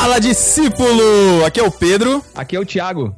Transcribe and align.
Fala, 0.00 0.18
discípulo! 0.18 1.44
Aqui 1.44 1.60
é 1.60 1.62
o 1.62 1.70
Pedro. 1.70 2.24
Aqui 2.34 2.56
é 2.56 2.58
o 2.58 2.64
Thiago. 2.64 3.14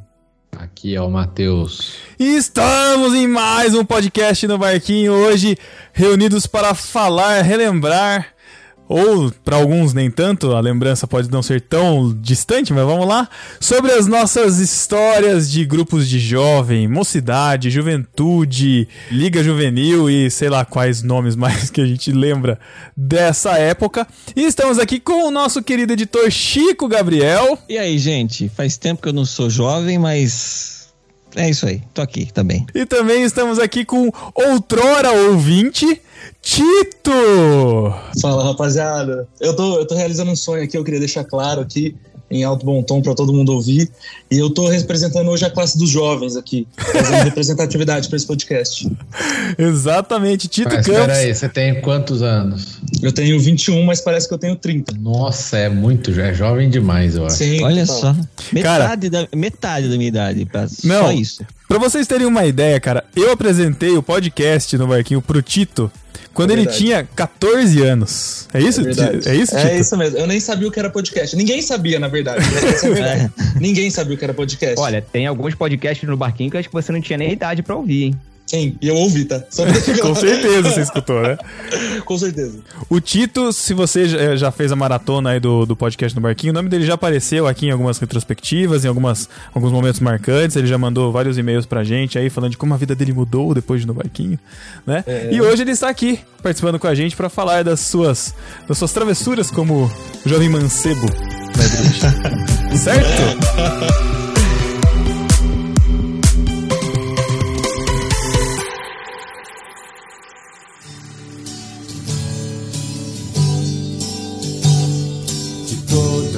Aqui 0.58 0.96
é 0.96 1.00
o 1.00 1.08
Matheus. 1.08 1.94
Estamos 2.18 3.14
em 3.14 3.28
mais 3.28 3.72
um 3.72 3.84
podcast 3.84 4.44
no 4.48 4.58
Barquinho. 4.58 5.12
Hoje, 5.12 5.56
reunidos 5.92 6.44
para 6.44 6.74
falar, 6.74 7.40
relembrar 7.42 8.31
ou 8.88 9.30
para 9.44 9.56
alguns 9.56 9.94
nem 9.94 10.10
tanto, 10.10 10.54
a 10.54 10.60
lembrança 10.60 11.06
pode 11.06 11.30
não 11.30 11.42
ser 11.42 11.60
tão 11.60 12.14
distante, 12.20 12.72
mas 12.72 12.84
vamos 12.84 13.06
lá, 13.06 13.28
sobre 13.60 13.92
as 13.92 14.06
nossas 14.06 14.58
histórias 14.58 15.50
de 15.50 15.64
grupos 15.64 16.08
de 16.08 16.18
jovem, 16.18 16.86
mocidade, 16.88 17.70
juventude, 17.70 18.86
liga 19.10 19.42
juvenil 19.42 20.10
e 20.10 20.30
sei 20.30 20.48
lá 20.48 20.64
quais 20.64 21.02
nomes 21.02 21.34
mais 21.36 21.70
que 21.70 21.80
a 21.80 21.86
gente 21.86 22.12
lembra 22.12 22.58
dessa 22.96 23.52
época. 23.58 24.06
E 24.36 24.44
estamos 24.44 24.78
aqui 24.78 25.00
com 25.00 25.28
o 25.28 25.30
nosso 25.30 25.62
querido 25.62 25.92
editor 25.92 26.30
Chico 26.30 26.88
Gabriel. 26.88 27.58
E 27.68 27.78
aí, 27.78 27.98
gente, 27.98 28.48
faz 28.48 28.76
tempo 28.76 29.02
que 29.02 29.08
eu 29.08 29.12
não 29.12 29.24
sou 29.24 29.48
jovem, 29.48 29.98
mas 29.98 30.81
é 31.36 31.48
isso 31.48 31.66
aí, 31.66 31.82
tô 31.94 32.02
aqui 32.02 32.32
também. 32.32 32.66
E 32.74 32.84
também 32.84 33.22
estamos 33.22 33.58
aqui 33.58 33.84
com 33.84 34.10
outrora 34.34 35.12
ouvinte, 35.28 36.00
Tito! 36.40 37.12
Fala, 38.20 38.44
rapaziada. 38.44 39.28
Eu 39.40 39.54
tô, 39.54 39.78
eu 39.78 39.86
tô 39.86 39.94
realizando 39.94 40.30
um 40.30 40.36
sonho 40.36 40.62
aqui, 40.64 40.76
eu 40.76 40.84
queria 40.84 41.00
deixar 41.00 41.24
claro 41.24 41.60
aqui, 41.60 41.96
em 42.32 42.42
alto 42.44 42.64
bom 42.64 42.82
tom 42.82 43.02
para 43.02 43.14
todo 43.14 43.32
mundo 43.32 43.52
ouvir. 43.52 43.90
E 44.30 44.38
eu 44.38 44.50
tô 44.50 44.66
representando 44.66 45.28
hoje 45.28 45.44
a 45.44 45.50
classe 45.50 45.76
dos 45.78 45.90
jovens 45.90 46.34
aqui, 46.36 46.66
fazendo 46.76 47.22
representatividade 47.24 48.08
para 48.08 48.16
esse 48.16 48.26
podcast. 48.26 48.90
Exatamente, 49.58 50.48
Tito 50.48 50.74
Mas 50.74 50.86
Campos. 50.86 51.00
peraí, 51.06 51.34
você 51.34 51.48
tem 51.48 51.80
quantos 51.80 52.22
anos? 52.22 52.78
Eu 53.02 53.12
tenho 53.12 53.38
21, 53.38 53.84
mas 53.84 54.00
parece 54.00 54.26
que 54.26 54.34
eu 54.34 54.38
tenho 54.38 54.56
30. 54.56 54.94
Nossa, 54.98 55.58
é 55.58 55.68
muito, 55.68 56.12
já 56.12 56.26
é 56.26 56.34
jovem 56.34 56.70
demais, 56.70 57.14
eu 57.14 57.26
acho. 57.26 57.36
Sim, 57.36 57.62
Olha 57.62 57.84
só, 57.86 58.16
metade, 58.52 59.10
da, 59.10 59.28
metade 59.34 59.88
da 59.88 59.96
minha 59.96 60.08
idade, 60.08 60.44
pra, 60.46 60.66
Não. 60.84 61.04
só 61.04 61.12
isso. 61.12 61.44
Pra 61.68 61.78
vocês 61.78 62.06
terem 62.06 62.26
uma 62.26 62.44
ideia, 62.44 62.78
cara, 62.80 63.04
eu 63.14 63.32
apresentei 63.32 63.90
o 63.96 64.02
podcast 64.02 64.76
no 64.76 64.86
Barquinho 64.86 65.22
pro 65.22 65.40
Tito 65.40 65.90
quando 66.34 66.50
É 66.50 66.54
ele 66.54 66.66
tinha 66.66 67.06
14 67.14 67.82
anos. 67.82 68.48
É 68.54 68.60
isso? 68.60 68.80
É. 68.80 69.30
É 69.30 69.34
isso, 69.34 69.54
Tito? 69.54 69.66
É 69.68 69.78
isso 69.78 69.96
mesmo. 69.96 70.18
Eu 70.18 70.26
nem 70.26 70.40
sabia 70.40 70.66
o 70.68 70.70
que 70.70 70.78
era 70.78 70.88
podcast. 70.90 71.36
Ninguém 71.36 71.60
sabia, 71.60 71.98
na 71.98 72.08
verdade. 72.08 72.21
Essa 72.30 72.86
é 72.86 72.90
a 72.90 72.94
verdade. 72.94 73.32
Ninguém 73.60 73.90
sabia 73.90 74.14
o 74.14 74.18
que 74.18 74.24
era 74.24 74.34
podcast. 74.34 74.78
Olha, 74.78 75.02
tem 75.02 75.26
alguns 75.26 75.54
podcasts 75.54 76.08
no 76.08 76.16
Barquinho 76.16 76.50
que 76.50 76.56
eu 76.56 76.60
acho 76.60 76.68
que 76.68 76.74
você 76.74 76.92
não 76.92 77.00
tinha 77.00 77.18
nem 77.18 77.32
idade 77.32 77.62
pra 77.62 77.74
ouvir, 77.76 78.04
hein? 78.04 78.20
Sim, 78.52 78.76
e 78.82 78.88
eu 78.88 78.94
ouvi, 78.96 79.24
tá? 79.24 79.40
Com 80.02 80.14
certeza 80.14 80.60
você 80.70 80.82
escutou, 80.82 81.22
né? 81.22 81.38
Com 82.04 82.18
certeza. 82.18 82.58
O 82.90 83.00
Tito, 83.00 83.50
se 83.50 83.72
você 83.72 84.06
já- 84.06 84.36
já 84.36 84.52
fez 84.52 84.70
a 84.70 84.76
maratona 84.76 85.30
aí 85.30 85.40
do, 85.40 85.64
do 85.64 85.74
podcast 85.74 86.14
no 86.14 86.20
Barquinho, 86.20 86.50
o 86.52 86.54
nome 86.54 86.68
dele 86.68 86.84
já 86.84 86.92
apareceu 86.92 87.46
aqui 87.46 87.64
em 87.66 87.70
algumas 87.70 87.96
retrospectivas, 87.98 88.84
em 88.84 88.88
algumas, 88.88 89.26
alguns 89.54 89.72
momentos 89.72 90.00
marcantes. 90.00 90.54
Ele 90.54 90.66
já 90.66 90.76
mandou 90.76 91.10
vários 91.10 91.38
e-mails 91.38 91.64
pra 91.64 91.82
gente 91.82 92.18
aí 92.18 92.28
falando 92.28 92.50
de 92.50 92.58
como 92.58 92.74
a 92.74 92.76
vida 92.76 92.94
dele 92.94 93.14
mudou 93.14 93.54
depois 93.54 93.80
de 93.80 93.86
no 93.86 93.94
Barquinho, 93.94 94.38
né? 94.86 95.02
E 95.30 95.40
hoje 95.40 95.62
ele 95.62 95.70
está 95.70 95.88
aqui 95.88 96.20
participando 96.42 96.78
com 96.78 96.86
a 96.86 96.94
gente 96.94 97.16
pra 97.16 97.30
falar 97.30 97.64
das 97.64 97.80
suas, 97.80 98.34
das 98.68 98.76
suas 98.76 98.92
travessuras 98.92 99.50
como 99.50 99.90
jovem 100.26 100.50
mancebo 100.50 101.06
na 101.56 101.64
igreja. 101.64 102.76
certo? 102.76 104.21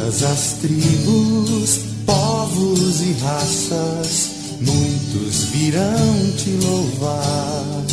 Todas 0.04 0.22
as 0.22 0.52
tribos, 0.60 1.80
povos 2.04 3.00
e 3.00 3.12
raças, 3.22 4.30
muitos 4.60 5.44
virão 5.44 6.32
te 6.36 6.50
louvar. 6.62 7.84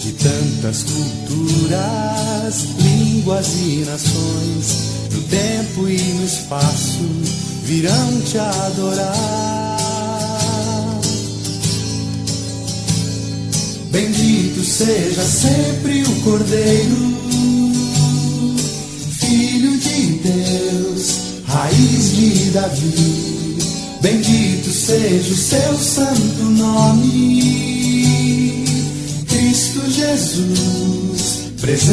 De 0.00 0.12
tantas 0.12 0.82
culturas, 0.82 2.66
línguas 2.78 3.46
e 3.54 3.84
nações, 3.86 4.76
no 5.12 5.22
tempo 5.22 5.88
e 5.88 5.98
no 5.98 6.24
espaço, 6.24 7.08
virão 7.64 8.20
te 8.22 8.38
adorar. 8.38 9.78
Bendito 13.92 14.64
seja 14.64 15.22
sempre 15.22 16.02
o 16.02 16.20
Cordeiro, 16.22 17.31
de 19.92 20.12
Deus, 20.18 21.42
raiz 21.46 22.16
de 22.16 22.50
Davi. 22.50 23.58
Bendito 24.00 24.70
seja 24.70 25.32
o 25.32 25.36
seu 25.36 25.74
santo 25.78 26.42
nome, 26.44 27.44
Cristo 29.28 29.88
Jesus, 29.90 31.52
presente 31.60 31.92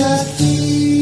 aqui. 0.00 0.98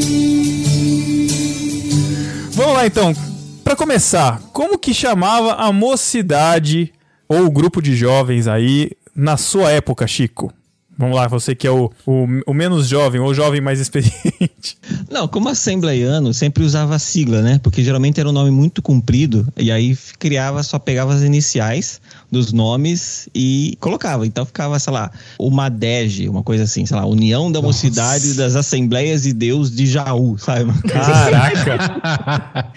Vamos 2.53 2.75
lá 2.75 2.87
então. 2.87 3.15
Pra 3.63 3.77
começar, 3.77 4.41
como 4.53 4.79
que 4.79 4.95
chamava 4.95 5.55
a 5.55 5.73
mocidade 5.73 6.93
ou 7.29 7.47
o 7.47 7.51
grupo 7.51 7.83
de 7.83 7.97
jovens 7.97 8.47
aí 8.47 8.93
na 9.15 9.37
sua 9.37 9.73
época, 9.73 10.07
Chico? 10.07 10.53
Vamos 10.99 11.15
lá, 11.15 11.29
você 11.29 11.55
que 11.55 11.67
é 11.67 11.71
o, 11.71 11.91
o, 12.07 12.27
o 12.47 12.55
menos 12.55 12.89
jovem 12.89 13.21
ou 13.21 13.35
jovem 13.35 13.61
mais 13.61 13.81
experiente. 13.81 14.79
Não, 15.11 15.29
como 15.29 15.49
assembleiano, 15.49 16.33
sempre 16.33 16.65
usava 16.65 16.99
sigla, 16.99 17.43
né? 17.43 17.61
Porque 17.63 17.83
geralmente 17.83 18.19
era 18.19 18.29
um 18.29 18.33
nome 18.33 18.51
muito 18.51 18.81
comprido, 18.81 19.47
e 19.57 19.71
aí 19.71 19.97
criava, 20.19 20.63
só 20.63 20.79
pegava 20.79 21.13
as 21.13 21.23
iniciais 21.23 22.01
dos 22.37 22.53
nomes 22.53 23.29
e 23.35 23.77
colocava. 23.81 24.27
Então 24.27 24.45
ficava, 24.45 24.79
sei 24.79 24.93
lá, 24.93 25.11
o 25.39 25.51
MADEG, 25.51 26.29
uma 26.29 26.43
coisa 26.43 26.65
assim, 26.65 26.85
sei 26.85 26.97
lá, 26.97 27.07
União 27.07 27.51
da 27.51 27.63
Mocidade 27.63 28.35
das 28.35 28.55
Assembleias 28.55 29.23
de 29.23 29.33
Deus 29.33 29.75
de 29.75 29.87
Jaú, 29.87 30.37
sabe? 30.39 30.71
Caraca! 30.83 32.73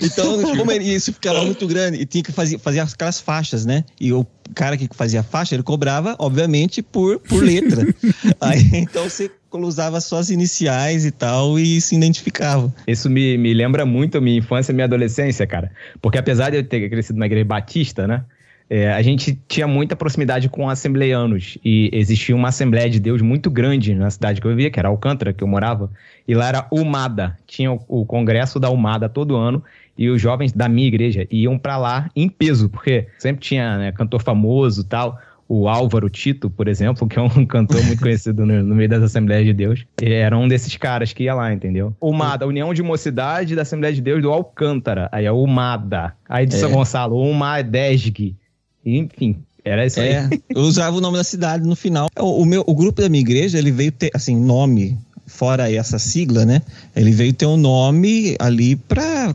Então, 0.00 0.42
como 0.56 0.72
isso 0.72 1.12
ficava 1.12 1.42
muito 1.44 1.66
grande, 1.66 1.98
e 1.98 2.06
tinha 2.06 2.22
que 2.22 2.32
fazer, 2.32 2.58
fazer 2.58 2.80
aquelas 2.80 3.20
faixas, 3.20 3.64
né? 3.64 3.84
E 4.00 4.12
o 4.12 4.26
cara 4.54 4.76
que 4.76 4.88
fazia 4.92 5.20
a 5.20 5.22
faixa, 5.22 5.54
ele 5.54 5.62
cobrava, 5.62 6.16
obviamente, 6.18 6.82
por, 6.82 7.18
por 7.20 7.42
letra. 7.42 7.86
Aí, 8.40 8.70
então 8.74 9.04
você 9.04 9.30
usava 9.52 10.00
só 10.00 10.18
as 10.18 10.30
iniciais 10.30 11.04
e 11.04 11.10
tal 11.10 11.58
e 11.58 11.80
se 11.80 11.94
identificava. 11.94 12.74
Isso 12.86 13.08
me, 13.08 13.38
me 13.38 13.54
lembra 13.54 13.86
muito 13.86 14.18
a 14.18 14.20
minha 14.20 14.38
infância 14.38 14.72
e 14.72 14.74
minha 14.74 14.86
adolescência, 14.86 15.46
cara. 15.46 15.70
Porque 16.02 16.18
apesar 16.18 16.50
de 16.50 16.56
eu 16.56 16.64
ter 16.64 16.88
crescido 16.88 17.18
na 17.18 17.26
igreja 17.26 17.44
batista, 17.44 18.06
né? 18.06 18.24
É, 18.68 18.92
a 18.92 19.02
gente 19.02 19.38
tinha 19.46 19.66
muita 19.66 19.94
proximidade 19.94 20.48
com 20.48 20.68
assembleianos. 20.68 21.58
E 21.64 21.90
existia 21.92 22.34
uma 22.34 22.48
Assembleia 22.48 22.88
de 22.88 22.98
Deus 22.98 23.20
muito 23.20 23.50
grande 23.50 23.94
na 23.94 24.10
cidade 24.10 24.40
que 24.40 24.46
eu 24.46 24.50
vivia, 24.50 24.70
que 24.70 24.78
era 24.78 24.88
Alcântara, 24.88 25.32
que 25.32 25.44
eu 25.44 25.48
morava. 25.48 25.90
E 26.26 26.34
lá 26.34 26.48
era 26.48 26.66
UMADA. 26.72 27.36
Tinha 27.46 27.72
o, 27.72 27.80
o 27.88 28.06
congresso 28.06 28.58
da 28.58 28.70
UMADA 28.70 29.08
todo 29.08 29.36
ano. 29.36 29.62
E 29.96 30.08
os 30.08 30.20
jovens 30.20 30.52
da 30.52 30.68
minha 30.68 30.88
igreja 30.88 31.26
iam 31.30 31.56
pra 31.56 31.76
lá 31.76 32.10
em 32.16 32.28
peso, 32.28 32.68
porque 32.68 33.06
sempre 33.18 33.42
tinha 33.42 33.78
né, 33.78 33.92
cantor 33.92 34.22
famoso 34.22 34.80
e 34.80 34.84
tal. 34.84 35.18
O 35.46 35.68
Álvaro 35.68 36.08
Tito, 36.08 36.48
por 36.48 36.66
exemplo, 36.66 37.06
que 37.06 37.18
é 37.18 37.22
um 37.22 37.46
cantor 37.46 37.80
muito 37.84 38.00
conhecido 38.02 38.44
no, 38.46 38.62
no 38.62 38.74
meio 38.74 38.88
das 38.88 39.02
Assembleias 39.02 39.44
de 39.44 39.52
Deus, 39.52 39.84
era 40.02 40.36
um 40.36 40.48
desses 40.48 40.76
caras 40.76 41.12
que 41.12 41.24
ia 41.24 41.34
lá, 41.34 41.52
entendeu? 41.52 41.94
UMADA, 42.00 42.46
União 42.46 42.72
de 42.74 42.82
Mocidade 42.82 43.54
da 43.54 43.62
Assembleia 43.62 43.94
de 43.94 44.00
Deus 44.00 44.20
do 44.20 44.32
Alcântara. 44.32 45.08
Aí 45.12 45.26
é 45.26 45.30
UMADA. 45.30 46.14
Aí 46.28 46.46
de 46.46 46.54
São 46.54 46.70
É. 46.70 46.72
Gonçalo, 46.72 47.16
UMADESG. 47.20 48.34
Enfim, 48.84 49.36
era 49.64 49.86
isso 49.86 50.00
aí. 50.00 50.10
É, 50.10 50.28
eu 50.50 50.62
usava 50.62 50.96
o 50.96 51.00
nome 51.00 51.16
da 51.16 51.24
cidade 51.24 51.66
no 51.66 51.74
final. 51.74 52.08
O, 52.18 52.42
o 52.42 52.44
meu, 52.44 52.62
o 52.66 52.74
grupo 52.74 53.00
da 53.00 53.08
minha 53.08 53.22
igreja, 53.22 53.58
ele 53.58 53.70
veio 53.70 53.90
ter, 53.90 54.10
assim, 54.14 54.36
nome, 54.36 54.98
fora 55.26 55.72
essa 55.72 55.98
sigla, 55.98 56.44
né? 56.44 56.60
Ele 56.94 57.10
veio 57.10 57.32
ter 57.32 57.46
um 57.46 57.56
nome 57.56 58.36
ali 58.38 58.76
pra 58.76 59.34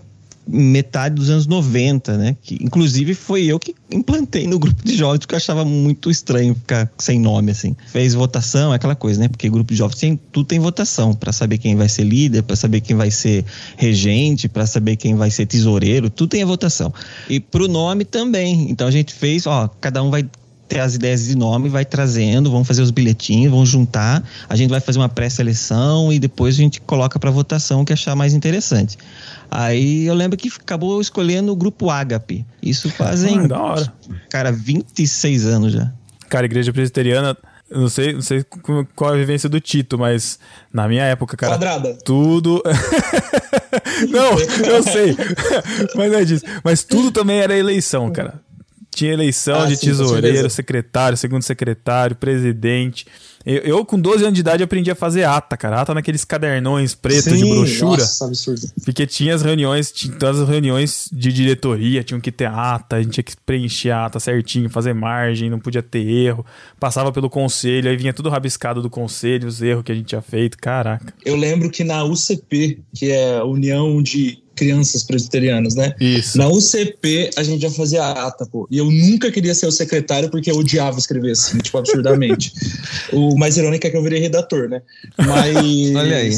metade 0.52 1.16
dos 1.16 1.30
anos 1.30 1.46
90, 1.46 2.18
né? 2.18 2.36
Que 2.42 2.56
inclusive 2.62 3.14
foi 3.14 3.46
eu 3.46 3.60
que 3.60 3.76
implantei 3.92 4.48
no 4.48 4.58
grupo 4.58 4.84
de 4.84 4.96
jovens, 4.96 5.20
porque 5.20 5.36
eu 5.36 5.38
achava 5.38 5.64
muito 5.64 6.10
estranho 6.10 6.56
ficar 6.56 6.92
sem 6.98 7.20
nome 7.20 7.52
assim. 7.52 7.76
Fez 7.88 8.14
votação, 8.14 8.72
aquela 8.72 8.96
coisa, 8.96 9.20
né? 9.20 9.28
Porque 9.28 9.50
grupo 9.50 9.72
de 9.72 9.78
jovens 9.78 10.00
tem, 10.00 10.20
tudo 10.32 10.48
tem 10.48 10.60
votação 10.60 11.14
para 11.14 11.32
saber 11.32 11.60
quem 11.60 11.76
vai 11.76 11.88
ser 11.88 12.04
líder, 12.04 12.42
para 12.44 12.56
saber 12.56 12.82
quem 12.82 12.96
vai 12.96 13.12
ser 13.12 13.46
regente, 13.78 14.50
para 14.50 14.66
saber 14.66 14.96
quem 14.96 15.16
vai 15.16 15.30
ser 15.30 15.46
tesoureiro, 15.46 16.10
tudo 16.10 16.30
tem 16.30 16.42
a 16.42 16.46
votação. 16.46 16.92
E 17.30 17.40
pro 17.40 17.68
nome 17.68 18.04
também. 18.04 18.70
Então 18.70 18.88
a 18.88 18.92
gente 18.92 19.14
fez, 19.14 19.46
ó, 19.46 19.70
cada 19.80 20.02
um 20.02 20.10
vai 20.10 20.26
ter 20.70 20.80
as 20.80 20.94
ideias 20.96 21.26
de 21.26 21.36
nome, 21.36 21.68
vai 21.68 21.84
trazendo, 21.84 22.50
vamos 22.52 22.68
fazer 22.68 22.82
os 22.84 22.92
bilhetinhos, 22.92 23.52
vamos 23.52 23.68
juntar, 23.68 24.24
a 24.48 24.56
gente 24.56 24.70
vai 24.70 24.80
fazer 24.80 25.00
uma 25.00 25.10
pré-seleção 25.10 26.14
e 26.14 26.20
depois 26.20 26.54
a 26.56 26.58
gente 26.60 26.80
coloca 26.80 27.20
para 27.20 27.32
votação 27.32 27.82
o 27.82 27.86
que 27.86 27.92
achar 27.92 28.16
mais 28.16 28.34
interessante. 28.34 28.96
Aí 29.50 30.06
eu 30.06 30.14
lembro 30.14 30.38
que 30.38 30.48
acabou 30.48 31.02
escolhendo 31.02 31.52
o 31.52 31.56
grupo 31.56 31.90
Ágape. 31.90 32.46
Isso 32.62 32.88
fazem, 32.90 33.40
Ah, 33.40 33.48
da 33.48 33.60
hora. 33.60 33.94
cara, 34.30 34.52
26 34.52 35.46
anos 35.48 35.74
já. 35.74 35.92
Cara, 36.30 36.46
igreja 36.46 36.72
presbiteriana 36.72 37.36
Eu 37.72 37.82
não 37.82 37.90
sei, 37.90 38.14
não 38.14 38.22
sei 38.22 38.44
qual 38.96 39.12
é 39.12 39.14
a 39.14 39.18
vivência 39.18 39.48
do 39.50 39.60
Tito, 39.60 39.98
mas 39.98 40.40
na 40.74 40.88
minha 40.88 41.04
época, 41.04 41.36
cara, 41.38 41.54
Quadrada. 41.54 41.98
tudo. 42.04 42.64
não, 44.10 44.40
eu 44.40 44.82
sei. 44.84 45.16
mas 45.96 46.12
não 46.12 46.20
é 46.20 46.26
disso. 46.26 46.44
Mas 46.64 46.84
tudo 46.84 47.12
também 47.12 47.40
era 47.40 47.56
eleição, 47.58 48.12
cara. 48.12 48.42
Tinha 48.92 49.14
eleição 49.14 49.62
Ah, 49.62 49.66
de 49.66 49.78
sim, 49.78 49.88
tesoureiro, 49.88 50.50
secretário, 50.50 51.18
segundo 51.18 51.44
secretário, 51.44 52.16
presidente. 52.16 53.06
Eu, 53.46 53.60
eu, 53.60 53.86
com 53.86 53.98
12 54.00 54.24
anos 54.24 54.34
de 54.34 54.42
idade, 54.42 54.62
aprendi 54.62 54.92
a 54.92 54.96
fazer 54.96 55.24
ata, 55.24 55.56
cara. 55.56 55.80
Ata 55.80 55.94
naqueles 55.94 56.26
cadernões 56.26 56.94
pretos 56.94 57.38
de 57.38 57.46
brochura. 57.46 58.02
Nossa, 58.02 58.26
absurdo. 58.26 58.70
Porque 58.84 59.08
tinha 59.08 59.34
as 59.34 59.42
reuniões, 59.42 59.92
tinha 59.92 60.14
todas 60.18 60.42
as 60.42 60.50
reuniões 60.50 61.08
de 61.12 61.32
diretoria, 61.32 62.04
tinham 62.04 62.20
que 62.20 62.32
ter 62.32 62.48
ata, 62.48 62.98
a 62.98 63.02
gente 63.02 63.14
tinha 63.14 63.24
que 63.24 63.34
preencher 63.46 63.92
a 63.92 64.06
ata 64.08 64.20
certinho, 64.20 64.70
fazer 64.70 64.94
margem, 64.94 65.50
não 65.50 65.60
podia 65.60 65.82
ter 65.82 66.06
erro. 66.06 66.46
Passava 66.80 67.12
pelo 67.14 67.30
conselho, 67.30 67.90
aí 67.90 67.96
vinha 67.96 68.14
tudo 68.14 68.30
rabiscado 68.30 68.82
do 68.82 68.90
conselho, 68.90 69.48
os 69.48 69.62
erros 69.62 69.84
que 69.84 69.92
a 69.94 69.96
gente 69.96 70.08
tinha 70.08 70.22
feito. 70.22 70.58
Caraca. 70.58 71.14
Eu 71.26 71.38
lembro 71.38 71.70
que 71.70 71.84
na 71.86 72.04
UCP, 72.04 72.80
que 72.94 73.10
é 73.10 73.38
a 73.38 73.46
União 73.46 74.04
de 74.04 74.44
Crianças 74.60 75.04
Presbiterianas, 75.04 75.74
né? 75.74 75.96
Isso. 76.00 76.38
Na 76.38 76.48
UCP 76.50 77.30
a 77.38 77.44
gente 77.44 77.62
já 77.62 77.72
fazia 77.72 78.04
ata, 78.12 78.46
pô. 78.46 78.68
E 78.70 78.78
eu 78.78 78.92
nunca 78.92 79.32
queria 79.32 79.56
ser 79.56 79.66
o 79.66 79.72
secretário 79.72 80.30
porque 80.30 80.52
eu 80.52 80.58
odiava 80.58 81.00
escrever 81.00 81.32
assim, 81.32 81.58
tipo, 81.60 81.78
absurdamente. 81.78 82.52
o 83.14 83.38
mais 83.38 83.58
irônico 83.58 83.88
é 83.88 83.90
que 83.90 83.96
eu 83.98 84.04
virei 84.04 84.20
redator, 84.20 84.68
né? 84.70 84.82
Mas. 85.18 85.96
Olha 85.96 86.18
aí. 86.18 86.30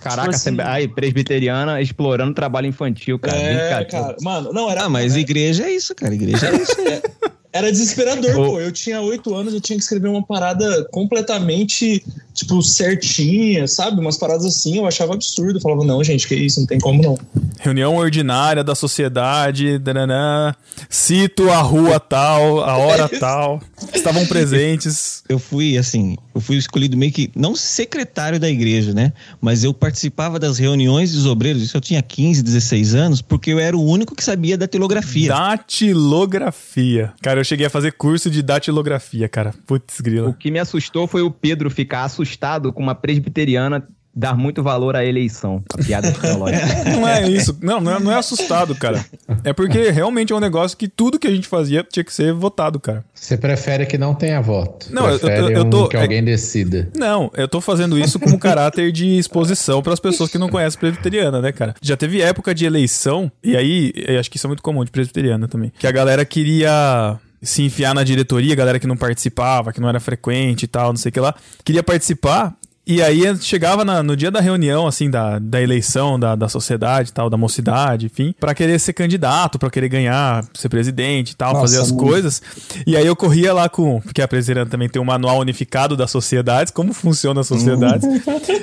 Caraca, 0.00 0.22
Tipo 0.22 0.36
assim- 0.36 0.44
sempre- 0.50 0.66
aí, 0.66 0.86
presbiteriana 0.86 1.80
explorando 1.80 2.34
trabalho 2.34 2.66
infantil, 2.66 3.18
cara. 3.18 3.36
É, 3.36 3.84
cara. 3.86 4.16
Mano, 4.20 4.52
não, 4.52 4.70
era. 4.70 4.84
Ah, 4.84 4.88
mas 4.88 5.16
igreja 5.16 5.64
é 5.64 5.72
isso, 5.74 5.94
cara. 5.94 6.14
Igreja 6.14 6.46
é 6.48 6.56
isso. 6.56 6.76
Era 7.52 7.70
desesperador, 7.70 8.34
pô. 8.34 8.58
Eu 8.58 8.72
tinha 8.72 9.00
oito 9.02 9.34
anos, 9.34 9.52
eu 9.52 9.60
tinha 9.60 9.76
que 9.76 9.82
escrever 9.82 10.08
uma 10.08 10.22
parada 10.22 10.88
completamente, 10.90 12.02
tipo, 12.32 12.62
certinha, 12.62 13.68
sabe? 13.68 14.00
Umas 14.00 14.16
paradas 14.16 14.46
assim, 14.46 14.78
eu 14.78 14.86
achava 14.86 15.12
absurdo. 15.12 15.58
Eu 15.58 15.60
falava, 15.60 15.84
não, 15.84 16.02
gente, 16.02 16.26
que 16.26 16.34
isso, 16.34 16.60
não 16.60 16.66
tem 16.66 16.80
como 16.80 17.02
não. 17.02 17.18
Reunião 17.60 17.94
ordinária 17.96 18.64
da 18.64 18.74
sociedade, 18.74 19.78
dananã, 19.78 20.54
cito 20.88 21.50
a 21.50 21.60
rua 21.60 22.00
tal, 22.00 22.64
a 22.64 22.78
hora 22.78 23.06
tal, 23.20 23.60
estavam 23.94 24.24
presentes. 24.26 25.22
eu 25.28 25.38
fui 25.38 25.76
assim, 25.76 26.16
eu 26.34 26.40
fui 26.40 26.56
escolhido 26.56 26.96
meio 26.96 27.12
que 27.12 27.30
não 27.36 27.54
secretário 27.54 28.40
da 28.40 28.48
igreja, 28.48 28.94
né? 28.94 29.12
Mas 29.42 29.62
eu 29.62 29.74
participava 29.74 30.38
das 30.38 30.58
reuniões 30.58 31.12
dos 31.12 31.26
obreiros, 31.26 31.62
isso 31.62 31.76
eu 31.76 31.80
tinha 31.82 32.00
15, 32.00 32.42
16 32.42 32.94
anos, 32.94 33.20
porque 33.20 33.52
eu 33.52 33.58
era 33.58 33.76
o 33.76 33.84
único 33.84 34.14
que 34.16 34.24
sabia 34.24 34.56
da 34.56 34.66
tilografia. 34.66 35.28
Datilografia. 35.28 37.12
Cara, 37.20 37.41
eu 37.42 37.44
cheguei 37.44 37.66
a 37.66 37.70
fazer 37.70 37.92
curso 37.92 38.30
de 38.30 38.42
datilografia, 38.42 39.28
cara. 39.28 39.52
Putz, 39.66 39.98
O 40.00 40.02
grila. 40.02 40.36
que 40.38 40.50
me 40.50 40.58
assustou 40.58 41.06
foi 41.06 41.22
o 41.22 41.30
Pedro 41.30 41.70
ficar 41.70 42.04
assustado 42.04 42.72
com 42.72 42.82
uma 42.82 42.94
presbiteriana 42.94 43.86
dar 44.14 44.36
muito 44.36 44.62
valor 44.62 44.94
à 44.94 45.02
eleição. 45.02 45.64
A 45.72 45.78
piada 45.82 46.12
teológica. 46.12 46.66
Não 46.90 47.08
é 47.08 47.26
isso. 47.30 47.56
Não, 47.62 47.80
não 47.80 47.96
é, 47.96 47.98
não 47.98 48.12
é 48.12 48.16
assustado, 48.16 48.74
cara. 48.74 49.02
É 49.42 49.54
porque 49.54 49.90
realmente 49.90 50.34
é 50.34 50.36
um 50.36 50.40
negócio 50.40 50.76
que 50.76 50.86
tudo 50.86 51.18
que 51.18 51.26
a 51.26 51.30
gente 51.30 51.48
fazia 51.48 51.82
tinha 51.82 52.04
que 52.04 52.12
ser 52.12 52.30
votado, 52.34 52.78
cara. 52.78 53.02
Você 53.14 53.38
prefere 53.38 53.86
que 53.86 53.96
não 53.96 54.14
tenha 54.14 54.38
voto. 54.42 54.88
Não, 54.92 55.06
eu- 55.06 55.12
eu- 55.14 55.18
prefere 55.18 55.54
eu 55.54 55.64
tô- 55.70 55.86
um 55.86 55.88
que 55.88 55.96
alguém 55.96 56.22
decida. 56.22 56.90
Não, 56.94 57.30
eu 57.34 57.48
tô 57.48 57.58
fazendo 57.62 57.98
isso 57.98 58.20
como 58.20 58.38
caráter 58.38 58.92
de 58.92 59.16
exposição 59.16 59.80
para 59.82 59.94
as 59.94 60.00
pessoas 60.00 60.28
que 60.30 60.36
não 60.36 60.50
conhecem 60.50 60.78
presbiteriana, 60.78 61.40
né, 61.40 61.50
cara? 61.50 61.74
Já 61.80 61.96
teve 61.96 62.20
época 62.20 62.54
de 62.54 62.66
eleição, 62.66 63.32
e 63.42 63.56
aí, 63.56 63.94
eu 63.96 64.20
acho 64.20 64.30
que 64.30 64.36
isso 64.36 64.46
é 64.46 64.48
muito 64.48 64.62
comum 64.62 64.84
de 64.84 64.90
presbiteriana 64.90 65.48
também, 65.48 65.72
que 65.78 65.86
a 65.86 65.90
galera 65.92 66.22
queria 66.26 67.18
se 67.42 67.62
enfiar 67.62 67.94
na 67.94 68.04
diretoria, 68.04 68.54
galera 68.54 68.78
que 68.78 68.86
não 68.86 68.96
participava, 68.96 69.72
que 69.72 69.80
não 69.80 69.88
era 69.88 69.98
frequente 69.98 70.62
e 70.62 70.66
tal, 70.66 70.90
não 70.90 70.96
sei 70.96 71.10
o 71.10 71.12
que 71.12 71.20
lá, 71.20 71.34
queria 71.64 71.82
participar. 71.82 72.56
E 72.84 73.00
aí 73.00 73.22
chegava 73.40 73.84
na- 73.84 74.02
no 74.02 74.16
dia 74.16 74.28
da 74.30 74.40
reunião, 74.40 74.88
assim, 74.88 75.08
da, 75.08 75.38
da 75.38 75.62
eleição, 75.62 76.18
da, 76.18 76.34
da 76.34 76.48
sociedade 76.48 77.10
e 77.10 77.12
tal, 77.12 77.30
da 77.30 77.36
mocidade, 77.36 78.06
enfim, 78.06 78.34
pra 78.40 78.54
querer 78.56 78.78
ser 78.80 78.92
candidato, 78.92 79.56
pra 79.56 79.70
querer 79.70 79.88
ganhar, 79.88 80.44
ser 80.52 80.68
presidente 80.68 81.30
e 81.30 81.36
tal, 81.36 81.50
Nossa, 81.52 81.60
fazer 81.62 81.80
as 81.80 81.92
muito. 81.92 82.04
coisas. 82.04 82.42
E 82.84 82.96
aí 82.96 83.06
eu 83.06 83.14
corria 83.14 83.52
lá 83.54 83.68
com. 83.68 84.00
Porque 84.00 84.20
a 84.20 84.26
presidente 84.26 84.68
também 84.68 84.88
tem 84.88 85.00
um 85.00 85.04
manual 85.04 85.38
unificado 85.38 85.96
das 85.96 86.10
sociedades, 86.10 86.72
como 86.72 86.92
funciona 86.92 87.40
as 87.42 87.46
sociedades. 87.46 88.04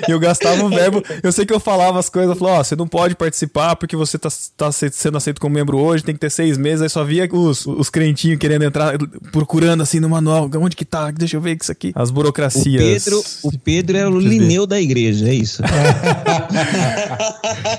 e 0.06 0.10
eu 0.10 0.20
gastava 0.20 0.62
um 0.64 0.68
verbo. 0.68 1.02
Eu 1.22 1.32
sei 1.32 1.46
que 1.46 1.52
eu 1.54 1.60
falava 1.60 1.98
as 1.98 2.10
coisas, 2.10 2.30
eu 2.32 2.36
falava, 2.36 2.60
ó, 2.60 2.62
você 2.64 2.76
não 2.76 2.86
pode 2.86 3.14
participar 3.16 3.74
porque 3.76 3.96
você 3.96 4.18
tá, 4.18 4.28
tá 4.54 4.70
se- 4.70 4.90
sendo 4.92 5.16
aceito 5.16 5.40
como 5.40 5.54
membro 5.54 5.78
hoje, 5.78 6.04
tem 6.04 6.14
que 6.14 6.20
ter 6.20 6.30
seis 6.30 6.58
meses. 6.58 6.82
Aí 6.82 6.90
só 6.90 7.02
via 7.04 7.26
os, 7.32 7.64
os 7.64 7.88
crentinhos 7.88 8.38
querendo 8.38 8.64
entrar, 8.64 8.98
procurando 9.32 9.82
assim 9.82 9.98
no 9.98 10.10
manual. 10.10 10.50
Onde 10.58 10.76
que 10.76 10.84
tá? 10.84 11.10
Deixa 11.10 11.38
eu 11.38 11.40
ver 11.40 11.56
isso 11.58 11.72
aqui. 11.72 11.90
As 11.94 12.10
O 12.10 12.12
burocracias. 12.12 13.04
Pedro, 13.04 13.22
o 13.44 13.58
Pedro 13.58 13.96
era 13.96 14.09
o 14.10 14.20
Vocês 14.20 14.28
veem. 14.28 14.40
Lineu 14.40 14.66
da 14.66 14.80
igreja, 14.80 15.28
é 15.28 15.34
isso. 15.34 15.62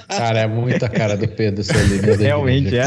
Cara, 0.08 0.40
é 0.42 0.48
muito 0.48 0.84
a 0.84 0.90
cara 0.90 1.16
do 1.18 1.28
Pedro 1.28 1.64
Solino. 1.64 2.16
Realmente 2.18 2.78
é. 2.78 2.86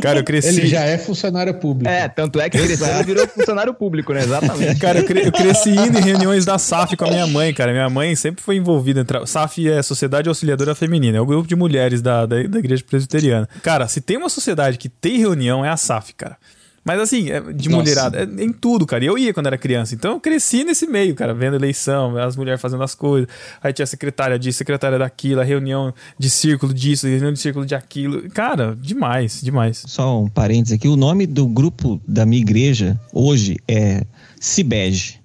Cara, 0.00 0.18
eu 0.20 0.24
cresci. 0.24 0.48
Ele 0.60 0.66
já 0.66 0.80
é 0.82 0.98
funcionário 0.98 1.54
público. 1.54 1.90
É, 1.90 2.08
tanto 2.08 2.40
é 2.40 2.48
que 2.50 2.58
cresceu 2.58 3.00
e 3.00 3.04
virou 3.04 3.26
funcionário 3.28 3.72
público, 3.74 4.12
né? 4.12 4.22
Exatamente. 4.22 4.80
Cara, 4.80 4.98
eu, 5.00 5.04
cre- 5.04 5.26
eu 5.26 5.32
cresci 5.32 5.70
indo 5.70 5.98
em 5.98 6.02
reuniões 6.02 6.44
da 6.44 6.58
SAF 6.58 6.96
com 6.96 7.04
a 7.04 7.10
minha 7.10 7.26
mãe, 7.26 7.52
cara. 7.54 7.72
Minha 7.72 7.88
mãe 7.90 8.14
sempre 8.16 8.42
foi 8.42 8.56
envolvida. 8.56 9.00
Em 9.02 9.26
SAF 9.26 9.68
é 9.68 9.82
Sociedade 9.82 10.28
Auxiliadora 10.28 10.74
Feminina, 10.74 11.18
é 11.18 11.20
o 11.20 11.26
grupo 11.26 11.48
de 11.48 11.54
mulheres 11.56 12.02
da, 12.02 12.26
da, 12.26 12.42
da 12.42 12.58
Igreja 12.58 12.82
Presbiteriana. 12.88 13.48
Cara, 13.62 13.86
se 13.88 14.00
tem 14.00 14.16
uma 14.16 14.28
sociedade 14.28 14.78
que 14.78 14.88
tem 14.88 15.18
reunião, 15.18 15.64
é 15.64 15.68
a 15.68 15.76
SAF, 15.76 16.14
cara. 16.14 16.36
Mas 16.84 17.00
assim, 17.00 17.30
é 17.30 17.40
de 17.40 17.68
Nossa. 17.70 17.82
mulherada, 17.82 18.18
é 18.38 18.44
em 18.44 18.52
tudo, 18.52 18.84
cara. 18.84 19.02
E 19.02 19.06
eu 19.06 19.16
ia 19.16 19.32
quando 19.32 19.46
era 19.46 19.56
criança. 19.56 19.94
Então 19.94 20.12
eu 20.12 20.20
cresci 20.20 20.64
nesse 20.64 20.86
meio, 20.86 21.14
cara, 21.14 21.32
vendo 21.32 21.56
eleição, 21.56 22.16
as 22.18 22.36
mulheres 22.36 22.60
fazendo 22.60 22.82
as 22.82 22.94
coisas. 22.94 23.26
Aí 23.62 23.72
tinha 23.72 23.86
secretária 23.86 24.38
disso, 24.38 24.58
secretária 24.58 24.98
daquilo, 24.98 25.40
a 25.40 25.44
reunião 25.44 25.94
de 26.18 26.28
círculo 26.28 26.74
disso, 26.74 27.06
reunião 27.06 27.32
de 27.32 27.38
círculo 27.38 27.64
de 27.64 27.74
aquilo. 27.74 28.28
Cara, 28.30 28.76
demais, 28.78 29.40
demais. 29.42 29.82
Só 29.86 30.20
um 30.22 30.28
parênteses 30.28 30.74
aqui, 30.76 30.86
o 30.86 30.96
nome 30.96 31.26
do 31.26 31.46
grupo 31.46 31.98
da 32.06 32.26
minha 32.26 32.42
igreja 32.42 33.00
hoje 33.12 33.56
é 33.66 34.02
Cibege. 34.38 35.20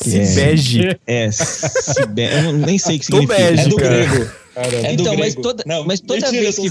É- 0.00 0.24
Cibege. 0.24 0.98
É, 1.06 1.30
Cibege, 1.30 2.46
eu 2.46 2.52
nem 2.54 2.76
sei 2.78 2.96
o 2.96 2.98
que 2.98 3.06
significa. 3.06 3.36
bege, 3.36 3.62
É 3.62 3.68
do 3.68 3.76
cara. 3.76 3.88
grego. 4.06 4.30
É 4.62 4.94
do 4.96 5.02
Então, 5.02 5.16
mas 5.16 5.34
toda- 5.34 5.64
Não, 5.66 5.84
mas 5.84 6.00
toda 6.00 6.20
mentira, 6.32 6.42
vez 6.42 6.56
que-. 6.58 6.70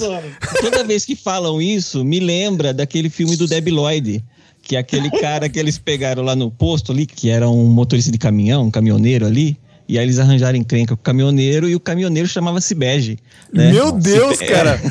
Toda 0.62 0.84
vez 0.84 1.06
que 1.06 1.16
falam 1.16 1.62
isso, 1.62 2.04
me 2.04 2.20
lembra 2.20 2.74
daquele 2.74 3.10
filme 3.10 3.36
do 3.36 3.48
Debi 3.48 3.72
Lloyd, 3.72 4.24
que 4.62 4.76
é 4.76 4.80
aquele 4.80 5.10
cara 5.10 5.48
que 5.48 5.58
eles 5.60 5.78
pegaram 5.78 6.24
lá 6.24 6.36
no 6.36 6.52
posto 6.52 6.92
ali, 6.92 7.06
que 7.06 7.30
era 7.30 7.50
um 7.50 7.66
motorista 7.66 8.12
de 8.12 8.18
caminhão, 8.18 8.66
um 8.66 8.72
caminhoneiro 8.72 9.26
ali, 9.26 9.58
e 9.88 9.98
aí 9.98 10.06
eles 10.06 10.20
arranjaram 10.20 10.58
encrenca 10.58 10.96
com 10.96 11.00
o 11.02 11.04
caminhoneiro 11.04 11.70
e 11.70 11.76
o 11.76 11.80
caminhoneiro 11.80 12.28
chamava-se 12.28 12.76
Bege. 12.76 13.18
né? 13.54 13.72
Meu 13.72 13.92
Deus, 13.92 14.42
É. 14.42 14.46
cara. 14.46 14.80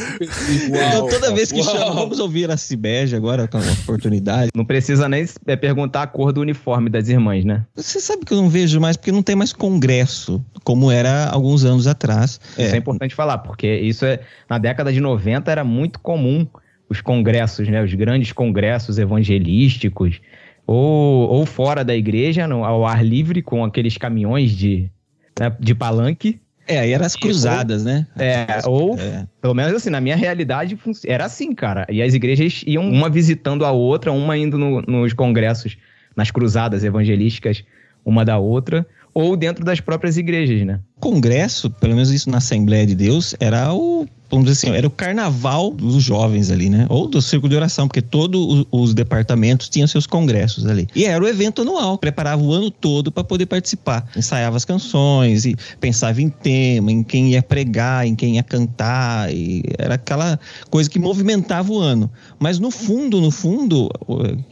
Então, 0.66 1.08
toda 1.08 1.34
vez 1.34 1.50
que 1.52 1.62
chama, 1.62 1.92
vamos 1.92 2.18
ouvir 2.18 2.50
a 2.50 2.56
Cibege 2.56 3.14
agora 3.14 3.46
com 3.46 3.58
a 3.58 3.60
oportunidade. 3.82 4.50
Não 4.54 4.64
precisa 4.64 5.08
nem 5.08 5.26
é, 5.46 5.56
perguntar 5.56 6.02
a 6.02 6.06
cor 6.06 6.32
do 6.32 6.40
uniforme 6.40 6.88
das 6.90 7.08
irmãs, 7.08 7.44
né? 7.44 7.64
Você 7.74 8.00
sabe 8.00 8.24
que 8.24 8.32
eu 8.32 8.38
não 8.38 8.48
vejo 8.48 8.80
mais 8.80 8.96
porque 8.96 9.12
não 9.12 9.22
tem 9.22 9.36
mais 9.36 9.52
congresso, 9.52 10.44
como 10.64 10.90
era 10.90 11.26
alguns 11.28 11.64
anos 11.64 11.86
atrás. 11.86 12.40
Isso 12.58 12.74
é 12.74 12.78
importante 12.78 13.14
falar, 13.14 13.38
porque 13.38 13.66
isso 13.76 14.04
é 14.04 14.20
na 14.48 14.58
década 14.58 14.92
de 14.92 15.00
90 15.00 15.50
era 15.50 15.64
muito 15.64 16.00
comum 16.00 16.46
os 16.88 17.00
congressos, 17.00 17.68
né? 17.68 17.82
Os 17.82 17.92
grandes 17.94 18.32
congressos 18.32 18.98
evangelísticos, 18.98 20.20
ou, 20.66 21.28
ou 21.28 21.46
fora 21.46 21.84
da 21.84 21.94
igreja, 21.94 22.46
no, 22.46 22.64
ao 22.64 22.86
ar 22.86 23.04
livre, 23.04 23.42
com 23.42 23.64
aqueles 23.64 23.96
caminhões 23.96 24.50
de, 24.50 24.90
né, 25.38 25.54
de 25.60 25.74
palanque. 25.74 26.40
É, 26.68 26.80
aí 26.80 26.90
eram 26.92 27.06
as 27.06 27.14
cruzadas, 27.14 27.84
né? 27.84 28.06
É, 28.18 28.46
ou, 28.66 28.98
É. 28.98 29.24
pelo 29.40 29.54
menos 29.54 29.72
assim, 29.72 29.88
na 29.90 30.00
minha 30.00 30.16
realidade, 30.16 30.76
era 31.06 31.24
assim, 31.24 31.54
cara. 31.54 31.86
E 31.88 32.02
as 32.02 32.12
igrejas 32.12 32.64
iam 32.66 32.88
uma 32.88 33.08
visitando 33.08 33.64
a 33.64 33.70
outra, 33.70 34.10
uma 34.10 34.36
indo 34.36 34.58
no- 34.58 34.82
nos 34.82 35.12
congressos, 35.12 35.76
nas 36.16 36.30
cruzadas 36.32 36.82
evangelísticas, 36.82 37.62
uma 38.04 38.24
da 38.24 38.38
outra, 38.38 38.84
ou 39.14 39.36
dentro 39.36 39.64
das 39.64 39.78
próprias 39.80 40.16
igrejas, 40.16 40.66
né? 40.66 40.80
Congresso, 40.98 41.70
pelo 41.70 41.94
menos 41.94 42.10
isso 42.10 42.30
na 42.30 42.38
Assembleia 42.38 42.86
de 42.86 42.94
Deus, 42.94 43.34
era 43.38 43.72
o, 43.72 44.06
vamos 44.30 44.46
dizer 44.46 44.68
assim, 44.68 44.76
era 44.76 44.86
o 44.86 44.90
carnaval 44.90 45.70
dos 45.70 46.02
jovens 46.02 46.50
ali, 46.50 46.70
né? 46.70 46.86
Ou 46.88 47.06
do 47.06 47.20
círculo 47.20 47.50
de 47.50 47.56
oração, 47.56 47.86
porque 47.86 48.00
todos 48.00 48.64
os 48.70 48.94
departamentos 48.94 49.68
tinham 49.68 49.86
seus 49.86 50.06
congressos 50.06 50.66
ali. 50.66 50.88
E 50.94 51.04
era 51.04 51.22
o 51.22 51.28
evento 51.28 51.62
anual, 51.62 51.98
preparava 51.98 52.42
o 52.42 52.50
ano 52.50 52.70
todo 52.70 53.12
para 53.12 53.22
poder 53.22 53.44
participar. 53.44 54.08
Ensaiava 54.16 54.56
as 54.56 54.64
canções 54.64 55.44
e 55.44 55.54
pensava 55.78 56.22
em 56.22 56.30
tema, 56.30 56.90
em 56.90 57.02
quem 57.02 57.32
ia 57.32 57.42
pregar, 57.42 58.06
em 58.06 58.14
quem 58.14 58.36
ia 58.36 58.42
cantar, 58.42 59.32
e 59.32 59.64
era 59.78 59.94
aquela 59.94 60.40
coisa 60.70 60.88
que 60.88 60.98
movimentava 60.98 61.70
o 61.70 61.78
ano. 61.78 62.10
Mas 62.38 62.58
no 62.58 62.70
fundo, 62.70 63.20
no 63.20 63.30
fundo, 63.30 63.90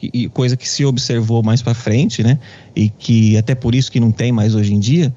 e 0.03 0.29
coisa 0.29 0.59
que 0.59 0.69
se 0.69 0.85
observou 0.85 1.43
mais 1.43 1.63
para 1.63 1.73
frente, 1.73 2.23
né? 2.23 2.39
E 2.77 2.91
que 2.91 3.37
até 3.39 3.55
por 3.55 3.75
isso 3.75 3.91
que 3.91 3.99
não 3.99 4.13
tem 4.13 4.31
mais 4.31 4.55
hoje 4.55 4.75
em 4.75 4.79
dia, 4.79 5.13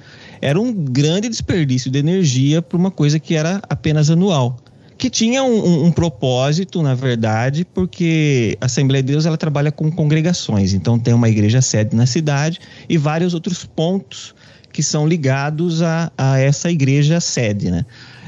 era 0.48 0.62
um 0.62 0.72
grande 0.72 1.27
desperdício 1.27 1.92
de 1.92 2.00
energia 2.00 2.62
para 2.62 2.77
uma 2.77 2.89
coisa 2.89 3.20
que 3.20 3.36
era 3.36 3.62
apenas 3.68 4.10
anual. 4.10 4.58
que 4.98 5.10
tinha 5.10 5.44
um, 5.44 5.60
um, 5.60 5.86
um, 5.88 5.92
propósito, 5.92 6.82
na 6.82 6.96
verdade, 6.96 7.66
porque 7.66 8.58
a 8.62 8.66
Assembleia 8.66 9.04
de 9.04 9.12
Deus 9.12 9.25
ela 9.25 9.38
trabalha 9.38 9.74
com 9.74 9.92
congregações, 9.92 10.74
então 10.74 10.98
tem 10.98 11.13
uma 11.13 11.27
igreja 11.27 11.62
sede 11.62 11.96
na 11.98 12.06
cidade 12.06 12.60
e 12.88 12.98
vários 12.98 13.34
outros 13.34 13.66
pontos 13.66 14.34
que 14.72 14.82
são 14.82 15.06
ligados 15.06 15.82
a, 15.82 16.12
a 16.18 16.39
essa 16.39 16.72
igreja 16.72 17.20
sede, 17.20 17.70
né? 17.70 17.86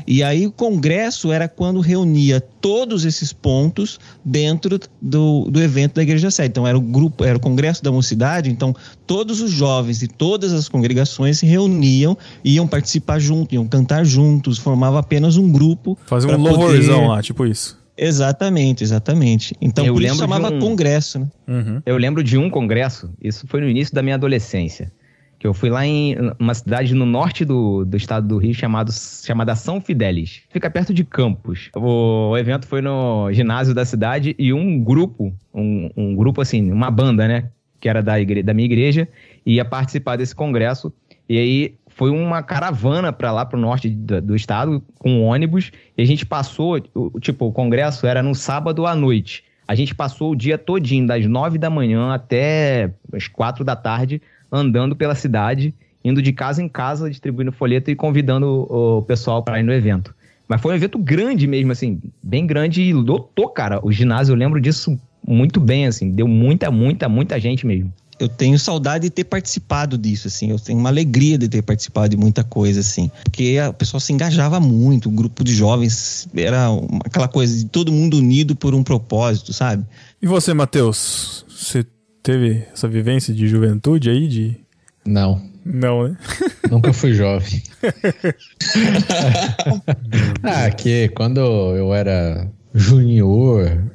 E 0.10 0.24
aí 0.24 0.48
o 0.48 0.52
congresso 0.52 1.32
era 1.32 1.48
quando 1.48 1.80
reunia 1.82 2.42
todos 2.42 3.06
esses 3.06 3.32
pontos 3.32 4.00
dentro 4.26 4.80
do, 5.00 5.48
do 5.52 5.62
evento 5.62 5.94
da 5.94 6.02
igreja 6.02 6.32
sede. 6.32 6.50
Então 6.50 6.66
era 6.66 6.76
o 6.76 6.82
grupo, 6.82 7.24
era 7.24 7.38
o 7.38 7.40
congresso 7.40 7.84
da 7.84 7.92
mocidade, 7.92 8.50
então 8.50 8.76
todos 9.06 9.40
os 9.40 9.52
jovens 9.52 10.00
de 10.00 10.08
todas 10.08 10.52
as 10.52 10.68
congregações 10.68 11.38
se 11.38 11.46
reuniam, 11.46 12.18
iam 12.44 12.68
participar 12.68 13.20
juntos, 13.20 13.54
iam 13.54 13.68
cantar 13.68 14.04
juntos, 14.04 14.58
formava 14.58 14.98
apenas 14.98 15.38
um 15.38 15.52
grupo. 15.52 15.96
Fazer 16.08 16.34
um 16.34 16.42
louvorzão 16.42 16.96
poder... 16.96 17.08
lá, 17.08 17.22
tipo 17.22 17.46
isso. 17.46 17.78
Exatamente, 17.96 18.84
exatamente. 18.84 19.56
Então 19.62 19.86
eu 19.86 19.94
por 19.94 20.02
isso 20.02 20.16
chamava 20.16 20.50
um... 20.50 20.58
congresso, 20.58 21.20
né? 21.20 21.28
Uhum. 21.48 21.82
Eu 21.86 21.98
lembro 21.98 22.24
de 22.24 22.36
um 22.36 22.50
congresso, 22.50 23.12
isso 23.22 23.46
foi 23.46 23.62
no 23.62 23.70
início 23.70 23.94
da 23.94 24.02
minha 24.02 24.16
adolescência 24.16 24.92
que 25.40 25.48
eu 25.48 25.54
fui 25.54 25.70
lá 25.70 25.86
em 25.86 26.18
uma 26.38 26.54
cidade 26.54 26.94
no 26.94 27.06
norte 27.06 27.46
do, 27.46 27.86
do 27.86 27.96
estado 27.96 28.28
do 28.28 28.38
Rio 28.38 28.54
chamado, 28.54 28.92
chamada 28.92 29.56
São 29.56 29.80
Fidélis. 29.80 30.42
Fica 30.50 30.70
perto 30.70 30.94
de 30.94 31.06
Campos. 31.06 31.70
O, 31.74 32.32
o 32.32 32.38
evento 32.38 32.68
foi 32.68 32.82
no 32.82 33.32
ginásio 33.32 33.74
da 33.74 33.86
cidade 33.86 34.36
e 34.38 34.52
um 34.52 34.84
grupo, 34.84 35.34
um, 35.54 35.90
um 35.96 36.14
grupo 36.14 36.42
assim, 36.42 36.70
uma 36.70 36.92
banda, 36.92 37.26
né? 37.26 37.50
Que 37.80 37.88
era 37.88 38.04
da, 38.04 38.20
igre, 38.20 38.44
da 38.44 38.54
minha 38.54 38.66
igreja, 38.66 39.08
ia 39.46 39.64
participar 39.64 40.18
desse 40.18 40.36
congresso. 40.36 40.92
E 41.30 41.38
aí 41.38 41.76
foi 41.88 42.10
uma 42.10 42.44
caravana 42.44 43.14
para 43.14 43.32
lá, 43.32 43.46
para 43.46 43.58
o 43.58 43.62
norte 43.62 43.90
do, 43.90 44.22
do, 44.22 44.36
estado, 44.36 44.84
com 44.98 45.10
um 45.10 45.24
ônibus. 45.24 45.72
E 45.98 46.02
a 46.02 46.06
gente 46.06 46.26
passou, 46.26 46.82
tipo, 47.22 47.46
o 47.46 47.54
congresso 47.54 48.06
era 48.06 48.22
no 48.22 48.36
sábado 48.36 48.86
à 48.86 48.94
noite. 48.94 49.46
A 49.66 49.76
gente 49.76 49.96
passou 49.96 50.32
o 50.32 50.36
dia 50.36 50.58
todinho, 50.58 51.08
das 51.08 51.26
nove 51.28 51.58
da 51.58 51.70
manhã 51.70 52.12
até 52.12 52.92
as 53.14 53.28
quatro 53.28 53.64
da 53.64 53.76
tarde, 53.76 54.22
andando 54.52 54.96
pela 54.96 55.16
cidade, 55.16 55.74
indo 56.04 56.22
de 56.22 56.32
casa 56.32 56.62
em 56.62 56.70
casa, 56.70 57.10
distribuindo 57.10 57.52
folheto 57.52 57.92
e 57.92 57.96
convidando 57.96 58.68
o, 58.70 59.02
pessoal 59.02 59.44
para 59.44 59.60
ir 59.60 59.64
no 59.64 59.74
evento. 59.74 60.14
Mas 60.48 60.62
foi 60.62 60.74
um 60.74 60.76
evento 60.76 60.98
grande 60.98 61.46
mesmo, 61.46 61.72
assim, 61.72 62.02
bem 62.24 62.48
grande 62.48 62.82
e 62.82 62.94
lotou, 62.94 63.50
cara. 63.50 63.80
O 63.86 63.92
ginásio, 63.92 64.34
eu 64.34 64.38
lembro 64.38 64.60
disso 64.60 65.00
muito 65.26 65.60
bem, 65.60 65.86
assim, 65.86 66.10
deu 66.12 66.28
muita, 66.28 66.72
muita, 66.72 67.08
muita 67.08 67.40
gente 67.40 67.68
mesmo. 67.68 67.94
Eu 68.20 68.28
tenho 68.28 68.60
saudade 68.60 69.06
de 69.06 69.10
ter 69.10 69.24
participado 69.24 69.98
disso, 69.98 70.28
assim. 70.28 70.50
Eu 70.50 70.60
tenho 70.60 70.78
uma 70.78 70.90
alegria 70.90 71.38
de 71.38 71.48
ter 71.48 71.62
participado 71.62 72.10
de 72.10 72.18
muita 72.18 72.44
coisa, 72.44 72.82
assim. 72.82 73.10
Porque 73.24 73.58
a 73.58 73.72
pessoa 73.72 74.02
se 74.02 74.12
engajava 74.12 74.60
muito, 74.60 75.08
o 75.08 75.12
grupo 75.12 75.42
de 75.42 75.54
jovens 75.54 76.28
era 76.36 76.70
uma, 76.70 77.00
aquela 77.06 77.30
coisa 77.30 77.58
de 77.58 77.66
todo 77.66 77.94
mundo 77.94 78.18
unido 78.18 78.58
por 78.58 78.76
um 78.76 78.84
propósito, 78.84 79.54
sabe? 79.54 79.86
E 80.22 80.28
você, 80.28 80.54
Matheus? 80.54 81.46
Você 81.48 81.86
teve 82.24 82.66
essa 82.72 82.88
vivência 82.88 83.34
de 83.34 83.48
juventude 83.48 84.10
aí? 84.10 84.28
De... 84.28 84.58
Não. 85.06 85.42
Não, 85.66 86.08
né? 86.08 86.18
Nunca 86.70 86.94
fui 86.94 87.14
jovem. 87.14 87.62
ah, 90.44 90.70
que 90.72 91.10
quando 91.10 91.40
eu 91.40 91.94
era 91.94 92.50
junior, 92.74 93.92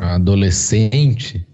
adolescente, 0.00 1.46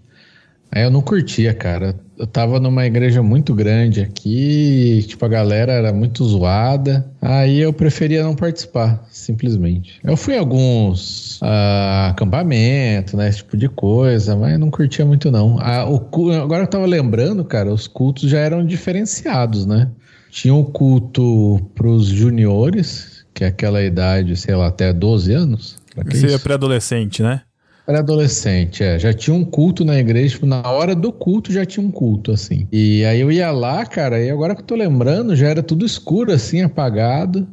aí 0.71 0.83
eu 0.83 0.91
não 0.91 1.01
curtia, 1.01 1.53
cara 1.53 1.95
eu 2.19 2.27
tava 2.27 2.59
numa 2.59 2.85
igreja 2.85 3.23
muito 3.23 3.55
grande 3.55 4.01
aqui, 4.01 5.05
tipo, 5.07 5.23
a 5.23 5.29
galera 5.29 5.71
era 5.71 5.93
muito 5.93 6.25
zoada. 6.25 7.09
Aí 7.21 7.59
eu 7.59 7.71
preferia 7.71 8.23
não 8.23 8.35
participar, 8.35 9.07
simplesmente. 9.09 10.01
Eu 10.03 10.17
fui 10.17 10.35
em 10.35 10.37
alguns 10.37 11.39
uh, 11.41 12.09
acampamentos, 12.09 13.13
né? 13.13 13.29
Esse 13.29 13.37
tipo 13.37 13.55
de 13.55 13.69
coisa, 13.69 14.35
mas 14.35 14.59
não 14.59 14.69
curtia 14.69 15.05
muito, 15.05 15.31
não. 15.31 15.57
Ah, 15.61 15.89
o, 15.89 16.31
agora 16.33 16.63
eu 16.63 16.67
tava 16.67 16.85
lembrando, 16.85 17.45
cara, 17.45 17.73
os 17.73 17.87
cultos 17.87 18.29
já 18.29 18.39
eram 18.39 18.65
diferenciados, 18.65 19.65
né? 19.65 19.89
Tinha 20.29 20.53
o 20.53 20.59
um 20.59 20.63
culto 20.65 21.57
pros 21.73 22.07
juniores, 22.07 23.25
que 23.33 23.45
é 23.45 23.47
aquela 23.47 23.81
idade, 23.81 24.35
sei 24.35 24.55
lá, 24.55 24.67
até 24.67 24.91
12 24.91 25.33
anos. 25.33 25.77
Seria 26.11 26.37
pré-adolescente, 26.37 27.23
né? 27.23 27.41
Era 27.89 27.99
adolescente, 27.99 28.83
é. 28.83 28.99
Já 28.99 29.11
tinha 29.11 29.35
um 29.35 29.43
culto 29.43 29.83
na 29.83 29.97
igreja, 29.97 30.35
tipo, 30.35 30.45
na 30.45 30.61
hora 30.61 30.93
do 30.93 31.11
culto 31.11 31.51
já 31.51 31.65
tinha 31.65 31.83
um 31.83 31.89
culto, 31.89 32.31
assim. 32.31 32.67
E 32.71 33.03
aí 33.03 33.19
eu 33.19 33.31
ia 33.31 33.49
lá, 33.49 33.83
cara, 33.83 34.23
e 34.23 34.29
agora 34.29 34.53
que 34.53 34.61
eu 34.61 34.65
tô 34.65 34.75
lembrando, 34.75 35.35
já 35.35 35.47
era 35.47 35.63
tudo 35.63 35.83
escuro, 35.83 36.31
assim, 36.31 36.61
apagado. 36.61 37.47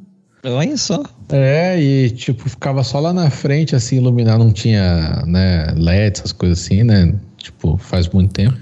Olha 0.45 0.77
só. 0.77 1.03
É, 1.31 1.81
e 1.81 2.11
tipo, 2.11 2.51
ficava 2.51 2.85
só 2.85 3.01
lá 3.01 3.15
na 3.15 3.31
frente, 3.31 3.75
assim, 3.75 3.97
iluminar, 3.97 4.39
não 4.39 4.53
tinha, 4.53 5.25
né, 5.27 5.73
LED, 5.75 6.19
essas 6.19 6.33
coisas 6.33 6.63
assim, 6.63 6.83
né? 6.83 7.15
Tipo, 7.39 7.79
faz 7.79 8.07
muito 8.07 8.35
tempo. 8.35 8.59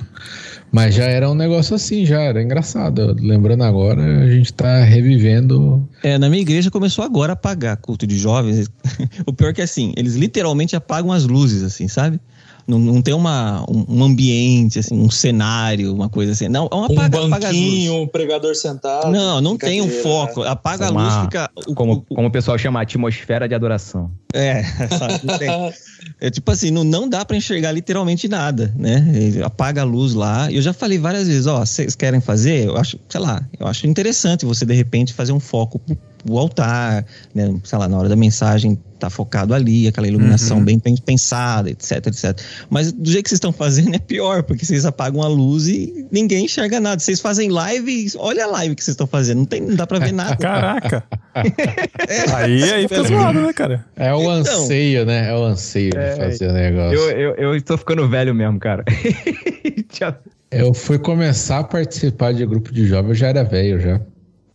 Mas 0.74 0.96
já 0.96 1.04
era 1.04 1.30
um 1.30 1.36
negócio 1.36 1.76
assim, 1.76 2.04
já 2.04 2.20
era 2.20 2.42
engraçado. 2.42 3.14
Lembrando 3.20 3.62
agora, 3.62 4.02
a 4.02 4.28
gente 4.28 4.52
tá 4.52 4.82
revivendo. 4.82 5.88
É, 6.02 6.18
na 6.18 6.28
minha 6.28 6.42
igreja 6.42 6.68
começou 6.68 7.04
agora 7.04 7.30
a 7.30 7.34
apagar 7.34 7.76
culto 7.76 8.04
de 8.08 8.18
jovens. 8.18 8.68
o 9.24 9.32
pior 9.32 9.50
é 9.50 9.52
que 9.52 9.62
assim, 9.62 9.92
eles 9.96 10.16
literalmente 10.16 10.74
apagam 10.74 11.12
as 11.12 11.26
luzes, 11.26 11.62
assim, 11.62 11.86
sabe? 11.86 12.18
Não, 12.66 12.80
não 12.80 13.00
tem 13.00 13.14
uma, 13.14 13.64
um, 13.70 13.86
um, 13.88 14.02
ambiente, 14.02 14.80
assim, 14.80 14.98
um 14.98 15.08
cenário, 15.08 15.94
uma 15.94 16.08
coisa 16.08 16.32
assim. 16.32 16.48
Não, 16.48 16.68
é 16.72 16.74
uma 16.74 16.86
apaga, 16.86 17.20
um 17.20 17.30
banquinho, 17.30 17.94
um 18.02 18.08
pregador 18.08 18.56
sentado. 18.56 19.12
Não, 19.12 19.40
não 19.40 19.56
tem 19.56 19.80
um 19.80 19.88
foco. 19.88 20.42
Apaga 20.42 20.90
uma, 20.90 21.02
a 21.02 21.04
luz, 21.04 21.24
fica. 21.24 21.50
O, 21.68 21.74
como, 21.74 21.92
o, 21.92 22.14
como 22.14 22.26
o 22.26 22.32
pessoal 22.32 22.58
chama, 22.58 22.80
atmosfera 22.80 23.46
de 23.46 23.54
adoração. 23.54 24.10
É, 24.32 24.64
sabe, 24.98 25.20
não 25.22 25.38
tem. 25.38 25.50
É 26.20 26.30
tipo 26.30 26.50
assim, 26.50 26.70
não, 26.70 26.84
não 26.84 27.08
dá 27.08 27.24
para 27.24 27.36
enxergar 27.36 27.72
literalmente 27.72 28.28
nada, 28.28 28.72
né? 28.76 29.10
Ele 29.14 29.42
apaga 29.42 29.82
a 29.82 29.84
luz 29.84 30.14
lá. 30.14 30.50
Eu 30.50 30.62
já 30.62 30.72
falei 30.72 30.98
várias 30.98 31.26
vezes, 31.28 31.46
ó, 31.46 31.64
vocês 31.64 31.94
querem 31.94 32.20
fazer? 32.20 32.66
Eu 32.66 32.76
acho, 32.76 32.98
sei 33.08 33.20
lá, 33.20 33.46
eu 33.58 33.66
acho 33.66 33.86
interessante 33.86 34.44
você 34.44 34.64
de 34.64 34.74
repente 34.74 35.12
fazer 35.12 35.32
um 35.32 35.40
foco 35.40 35.78
pro, 35.78 35.96
pro 36.24 36.38
altar, 36.38 37.04
né? 37.34 37.54
Sei 37.64 37.78
lá, 37.78 37.88
na 37.88 37.98
hora 37.98 38.08
da 38.08 38.16
mensagem 38.16 38.78
tá 38.98 39.10
focado 39.10 39.52
ali, 39.52 39.86
aquela 39.86 40.06
iluminação 40.06 40.58
uhum. 40.58 40.64
bem 40.64 40.78
pensada, 40.78 41.70
etc, 41.70 42.06
etc. 42.06 42.40
Mas 42.70 42.90
do 42.90 43.10
jeito 43.10 43.24
que 43.24 43.30
vocês 43.30 43.36
estão 43.36 43.52
fazendo 43.52 43.94
é 43.94 43.98
pior, 43.98 44.42
porque 44.42 44.64
vocês 44.64 44.86
apagam 44.86 45.22
a 45.22 45.28
luz 45.28 45.68
e 45.68 46.06
ninguém 46.10 46.46
enxerga 46.46 46.80
nada. 46.80 47.00
Vocês 47.00 47.20
fazem 47.20 47.50
live 47.50 48.12
olha 48.16 48.44
a 48.44 48.46
live 48.48 48.74
que 48.74 48.82
vocês 48.82 48.94
estão 48.94 49.06
fazendo, 49.06 49.38
não, 49.38 49.44
tem, 49.44 49.60
não 49.60 49.74
dá 49.74 49.86
pra 49.86 49.98
ver 49.98 50.12
nada. 50.14 50.36
Caraca! 50.36 51.04
é, 51.10 51.18
aí 52.34 52.62
aí 52.72 52.88
fica 52.88 53.02
zoado, 53.02 53.40
né, 53.40 53.52
cara? 53.52 53.84
É 53.96 54.12
o 54.14 54.20
então, 54.20 54.32
anseio, 54.32 55.04
né? 55.04 55.30
É 55.30 55.34
o 55.34 55.44
anseio 55.44 55.92
é, 55.96 56.10
de 56.10 56.16
fazer 56.16 56.48
o 56.48 56.52
negócio. 56.52 56.98
Eu, 56.98 57.10
eu, 57.10 57.34
eu 57.34 57.56
estou 57.56 57.76
ficando 57.76 58.08
velho 58.08 58.34
mesmo, 58.34 58.58
cara. 58.58 58.84
eu 60.50 60.72
fui 60.72 60.98
começar 60.98 61.60
a 61.60 61.64
participar 61.64 62.32
de 62.32 62.46
grupo 62.46 62.72
de 62.72 62.86
jovens, 62.86 63.10
eu 63.10 63.14
já 63.14 63.28
era 63.28 63.42
velho 63.44 63.80
já. 63.80 64.00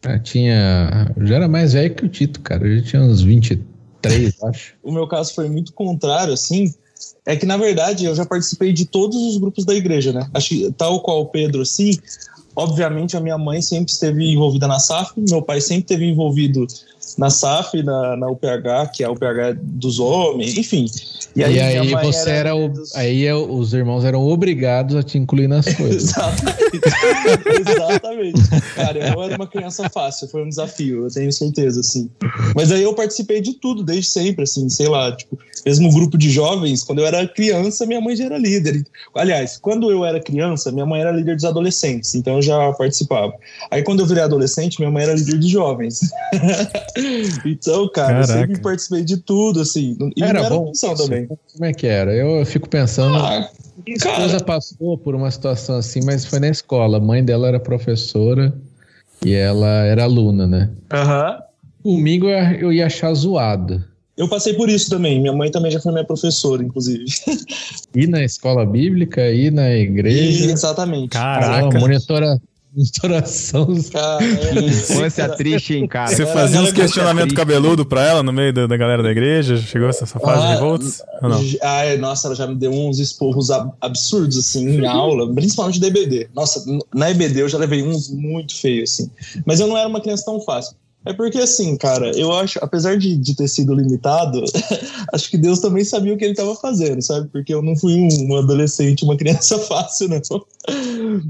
Eu 0.03 0.23
tinha. 0.23 1.11
Eu 1.15 1.27
já 1.27 1.35
era 1.35 1.47
mais 1.47 1.73
velho 1.73 1.93
que 1.93 2.05
o 2.05 2.09
Tito, 2.09 2.39
cara. 2.41 2.65
Eu 2.65 2.79
já 2.79 2.85
tinha 2.85 3.01
uns 3.01 3.21
23 3.21 3.69
Três, 4.01 4.35
acho. 4.43 4.73
o 4.83 4.91
meu 4.91 5.07
caso 5.07 5.33
foi 5.33 5.49
muito 5.49 5.73
contrário, 5.73 6.33
assim. 6.33 6.73
É 7.25 7.35
que, 7.35 7.45
na 7.45 7.57
verdade, 7.57 8.05
eu 8.05 8.15
já 8.15 8.25
participei 8.25 8.73
de 8.73 8.85
todos 8.85 9.15
os 9.15 9.37
grupos 9.37 9.63
da 9.63 9.73
igreja, 9.73 10.11
né? 10.11 10.27
Acho 10.33 10.49
que, 10.49 10.71
tal 10.73 11.01
qual 11.01 11.21
o 11.21 11.25
Pedro, 11.27 11.61
assim, 11.61 11.91
obviamente 12.59 13.15
a 13.15 13.19
minha 13.19 13.37
mãe 13.37 13.61
sempre 13.61 13.91
esteve 13.91 14.31
envolvida 14.31 14.67
na 14.67 14.79
SAF, 14.79 15.13
meu 15.17 15.41
pai 15.41 15.61
sempre 15.61 15.83
esteve 15.83 16.05
envolvido 16.05 16.67
na 17.17 17.29
SAF, 17.29 17.81
na, 17.83 18.15
na 18.15 18.27
UPH, 18.29 18.91
que 18.93 19.03
é 19.03 19.07
a 19.07 19.11
UPH 19.11 19.57
dos 19.61 19.99
homens, 19.99 20.57
enfim. 20.57 20.85
E 21.35 21.43
aí, 21.43 21.55
e 21.55 21.59
aí 21.59 21.91
você 22.03 22.29
era, 22.29 22.39
era 22.39 22.55
o, 22.55 22.67
dos... 22.67 22.95
aí 22.95 23.31
os 23.31 23.73
irmãos 23.73 24.03
eram 24.03 24.27
obrigados 24.27 24.95
a 24.95 25.03
te 25.03 25.17
incluir 25.17 25.47
nas 25.47 25.65
coisas. 25.75 26.09
Exatamente. 26.09 26.59
Exatamente. 27.69 28.41
Cara, 28.75 28.99
eu 28.99 29.23
era 29.23 29.35
uma 29.35 29.47
criança 29.47 29.89
fácil, 29.89 30.27
foi 30.27 30.43
um 30.43 30.49
desafio, 30.49 31.05
eu 31.05 31.11
tenho 31.11 31.31
certeza, 31.31 31.79
assim. 31.79 32.09
Mas 32.55 32.71
aí 32.71 32.83
eu 32.83 32.93
participei 32.93 33.41
de 33.41 33.53
tudo 33.53 33.83
desde 33.83 34.09
sempre, 34.09 34.43
assim, 34.43 34.67
sei 34.69 34.87
lá, 34.87 35.15
tipo, 35.15 35.37
mesmo 35.65 35.91
grupo 35.91 36.17
de 36.17 36.29
jovens, 36.29 36.83
quando 36.83 36.99
eu 36.99 37.05
era 37.05 37.27
criança, 37.27 37.85
minha 37.85 38.01
mãe 38.01 38.15
já 38.15 38.25
era 38.25 38.37
líder. 38.37 38.83
Aliás, 39.15 39.57
quando 39.57 39.91
eu 39.91 40.05
era 40.05 40.19
criança, 40.19 40.71
minha 40.71 40.85
mãe 40.85 41.01
era 41.01 41.11
líder 41.11 41.35
dos 41.35 41.45
adolescentes, 41.45 42.15
então 42.15 42.35
eu 42.35 42.41
já 42.41 42.71
participava. 42.73 43.33
Aí 43.69 43.83
quando 43.83 43.99
eu 43.99 44.05
virei 44.05 44.23
adolescente, 44.23 44.79
minha 44.79 44.91
mãe 44.91 45.03
era 45.03 45.13
líder 45.13 45.37
de 45.37 45.47
jovens. 45.47 46.01
então, 47.45 47.89
cara, 47.89 48.21
Caraca. 48.21 48.33
eu 48.33 48.37
sempre 48.39 48.61
participei 48.61 49.03
de 49.03 49.17
tudo, 49.17 49.61
assim. 49.61 49.97
E 50.15 50.23
era, 50.23 50.39
era 50.39 50.49
bom 50.49 50.71
também. 50.97 51.27
Como 51.27 51.65
é 51.65 51.73
que 51.73 51.87
era? 51.87 52.13
Eu 52.13 52.45
fico 52.45 52.69
pensando. 52.69 53.15
Ah, 53.17 53.49
minha 53.85 53.97
esposa 53.97 54.39
passou 54.43 54.97
por 54.97 55.15
uma 55.15 55.29
situação 55.31 55.77
assim, 55.77 56.01
mas 56.03 56.25
foi 56.25 56.39
na 56.39 56.49
escola. 56.49 56.97
A 56.97 57.01
mãe 57.01 57.23
dela 57.23 57.47
era 57.47 57.59
professora 57.59 58.53
e 59.25 59.33
ela 59.33 59.85
era 59.85 60.03
aluna, 60.03 60.47
né? 60.47 60.69
Aham. 60.91 61.37
Uhum. 61.83 61.95
Domingo 61.95 62.27
eu 62.27 62.73
ia 62.73 62.85
achar 62.87 63.13
zoado. 63.13 63.83
Eu 64.17 64.27
passei 64.27 64.53
por 64.53 64.67
isso 64.67 64.89
também. 64.89 65.21
Minha 65.21 65.31
mãe 65.31 65.49
também 65.49 65.71
já 65.71 65.79
foi 65.79 65.93
minha 65.93 66.03
professora, 66.03 66.61
inclusive. 66.61 67.05
E 67.95 68.05
na 68.05 68.23
escola 68.23 68.65
bíblica, 68.65 69.31
e 69.31 69.49
na 69.49 69.71
igreja. 69.71 70.45
E, 70.45 70.51
exatamente. 70.51 71.09
Caraca. 71.09 71.75
Ela 71.75 71.79
monitora 71.79 72.39
Misturação. 72.79 73.67
Cara, 73.91 74.23
infância 74.63 75.27
triste, 75.29 75.75
hein, 75.75 75.87
cara. 75.87 76.07
Você 76.15 76.25
fazia 76.25 76.61
uns 76.61 76.71
questionamentos 76.71 77.35
cabeludo 77.35 77.85
pra 77.85 78.03
ela 78.03 78.23
no 78.23 78.31
meio 78.31 78.53
da, 78.53 78.67
da 78.67 78.77
galera 78.77 79.03
da 79.03 79.11
igreja? 79.11 79.57
Chegou 79.57 79.89
essa, 79.89 80.05
essa 80.05 80.19
fase 80.19 80.47
de 80.47 80.53
Ah? 80.53 80.59
Ou 81.21 81.29
não? 81.29 81.41
Ai, 81.61 81.97
nossa, 81.97 82.27
ela 82.27 82.35
já 82.35 82.47
me 82.47 82.55
deu 82.55 82.71
uns 82.71 82.99
esporros 82.99 83.51
ab- 83.51 83.71
absurdos, 83.81 84.37
assim, 84.37 84.67
em 84.81 84.85
aula, 84.85 85.31
principalmente 85.33 85.79
da 85.79 85.87
EBD. 85.87 86.29
Nossa, 86.33 86.63
na 86.93 87.11
EBD 87.11 87.41
eu 87.41 87.49
já 87.49 87.57
levei 87.57 87.83
uns 87.83 88.09
muito 88.09 88.55
feios, 88.55 88.91
assim. 88.93 89.11
Mas 89.45 89.59
eu 89.59 89.67
não 89.67 89.77
era 89.77 89.87
uma 89.87 89.99
criança 90.01 90.23
tão 90.25 90.39
fácil. 90.41 90.75
É 91.05 91.13
porque, 91.13 91.37
assim, 91.37 91.77
cara, 91.77 92.11
eu 92.17 92.31
acho, 92.33 92.59
apesar 92.61 92.97
de, 92.97 93.15
de 93.17 93.33
ter 93.35 93.47
sido 93.47 93.73
limitado, 93.73 94.43
acho 95.13 95.29
que 95.29 95.37
Deus 95.37 95.59
também 95.59 95.83
sabia 95.85 96.13
o 96.13 96.17
que 96.17 96.25
ele 96.25 96.33
estava 96.33 96.53
fazendo, 96.55 97.01
sabe? 97.01 97.29
Porque 97.29 97.53
eu 97.53 97.61
não 97.61 97.75
fui 97.75 97.95
um, 97.95 98.07
um 98.27 98.35
adolescente, 98.37 99.05
uma 99.05 99.15
criança 99.17 99.57
fácil, 99.59 100.09
não. 100.09 100.19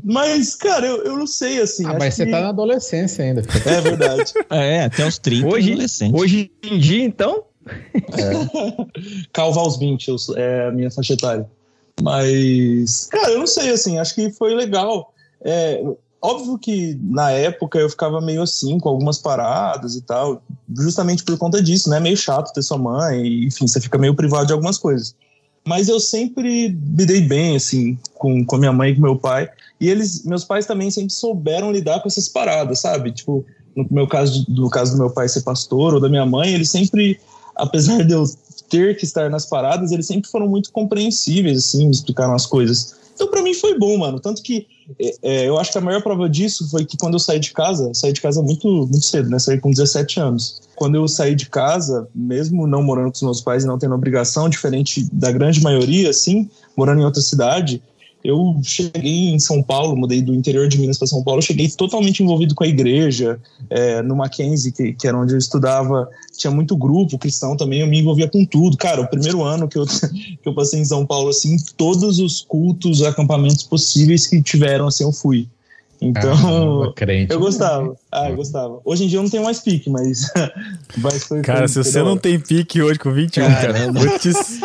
Mas, 0.04 0.56
cara, 0.56 0.88
eu, 0.88 1.04
eu 1.04 1.16
não 1.18 1.28
sei, 1.28 1.62
assim. 1.62 1.86
Ah, 1.86 1.90
acho 1.92 2.00
mas 2.00 2.14
você 2.16 2.26
que- 2.26 2.32
tá 2.32 2.42
na 2.42 2.50
adolescência 2.50 3.24
ainda. 3.24 3.44
É 3.66 3.82
verdade. 3.82 4.34
É, 4.50 4.84
até 4.86 5.06
os 5.08 5.20
30 5.20 5.48
Hoje, 5.48 5.72
adolescente. 5.72 6.16
hoje 6.20 6.52
em 6.64 6.80
dia, 6.80 7.04
então, 7.04 7.44
Calva 9.32 9.60
aos 9.62 9.78
20 9.78 10.08
eu 10.08 10.16
é 10.36 10.68
a 10.68 10.72
minha 10.72 10.90
faixa 10.92 11.14
etária. 11.14 11.46
Mas, 12.02 13.06
cara, 13.12 13.32
eu 13.32 13.40
não 13.40 13.48
sei, 13.48 13.70
assim, 13.70 14.00
acho 14.00 14.16
que 14.16 14.32
foi 14.32 14.56
legal. 14.56 15.14
É, 15.44 15.82
óbvio 16.22 16.58
que 16.58 16.98
na 17.02 17.32
época 17.32 17.80
eu 17.80 17.90
ficava 17.90 18.20
meio 18.22 18.42
assim, 18.42 18.80
com 18.80 18.90
algumas 18.90 19.18
paradas 19.18 19.96
e 19.96 20.02
tal, 20.02 20.42
justamente 20.78 21.24
por 21.24 21.38
conta 21.38 21.62
disso, 21.62 21.90
né? 21.90 22.00
Meio 22.00 22.18
chato 22.18 22.54
ter 22.54 22.62
sua 22.62 22.78
mãe, 22.78 23.26
e, 23.26 23.46
enfim, 23.48 23.68
você 23.68 23.80
fica 23.80 23.98
meio 23.98 24.16
privado 24.16 24.48
de 24.48 24.54
algumas 24.54 24.78
coisas. 24.78 25.16
Mas 25.66 25.88
eu 25.88 26.00
sempre 26.00 26.70
me 26.70 27.06
dei 27.06 27.22
bem, 27.22 27.56
assim, 27.56 27.98
com, 28.16 28.44
com 28.46 28.58
minha 28.58 28.72
mãe 28.72 28.92
e 28.92 28.96
com 28.96 29.02
meu 29.02 29.18
pai. 29.18 29.50
E 29.80 29.90
eles, 29.90 30.24
meus 30.24 30.44
pais 30.44 30.66
também 30.66 30.90
sempre 30.90 31.12
souberam 31.12 31.72
lidar 31.72 32.02
com 32.02 32.08
essas 32.08 32.28
paradas, 32.28 32.80
sabe? 32.80 33.12
Tipo, 33.12 33.46
no 33.76 33.86
meu 33.90 34.08
caso, 34.08 34.46
no 34.50 34.70
caso 34.70 34.94
do 34.94 34.98
meu 34.98 35.10
pai 35.10 35.30
ser 35.30 35.42
pastor 35.42 35.94
ou 35.94 36.00
da 36.00 36.10
minha 36.10 36.26
mãe, 36.26 36.54
eles 36.54 36.70
sempre, 36.70 37.20
apesar 37.56 38.04
de 38.04 38.14
eu 38.14 38.24
ter 38.70 38.98
que 38.98 39.06
estar 39.06 39.30
nas 39.30 39.46
paradas, 39.46 39.92
eles 39.92 40.06
sempre 40.06 40.30
foram 40.30 40.48
muito 40.48 40.72
compreensíveis, 40.72 41.58
assim, 41.58 41.86
me 41.86 41.92
explicaram 41.92 42.34
as 42.34 42.46
coisas. 42.46 42.96
Então, 43.20 43.30
pra 43.30 43.42
mim 43.42 43.54
foi 43.54 43.78
bom, 43.78 43.98
mano. 43.98 44.18
Tanto 44.18 44.42
que 44.42 44.66
é, 44.98 45.16
é, 45.22 45.50
eu 45.50 45.60
acho 45.60 45.74
que 45.74 45.78
a 45.78 45.82
maior 45.82 46.02
prova 46.02 46.30
disso 46.30 46.70
foi 46.72 46.86
que 46.86 46.96
quando 46.96 47.16
eu 47.16 47.20
saí 47.20 47.38
de 47.38 47.52
casa, 47.52 47.92
saí 47.94 48.14
de 48.14 48.22
casa 48.22 48.42
muito, 48.42 48.66
muito 48.66 49.06
cedo, 49.06 49.30
né? 49.30 49.38
Saí 49.38 49.60
com 49.60 49.72
17 49.72 50.22
anos. 50.22 50.62
Quando 50.74 50.96
eu 50.96 51.06
saí 51.06 51.36
de 51.36 51.50
casa, 51.50 52.08
mesmo 52.16 52.66
não 52.66 52.82
morando 52.82 53.12
com 53.12 53.16
os 53.16 53.22
meus 53.22 53.42
pais 53.42 53.66
e 53.66 53.68
não 53.68 53.78
tendo 53.78 53.94
obrigação, 53.94 54.48
diferente 54.48 55.06
da 55.12 55.34
grande 55.34 55.62
maioria, 55.62 56.10
assim, 56.10 56.50
morando 56.78 57.02
em 57.02 57.04
outra 57.04 57.22
cidade, 57.22 57.84
eu 58.24 58.60
cheguei 58.64 59.30
em 59.30 59.40
São 59.40 59.64
Paulo, 59.64 59.96
mudei 59.96 60.22
do 60.22 60.36
interior 60.36 60.68
de 60.68 60.78
Minas 60.78 60.98
para 60.98 61.08
São 61.08 61.24
Paulo, 61.24 61.42
cheguei 61.42 61.70
totalmente 61.70 62.22
envolvido 62.22 62.54
com 62.54 62.64
a 62.64 62.68
igreja, 62.68 63.40
é, 63.70 64.02
no 64.02 64.16
Mackenzie, 64.16 64.72
que, 64.72 64.94
que 64.94 65.08
era 65.08 65.18
onde 65.18 65.34
eu 65.34 65.38
estudava, 65.38 66.08
tinha 66.38 66.52
muito 66.52 66.76
grupo 66.76 67.18
cristão 67.18 67.56
também, 67.56 67.80
eu 67.80 67.88
me 67.88 68.00
envolvia 68.00 68.28
com 68.28 68.46
tudo. 68.46 68.76
Cara, 68.78 69.02
o 69.02 69.08
primeiro 69.08 69.44
ano 69.44 69.68
que 69.68 69.78
eu, 69.78 69.86
que 70.44 70.46
eu 70.46 70.54
passei 70.54 70.80
em 70.80 70.86
São 70.86 71.06
Paulo, 71.06 71.30
assim, 71.30 71.56
todos 71.78 72.20
os 72.20 72.42
cultos, 72.42 73.02
acampamentos 73.04 73.64
possíveis 73.64 74.28
que 74.28 74.42
tiveram, 74.42 74.88
assim, 74.88 75.04
eu 75.04 75.12
fui. 75.12 75.48
Então, 76.02 76.94
crente. 76.96 77.32
eu 77.32 77.40
gostava. 77.40 77.96
Ah, 78.12 78.30
eu 78.30 78.36
gostava. 78.36 78.80
Hoje 78.86 79.04
em 79.04 79.08
dia 79.08 79.20
eu 79.20 79.24
não 79.24 79.30
tenho 79.30 79.44
mais 79.44 79.60
pique, 79.60 79.90
mas. 79.90 80.32
mas 80.98 81.24
foi, 81.24 81.42
Cara, 81.42 81.68
se 81.68 81.84
você 81.84 82.02
não 82.02 82.18
tem 82.18 82.40
pique 82.40 82.82
hoje 82.82 82.98
com 82.98 83.12
21, 83.12 83.44
cara, 83.44 83.94
putz, 83.94 84.60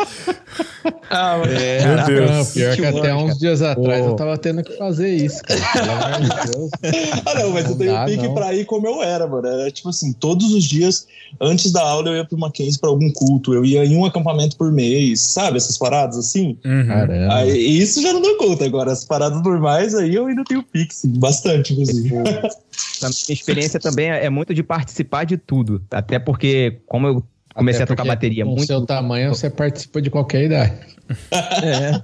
Ah, 1.10 1.38
mas- 1.38 1.84
meu 1.84 1.96
Não, 1.96 2.04
Deus. 2.06 2.50
pior 2.52 2.76
que 2.76 2.84
até 2.84 3.14
uns 3.14 3.38
dias 3.38 3.62
atrás 3.62 4.04
eu 4.04 4.14
tava 4.16 4.36
tendo 4.38 4.62
que 4.62 4.76
fazer 4.76 5.14
isso, 5.14 5.42
cara. 5.42 5.60
Pelo 5.72 5.90
amor 5.92 6.20
de 6.20 6.52
Deus. 6.52 6.70
Ah, 7.26 7.34
não, 7.38 7.50
mas 7.50 7.64
eu 7.64 7.70
Não 7.70 7.78
tenho 7.78 7.92
dá, 7.92 8.04
pique 8.04 8.22
não. 8.26 8.34
pra 8.34 8.54
ir 8.54 8.64
como 8.64 8.86
eu 8.86 9.02
era, 9.02 9.26
mano. 9.26 9.46
Era 9.46 9.70
tipo 9.70 9.88
assim, 9.90 10.12
todos 10.12 10.52
os 10.52 10.64
dias, 10.64 11.06
antes 11.40 11.70
da 11.72 11.82
aula, 11.82 12.08
eu 12.08 12.16
ia 12.16 12.24
pro 12.24 12.38
Mackenzie 12.38 12.80
pra 12.80 12.90
algum 12.90 13.10
culto. 13.12 13.54
Eu 13.54 13.64
ia 13.64 13.84
em 13.84 13.96
um 13.96 14.04
acampamento 14.04 14.56
por 14.56 14.72
mês, 14.72 15.20
sabe? 15.20 15.56
Essas 15.56 15.78
paradas 15.78 16.16
assim. 16.18 16.58
Uhum. 16.64 16.86
Caramba. 16.86 17.34
Aí, 17.34 17.50
e 17.56 17.78
isso 17.80 18.02
já 18.02 18.12
não 18.12 18.20
deu 18.22 18.36
conta. 18.36 18.64
Agora, 18.64 18.90
as 18.92 19.04
paradas 19.04 19.42
normais, 19.42 19.94
aí 19.94 20.14
eu 20.14 20.26
ainda 20.26 20.42
tenho 20.44 20.62
pique, 20.62 20.94
sim. 20.94 21.12
Bastante, 21.18 21.72
inclusive. 21.72 22.14
a 22.18 23.08
minha 23.08 23.10
experiência 23.30 23.78
também 23.78 24.10
é 24.10 24.24
é 24.24 24.30
muito 24.30 24.54
de 24.54 24.62
participar 24.62 25.24
de 25.24 25.36
tudo. 25.36 25.82
Até 25.90 26.18
porque, 26.18 26.78
como 26.86 27.06
eu 27.06 27.22
comecei 27.54 27.82
Até 27.82 27.92
a 27.92 27.96
tocar 27.96 28.08
bateria 28.08 28.44
com 28.44 28.50
muito. 28.50 28.66
seu 28.66 28.84
tamanho, 28.84 29.34
você 29.34 29.48
participa 29.48 30.02
de 30.02 30.10
qualquer 30.10 30.44
idade. 30.44 30.74
É. 31.62 32.02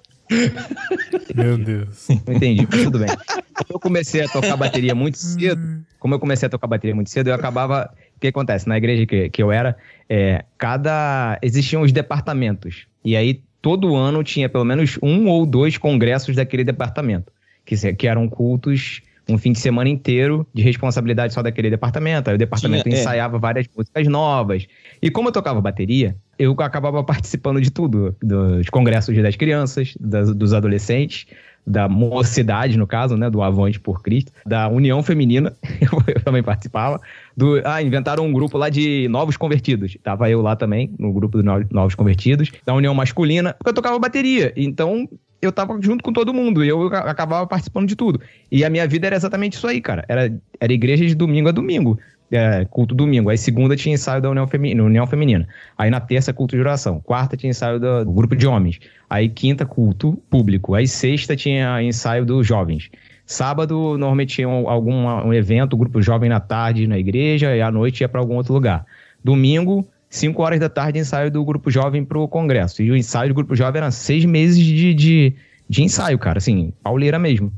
Meu 1.34 1.58
Deus. 1.58 2.08
Não 2.26 2.34
entendi, 2.34 2.66
mas 2.70 2.84
tudo 2.84 2.98
bem. 3.00 3.08
Como 3.08 3.68
eu 3.70 3.80
comecei 3.80 4.22
a 4.22 4.28
tocar 4.28 4.56
bateria 4.56 4.94
muito 4.94 5.18
cedo, 5.18 5.84
como 5.98 6.14
eu 6.14 6.20
comecei 6.20 6.46
a 6.46 6.50
tocar 6.50 6.66
bateria 6.66 6.94
muito 6.94 7.10
cedo, 7.10 7.28
eu 7.28 7.34
acabava. 7.34 7.92
O 8.16 8.20
que 8.20 8.28
acontece? 8.28 8.68
Na 8.68 8.76
igreja 8.76 9.06
que, 9.06 9.30
que 9.30 9.42
eu 9.42 9.50
era, 9.50 9.76
é, 10.08 10.44
cada. 10.56 11.38
Existiam 11.42 11.82
os 11.82 11.90
departamentos. 11.90 12.86
E 13.04 13.16
aí, 13.16 13.42
todo 13.60 13.96
ano 13.96 14.22
tinha 14.22 14.48
pelo 14.48 14.64
menos 14.64 14.98
um 15.02 15.26
ou 15.26 15.44
dois 15.44 15.76
congressos 15.76 16.36
daquele 16.36 16.64
departamento. 16.64 17.32
Que, 17.64 17.94
que 17.94 18.06
eram 18.06 18.28
cultos 18.28 19.02
um 19.30 19.38
fim 19.38 19.52
de 19.52 19.58
semana 19.60 19.88
inteiro 19.88 20.46
de 20.52 20.62
responsabilidade 20.62 21.32
só 21.32 21.42
daquele 21.42 21.70
departamento. 21.70 22.28
Aí 22.30 22.36
o 22.36 22.38
departamento 22.38 22.84
Tinha, 22.84 22.96
é. 22.96 23.00
ensaiava 23.00 23.38
várias 23.38 23.66
músicas 23.76 24.06
novas. 24.08 24.66
E 25.00 25.10
como 25.10 25.28
eu 25.28 25.32
tocava 25.32 25.60
bateria, 25.60 26.16
eu 26.38 26.54
acabava 26.58 27.02
participando 27.04 27.60
de 27.60 27.70
tudo. 27.70 28.14
Dos 28.22 28.68
congressos 28.68 29.16
das 29.22 29.36
crianças, 29.36 29.94
das- 30.00 30.34
dos 30.34 30.52
adolescentes, 30.52 31.26
da 31.66 31.88
mocidade, 31.88 32.76
no 32.78 32.86
caso, 32.86 33.16
né? 33.16 33.28
Do 33.30 33.42
Avante 33.42 33.78
por 33.78 34.02
Cristo, 34.02 34.32
da 34.46 34.66
União 34.68 35.02
Feminina, 35.02 35.54
eu, 35.80 36.20
também 36.22 36.42
participava. 36.42 36.98
Do, 37.36 37.60
ah, 37.64 37.82
inventaram 37.82 38.24
um 38.26 38.32
grupo 38.32 38.56
lá 38.58 38.68
de 38.70 39.06
novos 39.08 39.36
convertidos. 39.36 39.96
Tava 40.02 40.28
eu 40.30 40.40
lá 40.40 40.56
também, 40.56 40.92
no 40.98 41.12
grupo 41.12 41.36
dos 41.36 41.44
no- 41.44 41.66
novos 41.70 41.94
convertidos, 41.94 42.50
da 42.64 42.74
União 42.74 42.94
Masculina, 42.94 43.54
porque 43.58 43.68
eu 43.70 43.74
tocava 43.74 43.98
bateria. 43.98 44.52
Então, 44.56 45.06
eu 45.40 45.50
tava 45.50 45.78
junto 45.80 46.02
com 46.04 46.12
todo 46.12 46.34
mundo 46.34 46.64
e 46.64 46.68
eu 46.68 46.86
acabava 46.94 47.46
participando 47.46 47.88
de 47.88 47.96
tudo. 47.96 48.20
E 48.50 48.64
a 48.64 48.70
minha 48.70 48.86
vida 48.86 49.06
era 49.06 49.16
exatamente 49.16 49.54
isso 49.54 49.66
aí, 49.66 49.80
cara. 49.80 50.04
Era, 50.08 50.32
era 50.58 50.72
igreja 50.72 51.06
de 51.06 51.14
domingo 51.14 51.48
a 51.48 51.52
domingo. 51.52 51.98
É, 52.32 52.64
culto 52.66 52.94
domingo. 52.94 53.28
Aí 53.28 53.36
segunda 53.36 53.74
tinha 53.74 53.94
ensaio 53.94 54.22
da 54.22 54.30
União 54.30 54.46
Feminina, 54.46 54.84
União 54.84 55.06
Feminina. 55.06 55.48
Aí 55.76 55.90
na 55.90 55.98
terça, 55.98 56.32
culto 56.32 56.54
de 56.54 56.60
oração. 56.60 57.00
Quarta 57.00 57.36
tinha 57.36 57.50
ensaio 57.50 57.80
do, 57.80 58.04
do 58.04 58.12
grupo 58.12 58.36
de 58.36 58.46
homens. 58.46 58.78
Aí 59.08 59.28
quinta, 59.28 59.66
culto 59.66 60.16
público. 60.30 60.74
Aí 60.74 60.86
sexta 60.86 61.34
tinha 61.34 61.82
ensaio 61.82 62.24
dos 62.24 62.46
jovens. 62.46 62.90
Sábado, 63.26 63.96
normalmente 63.96 64.34
tinha 64.34 64.48
um- 64.48 64.68
algum 64.68 65.06
um 65.06 65.32
evento, 65.32 65.76
grupo 65.76 66.02
jovem 66.02 66.28
na 66.28 66.40
tarde 66.40 66.86
na 66.86 66.98
igreja, 66.98 67.54
e 67.56 67.62
à 67.62 67.70
noite 67.70 68.00
ia 68.02 68.08
para 68.08 68.20
algum 68.20 68.34
outro 68.36 68.52
lugar. 68.52 68.84
Domingo, 69.24 69.86
5 70.10 70.42
horas 70.42 70.58
da 70.60 70.68
tarde, 70.68 70.98
ensaio 70.98 71.30
do 71.30 71.42
grupo 71.44 71.70
jovem 71.70 72.04
pro 72.04 72.26
congresso. 72.28 72.82
E 72.82 72.90
o 72.90 72.96
ensaio 72.96 73.28
do 73.30 73.34
grupo 73.34 73.54
jovem 73.54 73.78
era 73.80 73.90
seis 73.92 74.24
meses 74.24 74.58
de, 74.58 74.92
de, 74.92 75.34
de 75.68 75.82
ensaio, 75.82 76.18
cara, 76.18 76.38
assim, 76.38 76.72
pauleira 76.82 77.18
mesmo. 77.18 77.52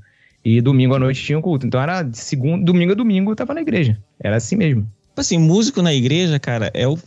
E 0.45 0.61
domingo 0.61 0.95
à 0.95 0.99
noite 0.99 1.23
tinha 1.23 1.39
o 1.39 1.43
culto. 1.43 1.67
Então 1.67 1.81
era 1.81 2.03
de 2.03 2.19
segundo, 2.19 2.65
domingo 2.65 2.93
a 2.93 2.95
domingo 2.95 3.31
eu 3.33 3.37
tava 3.37 3.55
na 3.55 3.63
igreja. 3.63 3.99
Era 4.23 4.37
assim 4.37 4.55
mesmo. 4.57 4.83
Tipo 5.09 5.21
assim, 5.21 5.39
músico 5.39 5.81
na 5.83 5.95
igreja, 5.95 6.39
cara, 6.39 6.71
é 6.75 6.87
o, 6.87 6.99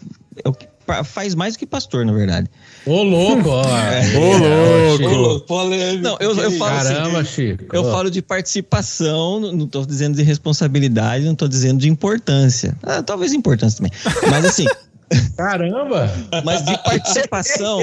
é 0.43 0.49
o 0.49 0.53
que 0.53 0.67
faz 1.03 1.33
mais 1.35 1.55
do 1.55 1.59
que 1.59 1.65
pastor, 1.65 2.05
na 2.05 2.13
verdade. 2.13 2.47
Ô, 2.85 3.03
louco, 3.03 3.49
ó. 3.49 3.63
Ô, 4.17 4.37
louco. 4.37 5.03
Ô, 5.03 5.17
louco, 5.17 5.45
polêmico. 5.47 6.03
Não, 6.03 6.17
eu- 6.19 6.35
eu 6.39 6.51
falo 6.51 6.75
assim, 6.77 6.87
Caramba, 6.93 7.23
Chico. 7.25 7.65
Eu 7.75 7.83
falo 7.91 8.09
de 8.09 8.21
participação, 8.21 9.39
não- 9.39 9.51
não 9.53 9.67
tô 9.67 9.85
dizendo 9.85 10.15
de 10.15 10.23
responsabilidade, 10.23 11.25
não 11.25 11.35
tô 11.35 11.47
dizendo 11.47 11.79
de 11.79 11.89
importância. 11.89 12.75
Ah, 12.83 13.03
talvez 13.03 13.33
importância 13.33 13.77
também. 13.77 13.91
Mas 14.29 14.45
assim, 14.45 14.65
Caramba! 15.37 16.09
mas 16.43 16.63
de 16.65 16.77
participação. 16.83 17.79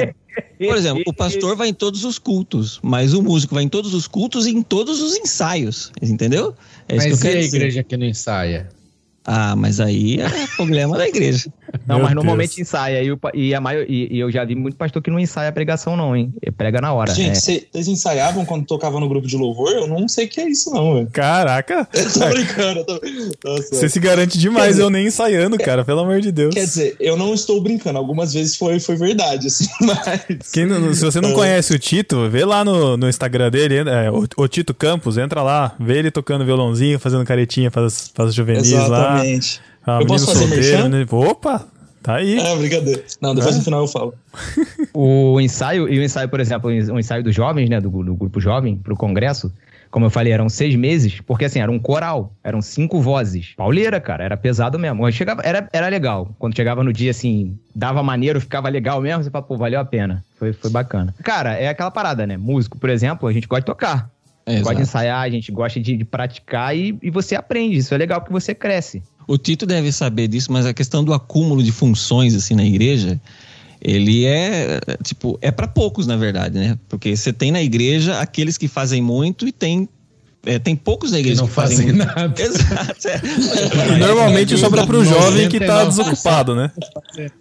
Por 0.58 0.76
exemplo, 0.76 1.02
o 1.06 1.12
pastor 1.12 1.56
vai 1.56 1.68
em 1.68 1.74
todos 1.74 2.04
os 2.04 2.18
cultos, 2.18 2.80
mas 2.82 3.12
o 3.12 3.22
músico 3.22 3.54
vai 3.54 3.64
em 3.64 3.68
todos 3.68 3.92
os 3.92 4.06
cultos 4.08 4.46
e 4.46 4.50
em 4.50 4.62
todos 4.62 5.00
os 5.02 5.14
ensaios, 5.16 5.92
entendeu? 6.00 6.54
É 6.88 6.96
isso 6.96 7.08
Mas 7.08 7.20
que 7.20 7.26
eu 7.26 7.30
e 7.30 7.32
quero 7.32 7.38
a 7.38 7.42
dizer. 7.42 7.56
igreja 7.56 7.82
que 7.82 7.96
não 7.96 8.06
ensaia? 8.06 8.68
Ah, 9.24 9.54
mas 9.56 9.78
aí 9.80 10.20
é 10.20 10.28
problema 10.56 10.96
da 10.98 11.06
igreja. 11.06 11.48
Não, 11.86 11.96
Meu 11.96 12.04
mas 12.04 12.14
normalmente 12.14 12.56
Deus. 12.56 12.68
ensaia. 12.68 13.02
E, 13.02 13.10
o 13.10 13.18
e, 13.32 13.54
a 13.54 13.60
maior, 13.60 13.86
e, 13.88 14.06
e 14.14 14.20
eu 14.20 14.30
já 14.30 14.44
vi 14.44 14.54
muito 14.54 14.76
pastor 14.76 15.00
que 15.00 15.10
não 15.10 15.18
ensaia 15.18 15.48
a 15.48 15.52
pregação, 15.52 15.96
não, 15.96 16.14
hein? 16.14 16.30
Ele 16.42 16.52
prega 16.52 16.82
na 16.82 16.92
hora. 16.92 17.14
Gente, 17.14 17.30
é. 17.30 17.34
cê- 17.34 17.66
vocês 17.72 17.88
ensaiavam 17.88 18.44
quando 18.44 18.66
tocavam 18.66 19.00
no 19.00 19.08
grupo 19.08 19.26
de 19.26 19.38
louvor? 19.38 19.70
Eu 19.72 19.86
não 19.86 20.06
sei 20.06 20.26
o 20.26 20.28
que 20.28 20.38
é 20.42 20.50
isso, 20.50 20.70
não, 20.70 20.94
velho. 20.96 21.08
Caraca, 21.10 21.88
Eu 21.94 22.12
tô 22.12 22.28
brincando. 22.28 22.80
eu 22.80 23.34
Tô... 23.40 23.56
Você 23.56 23.88
se 23.88 23.98
garante 23.98 24.36
demais, 24.36 24.72
dizer- 24.72 24.82
eu 24.82 24.90
nem 24.90 25.06
ensaiando, 25.06 25.56
cara, 25.56 25.82
pelo 25.82 26.00
amor 26.00 26.20
de 26.20 26.30
Deus. 26.30 26.52
Quer 26.54 26.64
dizer, 26.64 26.94
eu 27.00 27.16
não 27.16 27.32
estou 27.32 27.58
brincando. 27.62 27.96
Algumas 27.98 28.34
vezes 28.34 28.54
foi, 28.54 28.78
foi 28.78 28.96
verdade, 28.96 29.46
assim, 29.46 29.66
mas. 29.80 30.50
Quem 30.52 30.66
não- 30.66 30.92
se 30.92 31.02
você 31.06 31.22
não 31.22 31.30
É. 31.30 31.34
conhece 31.34 31.72
o 31.74 31.78
Tito, 31.78 32.28
vê 32.28 32.44
lá 32.44 32.62
no, 32.66 32.98
no 32.98 33.08
Instagram 33.08 33.50
dele, 33.50 33.76
é, 33.78 34.10
o, 34.10 34.26
o 34.36 34.46
Tito 34.48 34.74
Campos, 34.74 35.16
entra 35.16 35.42
lá, 35.42 35.74
vê 35.80 35.98
ele 36.00 36.10
tocando 36.10 36.44
violãozinho, 36.44 36.98
fazendo 36.98 37.24
caretinha 37.24 37.70
para 37.70 37.86
as 37.86 38.34
juvenis 38.34 38.70
lá. 38.72 39.11
Exatamente. 39.16 39.60
Ah, 39.86 39.98
Eu 40.00 40.06
posso 40.06 40.26
fazer 40.26 40.46
solteiro, 40.48 40.82
menino- 40.88 41.06
Opa, 41.30 41.66
tá 42.02 42.14
aí. 42.16 42.38
É, 42.38 42.56
brincadeira. 42.56 43.02
Não, 43.20 43.34
depois 43.34 43.54
É? 43.54 43.58
no 43.58 43.64
final 43.64 43.80
eu 43.82 43.88
falo. 43.88 44.14
O 44.94 45.40
ensaio, 45.40 45.88
e 45.88 45.98
o 45.98 46.02
ensaio, 46.02 46.28
por 46.28 46.38
exemplo, 46.40 46.70
o 46.70 46.98
ensaio 46.98 47.22
dos 47.24 47.34
jovens, 47.34 47.68
né? 47.70 47.80
Do, 47.80 47.88
do 47.90 48.14
grupo 48.14 48.40
jovem, 48.40 48.76
pro 48.76 48.94
congresso. 48.94 49.50
como 49.90 50.06
eu 50.06 50.10
falei, 50.10 50.32
eram 50.32 50.48
seis 50.48 50.74
meses, 50.76 51.20
porque 51.26 51.44
assim, 51.46 51.60
era 51.60 51.70
um 51.70 51.78
coral, 51.78 52.32
eram 52.44 52.62
cinco 52.62 53.00
vozes. 53.00 53.52
Pauleira, 53.56 54.00
cara, 54.00 54.24
era 54.24 54.36
pesado 54.36 54.78
mesmo. 54.78 55.02
Mas 55.02 55.14
chegava, 55.14 55.42
era, 55.44 55.68
era 55.72 55.88
legal. 55.88 56.30
Quando 56.38 56.54
chegava 56.56 56.82
no 56.84 56.92
dia, 56.92 57.10
assim, 57.10 57.58
dava 57.74 58.02
maneiro, 58.02 58.40
ficava 58.40 58.68
legal 58.68 59.00
mesmo, 59.02 59.22
você 59.24 59.30
fala, 59.30 59.44
pô, 59.44 59.56
valeu 59.56 59.80
a 59.80 59.84
pena. 59.84 60.24
Foi, 60.38 60.52
foi 60.52 60.70
bacana. 60.70 61.14
Cara, 61.22 61.54
é 61.54 61.68
aquela 61.68 61.90
parada, 61.90 62.26
né? 62.26 62.36
Músico, 62.36 62.78
por 62.78 62.88
exemplo, 62.90 63.28
a 63.28 63.32
gente 63.32 63.46
gosta 63.46 63.60
de 63.62 63.66
tocar. 63.66 64.10
Gente 64.46 64.62
gosta 64.62 64.74
de 64.76 64.82
ensaiar, 64.82 65.20
a 65.22 65.30
gente 65.30 65.52
gosta 65.52 65.80
de, 65.80 65.96
de 65.96 66.04
praticar 66.04 66.76
e, 66.76 66.98
e 67.02 67.10
você 67.10 67.34
aprende. 67.34 67.76
Isso 67.76 67.94
é 67.94 67.98
legal 67.98 68.20
porque 68.20 68.32
você 68.32 68.54
cresce. 68.54 69.02
O 69.26 69.38
Tito 69.38 69.64
deve 69.64 69.92
saber 69.92 70.28
disso, 70.28 70.52
mas 70.52 70.66
a 70.66 70.74
questão 70.74 71.04
do 71.04 71.12
acúmulo 71.12 71.62
de 71.62 71.70
funções 71.70 72.34
assim 72.34 72.54
na 72.54 72.64
igreja, 72.64 73.20
ele 73.80 74.24
é 74.24 74.80
tipo 75.02 75.38
é 75.40 75.50
para 75.50 75.68
poucos 75.68 76.06
na 76.06 76.16
verdade, 76.16 76.58
né? 76.58 76.78
Porque 76.88 77.16
você 77.16 77.32
tem 77.32 77.52
na 77.52 77.62
igreja 77.62 78.18
aqueles 78.18 78.58
que 78.58 78.66
fazem 78.66 79.00
muito 79.00 79.46
e 79.46 79.52
tem 79.52 79.88
é, 80.44 80.58
tem 80.58 80.74
poucos 80.74 81.12
na 81.12 81.20
igreja 81.20 81.36
que 81.36 81.40
não 81.42 81.48
que 81.48 81.54
fazem 81.54 81.76
fazem 81.78 81.92
nada. 81.92 82.34
Exato. 82.42 83.08
é. 83.08 83.96
Normalmente 83.98 84.56
sobra 84.58 84.86
pro 84.86 85.04
jovem 85.04 85.48
que 85.48 85.60
tá 85.60 85.84
99%. 85.84 85.88
desocupado, 85.88 86.54
né? 86.56 86.70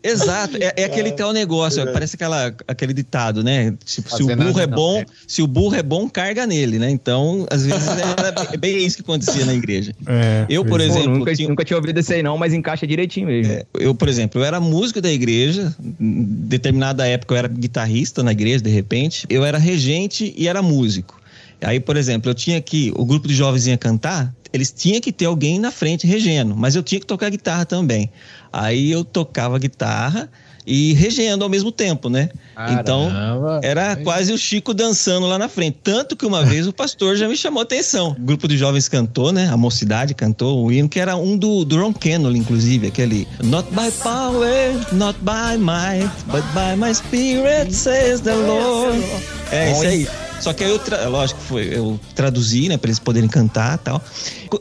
Exato, 0.03 0.57
é, 0.57 0.73
é 0.77 0.83
aquele 0.83 1.11
tal 1.11 1.33
negócio, 1.33 1.83
parece 1.91 2.15
aquela, 2.15 2.53
aquele 2.67 2.93
ditado, 2.93 3.43
né? 3.43 3.73
Tipo, 3.85 4.15
se 4.15 4.23
o 4.23 4.27
burro 4.27 4.43
nada 4.43 4.61
é 4.63 4.67
bom, 4.67 4.99
é. 4.99 5.05
se 5.27 5.41
o 5.41 5.47
burro 5.47 5.75
é 5.75 5.83
bom, 5.83 6.09
carga 6.09 6.45
nele, 6.45 6.77
né? 6.77 6.89
Então, 6.89 7.45
às 7.49 7.65
vezes 7.65 7.87
era 7.87 8.57
bem 8.57 8.85
isso 8.85 8.97
que 8.97 9.01
acontecia 9.03 9.45
na 9.45 9.53
igreja. 9.53 9.93
É, 10.05 10.45
Eu, 10.49 10.63
por 10.65 10.79
é. 10.79 10.87
Pô, 10.87 10.93
exemplo, 10.93 11.17
nunca, 11.17 11.35
tinha- 11.35 11.49
nunca 11.49 11.65
tinha 11.65 11.77
ouvido 11.77 11.99
isso 11.99 12.13
aí 12.13 12.21
não, 12.21 12.37
mas 12.37 12.53
encaixa 12.53 12.85
direitinho 12.85 13.27
mesmo. 13.27 13.53
É, 13.53 13.65
eu, 13.79 13.95
por 13.95 14.07
exemplo, 14.09 14.41
eu 14.41 14.45
era 14.45 14.59
músico 14.59 15.01
da 15.01 15.11
igreja, 15.11 15.73
em 15.99 16.23
determinada 16.23 17.07
época 17.07 17.33
eu 17.33 17.37
era 17.37 17.47
guitarrista 17.47 18.21
na 18.23 18.31
igreja, 18.31 18.63
de 18.63 18.69
repente, 18.69 19.25
eu 19.29 19.43
era 19.45 19.57
regente 19.57 20.33
e 20.37 20.47
era 20.47 20.61
músico. 20.61 21.20
Aí, 21.61 21.79
por 21.79 21.95
exemplo, 21.97 22.29
eu 22.29 22.35
tinha 22.35 22.59
que, 22.61 22.91
o 22.95 23.05
grupo 23.05 23.27
de 23.27 23.35
jovens 23.35 23.67
ia 23.67 23.77
cantar, 23.77 24.33
eles 24.53 24.71
tinham 24.71 24.99
que 24.99 25.11
ter 25.11 25.25
alguém 25.25 25.59
na 25.59 25.71
frente 25.71 26.05
regendo, 26.05 26.55
mas 26.55 26.75
eu 26.75 26.83
tinha 26.83 26.99
que 26.99 27.05
tocar 27.05 27.29
guitarra 27.29 27.65
também. 27.65 28.09
Aí 28.51 28.91
eu 28.91 29.05
tocava 29.05 29.57
guitarra 29.57 30.29
e 30.65 30.93
regendo 30.93 31.43
ao 31.43 31.49
mesmo 31.49 31.71
tempo, 31.71 32.09
né? 32.09 32.29
Então, 32.69 33.09
Caramba. 33.09 33.59
era 33.63 33.95
quase 33.95 34.31
o 34.31 34.37
Chico 34.37 34.73
dançando 34.73 35.25
lá 35.25 35.37
na 35.37 35.47
frente. 35.47 35.79
Tanto 35.83 36.15
que 36.15 36.25
uma 36.25 36.43
vez 36.43 36.67
o 36.67 36.73
pastor 36.73 37.15
já 37.15 37.27
me 37.27 37.35
chamou 37.35 37.61
a 37.61 37.63
atenção. 37.63 38.11
O 38.11 38.21
grupo 38.21 38.47
de 38.47 38.57
jovens 38.57 38.87
cantou, 38.87 39.31
né? 39.31 39.49
A 39.51 39.57
mocidade 39.57 40.13
cantou 40.13 40.63
o 40.63 40.71
hino, 40.71 40.87
que 40.87 40.99
era 40.99 41.15
um 41.15 41.37
do, 41.37 41.65
do 41.65 41.77
Ron 41.77 41.93
Kennel, 41.93 42.35
inclusive, 42.35 42.87
aquele 42.87 43.27
Not 43.43 43.69
by 43.71 43.91
power, 44.03 44.73
not 44.91 45.17
by 45.21 45.57
might, 45.57 46.11
but 46.27 46.43
by 46.53 46.75
my 46.77 46.93
spirit, 46.93 47.73
says 47.73 48.21
the 48.21 48.35
Lord. 48.35 49.03
É, 49.51 49.71
isso 49.71 49.83
aí. 49.83 50.30
Só 50.41 50.53
que 50.53 50.63
aí 50.63 50.71
eu, 50.71 50.79
tra... 50.79 51.07
lógico, 51.07 51.39
foi, 51.39 51.67
eu 51.75 51.99
traduzi, 52.15 52.67
né, 52.67 52.75
pra 52.77 52.89
eles 52.89 52.97
poderem 52.99 53.29
cantar 53.29 53.75
e 53.75 53.77
tal. 53.83 54.03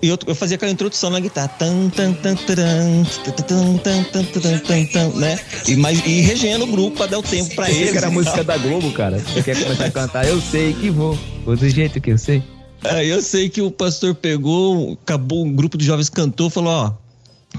E 0.03 0.09
eu, 0.09 0.19
eu 0.27 0.35
fazia 0.35 0.57
aquela 0.57 0.71
introdução 0.71 1.09
na 1.11 1.19
guitarra. 1.21 1.49
Tan, 1.49 1.88
tan, 1.88 2.12
tan, 2.12 2.35
tan, 2.37 2.55
tan, 2.55 3.77
tan, 3.79 4.05
tan, 4.05 4.25
tan, 4.25 4.59
tan, 4.59 4.85
tan, 4.87 5.09
né? 5.19 5.40
E, 5.66 5.77
mas, 5.77 5.99
e 6.07 6.21
regendo 6.21 6.64
o 6.64 6.66
grupo 6.66 6.99
pra 6.99 7.07
dar 7.07 7.19
o 7.19 7.23
tempo 7.23 7.55
pra 7.55 7.71
eles. 7.71 7.93
que 7.93 7.99
era 7.99 8.09
e 8.09 8.11
música 8.12 8.45
da 8.45 8.57
Globo, 8.59 8.93
cara. 8.93 9.19
Você 9.19 9.43
quer 9.43 9.62
começar 9.62 9.87
a 9.87 9.90
cantar? 9.90 10.29
Eu 10.29 10.40
sei 10.40 10.75
que 10.75 10.90
vou. 10.90 11.19
Vou 11.45 11.57
do 11.57 11.69
jeito 11.69 12.01
que 12.01 12.11
eu 12.11 12.19
sei. 12.19 12.43
Aí 12.85 13.09
eu 13.09 13.21
sei 13.23 13.49
que 13.49 13.61
o 13.62 13.71
pastor 13.71 14.14
pegou, 14.14 14.99
acabou, 15.03 15.45
um 15.45 15.53
grupo 15.53 15.77
de 15.77 15.85
jovens 15.85 16.09
cantou, 16.09 16.49
falou, 16.51 16.73
ó, 16.73 16.93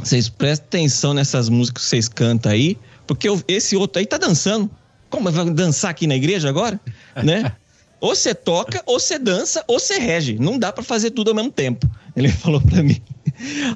vocês 0.03 0.29
prestem 0.29 0.81
atenção 0.85 1.13
nessas 1.13 1.49
músicas 1.49 1.83
que 1.83 1.89
vocês 1.89 2.07
cantam 2.07 2.51
aí, 2.51 2.77
porque 3.05 3.27
eu- 3.27 3.41
esse 3.47 3.75
outro 3.75 3.99
aí 3.99 4.05
tá 4.05 4.17
dançando. 4.17 4.69
Como 5.09 5.29
vai 5.29 5.49
dançar 5.51 5.91
aqui 5.91 6.07
na 6.07 6.15
igreja 6.15 6.47
agora? 6.49 6.79
Né? 7.23 7.51
Ou 8.01 8.15
você 8.15 8.33
toca, 8.35 8.81
ou 8.87 8.99
você 8.99 9.17
dança, 9.19 9.63
ou 9.67 9.79
você 9.79 9.99
rege. 9.99 10.37
Não 10.39 10.57
dá 10.57 10.71
pra 10.73 10.83
fazer 10.83 11.11
tudo 11.11 11.29
ao 11.29 11.35
mesmo 11.35 11.51
tempo. 11.51 11.87
Ele 12.15 12.27
falou 12.33 12.59
pra 12.59 12.81
mim. 12.83 12.99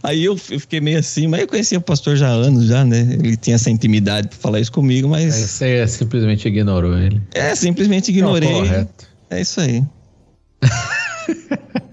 Aí 0.04 0.26
eu 0.26 0.34
eu 0.50 0.60
fiquei 0.60 0.82
meio 0.82 1.00
assim, 1.00 1.28
mas 1.28 1.42
eu 1.42 1.48
conhecia 1.48 1.78
o 1.78 1.82
pastor 1.82 2.16
já 2.18 2.28
há 2.28 2.32
anos 2.32 2.66
já, 2.66 2.84
né? 2.84 3.00
Ele 3.14 3.38
tinha 3.38 3.56
essa 3.56 3.70
intimidade 3.70 4.28
pra 4.28 4.38
falar 4.38 4.60
isso 4.60 4.72
comigo, 4.72 5.14
Aí 5.16 5.26
mas 5.28 5.36
Você 5.36 5.88
simplesmente 5.88 6.48
ignorou 6.48 6.98
ele. 6.98 7.22
é, 7.34 7.56
simplesmente 7.56 8.12
Não, 8.12 8.18
ignorei. 8.18 8.52
correto. 8.52 9.08
É 9.30 9.42
isso 9.42 9.62
aí. 9.62 9.84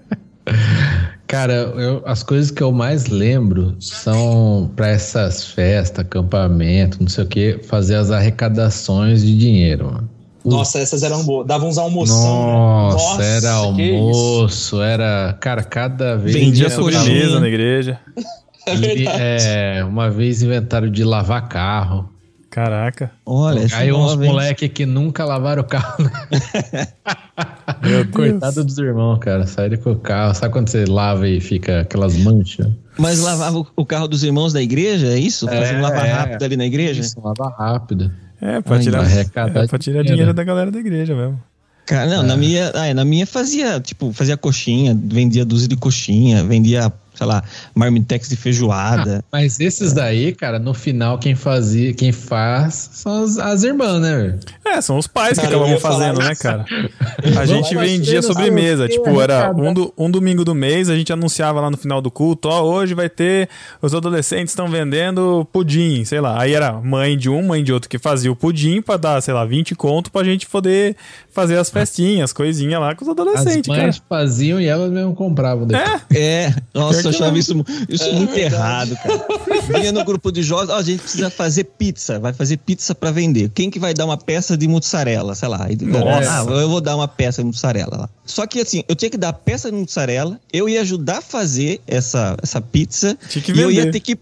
Cara, 1.27 1.53
eu- 1.53 2.03
as 2.05 2.21
coisas 2.21 2.51
que 2.51 2.61
eu 2.61 2.71
mais 2.71 3.07
lembro 3.07 3.75
são 3.79 4.71
pra 4.75 4.89
essas 4.89 5.45
festas, 5.47 5.99
acampamento, 6.05 6.97
não 7.01 7.07
sei 7.07 7.23
o 7.23 7.27
que, 7.27 7.59
fazer 7.63 7.95
as 7.95 8.11
arrecadações 8.11 9.23
de 9.23 9.35
dinheiro, 9.37 9.85
mano. 9.85 10.09
Nossa, 10.45 10.79
essas 10.79 11.03
eram 11.03 11.23
boas. 11.23 11.47
Davam 11.47 11.69
uns 11.69 11.77
almoção. 11.77 12.17
né? 12.17 12.93
Nossa, 12.93 13.23
era 13.23 13.39
que 13.75 13.81
isso. 13.81 13.95
almoço, 13.95 14.81
era. 14.81 15.37
Cara, 15.39 15.63
cada 15.63 16.17
vez. 16.17 16.35
Vendia 16.35 16.69
sobremesa 16.69 17.39
na 17.39 17.47
igreja. 17.47 17.99
É 18.65 18.75
E, 18.75 18.77
verdade. 18.77 19.17
é, 19.19 19.83
uma 19.83 20.09
vez 20.09 20.41
inventaram 20.41 20.89
de 20.89 21.03
lavar 21.03 21.49
carro. 21.49 22.09
Caraca. 22.49 23.11
Olha, 23.25 23.67
Aí 23.73 23.91
uns 23.91 24.11
nova, 24.11 24.23
hein? 24.25 24.31
moleque 24.31 24.69
que 24.69 24.85
nunca 24.85 25.25
lavaram 25.25 25.63
o 25.63 25.65
carro. 25.65 25.97
Meu 27.83 28.03
Deus. 28.05 28.15
Coitado 28.15 28.63
dos 28.63 28.77
irmãos, 28.77 29.19
cara. 29.19 29.45
Saíram 29.47 29.77
com 29.79 29.91
o 29.91 29.95
carro. 29.97 30.33
Sabe 30.33 30.53
quando 30.53 30.69
você 30.69 30.85
lava 30.85 31.27
e 31.27 31.41
fica 31.41 31.81
aquelas 31.81 32.15
manchas? 32.15 32.67
Mas 32.97 33.19
lavava 33.19 33.65
o- 33.75 33.85
carro 33.85 34.07
dos 34.07 34.23
irmãos 34.23 34.53
da 34.53 34.61
igreja, 34.61 35.07
é 35.07 35.17
isso? 35.17 35.47
Fazendo 35.47 35.81
lava 35.81 36.05
é. 36.07 36.11
rápido 36.11 36.43
ali 36.43 36.57
na 36.57 36.65
igreja? 36.65 37.01
Isso, 37.01 37.19
lava 37.21 37.49
rápido. 37.49 38.11
É, 38.41 38.61
pra 38.61 38.75
Ai, 38.75 38.81
tirar, 38.83 39.03
é, 39.09 39.23
pra 39.67 39.79
tirar 39.79 40.03
dinheiro. 40.03 40.33
da 40.33 40.43
galera 40.43 40.69
da 40.69 40.79
igreja 40.79 41.15
mesmo. 41.15 41.41
Cara, 41.85 42.09
não, 42.09 42.23
na 42.23 42.37
minha, 42.37 42.71
ah, 42.75 42.85
é, 42.87 42.93
na 42.93 43.03
minha 43.03 43.25
fazia, 43.27 43.79
tipo, 43.79 44.13
fazia 44.13 44.37
coxinha, 44.37 44.97
vendia 45.01 45.43
dúzia 45.43 45.67
de 45.67 45.75
coxinha, 45.75 46.43
vendia, 46.43 46.91
sei 47.13 47.27
lá, 47.27 47.43
marmitex 47.75 48.29
de 48.29 48.35
feijoada. 48.35 49.23
Mas 49.31 49.59
esses 49.59 49.93
daí, 49.93 50.33
cara, 50.33 50.59
no 50.59 50.73
final 50.73 51.17
quem 51.17 51.35
fazia, 51.35 51.93
quem 51.93 52.11
faz 52.11 52.89
são 52.93 53.23
as, 53.23 53.37
as 53.37 53.63
irmãs, 53.63 54.01
né, 54.01 54.15
velho? 54.15 54.39
É, 54.65 54.81
são 54.81 54.97
os 54.97 55.07
pais 55.07 55.37
que 55.37 55.45
Cara, 55.47 55.57
ia 55.67 55.79
falar 55.79 55.99
fazendo, 55.99 56.19
né, 56.19 56.35
cara? 56.35 56.65
A 57.39 57.45
gente 57.45 57.75
vendia 57.75 58.21
sobremesa. 58.21 58.87
Tipo, 58.87 59.19
era 59.21 59.51
um, 59.51 59.73
do- 59.73 59.93
um 59.97 60.09
domingo 60.09 60.43
do 60.43 60.53
mês, 60.55 60.89
a 60.89 60.95
gente 60.95 61.11
anunciava 61.13 61.59
lá 61.61 61.69
no 61.69 61.77
final 61.77 62.01
do 62.01 62.09
culto, 62.11 62.47
ó, 62.49 62.61
hoje 62.63 62.93
vai 62.93 63.09
ter, 63.09 63.47
os 63.81 63.93
adolescentes 63.93 64.51
estão 64.51 64.67
vendendo 64.69 65.47
pudim, 65.51 66.03
sei 66.05 66.19
lá. 66.19 66.41
Aí 66.41 66.53
era 66.53 66.73
mãe 66.73 67.17
de 67.17 67.29
um, 67.29 67.45
mãe 67.47 67.63
de 67.63 67.71
outro 67.71 67.89
que 67.89 67.97
fazia 67.99 68.31
o 68.31 68.35
pudim 68.35 68.81
pra 68.81 68.97
dar, 68.97 69.21
sei 69.21 69.33
lá, 69.33 69.45
20 69.45 69.75
conto 69.75 70.11
pra 70.11 70.23
gente 70.23 70.47
poder 70.47 70.95
fazer 71.31 71.57
as 71.57 71.69
festinhas, 71.69 72.31
coisinhas 72.33 72.79
lá 72.79 72.95
com 72.95 73.03
os 73.03 73.09
As 73.09 73.13
adolescentes, 73.13 73.67
cara. 73.67 73.83
mães 73.83 74.01
faziam 74.09 74.59
e 74.59 74.65
elas 74.65 74.91
mesmo 74.91 75.13
compravam. 75.15 75.65
depois. 75.67 76.01
É, 76.13 76.43
É, 76.45 76.55
nossa, 76.73 77.02
Pior 77.03 77.13
eu 77.13 77.15
achava 77.25 77.37
isso, 77.37 77.65
isso 77.89 78.13
muito 78.13 78.35
errado, 78.35 78.95
cara. 78.97 79.25
Vinha 79.67 79.91
no 79.91 80.03
grupo 80.03 80.31
de 80.31 80.43
jovens, 80.43 80.69
ó, 80.69 80.77
a 80.77 80.81
gente 80.83 81.01
precisa 81.01 81.29
fazer 81.29 81.65
pizza, 81.65 82.19
vai 82.19 82.33
fazer 82.33 82.57
pizza 82.57 82.93
pra 82.95 83.11
vender. 83.11 83.49
Quem 83.53 83.69
que 83.69 83.79
vai 83.79 83.93
dar 83.93 84.05
uma 84.05 84.17
peça 84.17 84.57
de 84.57 84.67
mussarela, 84.67 85.35
sei 85.35 85.49
lá. 85.49 85.67
Nossa. 85.81 86.41
Ah, 86.41 86.45
eu 86.51 86.69
vou 86.69 86.81
dar 86.81 86.95
uma 86.95 87.07
peça 87.07 87.41
de 87.41 87.47
mussarela 87.47 87.97
lá. 87.97 88.09
Só 88.25 88.45
que 88.47 88.61
assim, 88.61 88.83
eu 88.87 88.95
tinha 88.95 89.09
que 89.09 89.17
dar 89.17 89.29
a 89.29 89.33
peça 89.33 89.71
de 89.71 89.77
mussarela, 89.77 90.39
eu 90.51 90.67
ia 90.67 90.81
ajudar 90.81 91.17
a 91.17 91.21
fazer 91.21 91.81
essa, 91.87 92.35
essa 92.41 92.61
pizza 92.61 93.17
Tinha 93.29 93.43
que 93.43 93.51
e 93.51 93.59
eu 93.59 93.71
ia 93.71 93.81
vender. 93.85 93.91
ter 93.91 93.99
que 93.99 94.17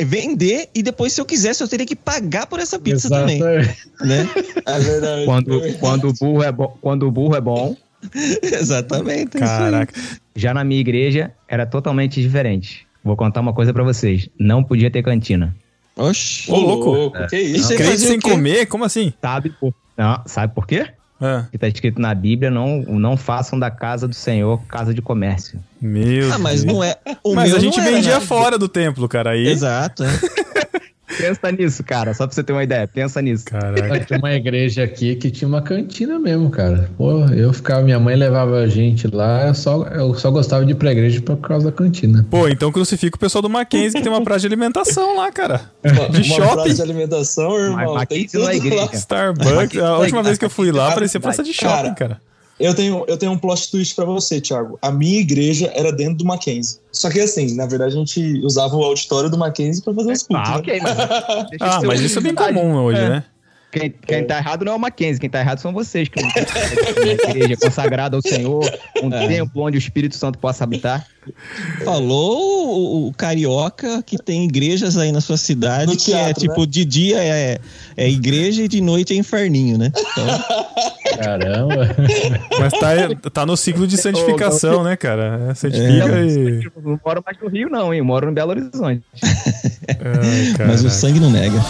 vender 0.00 0.68
e 0.74 0.82
depois, 0.82 1.12
se 1.12 1.20
eu 1.20 1.24
quisesse, 1.24 1.62
eu 1.62 1.68
teria 1.68 1.86
que 1.86 1.96
pagar 1.96 2.46
por 2.46 2.58
essa 2.60 2.78
pizza 2.78 3.08
também, 3.08 3.36
Exatamente. 3.40 3.88
né? 4.00 4.28
É 4.66 4.78
verdade. 4.80 5.24
Quando, 5.26 5.60
quando, 5.78 6.08
o 6.08 6.12
burro 6.12 6.42
é 6.42 6.50
bom, 6.52 6.76
quando 6.80 7.06
o 7.06 7.10
burro 7.10 7.36
é 7.36 7.40
bom, 7.40 7.76
Exatamente. 8.42 9.36
é 9.36 9.44
isso 9.44 9.52
aí. 9.52 9.58
caraca. 9.60 9.94
Já 10.36 10.52
na 10.54 10.62
minha 10.62 10.80
igreja 10.80 11.32
era 11.48 11.66
totalmente 11.66 12.20
diferente. 12.22 12.86
Vou 13.02 13.16
contar 13.16 13.40
uma 13.40 13.52
coisa 13.52 13.72
pra 13.72 13.82
vocês. 13.82 14.28
Não 14.38 14.62
podia 14.62 14.90
ter 14.90 15.02
cantina. 15.02 15.54
Oxi. 15.96 16.50
Ô, 16.50 16.56
louco. 16.56 17.10
Que 17.28 17.38
isso? 17.38 17.74
Crente 17.74 17.98
sem 18.00 18.20
comer? 18.20 18.66
Como 18.66 18.84
assim? 18.84 19.12
Sabe 19.20 19.50
por, 19.50 19.72
não, 19.96 20.20
sabe 20.26 20.54
por 20.54 20.66
quê? 20.66 20.88
Ah, 21.18 21.42
Porque 21.44 21.56
tá 21.56 21.66
escrito 21.66 21.98
na 21.98 22.14
Bíblia, 22.14 22.50
não, 22.50 22.82
não 22.82 23.16
façam 23.16 23.58
da 23.58 23.70
casa 23.70 24.06
do 24.06 24.14
Senhor 24.14 24.60
casa 24.68 24.92
de 24.92 25.00
comércio. 25.00 25.58
meu 25.80 26.30
Ah, 26.30 26.38
mas 26.38 26.62
Deus. 26.62 26.74
não 26.74 26.84
é. 26.84 26.94
O 27.24 27.34
Mas 27.34 27.48
meu 27.48 27.56
a 27.56 27.60
gente 27.60 27.80
era, 27.80 27.90
vendia 27.90 28.14
né? 28.16 28.20
fora 28.20 28.58
do 28.58 28.68
templo, 28.68 29.08
cara. 29.08 29.30
Aí. 29.30 29.46
Exato, 29.46 30.04
é. 30.04 30.08
Pensa 31.18 31.52
nisso, 31.52 31.82
cara. 31.84 32.14
Só 32.14 32.26
pra 32.26 32.34
você 32.34 32.42
ter 32.42 32.52
uma 32.52 32.62
ideia. 32.62 32.86
Pensa 32.86 33.20
nisso. 33.22 33.44
Caraca. 33.44 34.00
Tinha 34.00 34.18
uma 34.18 34.32
igreja 34.32 34.84
aqui 34.84 35.16
que 35.16 35.30
tinha 35.30 35.48
uma 35.48 35.62
cantina 35.62 36.18
mesmo, 36.18 36.50
cara. 36.50 36.90
Pô, 36.96 37.24
eu 37.26 37.52
ficava, 37.52 37.82
minha 37.82 37.98
mãe 37.98 38.16
levava 38.16 38.56
a 38.58 38.66
gente 38.66 39.06
lá, 39.08 39.48
eu 39.48 39.54
só, 39.54 39.84
eu 39.84 40.14
só 40.14 40.30
gostava 40.30 40.64
de 40.64 40.72
ir 40.72 40.74
pra 40.74 40.92
igreja 40.92 41.20
por 41.20 41.36
causa 41.38 41.70
da 41.70 41.72
cantina. 41.72 42.26
Pô, 42.30 42.48
então 42.48 42.70
crucifica 42.70 43.16
o 43.16 43.20
pessoal 43.20 43.42
do 43.42 43.50
Mackenzie 43.50 43.98
que 43.98 44.02
tem 44.02 44.12
uma 44.12 44.22
praça 44.22 44.40
de 44.40 44.46
alimentação 44.46 45.16
lá, 45.16 45.30
cara. 45.32 45.62
De 45.82 45.90
uma 45.90 46.22
shopping. 46.24 46.52
praça 46.52 46.74
de 46.74 46.82
alimentação, 46.82 47.58
irmão. 47.58 47.94
mas 47.94 48.06
tem 48.06 48.24
é 48.24 48.28
tudo 48.28 48.50
igreja. 48.50 48.84
lá. 48.84 48.90
Starbucks. 48.92 49.78
A 49.78 49.98
última 49.98 50.22
vez 50.22 50.38
que 50.38 50.44
eu 50.44 50.50
fui 50.50 50.70
lá, 50.70 50.92
parecia 50.92 51.20
praça 51.20 51.42
de 51.42 51.52
shopping, 51.52 51.94
Cara, 51.94 51.94
cara. 51.94 52.20
Eu 52.58 52.74
tenho, 52.74 53.04
eu 53.06 53.18
tenho 53.18 53.32
um 53.32 53.38
plot 53.38 53.70
twist 53.70 53.94
pra 53.94 54.04
você, 54.06 54.40
Thiago. 54.40 54.78
A 54.80 54.90
minha 54.90 55.20
igreja 55.20 55.70
era 55.74 55.92
dentro 55.92 56.16
do 56.18 56.24
Mackenzie. 56.24 56.78
Só 56.90 57.10
que 57.10 57.20
assim, 57.20 57.54
na 57.54 57.66
verdade, 57.66 57.94
a 57.94 57.98
gente 57.98 58.40
usava 58.42 58.74
o 58.74 58.82
auditório 58.82 59.28
do 59.28 59.36
Mackenzie 59.36 59.82
pra 59.82 59.92
fazer 59.92 60.12
os 60.12 60.22
cultos. 60.22 60.48
Ah, 60.48 60.52
né? 60.52 60.58
ok, 60.58 60.80
mas. 60.80 60.96
deixa 61.50 61.64
Ah, 61.64 61.80
mas 61.84 62.00
isso 62.00 62.18
é 62.18 62.22
bem 62.22 62.34
comum 62.34 62.74
hoje, 62.76 63.00
É. 63.00 63.08
né? 63.10 63.24
Quem, 63.76 63.94
quem 64.06 64.24
tá 64.24 64.38
errado 64.38 64.64
não 64.64 64.72
é 64.72 64.76
o 64.76 64.78
Mackenzie, 64.78 65.20
quem 65.20 65.28
tá 65.28 65.40
errado 65.40 65.58
são 65.58 65.72
vocês, 65.72 66.08
que 66.08 66.22
não 66.22 66.30
tem 66.30 66.44
uma 67.24 67.30
igreja 67.30 67.56
consagrada 67.60 68.16
ao 68.16 68.22
Senhor, 68.22 68.64
um 69.02 69.10
templo 69.10 69.62
onde 69.62 69.76
o 69.76 69.78
Espírito 69.78 70.16
Santo 70.16 70.38
possa 70.38 70.64
habitar. 70.64 71.06
Falou 71.84 72.68
o, 72.68 73.08
o 73.08 73.12
carioca 73.12 74.00
que 74.02 74.16
tem 74.16 74.44
igrejas 74.44 74.96
aí 74.96 75.10
na 75.10 75.20
sua 75.20 75.36
cidade 75.36 75.90
No 75.90 75.96
que 75.96 76.12
é 76.12 76.32
teatro, 76.32 76.40
tipo, 76.40 76.66
de 76.66 76.84
dia 76.84 77.18
é, 77.18 77.58
é 77.96 78.08
igreja 78.08 78.62
e 78.62 78.68
de 78.68 78.80
noite 78.80 79.12
é 79.12 79.16
inferninho, 79.16 79.76
né? 79.76 79.90
Então, 79.96 80.26
Caramba. 81.16 81.88
Mas 82.60 82.72
tá, 82.74 83.30
tá 83.30 83.46
no 83.46 83.56
ciclo 83.56 83.86
de 83.86 83.96
santificação, 83.96 84.84
né, 84.84 84.96
cara? 84.96 85.48
É, 85.50 85.54
Santifica 85.54 86.20
e. 86.20 86.64
Eu 86.64 86.82
não 86.82 87.00
moro 87.04 87.22
mais 87.24 87.38
no 87.40 87.48
Rio, 87.48 87.68
não, 87.68 87.92
hein? 87.92 87.98
Eu 87.98 88.04
moro 88.04 88.26
no 88.26 88.32
Belo 88.32 88.50
Horizonte. 88.50 89.02
Ai, 89.24 90.54
mas 90.66 90.84
o 90.84 90.90
sangue 90.90 91.18
não 91.18 91.30
nega. 91.30 91.60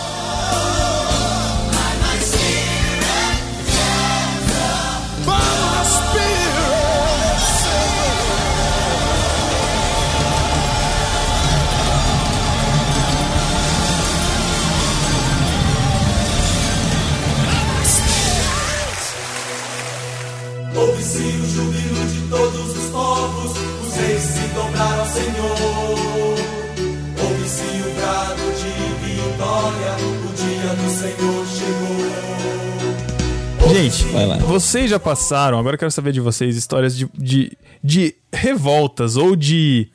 Gente, 33.87 34.05
Vai 34.07 34.27
lá. 34.27 34.37
vocês 34.38 34.90
já 34.90 34.99
passaram, 34.99 35.61
agora 35.61 35.75
eu 35.75 35.79
quero 35.79 35.92
saber 35.92 36.11
de 36.11 36.20
vocês, 36.20 36.57
histórias 36.57 36.96
de, 36.96 37.09
de, 37.14 37.57
de 37.85 38.16
revoltas 38.33 39.16
ou 39.16 39.37
de 39.37 39.88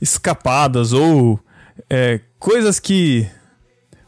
escapadas 0.00 0.92
ou 0.92 1.40
é, 1.90 2.20
coisas 2.38 2.78
que 2.78 3.26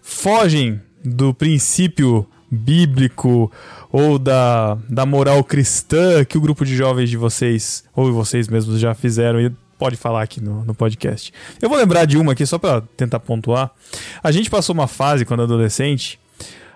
fogem 0.00 0.80
do 1.04 1.34
princípio 1.34 2.28
bíblico 2.48 3.50
ou 3.90 4.20
da, 4.20 4.78
da 4.88 5.04
moral 5.04 5.42
cristã 5.42 6.24
que 6.24 6.38
o 6.38 6.40
grupo 6.40 6.64
de 6.64 6.76
jovens 6.76 7.10
de 7.10 7.16
vocês, 7.16 7.82
ou 7.92 8.12
vocês 8.12 8.46
mesmos 8.46 8.78
já 8.78 8.94
fizeram 8.94 9.40
e 9.40 9.50
pode 9.76 9.96
falar 9.96 10.22
aqui 10.22 10.40
no, 10.40 10.64
no 10.64 10.76
podcast. 10.76 11.32
Eu 11.60 11.68
vou 11.68 11.76
lembrar 11.76 12.04
de 12.04 12.16
uma 12.16 12.32
aqui 12.32 12.46
só 12.46 12.56
pra 12.56 12.80
tentar 12.96 13.18
pontuar. 13.18 13.72
A 14.22 14.30
gente 14.30 14.48
passou 14.48 14.74
uma 14.74 14.86
fase 14.86 15.24
quando 15.24 15.42
adolescente 15.42 16.20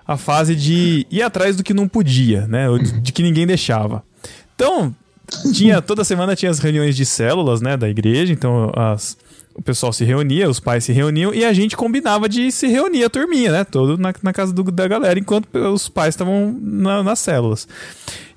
a 0.08 0.16
fase 0.16 0.56
de 0.56 1.06
ir 1.10 1.22
atrás 1.22 1.54
do 1.54 1.62
que 1.62 1.74
não 1.74 1.86
podia, 1.86 2.46
né? 2.48 2.66
De 3.02 3.12
que 3.12 3.22
ninguém 3.22 3.46
deixava. 3.46 4.02
Então, 4.56 4.92
tinha 5.52 5.82
toda 5.82 6.02
semana 6.02 6.34
tinha 6.34 6.50
as 6.50 6.58
reuniões 6.58 6.96
de 6.96 7.04
células, 7.04 7.60
né, 7.60 7.76
da 7.76 7.88
igreja, 7.88 8.32
então 8.32 8.72
as- 8.74 9.16
o 9.54 9.60
pessoal 9.62 9.92
se 9.92 10.04
reunia, 10.04 10.48
os 10.48 10.58
pais 10.60 10.84
se 10.84 10.92
reuniam 10.92 11.34
e 11.34 11.44
a 11.44 11.52
gente 11.52 11.76
combinava 11.76 12.28
de 12.28 12.50
se 12.50 12.66
reunir 12.68 13.04
a 13.04 13.10
turminha, 13.10 13.52
né? 13.52 13.64
Todo 13.64 13.98
na, 13.98 14.14
na 14.22 14.32
casa 14.32 14.52
do- 14.52 14.62
da 14.72 14.88
galera, 14.88 15.18
enquanto 15.18 15.46
os 15.74 15.88
pais 15.88 16.14
estavam 16.14 16.56
na- 16.62 17.02
nas 17.02 17.18
células. 17.18 17.68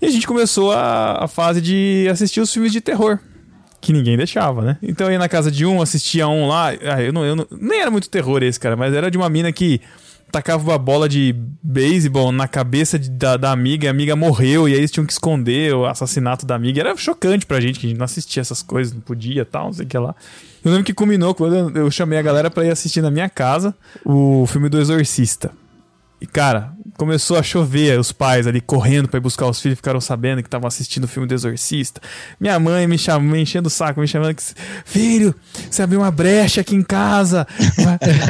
E 0.01 0.05
a 0.05 0.09
gente 0.09 0.27
começou 0.27 0.71
a, 0.73 1.23
a 1.23 1.27
fase 1.27 1.61
de 1.61 2.07
assistir 2.11 2.41
os 2.41 2.51
filmes 2.51 2.71
de 2.73 2.81
terror. 2.81 3.17
Que 3.79 3.93
ninguém 3.93 4.17
deixava, 4.17 4.61
né? 4.61 4.77
Então 4.83 5.07
eu 5.07 5.13
ia 5.13 5.19
na 5.19 5.29
casa 5.29 5.49
de 5.49 5.65
um, 5.65 5.81
assistia 5.81 6.27
um 6.27 6.47
lá. 6.47 6.69
Ah, 6.69 7.01
eu 7.01 7.13
não, 7.13 7.23
eu 7.25 7.35
não- 7.35 7.47
nem 7.51 7.81
era 7.81 7.89
muito 7.89 8.09
terror 8.09 8.43
esse, 8.43 8.59
cara, 8.59 8.75
mas 8.75 8.93
era 8.93 9.09
de 9.09 9.17
uma 9.17 9.29
mina 9.29 9.51
que 9.51 9.79
tacava 10.31 10.63
uma 10.63 10.77
bola 10.77 11.07
de 11.09 11.35
beisebol 11.61 12.31
na 12.31 12.47
cabeça 12.47 12.97
de- 12.97 13.09
da, 13.09 13.37
da 13.37 13.51
amiga, 13.51 13.87
a 13.87 13.91
amiga 13.91 14.15
morreu, 14.15 14.67
e 14.67 14.73
aí 14.73 14.77
eles 14.79 14.89
tinham 14.91 15.05
que 15.05 15.11
esconder 15.13 15.73
o 15.75 15.85
assassinato 15.85 16.45
da 16.45 16.55
amiga. 16.55 16.79
Era 16.81 16.95
chocante 16.97 17.45
pra 17.45 17.59
gente, 17.59 17.79
que 17.79 17.85
a 17.85 17.89
gente 17.89 17.97
não 17.97 18.05
assistia 18.05 18.41
essas 18.41 18.61
coisas, 18.61 18.93
não 18.93 19.01
podia 19.01 19.43
tal, 19.45 19.65
não 19.65 19.73
sei 19.73 19.85
o 19.85 19.87
que 19.87 19.97
lá. 19.97 20.15
Eu 20.63 20.71
lembro 20.71 20.85
que 20.85 20.93
culminou 20.93 21.33
quando 21.35 21.75
eu 21.77 21.89
chamei 21.91 22.17
a 22.17 22.21
galera 22.21 22.49
pra 22.49 22.63
ir 22.65 22.71
assistir 22.71 23.01
na 23.01 23.11
minha 23.11 23.29
casa 23.29 23.75
o 24.05 24.45
filme 24.47 24.69
do 24.69 24.79
Exorcista. 24.79 25.51
E, 26.19 26.25
cara, 26.27 26.73
começou 27.01 27.35
a 27.35 27.41
chover, 27.41 27.99
os 27.99 28.11
pais 28.11 28.45
ali 28.45 28.61
correndo 28.61 29.07
pra 29.07 29.17
ir 29.17 29.21
buscar 29.21 29.47
os 29.47 29.59
filhos, 29.59 29.75
ficaram 29.77 29.99
sabendo 29.99 30.43
que 30.43 30.47
estavam 30.47 30.67
assistindo 30.67 31.05
o 31.05 31.07
filme 31.07 31.27
do 31.27 31.33
Exorcista. 31.33 31.99
Minha 32.39 32.59
mãe 32.59 32.85
me 32.85 32.95
chamou, 32.95 33.31
me 33.31 33.41
enchendo 33.41 33.67
o 33.69 33.71
saco, 33.71 33.99
me 33.99 34.07
chamando 34.07 34.35
que. 34.35 34.43
Filho, 34.85 35.33
você 35.67 35.81
abriu 35.81 35.99
uma 36.01 36.11
brecha 36.11 36.61
aqui 36.61 36.75
em 36.75 36.83
casa. 36.83 37.47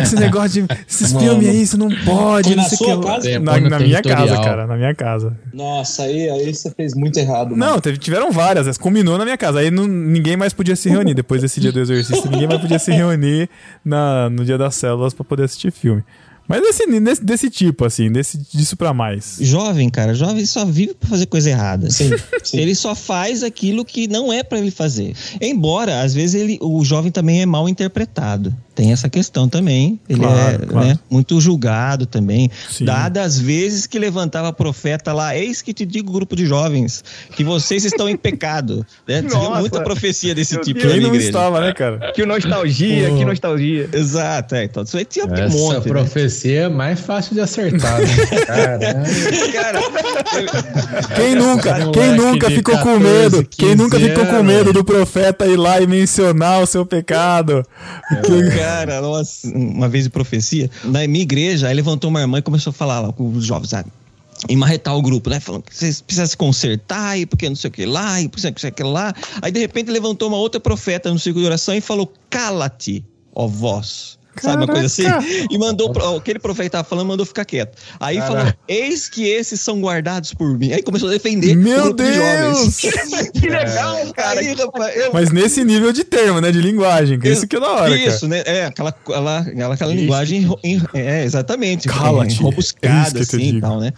Esse 0.01 0.15
negócio 0.15 0.65
de. 0.65 0.73
Esses 0.87 1.11
filmes 1.11 1.49
aí, 1.49 1.67
você 1.67 1.75
não 1.75 1.89
pode. 2.05 2.47
Foi 2.47 2.55
na 2.55 2.63
sua 2.63 2.77
que 3.01 3.05
casa? 3.07 3.29
É, 3.29 3.39
Na, 3.39 3.59
na 3.59 3.79
minha 3.79 4.01
casa, 4.01 4.35
cara, 4.37 4.65
na 4.65 4.77
minha 4.77 4.95
casa. 4.95 5.37
Nossa, 5.53 6.03
aí, 6.03 6.29
aí 6.29 6.53
você 6.53 6.71
fez 6.71 6.93
muito 6.95 7.17
errado. 7.19 7.49
mano. 7.51 7.57
Não, 7.73 7.79
teve, 7.81 7.97
tiveram 7.97 8.31
várias, 8.31 8.77
combinou 8.77 9.17
na 9.17 9.25
minha 9.25 9.37
casa. 9.37 9.59
Aí 9.59 9.69
não- 9.69 9.85
ninguém 9.85 10.37
mais 10.37 10.53
podia 10.53 10.77
se 10.77 10.87
reunir. 10.89 11.13
Depois 11.13 11.41
desse 11.41 11.59
dia 11.59 11.73
do 11.73 11.79
exorcista, 11.81 12.29
ninguém 12.29 12.47
mais 12.47 12.61
podia 12.61 12.79
se 12.79 12.89
reunir 12.91 13.49
na, 13.83 14.29
no 14.29 14.45
dia 14.45 14.57
das 14.57 14.75
células 14.75 15.13
pra 15.13 15.25
poder 15.25 15.43
assistir 15.43 15.71
filme. 15.73 16.03
Mas 16.51 16.61
desse, 16.61 16.99
desse, 16.99 17.23
desse 17.23 17.49
tipo, 17.49 17.85
assim, 17.85 18.11
desse, 18.11 18.37
disso 18.53 18.75
pra 18.75 18.93
mais. 18.93 19.37
Jovem, 19.39 19.89
cara, 19.89 20.13
jovem 20.13 20.45
só 20.45 20.65
vive 20.65 20.93
pra 20.93 21.07
fazer 21.07 21.25
coisa 21.27 21.49
errada. 21.49 21.89
Sim, 21.89 22.09
sim. 22.43 22.59
Ele 22.59 22.75
só 22.75 22.93
faz 22.93 23.41
aquilo 23.41 23.85
que 23.85 24.05
não 24.05 24.33
é 24.33 24.43
pra 24.43 24.59
ele 24.59 24.69
fazer. 24.69 25.15
Embora, 25.39 26.01
às 26.01 26.13
vezes, 26.13 26.35
ele, 26.35 26.57
o 26.61 26.83
jovem 26.83 27.09
também 27.09 27.41
é 27.41 27.45
mal 27.45 27.69
interpretado. 27.69 28.53
Tem 28.81 28.91
essa 28.91 29.07
questão 29.07 29.47
também. 29.47 29.99
Ele 30.09 30.21
Claro, 30.21 30.63
é 30.63 30.65
claro. 30.65 30.87
né, 30.87 30.99
muito 31.07 31.39
julgado 31.39 32.07
também. 32.07 32.49
Sim. 32.67 32.83
Dadas 32.83 33.21
as 33.21 33.37
vezes 33.39 33.85
que 33.85 33.99
levantava 33.99 34.51
profeta 34.51 35.13
lá, 35.13 35.37
eis 35.37 35.61
que 35.61 35.71
te 35.71 35.85
digo, 35.85 36.11
grupo 36.11 36.35
de 36.35 36.47
jovens, 36.47 37.03
que 37.35 37.43
vocês 37.43 37.85
estão 37.85 38.09
em 38.09 38.17
pecado. 38.17 38.83
Né? 39.07 39.21
Tem 39.23 39.31
Nossa. 39.31 39.59
muita 39.59 39.81
profecia 39.81 40.33
desse 40.33 40.57
tipo 40.61 40.79
Quem 40.79 40.99
não 41.01 41.09
igreja. 41.09 41.25
estava, 41.27 41.59
né, 41.59 41.73
cara? 41.73 42.11
Que 42.13 42.25
nostalgia, 42.25 43.09
que 43.09 43.25
nostalgia. 43.25 43.89
Exato, 43.91 44.55
é. 44.55 44.63
Então, 44.63 44.83
isso 44.83 44.95
aí 44.97 45.03
tinha 45.05 45.25
um 45.25 45.33
Essa 45.33 45.57
monte. 45.57 45.75
né? 45.75 45.81
profecia 45.81 46.61
é 46.61 46.69
mais 46.69 46.99
fácil 46.99 47.33
de 47.33 47.41
acertar, 47.41 47.99
né? 47.99 48.07
Caramba. 48.45 49.01
Cara, 49.51 49.79
Quem 51.15 51.35
nunca, 51.35 51.71
Moleque 51.73 51.91
quem 51.99 52.15
nunca 52.15 52.49
ficou 52.49 52.77
com 52.77 52.99
14, 52.99 53.03
medo? 53.03 53.45
Quem 53.49 53.69
15 53.69 53.75
nunca 53.75 53.99
ficou 53.99 54.25
com 54.25 54.43
medo 54.43 54.71
do 54.73 54.83
profeta 54.83 55.45
ir 55.45 55.57
lá 55.57 55.81
e 55.81 55.87
mencionar 55.87 56.61
o 56.61 56.65
seu 56.65 56.85
pecado? 56.85 57.65
Cara, 58.71 59.01
nossa, 59.01 59.47
uma 59.49 59.89
vez 59.89 60.05
de 60.05 60.09
profecia, 60.09 60.69
na 60.83 61.05
minha 61.07 61.23
igreja, 61.23 61.67
aí 61.67 61.73
levantou 61.73 62.09
uma 62.09 62.21
irmã 62.21 62.37
e 62.39 62.41
começou 62.41 62.71
a 62.71 62.73
falar 62.73 62.99
lá 62.99 63.11
com 63.11 63.29
os 63.31 63.45
jovens, 63.45 63.69
sabe? 63.69 63.91
E 64.49 64.55
marretar 64.55 64.95
o 64.95 65.01
grupo, 65.01 65.29
né? 65.29 65.39
Falando 65.39 65.63
que 65.63 65.75
vocês 65.75 66.01
precisam 66.01 66.25
se 66.25 66.37
consertar, 66.37 67.19
e 67.19 67.25
porque 67.25 67.47
não 67.47 67.55
sei 67.55 67.67
o 67.67 67.71
que 67.71 67.85
lá, 67.85 68.21
e 68.21 68.27
porque 68.27 68.49
não 68.49 68.57
sei 68.57 68.69
o 68.69 68.73
que 68.73 68.83
lá. 68.83 69.13
Aí, 69.41 69.51
de 69.51 69.59
repente, 69.59 69.91
levantou 69.91 70.29
uma 70.29 70.37
outra 70.37 70.59
profeta 70.59 71.11
no 71.11 71.19
círculo 71.19 71.43
de 71.43 71.47
oração 71.47 71.75
e 71.75 71.81
falou: 71.81 72.11
Cala-te, 72.29 73.05
ó 73.35 73.47
voz. 74.41 74.53
Sabe 74.53 74.63
uma 74.63 74.67
coisa 74.67 74.85
assim? 74.87 75.47
E 75.49 75.57
mandou, 75.57 75.91
aquele 76.17 76.39
profeta 76.39 76.71
tava 76.71 76.83
falando, 76.87 77.07
mandou 77.07 77.25
ficar 77.25 77.45
quieto. 77.45 77.77
Aí 77.99 78.17
falou: 78.19 78.53
Eis 78.67 79.09
que 79.09 79.27
esses 79.27 79.59
são 79.59 79.79
guardados 79.81 80.33
por 80.33 80.57
mim. 80.57 80.71
Aí 80.73 80.81
começou 80.81 81.09
a 81.09 81.11
defender 81.11 81.55
Meu 81.55 81.83
grupo 81.85 82.03
de. 82.03 82.11
Deus! 82.11 82.77
Que 83.33 83.49
legal, 83.49 83.97
cara. 84.13 84.39
Aí, 84.39 84.53
rapaz, 84.53 84.95
eu 84.95 85.13
Mas 85.13 85.31
nesse 85.31 85.63
nível 85.63 85.91
de 85.91 86.03
termo, 86.03 86.39
né? 86.41 86.51
De 86.51 86.61
linguagem, 86.61 87.19
que 87.19 87.29
isso 87.29 87.47
que 87.47 87.55
é 87.55 87.59
da 87.59 87.71
hora, 87.71 87.89
cara. 87.97 88.15
Isso, 88.15 88.27
né? 88.27 88.43
É, 88.45 88.65
aquela, 88.65 88.89
aquela, 88.89 89.39
aquela, 89.39 89.73
aquela 89.73 89.93
linguagem. 89.93 90.47
em- 90.63 90.81
é, 90.93 91.23
exatamente. 91.23 91.87
Cala-te. 91.87 92.39
é, 92.39 92.41
Robuscada, 92.43 93.19
É 93.19 93.21
assim 93.21 93.57
e 93.57 93.61
tal, 93.61 93.79
né? 93.79 93.93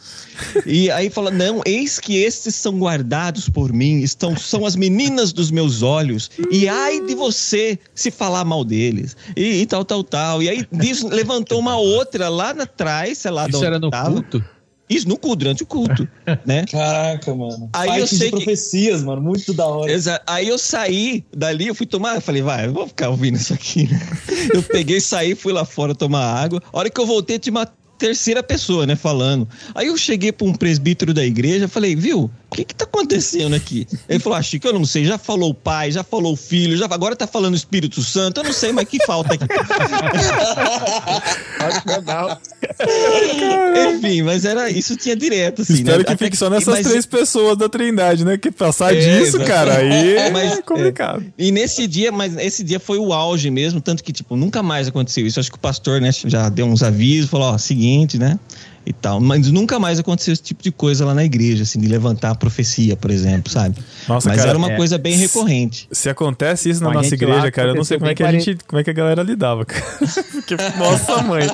E 0.65 0.89
aí 0.91 1.09
fala: 1.09 1.31
não, 1.31 1.61
eis 1.65 1.99
que 1.99 2.17
estes 2.17 2.55
são 2.55 2.77
guardados 2.77 3.49
por 3.49 3.71
mim, 3.73 3.99
estão, 3.99 4.35
são 4.37 4.65
as 4.65 4.75
meninas 4.75 5.31
dos 5.33 5.51
meus 5.51 5.81
olhos, 5.81 6.29
e 6.51 6.67
ai 6.67 7.01
de 7.01 7.15
você 7.15 7.77
se 7.93 8.09
falar 8.11 8.43
mal 8.45 8.63
deles, 8.63 9.15
e, 9.35 9.61
e 9.61 9.65
tal, 9.65 9.83
tal, 9.85 10.03
tal. 10.03 10.32
E 10.41 10.49
aí 10.49 10.67
disso, 10.71 11.07
levantou 11.07 11.59
uma 11.59 11.77
outra 11.77 12.29
lá 12.29 12.49
atrás, 12.51 13.17
sei 13.19 13.31
lá, 13.31 13.47
Isso 13.47 13.57
onde 13.57 13.65
era 13.65 13.79
no 13.79 13.89
tava. 13.89 14.11
culto? 14.11 14.43
Isso, 14.89 15.07
no 15.07 15.17
culto, 15.17 15.37
durante 15.37 15.63
o 15.63 15.65
culto, 15.65 16.07
né? 16.45 16.65
Caraca, 16.69 17.33
mano. 17.33 17.69
Aí 17.73 17.87
Fight 17.89 17.99
eu 18.01 18.07
sei 18.07 18.17
de 18.17 18.23
que- 18.25 18.31
profecias, 18.43 19.01
mano. 19.03 19.21
Muito 19.21 19.53
da 19.53 19.65
hora. 19.65 19.91
Exa- 19.91 20.21
Aí 20.27 20.47
eu 20.49 20.57
saí 20.59 21.23
dali, 21.35 21.67
eu 21.67 21.73
fui 21.75 21.85
tomar, 21.87 22.15
eu 22.15 22.21
falei, 22.21 22.41
vai, 22.41 22.67
eu 22.67 22.73
vou 22.73 22.87
ficar 22.87 23.09
ouvindo 23.09 23.35
isso 23.37 23.53
aqui. 23.53 23.87
né? 23.91 23.99
Eu 24.53 24.61
peguei, 24.61 24.99
saí, 24.99 25.35
fui 25.35 25.53
lá 25.53 25.63
fora 25.65 25.95
tomar 25.95 26.23
água. 26.25 26.61
A 26.71 26.77
hora 26.77 26.89
que 26.89 26.99
eu 26.99 27.05
voltei, 27.07 27.39
tinha 27.39 27.51
uma 27.53 27.65
terceira 27.97 28.43
pessoa, 28.43 28.85
né, 28.85 28.97
falando. 28.97 29.47
Aí 29.73 29.87
eu 29.87 29.95
cheguei 29.97 30.31
para 30.33 30.45
um 30.45 30.53
presbítero 30.53 31.13
da 31.13 31.23
igreja, 31.25 31.69
falei, 31.69 31.95
viu, 31.95 32.29
o 32.53 32.55
que 32.55 32.63
que 32.65 32.75
tá 32.75 32.85
acontecendo 32.85 33.55
aqui? 33.55 33.87
Ele 34.07 34.19
falou, 34.19 34.37
ah, 34.37 34.41
Chico, 34.41 34.67
eu 34.67 34.73
não 34.73 34.85
sei, 34.85 35.03
já 35.05 35.17
falou 35.17 35.49
o 35.49 35.53
pai, 35.53 35.91
já 35.91 36.03
falou 36.03 36.33
o 36.33 36.37
filho, 36.37 36.77
já, 36.77 36.85
agora 36.85 37.15
tá 37.15 37.25
falando 37.27 37.53
o 37.53 37.57
Espírito 37.57 38.01
Santo, 38.03 38.39
eu 38.39 38.43
não 38.45 38.53
sei, 38.53 38.71
mas 38.71 38.87
que 38.87 39.03
falta 39.05 39.33
aqui. 39.33 39.45
Enfim, 43.95 44.21
mas 44.21 44.45
era, 44.45 44.69
isso 44.69 44.95
tinha 44.95 45.15
direto, 45.15 45.61
assim, 45.61 45.73
Espero 45.73 45.99
né? 45.99 46.03
que 46.03 46.11
Até 46.13 46.25
fique 46.25 46.37
só 46.37 46.49
nessas 46.49 46.73
mas- 46.75 46.87
três 46.87 47.05
pessoas 47.05 47.57
da 47.57 47.67
Trindade, 47.69 48.23
né? 48.25 48.37
Que 48.37 48.51
passar 48.51 48.93
É, 48.95 48.99
disso, 48.99 49.37
exatamente. 49.37 49.47
cara, 49.47 49.77
aí 49.77 50.15
é 50.15 50.29
Mas, 50.29 50.59
complicado. 50.61 51.23
E 51.37 51.51
nesse 51.51 51.87
dia, 51.87 52.11
mas 52.11 52.35
esse 52.37 52.63
dia 52.63 52.79
foi 52.79 52.97
o 52.97 53.13
auge 53.13 53.49
mesmo, 53.49 53.81
tanto 53.81 54.03
que, 54.03 54.11
tipo, 54.13 54.35
nunca 54.35 54.61
mais 54.61 54.87
aconteceu 54.87 55.25
isso. 55.25 55.39
Acho 55.39 55.51
que 55.51 55.57
o 55.57 55.59
pastor, 55.59 55.99
né, 56.01 56.11
já 56.11 56.49
deu 56.49 56.65
uns 56.65 56.83
avisos, 56.83 57.29
falou, 57.29 57.53
ó, 57.53 57.57
seguinte, 57.57 58.17
né? 58.17 58.37
E 58.85 58.91
tal. 58.93 59.19
Mas 59.19 59.49
nunca 59.51 59.79
mais 59.79 59.99
aconteceu 59.99 60.33
esse 60.33 60.41
tipo 60.43 60.61
de 60.63 60.71
coisa 60.71 61.05
lá 61.05 61.13
na 61.13 61.23
igreja, 61.23 61.63
assim, 61.63 61.79
de 61.79 61.87
levantar 61.87 62.31
a 62.31 62.35
profecia, 62.35 62.95
por 62.95 63.11
exemplo, 63.11 63.51
sabe? 63.51 63.75
Nossa, 64.07 64.29
Mas 64.29 64.37
cara, 64.37 64.49
era 64.51 64.57
uma 64.57 64.71
é. 64.71 64.75
coisa 64.75 64.97
bem 64.97 65.15
recorrente. 65.17 65.87
Se 65.91 66.09
acontece 66.09 66.69
isso 66.69 66.81
na 66.83 66.89
Com 66.89 66.95
nossa 66.95 67.13
igreja, 67.13 67.43
lá, 67.43 67.51
cara, 67.51 67.69
eu 67.69 67.75
não 67.75 67.83
sei 67.83 67.97
como 67.97 68.09
é 68.11 68.15
que 68.15 68.23
a 68.23 68.31
gente, 68.31 68.57
como 68.67 68.79
é 68.79 68.83
que 68.83 68.89
a 68.89 68.93
galera 68.93 69.23
lidava, 69.23 69.65
cara. 69.65 69.83
Porque, 70.31 70.55
nossa 70.77 71.21
mãe. 71.23 71.47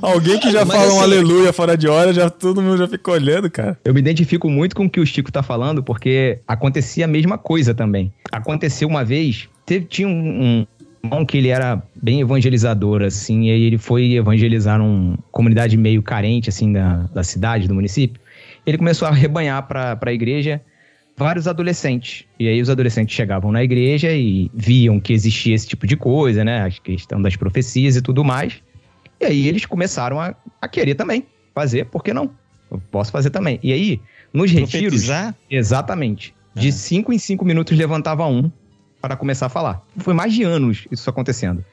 Alguém 0.00 0.38
que 0.38 0.50
já 0.50 0.64
Mas 0.64 0.76
fala 0.76 0.88
um 0.92 0.96
assim- 0.96 1.02
aleluia 1.04 1.52
fora 1.52 1.76
de 1.76 1.86
hora, 1.88 2.12
já 2.12 2.28
todo 2.28 2.60
mundo 2.60 2.76
já 2.78 2.88
fica 2.88 3.10
olhando, 3.10 3.50
cara. 3.50 3.78
Eu 3.84 3.94
me 3.94 4.00
identifico 4.00 4.48
muito 4.50 4.74
com 4.74 4.86
o 4.86 4.90
que 4.90 4.98
o 5.00 5.06
Chico 5.06 5.30
tá 5.30 5.42
falando, 5.42 5.82
porque 5.82 6.40
acontecia 6.46 7.04
a 7.04 7.08
mesma 7.08 7.38
coisa 7.38 7.72
também. 7.74 8.12
Aconteceu 8.32 8.88
uma 8.88 9.04
vez, 9.04 9.48
teve, 9.64 9.84
tinha 9.86 10.08
um, 10.08 10.12
um 10.12 10.66
irmão 11.04 11.24
que 11.24 11.36
ele 11.36 11.48
era 11.48 11.82
bem 12.00 12.20
evangelizador, 12.20 13.02
assim, 13.02 13.44
e 13.44 13.50
aí 13.50 13.62
ele 13.62 13.78
foi 13.78 14.12
evangelizar 14.12 14.78
numa 14.78 15.18
comunidade 15.30 15.76
meio 15.76 16.02
carente, 16.02 16.48
assim, 16.48 16.72
da, 16.72 17.08
da 17.14 17.22
cidade, 17.22 17.68
do 17.68 17.74
município. 17.74 18.20
Ele 18.64 18.78
começou 18.78 19.08
a 19.08 19.10
rebanhar 19.10 19.66
pra, 19.66 19.96
pra 19.96 20.12
igreja 20.12 20.60
vários 21.16 21.46
adolescentes. 21.46 22.24
E 22.38 22.48
aí 22.48 22.60
os 22.60 22.70
adolescentes 22.70 23.14
chegavam 23.14 23.52
na 23.52 23.62
igreja 23.62 24.12
e 24.12 24.50
viam 24.54 24.98
que 25.00 25.12
existia 25.12 25.54
esse 25.54 25.66
tipo 25.68 25.86
de 25.86 25.96
coisa, 25.96 26.44
né? 26.44 26.64
A 26.64 26.70
questão 26.70 27.20
das 27.20 27.36
profecias 27.36 27.96
e 27.96 28.02
tudo 28.02 28.24
mais. 28.24 28.62
E 29.20 29.24
aí 29.24 29.48
eles 29.48 29.66
começaram 29.66 30.20
a, 30.20 30.34
a 30.60 30.68
querer 30.68 30.94
também 30.94 31.26
fazer, 31.54 31.86
por 31.86 32.02
que 32.02 32.12
não? 32.12 32.30
Eu 32.70 32.80
posso 32.90 33.12
fazer 33.12 33.30
também. 33.30 33.58
E 33.62 33.72
aí, 33.72 34.00
nos 34.32 34.50
retiros, 34.50 35.04
Profetizar? 35.04 35.34
exatamente, 35.50 36.34
de 36.54 36.72
cinco 36.72 37.12
em 37.12 37.18
cinco 37.18 37.44
minutos 37.44 37.76
levantava 37.76 38.26
um 38.26 38.50
para 39.02 39.16
começar 39.16 39.46
a 39.46 39.48
falar. 39.48 39.82
Foi 39.98 40.14
mais 40.14 40.32
de 40.32 40.44
anos 40.44 40.86
isso 40.90 41.10
acontecendo. 41.10 41.64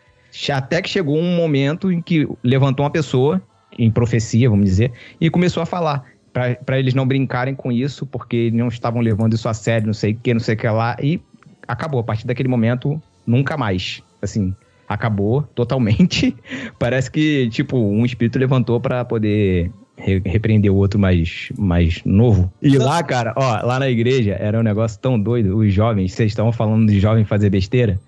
Até 0.52 0.82
que 0.82 0.90
chegou 0.90 1.18
um 1.18 1.36
momento 1.36 1.92
em 1.92 2.02
que 2.02 2.28
levantou 2.44 2.84
uma 2.84 2.92
pessoa, 2.92 3.42
em 3.78 3.90
profecia, 3.92 4.50
vamos 4.50 4.66
dizer, 4.66 4.92
e 5.22 5.30
começou 5.30 5.62
a 5.62 5.66
falar. 5.66 6.04
Para 6.34 6.80
eles 6.80 6.94
não 6.94 7.08
brincarem 7.08 7.56
com 7.56 7.72
isso, 7.72 8.06
porque 8.06 8.52
não 8.54 8.68
estavam 8.68 9.02
levando 9.02 9.34
isso 9.34 9.50
a 9.50 9.54
sério, 9.54 9.88
não 9.88 9.94
sei 9.94 10.14
o 10.14 10.18
que, 10.18 10.34
não 10.34 10.40
sei 10.40 10.56
o 10.56 10.58
que 10.58 10.68
lá. 10.68 10.96
E 11.02 11.22
acabou. 11.68 12.00
A 12.00 12.04
partir 12.04 12.26
daquele 12.26 12.48
momento, 12.48 13.02
nunca 13.26 13.58
mais. 13.58 14.04
Assim, 14.22 14.56
acabou 14.88 15.42
totalmente. 15.42 16.36
Parece 16.80 17.12
que, 17.12 17.50
tipo, 17.50 17.78
um 17.78 18.06
espírito 18.06 18.40
levantou 18.40 18.80
para 18.80 19.04
poder 19.04 19.72
re- 20.00 20.22
repreender 20.26 20.72
o 20.72 20.76
outro 20.76 21.00
mais, 21.00 21.52
mais 21.58 22.02
novo. 22.04 22.52
E 22.62 22.78
lá, 22.78 23.04
cara, 23.04 23.34
ó, 23.36 23.66
lá 23.66 23.80
na 23.80 23.90
igreja 23.90 24.36
era 24.40 24.60
um 24.60 24.64
negócio 24.64 25.00
tão 25.00 25.20
doido. 25.20 25.58
Os 25.58 25.74
jovens, 25.74 26.14
vocês 26.14 26.32
estavam 26.32 26.52
falando 26.52 26.90
de 26.90 27.00
jovem 27.00 27.26
fazer 27.26 27.50
besteira. 27.50 28.00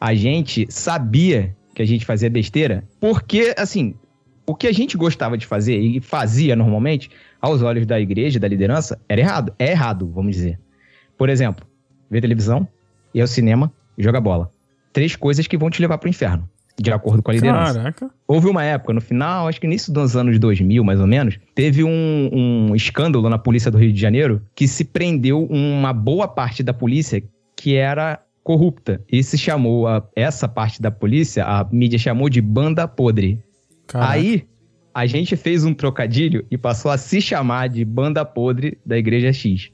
A 0.00 0.14
gente 0.14 0.66
sabia 0.70 1.54
que 1.74 1.82
a 1.82 1.86
gente 1.86 2.04
fazia 2.04 2.28
besteira 2.28 2.84
porque, 3.00 3.54
assim, 3.56 3.94
o 4.46 4.54
que 4.54 4.66
a 4.66 4.72
gente 4.72 4.96
gostava 4.96 5.38
de 5.38 5.46
fazer 5.46 5.78
e 5.78 6.00
fazia 6.00 6.54
normalmente, 6.54 7.10
aos 7.40 7.62
olhos 7.62 7.86
da 7.86 7.98
igreja, 7.98 8.38
da 8.38 8.48
liderança, 8.48 9.00
era 9.08 9.20
errado. 9.20 9.54
É 9.58 9.70
errado, 9.70 10.10
vamos 10.12 10.36
dizer. 10.36 10.58
Por 11.16 11.28
exemplo, 11.28 11.64
ver 12.10 12.20
televisão, 12.20 12.66
ir 13.14 13.20
ao 13.20 13.26
cinema 13.26 13.72
e 13.96 14.02
jogar 14.02 14.20
bola. 14.20 14.52
Três 14.92 15.16
coisas 15.16 15.46
que 15.46 15.56
vão 15.56 15.70
te 15.70 15.80
levar 15.80 15.96
pro 15.98 16.08
inferno, 16.08 16.48
de 16.80 16.90
acordo 16.92 17.22
com 17.22 17.30
a 17.30 17.34
liderança. 17.34 17.74
Caraca. 17.74 18.10
Houve 18.26 18.48
uma 18.48 18.64
época, 18.64 18.92
no 18.92 19.00
final, 19.00 19.48
acho 19.48 19.60
que 19.60 19.66
início 19.66 19.92
dos 19.92 20.16
anos 20.16 20.38
2000, 20.38 20.82
mais 20.82 21.00
ou 21.00 21.06
menos, 21.06 21.38
teve 21.54 21.84
um, 21.84 22.30
um 22.70 22.74
escândalo 22.74 23.28
na 23.28 23.38
polícia 23.38 23.70
do 23.70 23.78
Rio 23.78 23.92
de 23.92 24.00
Janeiro 24.00 24.42
que 24.54 24.66
se 24.66 24.84
prendeu 24.84 25.44
uma 25.44 25.92
boa 25.92 26.26
parte 26.26 26.62
da 26.62 26.72
polícia 26.72 27.22
que 27.56 27.74
era 27.76 28.20
corrupta. 28.42 29.00
E 29.10 29.22
se 29.22 29.38
chamou, 29.38 29.86
a- 29.86 30.02
essa 30.16 30.48
parte 30.48 30.82
da 30.82 30.90
polícia, 30.90 31.44
a 31.44 31.64
mídia 31.70 31.98
chamou 31.98 32.28
de 32.28 32.40
banda 32.40 32.88
podre. 32.88 33.38
Caraca. 33.86 34.12
Aí, 34.12 34.44
a 34.94 35.06
gente 35.06 35.36
fez 35.36 35.64
um 35.64 35.72
trocadilho 35.72 36.44
e 36.50 36.58
passou 36.58 36.90
a 36.90 36.98
se 36.98 37.20
chamar 37.20 37.68
de 37.68 37.84
banda 37.84 38.24
podre 38.24 38.78
da 38.84 38.98
Igreja 38.98 39.32
X. 39.32 39.70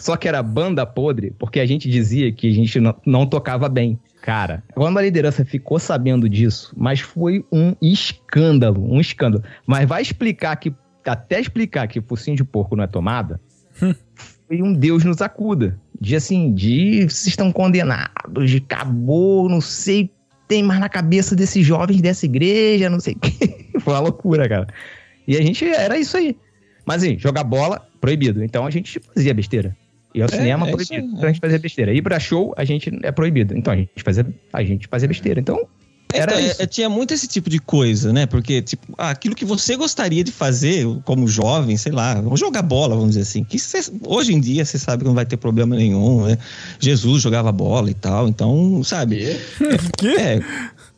Só 0.00 0.16
que 0.16 0.26
era 0.26 0.42
banda 0.42 0.86
podre 0.86 1.32
porque 1.38 1.60
a 1.60 1.66
gente 1.66 1.88
dizia 1.88 2.32
que 2.32 2.48
a 2.48 2.54
gente 2.54 2.80
não, 2.80 2.94
não 3.04 3.26
tocava 3.26 3.68
bem. 3.68 3.98
Cara, 4.22 4.62
quando 4.74 4.98
a 4.98 5.02
liderança 5.02 5.44
ficou 5.44 5.78
sabendo 5.78 6.28
disso, 6.28 6.74
mas 6.76 7.00
foi 7.00 7.44
um 7.52 7.74
escândalo, 7.80 8.82
um 8.82 9.00
escândalo. 9.00 9.44
Mas 9.66 9.88
vai 9.88 10.02
explicar 10.02 10.56
que, 10.56 10.74
até 11.04 11.40
explicar 11.40 11.86
que 11.86 12.00
focinho 12.00 12.36
de 12.36 12.44
porco 12.44 12.74
não 12.74 12.84
é 12.84 12.86
tomada, 12.86 13.40
foi 14.46 14.62
um 14.62 14.72
Deus 14.72 15.04
nos 15.04 15.20
acuda. 15.20 15.78
De 16.00 16.16
assim, 16.16 16.54
de 16.54 17.02
vocês 17.02 17.26
estão 17.26 17.52
condenados, 17.52 18.50
de 18.50 18.56
acabou, 18.56 19.50
não 19.50 19.60
sei, 19.60 20.04
o 20.04 20.08
que 20.08 20.14
tem 20.48 20.62
mais 20.62 20.80
na 20.80 20.88
cabeça 20.88 21.36
desses 21.36 21.64
jovens 21.64 22.00
dessa 22.00 22.24
igreja, 22.24 22.88
não 22.88 23.00
sei 23.00 23.14
o 23.14 23.18
que. 23.18 23.70
Foi 23.80 23.92
uma 23.92 24.00
loucura, 24.00 24.48
cara. 24.48 24.66
E 25.28 25.36
a 25.36 25.42
gente 25.42 25.64
era 25.64 25.98
isso 25.98 26.16
aí. 26.16 26.36
Mas 26.86 27.02
assim, 27.02 27.18
jogar 27.18 27.44
bola, 27.44 27.86
proibido. 28.00 28.42
Então 28.42 28.66
a 28.66 28.70
gente 28.70 28.98
fazia 29.14 29.32
besteira. 29.34 29.76
Ir 30.14 30.22
ao 30.22 30.28
cinema, 30.28 30.66
é 30.66 30.70
isso 30.70 30.76
proibido. 30.88 31.06
aí, 31.06 31.12
Então 31.14 31.24
a 31.28 31.32
gente 31.32 31.40
fazia 31.40 31.58
besteira. 31.58 31.92
Ir 31.94 32.02
pra 32.02 32.18
show, 32.18 32.52
a 32.56 32.64
gente 32.64 32.90
é 33.02 33.12
proibido. 33.12 33.56
Então 33.56 33.72
a 33.72 33.76
gente 33.76 33.90
fazia, 34.04 34.26
a 34.52 34.62
gente 34.64 34.88
fazia 34.88 35.06
besteira. 35.08 35.38
Então, 35.40 35.60
era 36.12 36.32
Então, 36.32 36.44
é- 36.44 36.50
isso. 36.50 36.62
é- 36.62 36.66
tinha 36.66 36.88
muito 36.88 37.14
esse 37.14 37.28
tipo 37.28 37.48
de 37.48 37.60
coisa, 37.60 38.12
né? 38.12 38.26
Porque, 38.26 38.60
tipo, 38.60 38.92
ah, 38.98 39.10
aquilo 39.10 39.34
que 39.36 39.44
você 39.44 39.76
gostaria 39.76 40.24
de 40.24 40.32
fazer 40.32 40.84
como 41.04 41.28
jovem, 41.28 41.76
sei 41.76 41.92
lá, 41.92 42.20
jogar 42.36 42.62
bola, 42.62 42.96
vamos 42.96 43.10
dizer 43.10 43.20
assim. 43.22 43.44
Que 43.44 43.56
cê- 43.60 43.92
hoje 44.04 44.34
em 44.34 44.40
dia 44.40 44.64
você 44.64 44.76
sabe 44.76 45.02
que 45.04 45.08
não 45.08 45.14
vai 45.14 45.24
ter 45.24 45.36
problema 45.36 45.76
nenhum, 45.76 46.26
né? 46.26 46.36
Jesus 46.80 47.22
jogava 47.22 47.52
bola 47.52 47.88
e 47.90 47.94
tal, 47.94 48.26
então, 48.26 48.82
sabe? 48.82 49.36
Que? 49.98 50.16
É, 50.16 50.40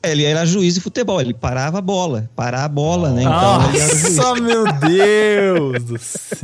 ele 0.03 0.25
era 0.25 0.45
juiz 0.45 0.75
de 0.75 0.81
futebol, 0.81 1.21
ele 1.21 1.33
parava 1.33 1.79
a 1.79 1.81
bola, 1.81 2.29
parar 2.35 2.65
a 2.65 2.69
bola, 2.69 3.11
né? 3.11 3.23
Então 3.23 3.69
ele 3.69 3.81
era 3.81 3.97
juiz. 3.97 4.17
Nossa, 4.17 4.41
meu 4.41 4.73
Deus 4.73 5.85
do 5.85 5.99
céu. 5.99 6.43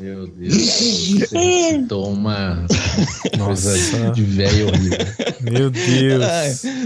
Meu 0.00 0.26
Deus. 0.26 0.54
Você 0.54 1.84
toma 1.88 2.66
coisa 3.38 4.10
de 4.12 4.22
velho 4.22 4.68
horrível. 4.68 4.98
Meu 5.40 5.70
Deus. 5.70 6.24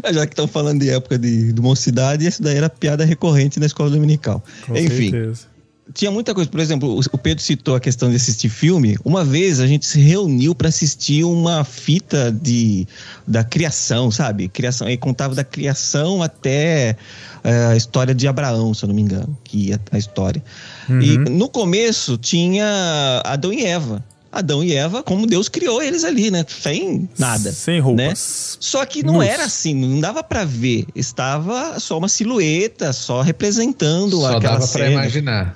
Ah, 0.02 0.12
já 0.12 0.26
que 0.26 0.33
estão 0.33 0.46
falando 0.46 0.80
de 0.80 0.90
época 0.90 1.18
de, 1.18 1.52
de 1.52 1.61
mocidade, 1.61 2.26
essa 2.26 2.42
daí 2.42 2.57
era 2.57 2.70
piada 2.70 3.04
recorrente 3.04 3.59
na 3.59 3.66
escola 3.66 3.90
dominical. 3.90 4.42
Com 4.66 4.76
Enfim, 4.76 5.11
certeza. 5.11 5.54
Tinha 5.94 6.11
muita 6.11 6.35
coisa. 6.35 6.50
Por 6.50 6.61
exemplo, 6.61 6.98
o- 6.98 7.18
Pedro 7.18 7.42
citou 7.42 7.76
a 7.76 7.80
questão 7.80 8.11
de 8.11 8.16
assistir 8.16 8.48
filme. 8.50 8.96
Uma 9.04 9.24
vez 9.24 9.61
a 9.61 9.66
gente 9.66 9.87
se 9.87 9.98
reuniu 10.00 10.54
para 10.54 10.68
assistir 10.68 11.24
uma 11.24 11.64
fita 11.64 12.30
de 12.30 12.87
da 13.26 13.42
criação, 13.44 14.11
sabe? 14.11 14.48
Criação. 14.48 14.88
E 14.90 14.96
contava 14.96 15.35
da 15.35 15.44
criação 15.44 16.22
até 16.22 16.96
eh, 17.44 17.66
a 17.72 17.76
história 17.76 18.14
de 18.14 18.26
Abraão, 18.28 18.74
se 18.74 18.85
eu 18.85 18.88
não 18.88 18.94
me 18.94 19.02
engano, 19.02 19.38
que 19.44 19.68
ia 19.68 19.80
a 19.90 19.96
história. 19.98 20.42
E 20.88 21.16
no 21.30 21.48
começo 21.48 22.18
tinha 22.18 23.22
Adão 23.24 23.52
e 23.52 23.64
Eva. 23.64 24.04
Adão 24.30 24.64
e 24.64 24.74
Eva, 24.74 25.00
como 25.00 25.28
Deus 25.28 25.48
criou 25.48 25.80
eles 25.80 26.02
ali, 26.02 26.28
né? 26.28 26.44
Sem 26.48 27.09
nada. 27.16 27.52
Sem 27.52 27.78
roupas. 27.80 28.59
Só 28.61 28.85
que 28.85 29.04
não 29.04 29.22
era 29.22 29.44
assim, 29.44 29.72
não 29.74 30.00
dava 30.00 30.24
pra 30.24 30.44
ver. 30.44 30.87
Estava 30.92 31.78
só 31.78 31.96
uma 31.98 32.09
silhueta, 32.09 32.92
só 32.92 33.22
representando 33.22 34.18
Só 34.20 34.26
aquela 34.37 34.40
dava 34.40 34.57
pra 34.59 34.66
cena. 34.66 34.90
imaginar. 34.90 35.54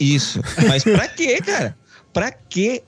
Isso. 0.00 0.40
Mas 0.66 0.82
pra 0.84 1.06
quê, 1.08 1.38
cara? 1.40 1.76
Pra 2.12 2.32
quê? 2.32 2.82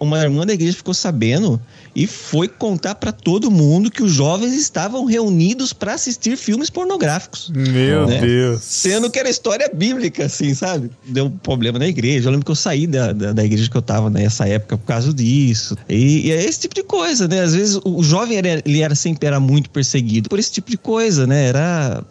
Uma 0.00 0.22
irmã 0.22 0.46
da 0.46 0.54
igreja 0.54 0.76
ficou 0.76 0.94
sabendo 0.94 1.60
e 1.96 2.06
foi 2.06 2.46
contar 2.46 2.94
pra 2.94 3.10
todo 3.10 3.50
mundo 3.50 3.90
que 3.90 4.04
os 4.04 4.12
jovens 4.12 4.54
estavam 4.54 5.04
reunidos 5.04 5.72
pra 5.72 5.94
assistir 5.94 6.36
filmes 6.36 6.70
pornográficos. 6.70 7.50
Meu 7.52 8.06
Né? 8.06 8.20
Deus. 8.20 8.62
Sendo 8.62 9.10
que 9.10 9.18
era 9.18 9.28
história 9.28 9.68
bíblica, 9.74 10.26
assim, 10.26 10.54
sabe? 10.54 10.92
Deu 11.04 11.24
um 11.24 11.30
problema 11.30 11.76
na 11.76 11.88
igreja. 11.88 12.28
Eu 12.28 12.30
lembro 12.30 12.44
que 12.44 12.52
eu 12.52 12.56
saí 12.56 12.86
da, 12.86 13.12
da, 13.12 13.32
da 13.32 13.44
igreja 13.44 13.68
que 13.68 13.76
eu 13.76 13.82
tava 13.82 14.08
nessa 14.08 14.46
época 14.46 14.78
por 14.78 14.86
causa 14.86 15.12
disso. 15.12 15.76
E, 15.88 16.28
e 16.28 16.30
é 16.30 16.44
esse 16.44 16.60
tipo 16.60 16.76
de 16.76 16.84
coisa, 16.84 17.26
né? 17.26 17.40
Às 17.40 17.56
vezes 17.56 17.74
o, 17.74 17.96
o 17.96 18.02
jovem, 18.04 18.38
era, 18.38 18.62
ele 18.64 18.80
era 18.80 18.94
sempre 18.94 19.26
era 19.26 19.40
muito 19.40 19.70
perseguido 19.70 20.28
por 20.28 20.38
esse 20.38 20.52
tipo 20.52 20.70
de 20.70 20.78
coisa, 20.78 21.26
né? 21.26 21.46
Era 21.48 22.04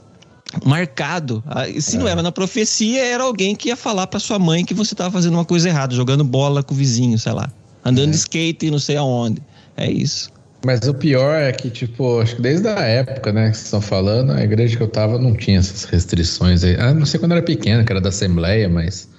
marcado. 0.66 1.44
Ah, 1.48 1.66
Se 1.80 1.98
não 1.98 2.08
era 2.08 2.22
na 2.22 2.32
profecia, 2.32 3.04
era 3.04 3.24
alguém 3.24 3.56
que 3.56 3.70
ia 3.70 3.76
falar 3.76 4.08
pra 4.08 4.20
sua 4.20 4.38
mãe 4.40 4.66
que 4.66 4.74
você 4.74 4.94
tava 4.96 5.12
fazendo 5.12 5.34
uma 5.34 5.46
coisa 5.46 5.70
errada, 5.70 5.94
jogando 5.96 6.24
bola 6.24 6.62
com 6.64 6.74
o 6.74 6.78
vizinho, 6.78 7.18
sei 7.18 7.32
lá. 7.34 7.50
Andando 7.84 8.12
de 8.12 8.18
skate 8.18 8.70
não 8.70 8.80
sei 8.80 8.98
aonde. 8.98 9.42
É 9.78 9.90
isso. 9.90 10.30
Mas 10.64 10.88
o 10.88 10.94
pior 10.94 11.36
é 11.36 11.52
que, 11.52 11.72
tipo, 11.72 12.20
acho 12.20 12.36
que 12.36 12.42
desde 12.42 12.68
a 12.68 12.80
época, 12.82 13.34
né, 13.34 13.50
que 13.50 13.56
vocês 13.56 13.66
estão 13.66 13.82
falando, 13.82 14.32
a 14.34 14.44
igreja 14.44 14.78
que 14.78 14.84
eu 14.84 14.88
tava 14.88 15.18
não 15.18 15.34
tinha 15.36 15.58
essas 15.58 15.86
restrições 15.86 16.64
aí. 16.64 16.76
Ah, 16.80 16.94
não 16.94 17.06
sei 17.06 17.20
quando 17.20 17.32
era 17.32 17.42
pequeno, 17.42 17.84
que 17.84 17.92
era 17.92 18.00
da 18.00 18.10
Assembleia, 18.10 18.70
mas 18.70 19.10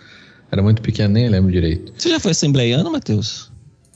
era 0.53 0.63
muito 0.63 0.81
pequeno, 0.81 1.15
nem 1.15 1.29
lembro 1.29 1.51
direito. 1.51 1.93
Você 1.99 2.11
já 2.11 2.21
foi 2.21 2.31
assembleiano, 2.31 2.93
Matheus? 2.93 3.51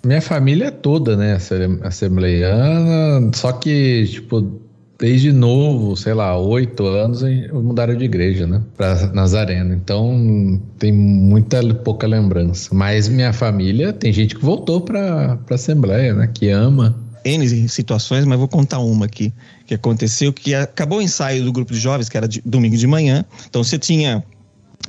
Minha 0.04 0.20
família 0.20 0.66
é 0.66 0.70
toda, 0.72 1.16
né, 1.16 1.34
asse- 1.34 1.54
assembleiana, 1.82 3.30
só 3.34 3.52
que, 3.52 4.06
tipo, 4.10 4.60
desde 4.98 5.32
novo, 5.32 5.96
sei 5.96 6.14
lá, 6.14 6.38
oito 6.38 6.86
anos, 6.86 7.22
mudaram 7.52 7.96
de 7.96 8.04
igreja, 8.04 8.46
né, 8.46 8.62
pra 8.76 9.06
Nazareno. 9.12 9.74
Então, 9.74 10.60
tem 10.78 10.92
muita 10.92 11.62
pouca 11.74 12.06
lembrança. 12.06 12.74
Mas 12.74 13.08
minha 13.08 13.32
família, 13.32 13.92
tem 13.92 14.12
gente 14.12 14.34
que 14.34 14.44
voltou 14.44 14.80
pra, 14.80 15.36
pra 15.44 15.54
Assembleia, 15.54 16.14
né, 16.14 16.30
que 16.32 16.48
ama. 16.50 16.96
N 17.24 17.68
situações, 17.68 18.24
mas 18.24 18.38
vou 18.38 18.46
contar 18.46 18.78
uma 18.78 19.06
aqui 19.06 19.32
que 19.66 19.74
aconteceu, 19.74 20.32
que 20.32 20.54
acabou 20.54 20.98
o 20.98 21.02
ensaio 21.02 21.44
do 21.44 21.52
grupo 21.52 21.72
de 21.72 21.80
jovens, 21.80 22.08
que 22.08 22.16
era 22.16 22.28
de, 22.28 22.40
domingo 22.44 22.76
de 22.76 22.86
manhã. 22.86 23.24
Então 23.48 23.64
você 23.64 23.78
tinha 23.78 24.22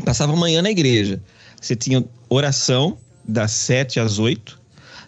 passava 0.06 0.36
manhã 0.36 0.62
na 0.62 0.70
igreja. 0.70 1.22
Você 1.60 1.76
tinha 1.76 2.06
oração 2.30 2.98
das 3.28 3.52
7 3.52 4.00
às 4.00 4.20
8. 4.20 4.60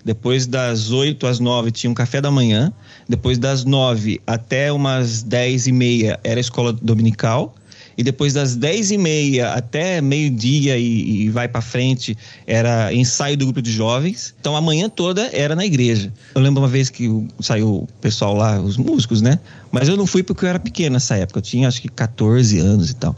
Depois 0.04 0.48
das 0.48 0.92
8 0.92 1.28
às 1.28 1.40
9 1.40 1.72
tinha 1.72 1.90
um 1.90 1.94
café 1.94 2.22
da 2.22 2.32
manhã. 2.32 2.72
Depois 3.08 3.38
das 3.38 3.66
9 3.66 4.22
até 4.26 4.72
umas 4.72 5.24
10 5.24 5.68
e 5.68 5.72
meia 5.72 6.20
era 6.24 6.40
escola 6.40 6.74
dominical. 6.74 7.56
E 7.98 8.04
depois 8.04 8.32
das 8.32 8.56
10 8.56 8.92
e 8.92 8.98
meia 8.98 9.52
até 9.52 10.00
meio-dia 10.00 10.78
e, 10.78 11.24
e, 11.24 11.30
vai 11.30 11.50
para 11.50 11.60
frente 11.60 12.18
era 12.48 12.94
ensaio 12.94 13.36
do 13.36 13.46
grupo 13.46 13.62
de 13.62 13.74
jovens. 13.74 14.34
Então 14.40 14.56
a 14.56 14.62
manhã 14.62 14.88
toda 14.88 15.30
era 15.34 15.54
na 15.54 15.66
igreja. 15.66 16.10
Eu 16.34 16.42
lembro 16.42 16.62
uma 16.62 16.70
vez 16.70 16.90
que 16.90 17.10
saiu 17.42 17.70
o 17.70 17.88
pessoal 18.00 18.34
lá, 18.34 18.58
os 18.58 18.78
músicos, 18.78 19.22
né? 19.22 19.38
Mas 19.70 19.90
eu 19.90 19.98
não 19.98 20.08
fui 20.08 20.24
porque 20.24 20.46
eu 20.46 20.50
era 20.50 20.60
pequeno 20.60 20.94
nessa 20.94 21.18
época. 21.18 21.40
Eu 21.40 21.44
tinha 21.44 21.68
acho 21.68 21.82
que 21.82 21.90
14 21.90 22.58
anos 22.60 22.90
e 22.90 22.96
tal. 22.96 23.14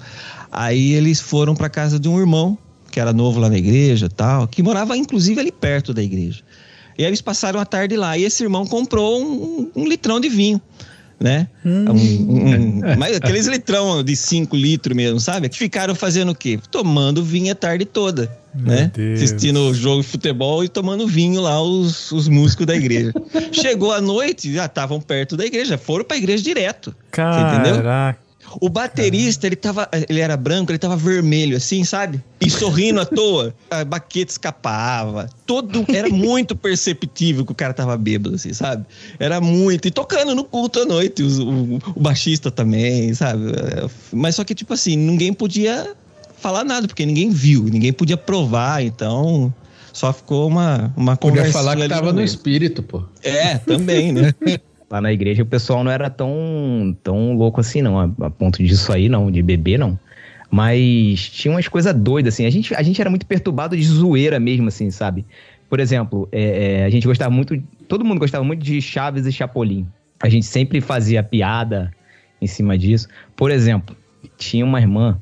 Aí 0.51 0.93
eles 0.93 1.19
foram 1.19 1.53
para 1.55 1.69
casa 1.69 1.99
de 1.99 2.09
um 2.09 2.19
irmão 2.19 2.57
que 2.91 2.99
era 2.99 3.13
novo 3.13 3.39
lá 3.39 3.49
na 3.49 3.57
igreja 3.57 4.09
tal, 4.09 4.47
que 4.47 4.61
morava 4.61 4.97
inclusive 4.97 5.39
ali 5.39 5.51
perto 5.51 5.93
da 5.93 6.03
igreja. 6.03 6.43
E 6.97 7.03
aí 7.03 7.09
eles 7.09 7.21
passaram 7.21 7.59
a 7.59 7.65
tarde 7.65 7.95
lá. 7.95 8.17
E 8.17 8.23
esse 8.23 8.43
irmão 8.43 8.65
comprou 8.65 9.21
um, 9.21 9.71
um 9.75 9.87
litrão 9.87 10.19
de 10.19 10.29
vinho, 10.29 10.61
né? 11.19 11.47
Hum. 11.65 11.85
Um, 11.87 11.93
um, 11.93 12.81
mas 12.97 13.17
aqueles 13.17 13.47
litrão 13.47 14.03
de 14.03 14.15
5 14.15 14.55
litros 14.55 14.95
mesmo, 14.95 15.19
sabe? 15.19 15.49
Que 15.49 15.57
ficaram 15.57 15.93
fazendo 15.93 16.31
o 16.31 16.35
quê? 16.35 16.59
Tomando 16.71 17.23
vinho 17.23 17.51
a 17.51 17.55
tarde 17.55 17.85
toda, 17.85 18.35
Meu 18.53 18.75
né? 18.75 18.91
Deus. 18.93 19.21
Assistindo 19.21 19.59
o 19.59 19.73
jogo 19.73 20.01
de 20.01 20.07
futebol 20.07 20.63
e 20.63 20.69
tomando 20.69 21.07
vinho 21.07 21.41
lá, 21.41 21.61
os, 21.61 22.11
os 22.11 22.27
músicos 22.27 22.65
da 22.65 22.75
igreja. 22.75 23.13
Chegou 23.51 23.91
a 23.91 24.01
noite, 24.01 24.51
já 24.51 24.65
estavam 24.65 24.99
perto 24.99 25.37
da 25.37 25.45
igreja, 25.45 25.77
foram 25.77 26.03
pra 26.03 26.17
igreja 26.17 26.43
direto. 26.43 26.95
Caraca. 27.11 28.30
O 28.59 28.69
baterista, 28.69 29.47
ele 29.47 29.55
tava. 29.55 29.87
Ele 30.09 30.19
era 30.19 30.35
branco, 30.35 30.71
ele 30.71 30.79
tava 30.79 30.95
vermelho, 30.95 31.55
assim, 31.57 31.83
sabe? 31.83 32.21
E 32.39 32.49
sorrindo 32.49 32.99
à 32.99 33.05
toa. 33.05 33.53
A 33.69 33.85
baqueta 33.85 34.31
escapava. 34.31 35.29
Todo. 35.45 35.85
Era 35.87 36.09
muito 36.09 36.55
perceptível 36.55 37.45
que 37.45 37.51
o 37.51 37.55
cara 37.55 37.73
tava 37.73 37.95
bêbado, 37.97 38.35
assim, 38.35 38.53
sabe? 38.53 38.85
Era 39.19 39.39
muito. 39.39 39.87
E 39.87 39.91
tocando 39.91 40.35
no 40.35 40.43
culto 40.43 40.81
à 40.81 40.85
noite, 40.85 41.23
o, 41.23 41.49
o, 41.49 41.79
o 41.95 41.99
baixista 41.99 42.51
também, 42.51 43.13
sabe? 43.13 43.43
Mas 44.11 44.35
só 44.35 44.43
que, 44.43 44.55
tipo 44.55 44.73
assim, 44.73 44.95
ninguém 44.95 45.33
podia 45.33 45.95
falar 46.37 46.63
nada, 46.63 46.87
porque 46.87 47.05
ninguém 47.05 47.29
viu, 47.29 47.63
ninguém 47.65 47.93
podia 47.93 48.17
provar, 48.17 48.83
então 48.83 49.53
só 49.93 50.11
ficou 50.11 50.47
uma, 50.47 50.91
uma 50.97 51.15
conversa. 51.15 51.51
Podia 51.51 51.53
falar 51.53 51.75
que 51.75 51.87
tava 51.87 52.13
no 52.13 52.23
espírito, 52.23 52.81
pô. 52.81 53.03
É, 53.21 53.57
também, 53.57 54.11
né? 54.11 54.33
lá 54.91 54.99
na 54.99 55.11
igreja 55.11 55.41
o 55.41 55.45
pessoal 55.45 55.83
não 55.83 55.91
era 55.91 56.09
tão, 56.09 56.95
tão 57.01 57.33
louco 57.33 57.61
assim, 57.61 57.81
não, 57.81 57.97
a, 57.97 58.03
a 58.25 58.29
ponto 58.29 58.61
disso 58.61 58.91
aí, 58.91 59.07
não, 59.07 59.31
de 59.31 59.41
beber, 59.41 59.79
não. 59.79 59.97
Mas 60.49 61.29
tinha 61.29 61.53
umas 61.53 61.69
coisas 61.69 61.95
doidas, 61.95 62.33
assim. 62.33 62.45
A 62.45 62.49
gente, 62.49 62.75
a 62.75 62.83
gente 62.83 62.99
era 62.99 63.09
muito 63.09 63.25
perturbado 63.25 63.77
de 63.77 63.83
zoeira 63.83 64.37
mesmo, 64.37 64.67
assim, 64.67 64.91
sabe? 64.91 65.25
Por 65.69 65.79
exemplo, 65.79 66.27
é, 66.29 66.81
é, 66.81 66.85
a 66.85 66.89
gente 66.89 67.07
gostava 67.07 67.31
muito. 67.31 67.57
Todo 67.87 68.03
mundo 68.03 68.19
gostava 68.19 68.43
muito 68.43 68.61
de 68.61 68.81
Chaves 68.81 69.25
e 69.25 69.31
Chapolin. 69.31 69.87
A 70.21 70.27
gente 70.27 70.45
sempre 70.45 70.81
fazia 70.81 71.23
piada 71.23 71.89
em 72.41 72.47
cima 72.47 72.77
disso. 72.77 73.07
Por 73.33 73.49
exemplo, 73.49 73.95
tinha 74.37 74.65
uma 74.65 74.81
irmã 74.81 75.17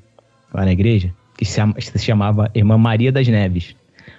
lá 0.51 0.65
na 0.65 0.71
igreja 0.71 1.13
que 1.37 1.45
se 1.45 1.99
chamava 1.99 2.49
Irmã 2.55 2.75
Maria 2.75 3.11
das 3.11 3.27
Neves. 3.27 3.75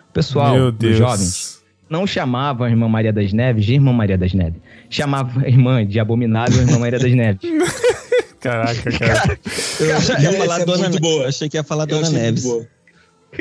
O 0.08 0.12
pessoal, 0.12 0.70
dos 0.70 0.96
jovens, 0.96 1.62
não 1.88 2.06
chamava 2.06 2.66
a 2.66 2.70
irmã 2.70 2.88
Maria 2.88 3.12
das 3.12 3.32
Neves 3.32 3.64
de 3.64 3.74
Irmã 3.74 3.92
Maria 3.92 4.16
das 4.16 4.32
Neves. 4.32 4.60
Chamava 4.90 5.42
a 5.42 5.48
irmã 5.48 5.86
de 5.86 6.00
Abominável 6.00 6.62
Irmã 6.62 6.78
Maria 6.78 6.98
das 6.98 7.12
Neves. 7.12 7.40
Caraca, 8.40 8.90
cara. 8.98 9.38
Eu 9.78 9.96
achei 9.96 10.16
que 10.16 10.22
ia 10.22 10.32
falar 10.32 10.64
Dona 10.64 10.88
muito 10.88 11.00
boa. 11.00 11.28
Achei 11.28 11.48
que 11.48 11.56
ia 11.56 11.62
falar 11.62 11.84
Dona 11.84 12.10
Neves. 12.10 12.44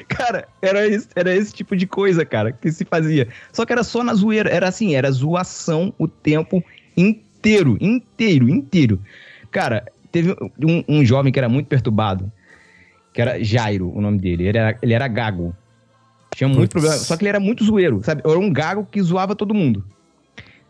Cara, 0.08 0.47
era 0.62 0.86
esse, 0.88 1.08
era 1.16 1.36
esse 1.36 1.52
tipo 1.52 1.76
de 1.76 1.88
coisa, 1.88 2.24
cara, 2.24 2.52
que 2.52 2.72
se 2.72 2.86
fazia. 2.86 3.28
Só 3.52 3.66
que 3.66 3.74
era 3.74 3.84
só 3.84 4.04
na 4.04 4.14
zoeira. 4.14 4.50
Era 4.50 4.68
assim, 4.68 4.93
era 4.93 5.10
zoação 5.10 5.91
o 5.97 6.08
tempo 6.08 6.64
inteiro, 6.95 7.78
inteiro, 7.82 8.47
inteiro. 8.47 9.00
Cara, 9.50 9.86
teve 10.12 10.36
um, 10.64 10.84
um 10.88 11.06
jovem 11.06 11.32
que 11.32 11.39
era 11.39 11.50
muito 11.50 11.66
perturbado, 11.66 12.32
que 13.12 13.22
era 13.22 13.43
Jairo, 13.43 13.91
o 13.95 14.00
nome 14.00 14.20
dele. 14.20 14.47
Ele 14.47 14.58
era, 14.58 14.78
ele 14.82 14.93
era 14.93 15.08
gago. 15.08 15.56
Tinha 16.36 16.47
muito 16.47 16.72
problema. 16.72 16.95
Só 16.97 17.18
que 17.18 17.24
ele 17.24 17.30
era 17.30 17.39
muito 17.39 17.64
zoeiro, 17.64 18.02
sabe? 18.04 18.22
Era 18.24 18.38
um 18.38 18.54
gago 18.54 18.88
que 18.91 19.02
zoava 19.02 19.36
todo 19.36 19.54
mundo. 19.54 19.84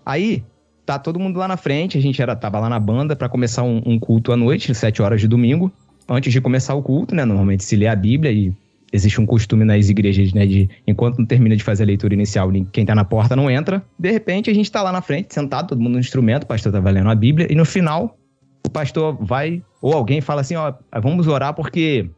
Aí, 0.05 0.43
tá 0.89 0.97
todo 0.97 1.19
mundo 1.19 1.37
lá 1.37 1.47
na 1.47 1.55
frente, 1.55 1.99
a 1.99 2.01
gente 2.01 2.19
era, 2.19 2.35
tava 2.35 2.59
lá 2.59 2.67
na 2.67 2.79
banda 2.79 3.15
para 3.15 3.29
começar 3.29 3.61
um, 3.61 3.79
um, 3.85 3.99
culto 3.99 4.31
à 4.31 4.37
noite, 4.37 4.73
sete 4.73 5.03
horas 5.03 5.21
de 5.21 5.27
domingo. 5.27 5.71
Antes 6.09 6.33
de 6.33 6.41
começar 6.41 6.73
o 6.73 6.81
culto, 6.81 7.13
né? 7.13 7.23
Normalmente 7.23 7.63
se 7.63 7.75
lê 7.75 7.85
a 7.85 7.95
Bíblia 7.95 8.31
e 8.31 8.51
existe 8.91 9.21
um 9.21 9.25
costume 9.27 9.63
nas 9.63 9.87
igrejas, 9.87 10.33
né? 10.33 10.47
De 10.47 10.67
enquanto 10.87 11.19
não 11.19 11.27
termina 11.27 11.55
de 11.55 11.63
fazer 11.63 11.83
a 11.83 11.85
leitura 11.85 12.15
inicial, 12.15 12.51
quem 12.71 12.87
tá 12.87 12.95
na 12.95 13.05
porta 13.05 13.35
não 13.35 13.51
entra. 13.51 13.83
De 13.99 14.09
repente, 14.09 14.49
a 14.49 14.53
gente 14.53 14.71
tá 14.71 14.81
lá 14.81 14.91
na 14.91 14.99
frente, 14.99 15.31
sentado, 15.31 15.67
todo 15.67 15.79
mundo 15.79 15.93
no 15.93 15.99
instrumento, 15.99 16.45
o 16.45 16.47
pastor 16.47 16.71
tá 16.71 16.79
lendo 16.79 17.07
a 17.07 17.13
Bíblia, 17.13 17.45
e 17.51 17.53
no 17.53 17.65
final, 17.65 18.17
o 18.65 18.69
pastor 18.71 19.15
vai, 19.23 19.61
ou 19.79 19.93
alguém 19.93 20.21
fala 20.21 20.41
assim: 20.41 20.55
ó, 20.55 20.73
vamos 20.99 21.27
orar 21.27 21.53
porque 21.53 22.09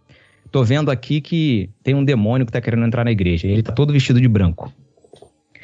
tô 0.49 0.63
vendo 0.63 0.89
aqui 0.89 1.19
que 1.19 1.69
tem 1.83 1.93
um 1.93 2.05
demônio 2.05 2.45
que 2.45 2.53
tá 2.53 2.61
querendo 2.61 2.85
entrar 2.85 3.03
na 3.03 3.11
igreja. 3.11 3.47
Ele 3.47 3.61
tá 3.61 3.73
todo 3.73 3.91
vestido 3.91 4.21
de 4.21 4.29
branco. 4.29 4.71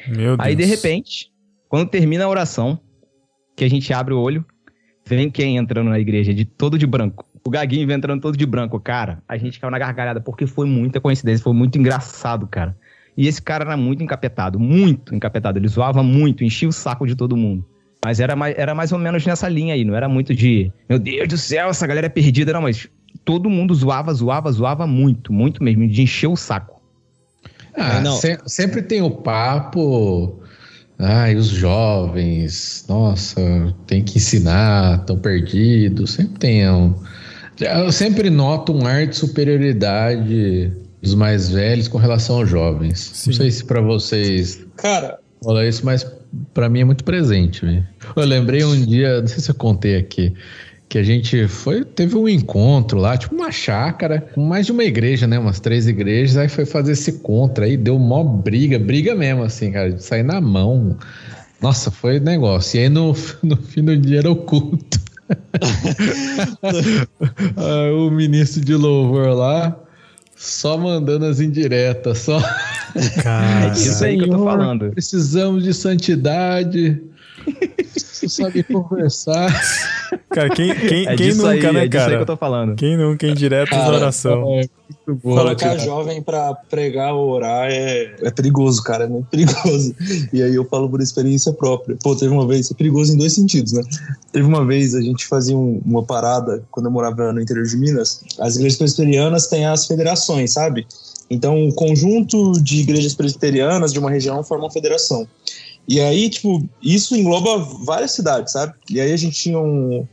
Meu 0.06 0.36
Deus. 0.36 0.40
Aí, 0.40 0.54
de 0.54 0.66
repente, 0.66 1.30
quando 1.70 1.88
termina 1.88 2.24
a 2.24 2.28
oração, 2.28 2.78
que 3.58 3.64
a 3.64 3.68
gente 3.68 3.92
abre 3.92 4.14
o 4.14 4.20
olho, 4.20 4.44
vem 5.04 5.28
quem 5.28 5.56
entrando 5.56 5.90
na 5.90 5.98
igreja 5.98 6.32
de 6.32 6.44
todo 6.44 6.78
de 6.78 6.86
branco. 6.86 7.26
O 7.44 7.50
Gaguinho 7.50 7.86
vem 7.88 7.96
entrando 7.96 8.20
todo 8.20 8.36
de 8.36 8.46
branco. 8.46 8.78
Cara, 8.78 9.20
a 9.28 9.36
gente 9.36 9.58
caiu 9.58 9.70
na 9.70 9.78
gargalhada 9.78 10.20
porque 10.20 10.46
foi 10.46 10.64
muita 10.64 11.00
coincidência, 11.00 11.42
foi 11.42 11.52
muito 11.52 11.76
engraçado, 11.76 12.46
cara. 12.46 12.76
E 13.16 13.26
esse 13.26 13.42
cara 13.42 13.64
era 13.64 13.76
muito 13.76 14.00
encapetado, 14.00 14.60
muito 14.60 15.12
encapetado. 15.12 15.58
Ele 15.58 15.66
zoava 15.66 16.04
muito, 16.04 16.44
enchia 16.44 16.68
o 16.68 16.72
saco 16.72 17.04
de 17.04 17.16
todo 17.16 17.36
mundo. 17.36 17.66
Mas 18.04 18.20
era 18.20 18.36
mais, 18.36 18.56
era 18.56 18.76
mais 18.76 18.92
ou 18.92 18.98
menos 18.98 19.26
nessa 19.26 19.48
linha 19.48 19.74
aí, 19.74 19.84
não 19.84 19.96
era 19.96 20.08
muito 20.08 20.32
de, 20.32 20.70
meu 20.88 21.00
Deus 21.00 21.26
do 21.26 21.36
céu, 21.36 21.68
essa 21.68 21.84
galera 21.84 22.06
é 22.06 22.08
perdida, 22.08 22.52
não, 22.52 22.62
mas 22.62 22.88
todo 23.24 23.50
mundo 23.50 23.74
zoava, 23.74 24.14
zoava, 24.14 24.52
zoava 24.52 24.86
muito, 24.86 25.32
muito 25.32 25.64
mesmo, 25.64 25.88
de 25.88 26.02
encher 26.02 26.28
o 26.28 26.36
saco. 26.36 26.80
Ah, 27.74 28.00
não. 28.00 28.14
Se, 28.16 28.38
sempre 28.46 28.82
tem 28.82 29.02
o 29.02 29.10
papo. 29.10 30.40
Ai, 30.98 31.36
os 31.36 31.46
jovens, 31.46 32.84
nossa, 32.88 33.40
tem 33.86 34.02
que 34.02 34.18
ensinar, 34.18 35.00
estão 35.00 35.16
perdidos. 35.16 36.12
Sempre 36.12 36.38
tem 36.38 36.68
um. 36.68 36.94
Eu 37.60 37.92
sempre 37.92 38.30
noto 38.30 38.72
um 38.72 38.86
ar 38.86 39.06
de 39.06 39.16
superioridade 39.16 40.72
dos 41.00 41.14
mais 41.14 41.50
velhos 41.50 41.86
com 41.86 41.98
relação 41.98 42.38
aos 42.38 42.48
jovens. 42.48 42.98
Sim. 42.98 43.30
Não 43.30 43.36
sei 43.36 43.50
se 43.50 43.64
para 43.64 43.80
vocês. 43.80 44.64
Cara. 44.76 45.18
Olha 45.44 45.68
isso, 45.68 45.86
mas 45.86 46.04
para 46.52 46.68
mim 46.68 46.80
é 46.80 46.84
muito 46.84 47.04
presente. 47.04 47.64
Eu 48.16 48.24
lembrei 48.24 48.64
um 48.64 48.84
dia, 48.84 49.20
não 49.20 49.28
sei 49.28 49.38
se 49.38 49.50
eu 49.50 49.54
contei 49.54 49.96
aqui 49.96 50.34
que 50.88 50.96
a 50.96 51.02
gente 51.02 51.46
foi, 51.48 51.84
teve 51.84 52.16
um 52.16 52.26
encontro 52.28 52.98
lá, 52.98 53.16
tipo 53.16 53.34
uma 53.34 53.52
chácara, 53.52 54.26
com 54.34 54.40
mais 54.40 54.64
de 54.64 54.72
uma 54.72 54.84
igreja, 54.84 55.26
né? 55.26 55.38
Umas 55.38 55.60
três 55.60 55.86
igrejas, 55.86 56.36
aí 56.38 56.48
foi 56.48 56.64
fazer 56.64 56.92
esse 56.92 57.20
contra 57.20 57.66
aí, 57.66 57.76
deu 57.76 57.98
mó 57.98 58.24
briga, 58.24 58.78
briga 58.78 59.14
mesmo, 59.14 59.42
assim, 59.42 59.70
cara, 59.70 59.92
de 59.92 60.02
sair 60.02 60.22
na 60.22 60.40
mão. 60.40 60.96
Nossa, 61.60 61.90
foi 61.90 62.18
negócio. 62.18 62.78
E 62.78 62.84
aí 62.84 62.88
no, 62.88 63.14
no 63.42 63.56
fim 63.56 63.84
do 63.84 63.96
dia 63.96 64.20
era 64.20 64.30
o 64.30 64.36
culto. 64.36 64.98
ah, 67.56 67.92
o 67.92 68.10
ministro 68.10 68.64
de 68.64 68.74
louvor 68.74 69.34
lá, 69.34 69.78
só 70.34 70.78
mandando 70.78 71.26
as 71.26 71.38
indiretas, 71.38 72.18
só. 72.18 72.40
Cara, 73.22 73.66
é 73.66 73.70
disso 73.70 74.02
aí 74.04 74.16
que 74.16 74.24
eu 74.24 74.30
tô 74.30 74.44
falando. 74.44 74.90
Precisamos 74.92 75.64
de 75.64 75.74
santidade. 75.74 76.98
Você 77.86 78.28
sabe 78.28 78.62
conversar. 78.62 79.48
Cara, 80.30 80.50
quem, 80.50 80.74
quem, 80.74 81.06
é 81.06 81.16
quem 81.16 81.34
nunca, 81.34 81.50
aí, 81.50 81.72
né, 81.72 81.84
é 81.84 81.88
cara? 81.88 82.16
que 82.16 82.22
eu 82.22 82.26
tô 82.26 82.36
falando. 82.36 82.74
Quem 82.74 82.96
nunca, 82.96 83.26
em 83.26 83.34
direto 83.34 83.70
cara, 83.70 83.96
oração. 83.96 84.42
É, 84.42 84.56
muito 84.56 85.22
bom, 85.22 85.36
Colocar 85.36 85.56
cara. 85.56 85.78
jovem 85.78 86.22
pra 86.22 86.54
pregar 86.54 87.14
ou 87.14 87.30
orar 87.30 87.70
é, 87.70 88.14
é 88.22 88.30
perigoso, 88.30 88.82
cara. 88.82 89.04
É 89.04 89.06
muito 89.06 89.26
perigoso. 89.30 89.94
E 90.32 90.42
aí 90.42 90.54
eu 90.54 90.64
falo 90.64 90.88
por 90.88 91.00
experiência 91.00 91.52
própria. 91.52 91.96
Pô, 92.02 92.16
teve 92.16 92.32
uma 92.32 92.46
vez, 92.46 92.70
é 92.70 92.74
perigoso 92.74 93.12
em 93.12 93.16
dois 93.16 93.34
sentidos, 93.34 93.72
né? 93.72 93.82
Teve 94.32 94.46
uma 94.46 94.64
vez, 94.64 94.94
a 94.94 95.00
gente 95.00 95.26
fazia 95.26 95.56
um, 95.56 95.80
uma 95.84 96.02
parada, 96.02 96.62
quando 96.70 96.86
eu 96.86 96.92
morava 96.92 97.32
no 97.32 97.40
interior 97.40 97.66
de 97.66 97.76
Minas, 97.76 98.22
as 98.40 98.56
igrejas 98.56 98.78
presbiterianas 98.78 99.46
têm 99.46 99.66
as 99.66 99.86
federações, 99.86 100.52
sabe? 100.52 100.86
Então, 101.30 101.68
o 101.68 101.74
conjunto 101.74 102.52
de 102.52 102.80
igrejas 102.80 103.14
presbiterianas 103.14 103.92
de 103.92 103.98
uma 103.98 104.10
região 104.10 104.42
forma 104.42 104.64
uma 104.64 104.70
federação. 104.70 105.26
E 105.88 106.00
aí, 106.00 106.28
tipo, 106.28 106.62
isso 106.82 107.16
engloba 107.16 107.56
várias 107.82 108.12
cidades, 108.12 108.52
sabe? 108.52 108.74
E 108.90 109.00
aí 109.00 109.10
a 109.10 109.16
gente 109.16 109.40
tinha 109.40 109.58
um, 109.58 110.06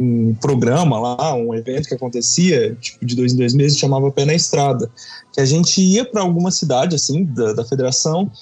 um 0.00 0.34
programa 0.34 0.98
lá, 0.98 1.34
um 1.34 1.54
evento 1.54 1.86
que 1.86 1.94
acontecia, 1.94 2.74
tipo, 2.80 3.04
de 3.04 3.14
dois 3.14 3.34
em 3.34 3.36
dois 3.36 3.52
meses, 3.52 3.78
chamava 3.78 4.10
Pé 4.10 4.24
na 4.24 4.32
Estrada. 4.32 4.90
Que 5.34 5.42
a 5.42 5.44
gente 5.44 5.82
ia 5.82 6.02
para 6.06 6.22
alguma 6.22 6.50
cidade, 6.50 6.96
assim, 6.96 7.24
da, 7.24 7.52
da 7.52 7.64
federação, 7.64 8.32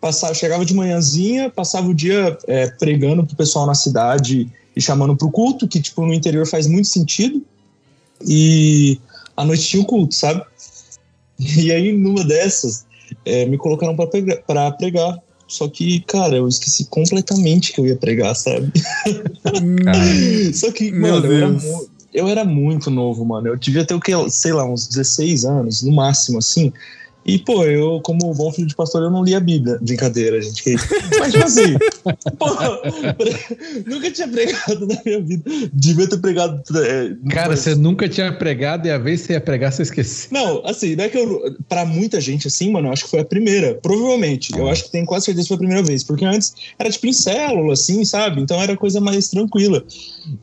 passava, 0.00 0.34
chegava 0.34 0.64
de 0.64 0.74
manhãzinha, 0.74 1.48
passava 1.48 1.88
o 1.88 1.94
dia 1.94 2.36
é, 2.48 2.66
pregando 2.66 3.24
pro 3.24 3.36
pessoal 3.36 3.64
na 3.64 3.74
cidade 3.74 4.50
e 4.74 4.80
chamando 4.80 5.16
pro 5.16 5.30
culto, 5.30 5.68
que, 5.68 5.80
tipo, 5.80 6.04
no 6.04 6.12
interior 6.12 6.44
faz 6.44 6.66
muito 6.66 6.88
sentido. 6.88 7.40
E 8.26 8.98
à 9.36 9.44
noite 9.44 9.68
tinha 9.68 9.82
o 9.82 9.86
culto, 9.86 10.14
sabe? 10.14 10.42
E 11.38 11.72
aí, 11.72 11.92
numa 11.92 12.22
dessas, 12.22 12.84
é, 13.24 13.46
me 13.46 13.58
colocaram 13.58 13.96
pra 13.96 14.06
pregar. 14.72 15.18
Só 15.52 15.68
que, 15.68 16.00
cara, 16.00 16.36
eu 16.36 16.48
esqueci 16.48 16.86
completamente 16.86 17.74
que 17.74 17.80
eu 17.80 17.86
ia 17.86 17.94
pregar, 17.94 18.34
sabe? 18.34 18.72
Só 20.54 20.72
que, 20.72 20.90
Meu 20.90 21.16
mano, 21.16 21.26
eu 21.26 21.32
era, 21.36 21.50
Deus. 21.50 21.88
eu 22.14 22.26
era 22.26 22.42
muito 22.42 22.90
novo, 22.90 23.22
mano. 23.22 23.48
Eu 23.48 23.56
devia 23.58 23.84
ter 23.84 23.92
o 23.92 24.00
que, 24.00 24.12
sei 24.30 24.54
lá, 24.54 24.64
uns 24.64 24.88
16 24.88 25.44
anos, 25.44 25.82
no 25.82 25.92
máximo, 25.92 26.38
assim. 26.38 26.72
E, 27.24 27.38
pô, 27.38 27.64
eu, 27.64 28.00
como 28.02 28.34
bom 28.34 28.50
filho 28.52 28.66
de 28.66 28.74
pastor, 28.74 29.02
eu 29.02 29.10
não 29.10 29.22
li 29.22 29.34
a 29.34 29.40
Bíblia. 29.40 29.78
Brincadeira, 29.80 30.40
gente. 30.42 30.62
que- 30.62 30.74
Mas, 31.20 31.32
tipo 31.32 31.44
assim, 31.44 31.74
pô, 32.38 32.46
nunca 33.86 34.10
tinha 34.10 34.28
pregado 34.28 34.86
na 34.86 35.00
minha 35.04 35.20
vida. 35.20 35.50
Devia 35.72 36.08
ter 36.08 36.18
pregado. 36.18 36.62
é, 36.78 37.12
Cara, 37.30 37.56
você 37.56 37.74
nunca 37.74 38.08
tinha 38.08 38.32
pregado 38.32 38.86
e 38.86 38.90
a 38.90 38.98
vez 38.98 39.20
que 39.20 39.26
você 39.28 39.32
ia 39.34 39.40
pregar, 39.40 39.72
você 39.72 39.82
esqueceu. 39.82 40.28
Não, 40.32 40.62
assim, 40.64 40.96
não 40.96 41.04
é 41.04 41.08
que 41.08 41.18
eu. 41.18 41.56
Pra 41.68 41.84
muita 41.84 42.20
gente, 42.20 42.48
assim, 42.48 42.70
mano, 42.70 42.88
eu 42.88 42.92
acho 42.92 43.04
que 43.04 43.10
foi 43.10 43.20
a 43.20 43.24
primeira. 43.24 43.74
Provavelmente. 43.74 44.52
Eu 44.56 44.68
acho 44.68 44.84
que 44.84 44.90
tenho 44.92 45.06
quase 45.06 45.26
certeza 45.26 45.44
que 45.44 45.48
foi 45.48 45.54
a 45.56 45.58
primeira 45.58 45.82
vez. 45.82 46.02
Porque 46.04 46.24
antes 46.24 46.54
era 46.78 46.90
tipo 46.90 47.06
em 47.06 47.12
célula, 47.12 47.72
assim, 47.74 48.04
sabe? 48.04 48.40
Então 48.40 48.60
era 48.60 48.76
coisa 48.76 49.00
mais 49.00 49.28
tranquila. 49.28 49.84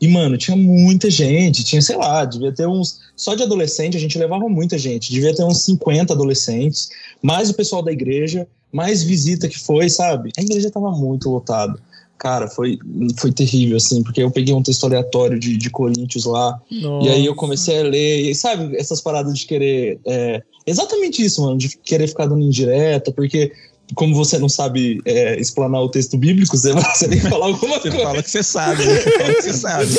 E, 0.00 0.08
mano, 0.08 0.36
tinha 0.36 0.56
muita 0.56 1.10
gente. 1.10 1.64
Tinha, 1.64 1.82
sei 1.82 1.96
lá, 1.96 2.24
devia 2.24 2.52
ter 2.52 2.66
uns. 2.66 3.09
Só 3.20 3.34
de 3.34 3.42
adolescente 3.42 3.98
a 3.98 4.00
gente 4.00 4.18
levava 4.18 4.48
muita 4.48 4.78
gente. 4.78 5.12
Devia 5.12 5.34
ter 5.34 5.44
uns 5.44 5.58
50 5.58 6.14
adolescentes. 6.14 6.88
Mais 7.20 7.50
o 7.50 7.54
pessoal 7.54 7.82
da 7.82 7.92
igreja. 7.92 8.48
Mais 8.72 9.02
visita 9.02 9.46
que 9.46 9.58
foi, 9.58 9.90
sabe? 9.90 10.30
A 10.38 10.40
igreja 10.40 10.70
tava 10.70 10.90
muito 10.92 11.28
lotada. 11.28 11.78
Cara, 12.16 12.48
foi, 12.48 12.78
foi 13.18 13.30
terrível, 13.30 13.76
assim, 13.76 14.02
porque 14.02 14.22
eu 14.22 14.30
peguei 14.30 14.54
um 14.54 14.62
texto 14.62 14.84
aleatório 14.84 15.38
de, 15.38 15.54
de 15.58 15.68
Coríntios 15.68 16.24
lá. 16.24 16.58
E 17.02 17.08
aí 17.10 17.26
eu 17.26 17.34
comecei 17.34 17.80
a 17.80 17.82
ler, 17.82 18.30
e 18.30 18.34
sabe, 18.34 18.74
essas 18.76 19.02
paradas 19.02 19.38
de 19.38 19.44
querer. 19.44 20.00
é, 20.06 20.42
exatamente 20.66 21.22
isso, 21.22 21.42
mano, 21.42 21.58
de 21.58 21.76
querer 21.76 22.08
ficar 22.08 22.26
dando 22.26 22.42
indireta, 22.42 23.12
porque 23.12 23.52
como 23.94 24.14
você 24.14 24.38
não 24.38 24.48
sabe 24.48 25.00
é, 25.04 25.38
explanar 25.40 25.80
o 25.82 25.88
texto 25.88 26.16
bíblico, 26.16 26.56
você, 26.56 26.72
você 26.72 27.08
tem 27.08 27.20
que 27.20 27.28
falar 27.28 27.46
alguma 27.46 27.78
Você 27.78 27.90
coisa. 27.90 28.04
fala 28.04 28.22
que 28.22 28.30
você 28.30 28.42
sabe, 28.42 28.84
né? 28.84 28.94
Você 28.96 29.10
fala 29.18 29.34
que 29.34 29.42
você 29.42 29.52
sabe. 29.52 29.98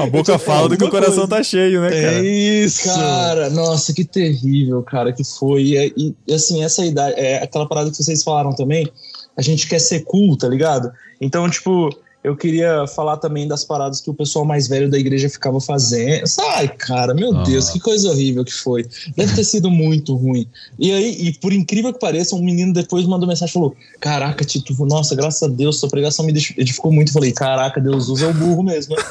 A 0.00 0.06
boca 0.06 0.38
fala 0.38 0.68
do 0.68 0.76
que 0.76 0.84
o 0.84 0.90
coração 0.90 1.26
coisa. 1.26 1.36
tá 1.36 1.42
cheio, 1.42 1.80
né, 1.82 1.90
cara? 1.90 2.02
É 2.18 2.22
isso. 2.24 2.84
Cara, 2.84 3.50
nossa, 3.50 3.92
que 3.92 4.04
terrível, 4.04 4.82
cara, 4.82 5.12
que 5.12 5.24
foi. 5.24 5.62
E, 5.62 6.14
e, 6.26 6.34
assim, 6.34 6.62
essa 6.64 6.84
idade, 6.84 7.14
é 7.18 7.42
aquela 7.42 7.66
parada 7.68 7.90
que 7.90 7.96
vocês 7.96 8.22
falaram 8.22 8.52
também, 8.54 8.90
a 9.36 9.42
gente 9.42 9.66
quer 9.68 9.78
ser 9.80 10.00
cool, 10.00 10.36
tá 10.36 10.48
ligado? 10.48 10.92
Então, 11.20 11.48
tipo, 11.50 11.90
eu 12.28 12.36
queria 12.36 12.86
falar 12.86 13.16
também 13.16 13.48
das 13.48 13.64
paradas 13.64 14.00
que 14.00 14.10
o 14.10 14.14
pessoal 14.14 14.44
mais 14.44 14.68
velho 14.68 14.90
da 14.90 14.98
igreja 14.98 15.28
ficava 15.28 15.60
fazendo. 15.60 16.24
Ai, 16.54 16.68
cara, 16.68 17.14
meu 17.14 17.36
Ah. 17.36 17.42
Deus, 17.42 17.70
que 17.70 17.80
coisa 17.80 18.10
horrível 18.10 18.44
que 18.44 18.52
foi. 18.52 18.86
Deve 19.16 19.34
ter 19.34 19.44
sido 19.44 19.70
muito 19.70 20.14
ruim. 20.14 20.46
E 20.78 20.92
aí, 20.92 21.16
e 21.28 21.32
por 21.34 21.52
incrível 21.52 21.92
que 21.92 21.98
pareça, 22.00 22.36
um 22.36 22.42
menino 22.42 22.72
depois 22.72 23.04
mandou 23.06 23.28
mensagem 23.28 23.50
e 23.50 23.52
falou: 23.54 23.74
Caraca, 24.00 24.44
Tito, 24.44 24.74
nossa, 24.86 25.14
graças 25.14 25.42
a 25.42 25.48
Deus, 25.48 25.78
sua 25.80 25.88
pregação 25.88 26.24
me 26.24 26.32
edificou 26.32 26.92
muito. 26.92 27.08
Eu 27.08 27.14
falei: 27.14 27.32
Caraca, 27.32 27.80
Deus 27.80 28.08
usa 28.08 28.28
o 28.28 28.34
burro 28.34 28.62
mesmo. 28.62 28.94
né?" 28.96 29.02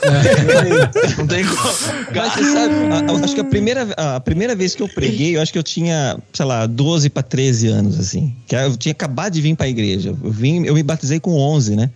Não 1.18 1.28
tem 1.28 1.44
como. 1.46 1.58
Mas 2.16 2.34
você 2.34 2.44
sabe, 2.54 2.74
a- 2.92 3.12
a- 3.14 3.24
acho 3.26 3.34
que 3.36 3.42
a 3.42 3.44
primeira, 3.44 3.84
a 3.98 4.20
primeira 4.20 4.56
vez 4.56 4.76
que 4.76 4.82
eu 4.82 4.88
preguei, 4.90 5.36
eu 5.36 5.42
acho 5.42 5.52
que 5.52 5.60
eu 5.60 5.64
tinha, 5.64 6.18
sei 6.34 6.46
lá, 6.46 6.66
12 6.66 7.10
para 7.10 7.24
13 7.24 7.68
anos, 7.68 8.00
assim. 8.00 8.36
Que 8.48 8.56
eu 8.56 8.76
tinha 8.78 8.92
acabado 8.92 9.34
de 9.34 9.42
vir 9.42 9.56
para 9.56 9.66
a 9.66 9.70
igreja. 9.70 10.10
Eu, 10.24 10.32
vim, 10.32 10.64
eu 10.66 10.74
me 10.74 10.84
batizei 10.84 11.20
com 11.20 11.32
11, 11.34 11.76
né? 11.76 11.90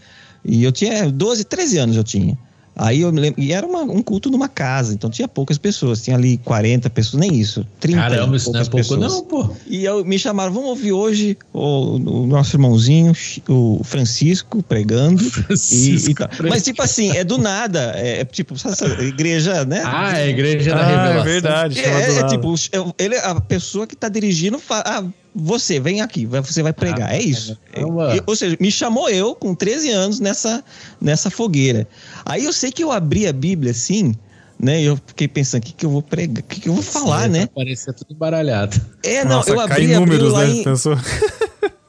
E 0.44 0.64
eu 0.64 0.72
tinha 0.72 1.10
12, 1.12 1.44
13 1.46 1.78
anos 1.78 1.96
eu 1.98 2.04
tinha. 2.04 2.38
Aí 2.74 3.02
eu 3.02 3.12
me 3.12 3.20
lembro, 3.20 3.39
e 3.39 3.52
era 3.52 3.68
uma- 3.68 3.82
um 3.84 4.02
culto 4.02 4.32
numa 4.32 4.48
casa, 4.48 4.94
então 4.94 5.10
tinha 5.10 5.28
poucas 5.28 5.58
pessoas, 5.58 6.02
tinha 6.02 6.16
ali 6.16 6.38
40 6.38 6.89
pessoas, 6.89 7.20
nem 7.20 7.36
isso, 7.36 7.68
30 7.82 7.98
Caramba, 8.00 8.38
isso 8.38 8.50
não 8.52 8.62
é 8.62 8.64
poucas 8.64 8.88
pouco, 8.88 9.02
pessoas. 9.04 9.22
não, 9.22 9.26
pô. 9.26 9.54
E 9.68 9.84
eu, 9.84 10.06
me 10.06 10.18
chamaram, 10.18 10.54
vamos 10.54 10.70
ouvir 10.70 10.94
hoje 10.94 11.38
o, 11.54 11.98
o 11.98 12.26
nosso 12.28 12.56
irmãozinho, 12.56 13.12
o 13.50 13.82
Francisco, 13.84 14.64
pregando. 14.64 15.22
E, 15.70 15.96
e 16.12 16.14
tal. 16.16 16.30
Mas, 16.50 16.64
tipo 16.64 16.82
assim, 16.82 17.12
é 17.16 17.26
do 17.26 17.38
nada. 17.38 17.92
É, 17.98 18.22
é 18.22 18.26
tipo, 18.26 18.58
sabe 18.58 18.74
essa 18.74 18.86
igreja, 19.04 19.66
né? 19.66 19.84
Ah, 19.86 20.18
é 20.18 20.24
a 20.24 20.28
igreja 20.30 20.74
da 20.74 20.80
Ah, 20.82 20.86
revelação. 20.88 21.20
é 21.20 21.24
verdade. 21.26 21.80
É, 21.80 21.84
é 21.86 22.14
nada. 22.22 22.28
tipo, 22.30 22.56
é- 22.72 23.04
ele, 23.04 23.18
a 23.18 23.36
pessoa 23.42 23.86
que 23.86 23.98
tá 23.98 24.08
dirigindo 24.08 24.58
fala, 24.58 24.84
ah, 24.86 25.04
você, 25.34 25.80
vem 25.80 26.02
aqui, 26.02 26.26
você 26.26 26.62
vai 26.62 26.74
pregar. 26.74 27.10
Ah, 27.10 27.16
é 27.16 27.22
isso. 27.22 27.58
E- 27.76 28.24
ou 28.26 28.36
seja, 28.36 28.58
me 28.60 28.72
chamou 28.72 29.10
eu 29.10 29.34
com 29.34 29.56
13 29.56 29.90
anos 29.90 30.20
nessa, 30.20 30.64
nessa 31.00 31.30
fogueira. 31.30 31.88
Aí 32.26 32.46
eu 32.46 32.54
sei 32.54 32.72
que 32.72 32.84
eu 32.84 32.92
abri 32.92 33.28
a 33.28 33.34
Bíblia 33.34 33.72
assim, 33.72 34.14
né? 34.60 34.82
E 34.82 34.86
eu 34.86 35.00
fiquei 35.08 35.28
pensando, 35.28 35.64
o 35.64 35.66
que, 35.66 35.74
que 35.74 35.86
eu 35.86 35.90
vou 35.90 36.02
pregar? 36.02 36.44
O 36.44 36.48
que, 36.48 36.62
que 36.62 36.70
eu 36.70 36.74
vou 36.74 36.84
falar, 36.84 37.30
né? 37.30 37.48
Parecia 37.56 37.94
tudo 37.94 38.14
embaralhado. 38.14 38.80
É, 39.04 39.24
não, 39.24 39.38
Nossa, 39.38 39.52
eu 39.52 39.60
abri, 39.60 39.88
números, 39.88 40.34
lá 40.34 40.46
né? 40.46 40.52
em, 40.54 40.64
Pensou? 40.66 40.98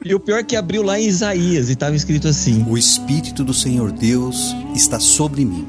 E 0.05 0.15
o 0.17 0.19
pior 0.19 0.41
é 0.41 0.43
que 0.43 0.57
abriu 0.57 0.83
lá 0.83 0.99
em 0.99 1.05
Isaías 1.07 1.71
e 1.71 1.77
tava 1.77 1.95
escrito 1.95 2.27
assim: 2.27 2.67
O 2.69 2.77
Espírito 2.77 3.45
do 3.45 3.55
Senhor 3.55 3.93
Deus 3.93 4.53
está 4.75 4.99
sobre 4.99 5.45
mim, 5.45 5.65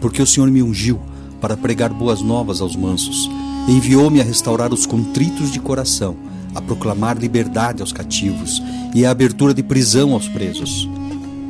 porque 0.00 0.22
o 0.22 0.26
Senhor 0.26 0.50
me 0.50 0.62
ungiu 0.62 0.98
para 1.38 1.54
pregar 1.54 1.90
boas 1.92 2.22
novas 2.22 2.62
aos 2.62 2.74
mansos. 2.74 3.28
Enviou-me 3.68 4.22
a 4.22 4.24
restaurar 4.24 4.72
os 4.72 4.86
contritos 4.86 5.52
de 5.52 5.60
coração, 5.60 6.16
a 6.54 6.60
proclamar 6.60 7.18
liberdade 7.18 7.80
aos 7.80 7.92
cativos 7.92 8.62
e 8.94 9.04
a 9.04 9.10
abertura 9.10 9.52
de 9.52 9.62
prisão 9.62 10.12
aos 10.12 10.28
presos. 10.28 10.88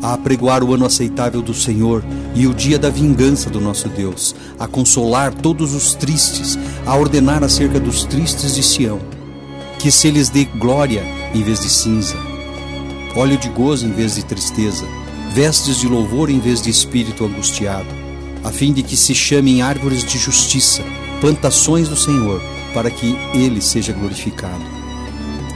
A 0.03 0.15
apregoar 0.15 0.63
o 0.63 0.73
ano 0.73 0.87
aceitável 0.87 1.43
do 1.43 1.53
Senhor 1.53 2.05
e 2.35 2.47
o 2.47 2.55
dia 2.55 2.79
da 2.79 2.89
vingança 2.89 3.51
do 3.51 3.61
nosso 3.61 3.89
Deus, 3.89 4.35
a 4.59 4.67
consolar 4.69 5.35
todos 5.35 5.75
os 5.75 5.95
tristes, 5.95 6.59
a 6.87 6.97
ordenar 6.97 7.43
acerca 7.43 7.81
dos 7.81 8.05
tristes 8.05 8.55
de 8.55 8.63
Sião, 8.63 9.01
que 9.79 9.91
se 9.91 10.11
lhes 10.11 10.29
dê 10.29 10.45
glória 10.45 11.03
em 11.35 11.43
vez 11.43 11.61
de 11.61 11.69
cinza, 11.69 12.17
óleo 13.17 13.37
de 13.37 13.49
gozo 13.49 13.87
em 13.87 13.93
vez 13.93 14.15
de 14.15 14.25
tristeza, 14.25 14.85
vestes 15.33 15.79
de 15.79 15.89
louvor 15.89 16.31
em 16.31 16.39
vez 16.39 16.63
de 16.63 16.71
espírito 16.71 17.25
angustiado, 17.25 17.89
a 18.45 18.51
fim 18.51 18.73
de 18.73 18.83
que 18.83 18.97
se 18.97 19.15
chamem 19.15 19.63
árvores 19.63 20.05
de 20.05 20.17
justiça, 20.17 20.83
plantações 21.21 21.89
do 21.89 21.97
Senhor, 21.97 22.41
para 22.73 22.91
que 22.91 23.17
ele 23.35 23.61
seja 23.61 23.93
glorificado. 23.93 24.78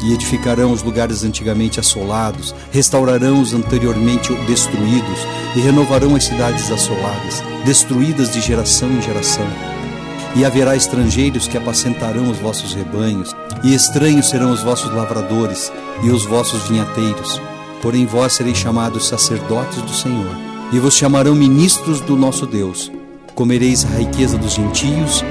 E 0.03 0.13
edificarão 0.13 0.73
os 0.73 0.83
lugares 0.83 1.23
antigamente 1.23 1.79
assolados, 1.79 2.55
restaurarão 2.73 3.41
os 3.41 3.55
anteriormente 3.55 4.35
destruídos, 4.47 5.19
e 5.55 5.61
renovarão 5.61 6.17
as 6.17 6.25
cidades 6.25 6.71
assoladas, 6.71 7.43
destruídas 7.65 8.33
de 8.33 8.41
geração 8.41 8.91
em 8.91 9.01
geração. 9.01 9.47
E 10.35 10.45
haverá 10.45 10.75
estrangeiros 10.75 11.47
que 11.47 11.57
apacentarão 11.57 12.31
os 12.31 12.39
vossos 12.39 12.75
rebanhos, 12.75 13.35
e 13.63 13.75
estranhos 13.75 14.29
serão 14.29 14.51
os 14.51 14.63
vossos 14.63 14.93
lavradores 14.93 15.71
e 16.03 16.11
os 16.11 16.25
vossos 16.25 16.69
vinhateiros. 16.69 17.41
Porém 17.81 18.07
vós 18.07 18.33
sereis 18.33 18.59
chamados 18.59 19.07
sacerdotes 19.07 19.83
do 19.83 19.93
Senhor, 19.93 20.37
e 20.73 20.79
vos 20.79 20.95
chamarão 20.95 21.35
ministros 21.35 22.01
do 22.01 22.17
nosso 22.17 22.47
Deus. 22.47 22.91
Comereis 23.35 23.85
a 23.85 23.99
riqueza 23.99 24.37
dos 24.37 24.55
gentios, 24.55 25.23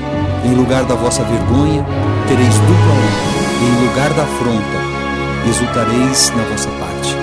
em 0.45 0.55
lugar 0.55 0.85
da 0.85 0.95
vossa 0.95 1.23
vergonha, 1.23 1.85
tereis 2.27 2.53
dupla 2.53 2.93
honra, 2.93 3.30
em 3.63 3.87
lugar 3.87 4.13
da 4.13 4.23
afronta, 4.23 4.77
exultareis 5.47 6.33
na 6.35 6.43
vossa 6.43 6.69
parte. 6.71 7.15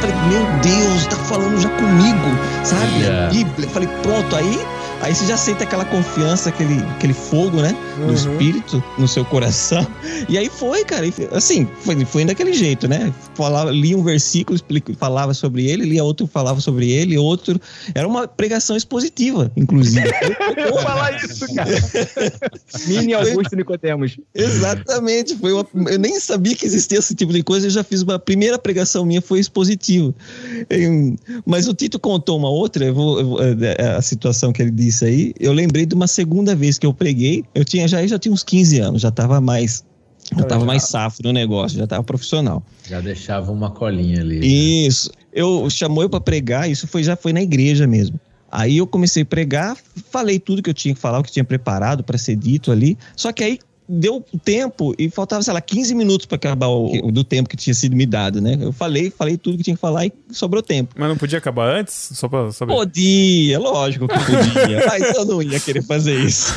Falei, 0.00 0.16
meu 0.28 0.44
Deus, 0.60 1.06
tá 1.06 1.16
falando 1.16 1.60
já 1.60 1.68
comigo, 1.70 2.38
sabe? 2.64 3.00
Yeah. 3.00 3.26
A 3.26 3.30
Bíblia. 3.30 3.68
Falei, 3.68 3.88
pronto, 4.02 4.34
aí, 4.34 4.66
aí 5.02 5.14
você 5.14 5.26
já 5.26 5.36
sente 5.36 5.62
aquela 5.62 5.84
confiança, 5.84 6.48
aquele, 6.48 6.78
aquele 6.96 7.12
fogo, 7.12 7.60
né? 7.60 7.76
Do 7.96 8.04
Uhum. 8.04 8.14
espírito 8.14 8.82
no 8.98 9.06
seu 9.06 9.24
coração. 9.24 9.86
E 10.28 10.38
aí 10.38 10.48
foi, 10.48 10.84
cara. 10.84 11.06
e 11.06 11.12
Assim, 11.32 11.68
foi, 11.80 12.04
foi 12.04 12.24
daquele 12.24 12.52
jeito, 12.54 12.88
né? 12.88 13.12
Falava, 13.34 13.70
lia 13.70 13.96
um 13.96 14.02
versículo, 14.02 14.56
explica- 14.56 14.94
falava 14.94 15.34
sobre 15.34 15.68
ele, 15.68 15.84
lia 15.84 16.02
outro, 16.04 16.26
falava 16.26 16.60
sobre 16.60 16.90
ele, 16.90 17.18
outro. 17.18 17.60
Era 17.94 18.06
uma 18.08 18.26
pregação 18.28 18.76
expositiva, 18.76 19.50
inclusive. 19.56 20.02
Vou 20.70 20.80
falar 20.80 21.16
isso, 21.22 21.46
cara. 21.54 21.70
Mini 22.86 23.12
Augusto 23.14 23.56
Nicotemos. 23.56 24.16
Exatamente. 24.34 25.36
Foi 25.36 25.52
uma- 25.52 25.66
eu 25.90 25.98
nem 25.98 26.18
sabia 26.20 26.54
que 26.54 26.64
existia 26.64 26.98
esse 26.98 27.14
tipo 27.14 27.32
de 27.32 27.42
coisa. 27.42 27.66
Eu 27.66 27.70
já 27.70 27.82
fiz 27.84 28.02
uma 28.02 28.14
a 28.14 28.18
primeira 28.18 28.58
pregação 28.58 29.04
minha 29.04 29.20
foi 29.22 29.40
expositivo. 29.40 30.14
Em- 30.70 31.16
Mas 31.44 31.66
o 31.68 31.74
Tito 31.74 31.98
contou 31.98 32.38
uma 32.38 32.48
outra. 32.50 32.84
Eu 32.84 32.94
vou, 32.94 33.18
eu 33.18 33.26
vou- 33.26 33.40
é, 33.42 33.96
a 33.96 34.02
situação 34.02 34.52
que 34.52 34.62
ele 34.62 34.70
disse 34.70 34.91
aí. 35.00 35.32
Eu 35.38 35.52
lembrei 35.52 35.86
de 35.86 35.94
uma 35.94 36.08
segunda 36.08 36.54
vez 36.56 36.76
que 36.76 36.84
eu 36.84 36.92
preguei. 36.92 37.44
Eu 37.54 37.64
tinha 37.64 37.86
já 37.86 38.04
já 38.04 38.18
tinha 38.18 38.32
uns 38.32 38.42
15 38.42 38.80
anos. 38.80 39.02
Já 39.02 39.08
estava 39.08 39.40
mais 39.40 39.84
já 40.36 40.44
tava 40.44 40.64
mais 40.64 40.84
safo 40.84 41.22
no 41.22 41.32
negócio. 41.32 41.78
Já 41.78 41.84
estava 41.84 42.02
profissional. 42.02 42.62
Já 42.88 43.00
deixava 43.00 43.52
uma 43.52 43.70
colinha 43.70 44.20
ali. 44.20 44.86
Isso. 44.86 45.10
Eu 45.32 45.68
chamou 45.70 46.02
eu 46.02 46.10
para 46.10 46.20
pregar, 46.20 46.70
isso 46.70 46.86
foi 46.86 47.02
já 47.02 47.16
foi 47.16 47.32
na 47.32 47.42
igreja 47.42 47.86
mesmo. 47.86 48.20
Aí 48.50 48.76
eu 48.76 48.86
comecei 48.86 49.22
a 49.22 49.26
pregar, 49.26 49.76
falei 50.10 50.38
tudo 50.38 50.62
que 50.62 50.68
eu 50.68 50.74
tinha 50.74 50.94
que 50.94 51.00
falar, 51.00 51.20
o 51.20 51.22
que 51.22 51.32
tinha 51.32 51.44
preparado 51.44 52.04
para 52.04 52.18
ser 52.18 52.36
dito 52.36 52.70
ali. 52.70 52.98
Só 53.16 53.32
que 53.32 53.42
aí 53.42 53.58
deu 53.92 54.24
tempo 54.42 54.94
e 54.98 55.10
faltava, 55.10 55.42
sei 55.42 55.52
lá, 55.52 55.60
15 55.60 55.94
minutos 55.94 56.26
para 56.26 56.36
acabar 56.36 56.68
o, 56.68 57.12
do 57.12 57.22
tempo 57.22 57.48
que 57.48 57.56
tinha 57.56 57.74
sido 57.74 57.94
me 57.94 58.06
dado, 58.06 58.40
né? 58.40 58.56
Eu 58.58 58.72
falei, 58.72 59.10
falei 59.10 59.36
tudo 59.36 59.58
que 59.58 59.64
tinha 59.64 59.76
que 59.76 59.80
falar 59.80 60.06
e 60.06 60.12
sobrou 60.30 60.62
tempo. 60.62 60.94
Mas 60.96 61.08
não 61.08 61.16
podia 61.16 61.38
acabar 61.38 61.68
antes? 61.68 62.10
Só 62.14 62.28
pra 62.28 62.50
saber. 62.52 62.72
Podia, 62.72 63.58
lógico 63.58 64.08
que 64.08 64.14
podia. 64.14 64.86
Mas 64.88 65.14
eu 65.14 65.24
não 65.26 65.42
ia 65.42 65.60
querer 65.60 65.82
fazer 65.82 66.18
isso. 66.20 66.54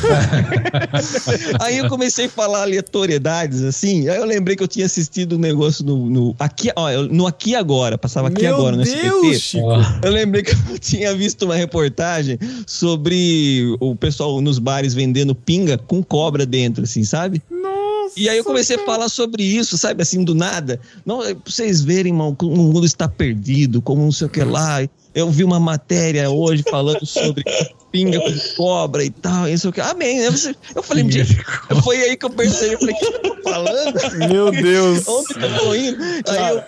aí 1.60 1.78
eu 1.78 1.88
comecei 1.88 2.26
a 2.26 2.30
falar 2.30 2.62
aleatoriedades, 2.62 3.62
assim. 3.62 4.08
Aí 4.08 4.16
eu 4.16 4.24
lembrei 4.24 4.56
que 4.56 4.62
eu 4.62 4.68
tinha 4.68 4.86
assistido 4.86 5.36
um 5.36 5.38
negócio 5.38 5.84
no. 5.84 6.08
no 6.08 6.36
aqui, 6.38 6.70
ó, 6.74 6.90
no 7.02 7.26
Aqui 7.26 7.54
Agora, 7.54 7.98
passava 7.98 8.28
Aqui 8.28 8.42
Meu 8.42 8.54
Agora 8.54 8.76
no 8.76 8.82
Deus, 8.82 8.96
SBT. 8.96 9.38
Chico. 9.38 9.66
Eu 10.02 10.12
lembrei 10.12 10.42
que 10.42 10.52
eu 10.52 10.78
tinha 10.78 11.14
visto 11.14 11.44
uma 11.44 11.56
reportagem 11.56 12.38
sobre 12.66 13.76
o 13.80 13.94
pessoal 13.94 14.40
nos 14.40 14.58
bares 14.58 14.94
vendendo 14.94 15.34
pinga 15.34 15.76
com 15.76 16.02
cobra 16.02 16.46
dentro, 16.46 16.84
assim, 16.84 17.04
sabe? 17.04 17.25
Nossa. 17.50 18.14
E 18.16 18.28
aí 18.28 18.38
eu 18.38 18.44
comecei 18.44 18.76
a 18.76 18.84
falar 18.84 19.08
sobre 19.08 19.42
isso, 19.42 19.76
sabe, 19.76 20.02
assim, 20.02 20.24
do 20.24 20.34
nada. 20.34 20.80
Não, 21.04 21.22
é 21.22 21.34
pra 21.34 21.42
vocês 21.50 21.82
verem, 21.82 22.12
irmão, 22.12 22.34
como 22.34 22.54
o 22.54 22.72
mundo 22.72 22.86
está 22.86 23.08
perdido, 23.08 23.82
como 23.82 24.02
não 24.02 24.12
sei 24.12 24.26
o 24.26 24.30
que 24.30 24.42
lá. 24.42 24.86
Eu 25.14 25.30
vi 25.30 25.44
uma 25.44 25.58
matéria 25.58 26.30
hoje 26.30 26.62
falando 26.68 27.04
sobre 27.06 27.42
pinga 27.90 28.20
com 28.20 28.54
cobra 28.56 29.02
e 29.04 29.10
tal, 29.10 29.48
isso 29.48 29.72
que. 29.72 29.80
Amém. 29.80 30.18
Eu, 30.18 30.32
eu 30.74 30.82
falei, 30.82 31.10
gente, 31.10 31.36
foi 31.82 31.96
aí 31.96 32.16
que 32.16 32.26
eu 32.26 32.30
percebi, 32.30 32.74
eu 32.74 32.78
falei, 32.78 32.94
o 32.94 32.98
que 32.98 33.04
eu 33.06 33.20
tô 33.20 33.42
falando? 33.42 34.28
Meu 34.28 34.50
Deus. 34.50 35.08
Onde 35.08 35.34
que 35.34 35.44
eu 35.44 35.58
tô 35.58 35.74
indo? 35.74 36.04
Aí 36.28 36.50
eu, 36.50 36.62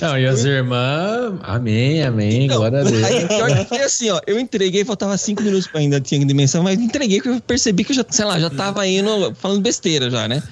Não, 0.00 0.18
e 0.18 0.26
as 0.26 0.44
irmãs, 0.44 1.34
amém, 1.42 2.02
amém, 2.02 2.48
Não, 2.48 2.56
glória 2.56 2.80
a 2.80 2.84
Deus. 2.84 3.04
Aí, 3.04 3.26
pior 3.28 3.56
que 3.56 3.64
foi 3.66 3.82
assim, 3.82 4.10
ó. 4.10 4.20
Eu 4.26 4.38
entreguei, 4.38 4.84
faltava 4.84 5.16
cinco 5.18 5.42
minutos 5.42 5.66
pra 5.66 5.80
ainda 5.80 6.00
tinha 6.00 6.24
dimensão, 6.24 6.62
mas 6.62 6.78
entreguei 6.78 7.20
que 7.20 7.28
eu 7.28 7.40
percebi 7.40 7.84
que 7.84 7.92
eu 7.92 7.96
já, 7.96 8.04
sei 8.08 8.24
lá, 8.24 8.40
já 8.40 8.48
tava 8.48 8.86
indo 8.86 9.34
falando 9.34 9.60
besteira 9.60 10.10
já, 10.10 10.26
né? 10.26 10.42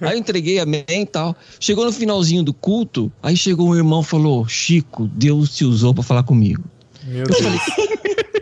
Aí 0.00 0.14
eu 0.14 0.18
entreguei 0.18 0.58
amém 0.58 0.84
e 0.88 1.06
tal. 1.06 1.36
Chegou 1.58 1.84
no 1.84 1.92
finalzinho 1.92 2.42
do 2.42 2.52
culto, 2.52 3.10
aí 3.22 3.36
chegou 3.36 3.68
um 3.68 3.76
irmão 3.76 4.00
e 4.00 4.04
falou: 4.04 4.46
Chico, 4.46 5.08
Deus 5.12 5.54
te 5.54 5.64
usou 5.64 5.92
pra 5.92 6.02
falar 6.02 6.22
comigo. 6.22 6.62
Meu 7.04 7.24
Eu 7.24 7.26
Deus. 7.26 7.60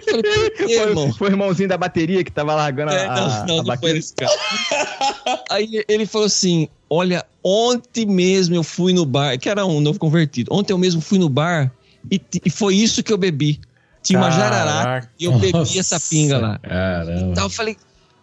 Falei, 0.06 0.50
quê, 0.56 0.72
irmão? 0.80 1.12
Foi, 1.12 1.28
o 1.28 1.32
irmãozinho 1.32 1.68
da 1.68 1.76
bateria 1.76 2.24
que 2.24 2.30
tava 2.30 2.54
largando 2.54 2.92
É, 2.92 3.06
a, 3.06 3.14
não, 3.14 3.46
não, 3.46 3.60
a 3.60 3.64
não 3.64 3.78
foi 3.78 3.98
esse 3.98 4.14
cara. 4.14 4.32
Aí 5.50 5.84
ele 5.88 6.06
falou 6.06 6.26
assim: 6.26 6.68
Olha, 6.88 7.24
ontem 7.42 8.06
mesmo 8.06 8.54
eu 8.54 8.62
fui 8.62 8.92
no 8.92 9.04
bar, 9.04 9.38
que 9.38 9.48
era 9.48 9.66
um 9.66 9.80
novo 9.80 9.98
convertido. 9.98 10.52
Ontem 10.52 10.72
eu 10.72 10.78
mesmo 10.78 11.00
fui 11.00 11.18
no 11.18 11.28
bar 11.28 11.72
e, 12.10 12.20
e 12.44 12.50
foi 12.50 12.76
isso 12.76 13.02
que 13.02 13.12
eu 13.12 13.18
bebi. 13.18 13.60
Tinha 14.02 14.20
uma 14.20 14.30
jararaca 14.30 14.84
Caraca. 14.84 15.10
e 15.18 15.24
eu 15.24 15.32
bebi 15.32 15.78
essa 15.78 15.98
pinga 15.98 16.38
lá. 16.38 16.58
Caramba. 16.60 17.32
Então 17.32 17.44
eu 17.44 17.50
falei, 17.50 17.76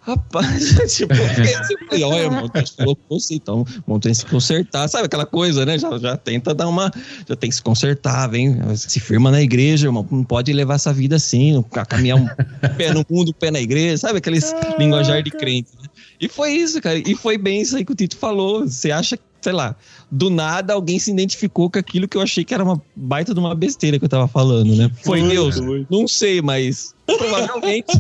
rapaz, 0.06 0.76
tipo, 0.96 1.14
falei, 1.90 2.04
olha, 2.04 2.30
falou 2.78 2.96
com 2.96 3.20
você, 3.20 3.36
então, 3.36 3.64
que 3.64 4.14
se 4.14 4.26
consertar, 4.26 4.88
sabe 4.88 5.06
aquela 5.06 5.26
coisa, 5.26 5.66
né? 5.66 5.78
Já, 5.78 5.98
já 5.98 6.18
tenta 6.18 6.54
dar 6.54 6.68
uma. 6.68 6.92
Já 7.28 7.36
tem 7.36 7.50
que 7.50 7.56
se 7.56 7.62
consertar, 7.62 8.28
vem, 8.28 8.60
se 8.76 9.00
firma 9.00 9.32
na 9.32 9.42
igreja, 9.42 9.88
irmão, 9.88 10.06
não 10.12 10.24
pode 10.24 10.52
levar 10.52 10.76
essa 10.76 10.94
vida 10.94 11.16
assim, 11.16 11.64
caminhar 11.88 12.18
um 12.18 12.28
pé 12.78 12.94
no 12.94 13.06
mundo, 13.10 13.34
pé 13.34 13.50
na 13.50 13.60
igreja, 13.60 13.98
sabe? 13.98 14.18
Aqueles 14.18 14.54
linguajar 14.78 15.24
de 15.24 15.32
crente, 15.32 15.70
né? 15.82 15.88
E 16.20 16.28
foi 16.28 16.52
isso, 16.52 16.82
cara, 16.82 16.98
e 16.98 17.16
foi 17.16 17.38
bem 17.38 17.62
isso 17.62 17.76
aí 17.76 17.86
que 17.86 17.92
o 17.92 17.96
Tito 17.96 18.18
falou. 18.18 18.68
Você 18.68 18.92
acha 18.92 19.18
que, 19.18 19.24
sei 19.42 19.54
lá, 19.54 19.76
do 20.12 20.30
nada 20.30 20.74
alguém 20.74 21.00
se 21.00 21.12
identificou 21.12 21.70
com 21.70 21.80
aquilo 21.80 22.08
que 22.08 22.18
eu 22.18 22.22
achei 22.22 22.44
que 22.44 22.54
era 22.54 22.64
uma 22.64 22.82
baita 22.96 23.34
de 23.34 23.40
uma 23.40 23.56
besteira 23.56 23.98
que 24.00 24.06
eu 24.06 24.10
tava 24.10 24.28
falando, 24.28 24.76
né? 24.76 24.92
Foi 25.04 25.22
Deus? 25.22 25.60
Não 25.90 26.08
sei, 26.08 26.42
mas 26.42 26.94
provavelmente. 27.06 28.00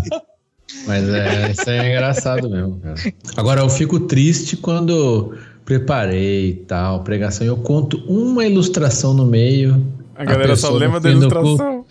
Mas 0.86 1.07
é, 1.09 1.51
isso 1.51 1.69
aí 1.69 1.78
é 1.78 1.89
engraçado 1.91 2.49
mesmo, 2.49 2.80
cara. 2.80 2.95
Agora 3.38 3.61
eu 3.61 3.69
fico 3.69 3.99
triste 4.01 4.57
quando 4.57 5.36
preparei 5.63 6.49
e 6.49 6.53
tal, 6.53 7.03
pregação, 7.03 7.45
e 7.45 7.49
eu 7.49 7.57
conto 7.57 7.97
uma 8.07 8.45
ilustração 8.45 9.13
no 9.13 9.26
meio. 9.26 9.86
A 10.15 10.26
galera 10.26 10.55
só 10.55 10.67
pessoa 10.67 10.80
lembra 10.80 10.99
da 10.99 11.09
do 11.09 11.17
ilustração. 11.17 11.86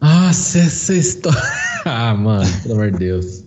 Nossa, 0.00 0.58
essa 0.58 0.94
história. 0.94 1.40
ah, 1.84 2.14
mano, 2.14 2.50
pelo 2.62 2.74
amor 2.74 2.90
de 2.92 2.98
Deus. 2.98 3.44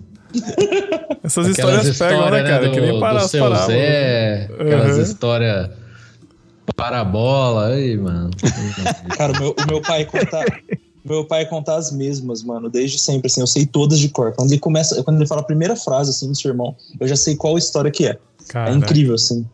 Essas 1.24 1.48
Aquelas 1.50 1.86
histórias 1.86 1.98
pegam, 1.98 2.32
né, 2.32 2.40
histórias, 2.40 2.50
cara? 2.50 2.68
do, 2.68 2.72
que 2.74 2.82
nem 2.82 2.94
do 2.94 3.00
para 3.00 3.20
as 3.20 3.32
seu 3.32 3.44
parábolas. 3.44 3.68
Zé, 3.68 4.50
aquelas 4.60 4.96
Uhum. 4.96 5.02
histórias 5.04 5.70
parabola, 6.76 7.70
aí, 7.70 7.98
mano. 7.98 8.30
Cara, 9.18 9.34
o 9.34 9.40
meu, 9.40 9.56
o 9.58 9.68
meu 9.68 9.82
pai 9.82 10.06
conta. 10.06 10.46
Meu 11.08 11.26
pai 11.26 11.46
conta 11.46 11.76
as 11.76 11.92
mesmas, 11.92 12.44
mano, 12.44 12.70
desde 12.70 12.98
sempre, 13.00 13.28
assim, 13.28 13.42
eu 13.42 13.48
sei 13.48 13.66
todas 13.66 14.00
de 14.00 14.10
cor. 14.10 14.34
Quando 14.34 14.52
ele 14.52 14.60
começa, 14.60 15.02
quando 15.04 15.18
ele 15.18 15.28
fala 15.28 15.42
a 15.42 15.46
primeira 15.46 15.76
frase, 15.76 16.12
assim, 16.12 16.30
do 16.30 16.38
seu 16.38 16.52
irmão, 16.52 16.76
eu 17.00 17.08
já 17.08 17.16
sei 17.16 17.36
qual 17.36 17.58
história 17.58 17.92
que 17.92 18.06
é. 18.06 18.18
Cara, 18.50 18.72
É 18.72 18.74
incrível, 18.74 19.16
assim. 19.16 19.46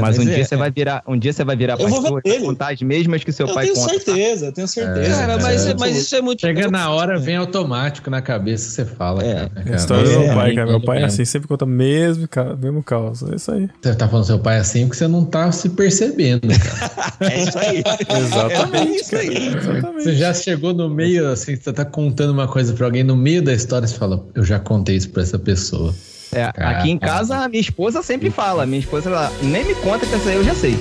Mas 0.00 0.18
um 0.18 0.22
é, 0.22 0.34
dia 0.34 0.44
você 0.44 0.56
vai 0.56 0.70
virar, 0.70 1.02
um 1.06 1.18
dia 1.18 1.32
você 1.32 1.42
vai 1.42 1.56
virar 1.56 1.80
Eu 1.80 1.88
vou 1.88 2.02
pastor 2.02 2.22
ver 2.24 2.36
e 2.36 2.40
contar 2.40 2.72
as 2.72 2.82
mesmas 2.82 3.24
que 3.24 3.32
seu 3.32 3.46
eu 3.46 3.54
pai 3.54 3.64
tenho 3.64 3.76
conta. 3.76 3.94
tá? 3.94 4.00
certeza, 4.04 4.46
eu 4.46 4.52
tenho 4.52 4.68
certeza. 4.68 5.14
Cara, 5.16 5.38
mas, 5.38 5.66
É. 5.66 5.74
mas 5.78 5.96
isso 5.96 6.14
é 6.16 6.20
muito. 6.20 6.40
Chega 6.40 6.70
na 6.70 6.90
hora, 6.90 7.18
vem 7.18 7.36
automático 7.36 8.10
na 8.10 8.20
cabeça, 8.20 8.70
você 8.70 8.84
fala. 8.84 9.24
É. 9.24 9.48
cara, 9.48 9.76
história 9.76 10.04
do 10.04 10.10
É, 10.10 10.18
meu 10.26 10.34
pai, 10.34 10.50
é, 10.50 10.54
cara. 10.54 10.66
Meu 10.70 10.80
pai 10.82 10.96
é 10.98 11.00
mesmo. 11.00 11.14
assim, 11.14 11.24
sempre 11.24 11.48
conta 11.48 11.64
mesmo, 11.64 12.28
mesmo 12.62 12.82
caos. 12.82 13.22
É 13.22 13.36
isso 13.36 13.50
aí. 13.52 13.68
Você 13.80 13.94
tá 13.94 14.06
falando 14.08 14.26
seu 14.26 14.38
pai 14.38 14.58
assim 14.58 14.82
porque 14.86 14.98
você 14.98 15.08
não 15.08 15.24
tá 15.24 15.50
se 15.52 15.70
percebendo, 15.70 16.40
cara. 16.48 17.10
É 17.30 17.42
isso 17.42 17.58
aí. 17.58 17.82
Exatamente. 18.18 18.90
É 18.90 19.00
isso 19.00 19.16
aí. 19.16 19.46
Exatamente. 19.48 20.02
Você 20.04 20.14
já 20.16 20.32
chegou 20.34 20.72
no 20.74 20.88
meio, 20.88 21.28
assim, 21.30 21.56
você 21.56 21.72
tá 21.72 21.84
contando 21.84 22.30
uma 22.32 22.48
coisa 22.48 22.72
pra 22.72 22.86
alguém, 22.86 23.02
no 23.02 23.16
meio 23.16 23.42
da 23.42 23.52
história 23.52 23.86
você 23.86 23.94
fala, 23.94 24.24
eu 24.34 24.44
já 24.44 24.58
contei 24.58 24.96
isso 24.96 25.10
pra 25.10 25.22
essa 25.22 25.38
pessoa. 25.38 25.94
É, 26.32 26.52
aqui 26.56 26.90
em 26.90 26.98
casa, 26.98 27.38
a 27.38 27.48
minha 27.48 27.60
esposa 27.60 28.02
sempre 28.02 28.30
fala. 28.30 28.66
Minha 28.66 28.80
esposa, 28.80 29.10
ela 29.10 29.32
nem 29.42 29.64
me 29.64 29.74
conta 29.76 30.06
que 30.06 30.14
essa 30.14 30.28
aí 30.28 30.36
eu 30.36 30.44
já 30.44 30.54
sei. 30.54 30.76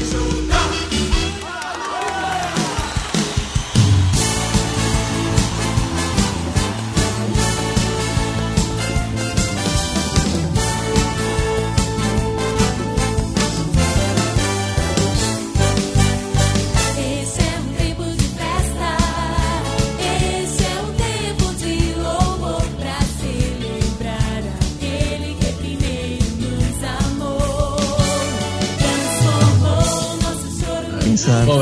Esse 0.00 0.37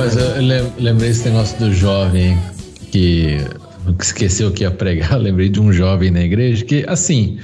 mas 0.06 0.16
eu 0.16 0.40
lem- 0.40 0.72
lembrei 0.78 1.10
esse 1.10 1.28
negócio 1.28 1.58
do 1.58 1.74
jovem 1.74 2.38
que 2.92 3.38
esqueceu 4.00 4.52
que 4.52 4.62
ia 4.62 4.70
pregar. 4.70 5.14
Eu 5.14 5.18
lembrei 5.18 5.48
de 5.48 5.60
um 5.60 5.72
jovem 5.72 6.12
na 6.12 6.20
igreja 6.20 6.64
que, 6.64 6.84
assim, 6.86 7.40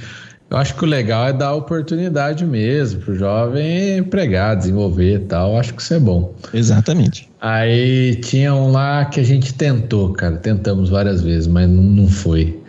eu 0.49 0.55
acho 0.55 0.73
que 0.73 0.85
o 0.85 0.87
legal 0.87 1.27
é 1.27 1.33
dar 1.33 1.53
oportunidade 1.55 2.45
mesmo 2.45 3.01
pro 3.01 3.15
jovem 3.17 4.01
pregar, 4.03 4.55
desenvolver 4.55 5.15
e 5.15 5.19
tal. 5.19 5.51
Eu 5.51 5.59
acho 5.59 5.73
que 5.73 5.81
isso 5.81 5.93
é 5.93 5.99
bom. 5.99 6.33
Exatamente. 6.53 7.29
Aí 7.41 8.15
tinha 8.15 8.55
um 8.55 8.71
lá 8.71 9.03
que 9.03 9.19
a 9.19 9.23
gente 9.23 9.53
tentou, 9.53 10.13
cara. 10.13 10.37
Tentamos 10.37 10.89
várias 10.89 11.21
vezes, 11.21 11.47
mas 11.47 11.69
não, 11.69 11.83
não 11.83 12.07
foi. 12.07 12.61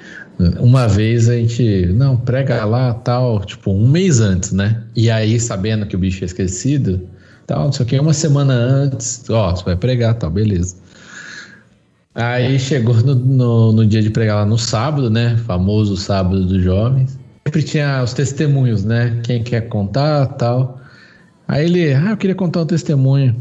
Uma 0.59 0.89
vez 0.89 1.29
a 1.29 1.37
gente, 1.37 1.87
não, 1.95 2.17
prega 2.17 2.65
lá, 2.65 2.93
tal, 2.95 3.45
tipo, 3.45 3.71
um 3.71 3.89
mês 3.89 4.19
antes, 4.19 4.51
né? 4.51 4.83
E 4.97 5.09
aí, 5.09 5.39
sabendo 5.39 5.87
que 5.87 5.95
o 5.95 5.99
bicho 6.01 6.17
tinha 6.19 6.27
esquecido, 6.27 7.01
tal, 7.47 7.65
não 7.65 7.73
sei 7.73 7.85
o 7.85 7.89
que, 7.89 7.99
uma 7.99 8.15
semana 8.15 8.55
antes, 8.55 9.29
ó, 9.29 9.55
você 9.55 9.65
vai 9.65 9.77
pregar, 9.77 10.15
tal, 10.15 10.31
beleza. 10.31 10.77
Aí 12.15 12.59
chegou 12.61 12.95
no, 12.95 13.15
no, 13.15 13.73
no 13.73 13.87
dia 13.87 14.01
de 14.01 14.11
pregar 14.11 14.37
lá 14.37 14.47
no 14.47 14.57
sábado, 14.57 15.11
né? 15.11 15.37
Famoso 15.39 15.97
sábado 15.97 16.47
dos 16.47 16.63
jovens. 16.63 17.19
Sempre 17.45 17.63
tinha 17.63 18.03
os 18.03 18.13
testemunhos, 18.13 18.85
né? 18.85 19.21
Quem 19.25 19.43
quer 19.43 19.63
contar, 19.69 20.27
tal. 20.27 20.81
Aí 21.49 21.65
ele, 21.65 21.93
ah, 21.93 22.11
eu 22.11 22.17
queria 22.17 22.37
contar 22.37 22.63
um 22.63 22.67
testemunho. 22.67 23.35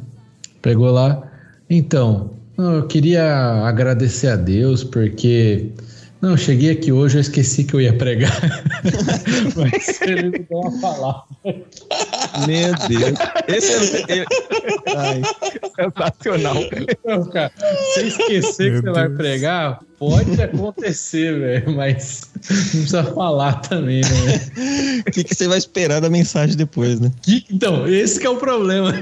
Pegou 0.62 0.89
lá. 0.89 1.22
Então, 1.70 2.32
eu 2.58 2.88
queria 2.88 3.24
agradecer 3.64 4.30
a 4.30 4.36
Deus 4.36 4.84
porque. 4.84 5.72
Não, 6.24 6.32
eu 6.32 6.38
cheguei 6.38 6.71
aqui 6.71 6.89
hoje, 6.89 7.17
eu 7.17 7.21
esqueci 7.21 7.65
que 7.65 7.74
eu 7.74 7.82
ia 7.82 7.91
pregar. 7.97 8.32
Mas 9.57 10.01
ele 10.01 10.30
me 10.30 10.39
deu 10.39 10.57
uma 10.59 10.80
palavra. 10.80 11.24
Meu 12.47 12.74
Deus. 12.88 13.19
Esse 13.49 13.74
é. 13.74 14.05
ele- 14.15 14.26
Ai, 14.95 15.21
Sensacional. 15.76 16.55
Não, 17.05 17.30
cara, 17.30 17.51
você 17.93 18.03
esquecer 18.03 18.71
Meu 18.71 18.82
que 18.82 18.88
você 18.88 18.93
vai 18.93 19.09
pregar, 19.09 19.80
pode 19.99 20.41
acontecer, 20.41 21.38
velho. 21.39 21.76
Mas 21.76 22.21
não 22.36 22.47
precisa 22.47 23.03
falar 23.03 23.55
também, 23.59 23.99
né? 24.01 25.01
O 25.05 25.11
que, 25.11 25.26
que 25.26 25.36
você 25.36 25.45
vai 25.47 25.57
esperar 25.57 25.99
da 25.99 26.09
mensagem 26.09 26.55
depois, 26.55 27.01
né? 27.01 27.11
Que- 27.21 27.45
Então, 27.51 27.86
esse 27.86 28.17
que 28.17 28.26
é 28.26 28.30
o 28.30 28.38
problema. 28.38 28.93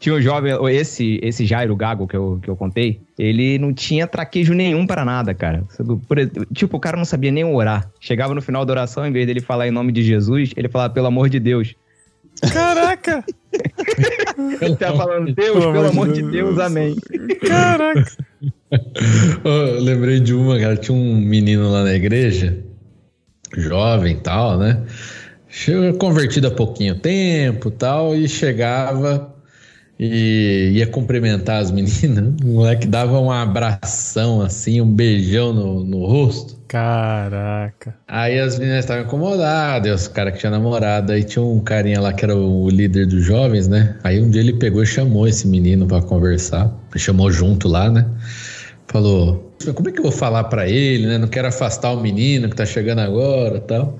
Tinha 0.00 0.14
um 0.14 0.20
jovem, 0.20 0.54
esse, 0.70 1.20
esse 1.22 1.44
Jairo 1.44 1.76
Gago 1.76 2.08
que 2.08 2.16
eu, 2.16 2.40
que 2.42 2.48
eu 2.48 2.56
contei, 2.56 3.02
ele 3.18 3.58
não 3.58 3.70
tinha 3.70 4.06
traquejo 4.06 4.54
nenhum 4.54 4.86
para 4.86 5.04
nada, 5.04 5.34
cara. 5.34 5.62
Por 6.08 6.16
tipo, 6.54 6.78
o 6.78 6.80
cara 6.80 6.96
não 6.96 7.04
sabia 7.04 7.30
nem 7.30 7.44
orar. 7.44 7.86
Chegava 8.00 8.34
no 8.34 8.40
final 8.40 8.64
da 8.64 8.72
oração, 8.72 9.06
em 9.06 9.12
vez 9.12 9.26
dele 9.26 9.42
falar 9.42 9.68
em 9.68 9.70
nome 9.70 9.92
de 9.92 10.02
Jesus, 10.02 10.52
ele 10.56 10.70
falava 10.70 10.94
pelo 10.94 11.06
amor 11.06 11.28
de 11.28 11.38
Deus. 11.38 11.74
Caraca! 12.50 13.22
Ele 14.62 14.76
tá 14.76 14.94
falando, 14.94 15.34
Deus, 15.34 15.58
pelo, 15.66 15.88
amor 15.88 16.12
de 16.12 16.22
Deus, 16.22 16.58
amém. 16.58 16.96
Caraca! 17.46 18.06
Eu 19.44 19.80
lembrei 19.80 20.20
de 20.20 20.32
uma, 20.32 20.58
cara. 20.58 20.76
Tinha 20.76 20.96
um 20.96 21.16
menino 21.16 21.70
lá 21.70 21.84
na 21.84 21.92
igreja, 21.92 22.56
jovem 23.54 24.14
e 24.14 24.20
tal, 24.20 24.56
né? 24.56 24.82
Convertido 25.98 26.46
há 26.46 26.50
pouquinho 26.50 26.94
tempo 26.94 27.70
tal, 27.70 28.14
e 28.14 28.26
chegava 28.28 29.29
e 30.02 30.70
ia 30.76 30.86
cumprimentar 30.86 31.60
as 31.60 31.70
meninas. 31.70 32.32
O 32.42 32.54
moleque 32.54 32.86
dava 32.86 33.20
um 33.20 33.30
abração 33.30 34.40
assim, 34.40 34.80
um 34.80 34.90
beijão 34.90 35.52
no, 35.52 35.84
no 35.84 36.06
rosto. 36.06 36.58
Caraca! 36.66 37.94
Aí 38.08 38.38
as 38.38 38.58
meninas 38.58 38.84
estavam 38.84 39.04
incomodadas, 39.04 40.02
os 40.02 40.08
caras 40.08 40.32
que 40.32 40.38
tinham 40.38 40.52
namorado. 40.52 41.12
Aí 41.12 41.22
tinha 41.22 41.44
um 41.44 41.60
carinha 41.60 42.00
lá 42.00 42.14
que 42.14 42.24
era 42.24 42.34
o 42.34 42.70
líder 42.70 43.06
dos 43.06 43.22
jovens, 43.22 43.68
né? 43.68 43.98
Aí 44.02 44.22
um 44.22 44.30
dia 44.30 44.40
ele 44.40 44.54
pegou 44.54 44.82
e 44.82 44.86
chamou 44.86 45.28
esse 45.28 45.46
menino 45.46 45.86
pra 45.86 46.00
conversar. 46.00 46.72
Chamou 46.96 47.30
junto 47.30 47.68
lá, 47.68 47.90
né? 47.90 48.06
Falou: 48.88 49.52
Como 49.74 49.90
é 49.90 49.92
que 49.92 49.98
eu 49.98 50.04
vou 50.04 50.12
falar 50.12 50.44
pra 50.44 50.66
ele, 50.66 51.06
né? 51.06 51.18
Não 51.18 51.28
quero 51.28 51.48
afastar 51.48 51.92
o 51.92 52.00
menino 52.00 52.48
que 52.48 52.56
tá 52.56 52.64
chegando 52.64 53.00
agora 53.00 53.58
e 53.58 53.60
tal. 53.60 53.98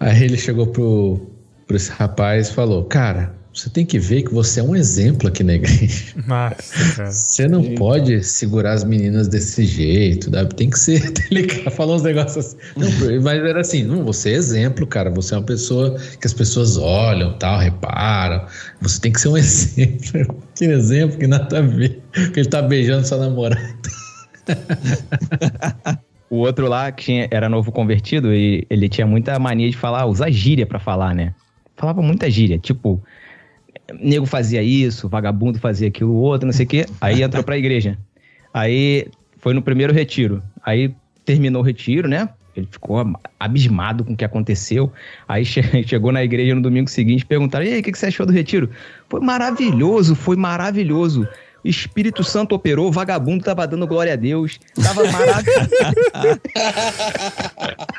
Aí 0.00 0.24
ele 0.24 0.36
chegou 0.36 0.66
pro, 0.66 1.30
pro 1.66 1.76
esse 1.76 1.92
rapaz 1.92 2.48
e 2.48 2.54
falou: 2.54 2.84
Cara, 2.84 3.37
você 3.58 3.68
tem 3.70 3.84
que 3.84 3.98
ver 3.98 4.22
que 4.22 4.32
você 4.32 4.60
é 4.60 4.62
um 4.62 4.76
exemplo 4.76 5.26
aqui 5.26 5.42
na 5.42 5.54
igreja. 5.54 6.14
Nossa. 6.26 7.06
Você 7.06 7.48
não 7.48 7.74
pode 7.74 8.22
segurar 8.22 8.72
as 8.72 8.84
meninas 8.84 9.26
desse 9.26 9.64
jeito, 9.64 10.30
sabe? 10.30 10.54
tem 10.54 10.70
que 10.70 10.78
ser 10.78 11.10
delicado. 11.28 11.74
Falou 11.74 11.96
uns 11.96 12.02
negócios 12.02 12.46
assim. 12.46 12.56
Não, 12.76 12.88
mas 13.22 13.44
era 13.44 13.60
assim, 13.60 13.82
não, 13.82 14.04
você 14.04 14.30
é 14.30 14.34
exemplo, 14.34 14.86
cara. 14.86 15.10
Você 15.10 15.34
é 15.34 15.38
uma 15.38 15.44
pessoa 15.44 15.98
que 16.20 16.26
as 16.26 16.32
pessoas 16.32 16.76
olham, 16.76 17.36
tal, 17.36 17.58
reparam. 17.58 18.46
Você 18.80 19.00
tem 19.00 19.10
que 19.10 19.20
ser 19.20 19.28
um 19.28 19.36
exemplo. 19.38 20.40
Que 20.54 20.66
exemplo 20.66 21.18
que 21.18 21.26
nada 21.26 21.58
a 21.58 21.62
ver. 21.62 22.00
Que 22.32 22.40
ele 22.40 22.48
tá 22.48 22.62
beijando 22.62 23.06
sua 23.06 23.18
namorada. 23.18 23.60
O 26.30 26.40
outro 26.40 26.68
lá, 26.68 26.92
que 26.92 27.04
tinha, 27.04 27.28
era 27.30 27.48
novo 27.48 27.72
convertido, 27.72 28.34
e 28.34 28.66
ele 28.68 28.86
tinha 28.86 29.06
muita 29.06 29.38
mania 29.38 29.70
de 29.70 29.76
falar, 29.78 30.04
usar 30.04 30.30
gíria 30.30 30.66
pra 30.66 30.78
falar, 30.78 31.14
né? 31.14 31.34
Falava 31.74 32.02
muita 32.02 32.30
gíria, 32.30 32.58
tipo, 32.58 33.02
nego 34.00 34.26
fazia 34.26 34.62
isso, 34.62 35.08
vagabundo 35.08 35.58
fazia 35.58 35.88
aquilo, 35.88 36.14
outro, 36.14 36.46
não 36.46 36.52
sei 36.52 36.66
o 36.66 36.68
quê. 36.68 36.86
Aí 37.00 37.22
entrou 37.22 37.42
pra 37.42 37.56
igreja. 37.56 37.98
Aí 38.52 39.06
foi 39.38 39.54
no 39.54 39.62
primeiro 39.62 39.92
retiro. 39.92 40.42
Aí 40.64 40.94
terminou 41.24 41.62
o 41.62 41.64
retiro, 41.64 42.08
né? 42.08 42.28
Ele 42.56 42.66
ficou 42.70 43.04
abismado 43.38 44.04
com 44.04 44.14
o 44.14 44.16
que 44.16 44.24
aconteceu. 44.24 44.92
Aí 45.28 45.44
che- 45.44 45.62
chegou 45.86 46.10
na 46.10 46.24
igreja 46.24 46.54
no 46.54 46.60
domingo 46.62 46.90
seguinte, 46.90 47.24
perguntaram: 47.24 47.64
e 47.64 47.72
aí, 47.72 47.80
o 47.80 47.82
que 47.82 47.96
você 47.96 48.06
achou 48.06 48.26
do 48.26 48.32
retiro? 48.32 48.68
Foi 49.08 49.20
maravilhoso, 49.20 50.14
foi 50.16 50.36
maravilhoso. 50.36 51.28
Espírito 51.64 52.22
Santo 52.22 52.54
operou, 52.54 52.92
vagabundo 52.92 53.44
tava 53.44 53.66
dando 53.66 53.86
glória 53.86 54.12
a 54.12 54.16
Deus. 54.16 54.58
Tava 54.82 55.04
maravilhoso. 55.10 55.70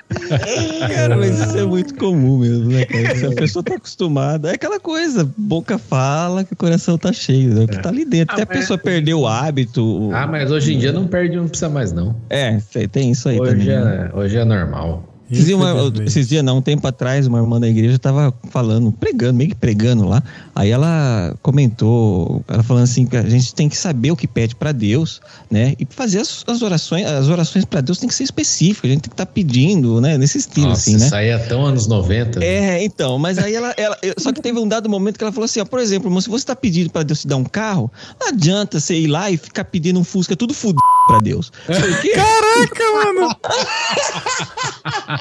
Cara, 0.87 1.17
mas 1.17 1.39
isso 1.39 1.57
é 1.57 1.65
muito 1.65 1.95
comum 1.95 2.39
mesmo, 2.39 2.71
né, 2.71 2.85
cara? 2.85 3.15
Se 3.15 3.25
a 3.25 3.31
pessoa 3.31 3.63
tá 3.63 3.75
acostumada, 3.75 4.51
é 4.51 4.55
aquela 4.55 4.79
coisa, 4.79 5.29
boca 5.37 5.77
fala 5.77 6.43
que 6.43 6.53
o 6.53 6.55
coração 6.55 6.97
tá 6.97 7.11
cheio, 7.11 7.61
é 7.61 7.63
o 7.63 7.67
que 7.67 7.81
tá 7.81 7.89
ali 7.89 8.05
dentro. 8.05 8.33
Até 8.33 8.43
a 8.43 8.47
pessoa 8.47 8.77
perdeu 8.77 9.21
o 9.21 9.27
hábito. 9.27 10.09
Ah, 10.13 10.27
mas 10.27 10.51
hoje 10.51 10.73
em 10.73 10.79
dia 10.79 10.91
não 10.91 11.07
perde, 11.07 11.35
não 11.35 11.47
precisa 11.47 11.69
mais, 11.69 11.91
não. 11.91 12.15
É, 12.29 12.59
tem 12.91 13.11
isso 13.11 13.29
aí 13.29 13.37
também. 13.37 13.55
Hoje 13.55 13.69
né? 13.69 14.11
é, 14.13 14.17
hoje 14.17 14.37
é 14.37 14.45
normal. 14.45 15.08
Esses 15.31 15.45
dias, 15.45 15.57
uma- 15.59 16.03
esses 16.05 16.27
dias, 16.27 16.43
não, 16.43 16.57
um 16.57 16.61
tempo 16.61 16.87
atrás, 16.87 17.27
uma 17.27 17.37
irmã 17.39 17.59
da 17.59 17.67
igreja 17.69 17.99
tava 17.99 18.33
falando, 18.49 18.91
pregando, 18.91 19.33
meio 19.35 19.49
que 19.51 19.55
pregando 19.55 20.07
lá. 20.07 20.23
Aí 20.55 20.71
ela 20.71 21.35
comentou, 21.41 22.43
ela 22.47 22.63
falando 22.63 22.83
assim, 22.83 23.05
que 23.05 23.15
a 23.15 23.21
gente 23.29 23.53
tem 23.53 23.69
que 23.69 23.77
saber 23.77 24.11
o 24.11 24.15
que 24.15 24.27
pede 24.27 24.55
pra 24.55 24.71
Deus, 24.71 25.21
né? 25.49 25.75
E 25.79 25.87
fazer 25.89 26.19
as, 26.19 26.43
as 26.47 26.61
orações, 26.61 27.05
as 27.05 27.27
orações 27.27 27.63
para 27.63 27.79
Deus 27.81 27.99
tem 27.99 28.09
que 28.09 28.15
ser 28.15 28.23
específicas, 28.23 28.89
a 28.89 28.93
gente 28.93 29.01
tem 29.03 29.09
que 29.09 29.13
estar 29.13 29.25
pedindo, 29.27 30.01
né? 30.01 30.17
Nesse 30.17 30.39
estilo, 30.39 30.69
Nossa, 30.69 30.81
assim, 30.81 30.97
né? 30.97 31.05
isso 31.05 31.15
aí 31.15 31.27
é 31.29 31.37
tão 31.37 31.65
anos 31.65 31.85
90. 31.87 32.43
É, 32.43 32.83
então, 32.83 33.19
mas 33.19 33.37
aí 33.37 33.53
ela, 33.53 33.73
ela- 33.77 33.97
Só 34.17 34.31
que 34.33 34.41
teve 34.41 34.57
um 34.59 34.67
dado 34.67 34.89
momento 34.89 35.17
que 35.17 35.23
ela 35.23 35.31
falou 35.31 35.45
assim: 35.45 35.59
ó, 35.59 35.65
por 35.65 35.79
exemplo, 35.79 36.07
irmão, 36.07 36.21
se 36.21 36.29
você 36.29 36.45
tá 36.45 36.55
pedindo 36.55 36.89
pra 36.89 37.03
Deus 37.03 37.21
te 37.21 37.27
dar 37.27 37.37
um 37.37 37.43
carro, 37.43 37.91
não 38.19 38.29
adianta 38.29 38.79
você 38.79 38.95
ir 38.95 39.07
lá 39.07 39.29
e 39.29 39.37
ficar 39.37 39.63
pedindo 39.65 39.99
um 39.99 40.03
Fusca 40.03 40.35
tudo 40.35 40.53
fudido 40.53 40.81
pra 41.07 41.19
Deus. 41.19 41.51
Caraca, 41.67 42.83
mano! 43.13 43.35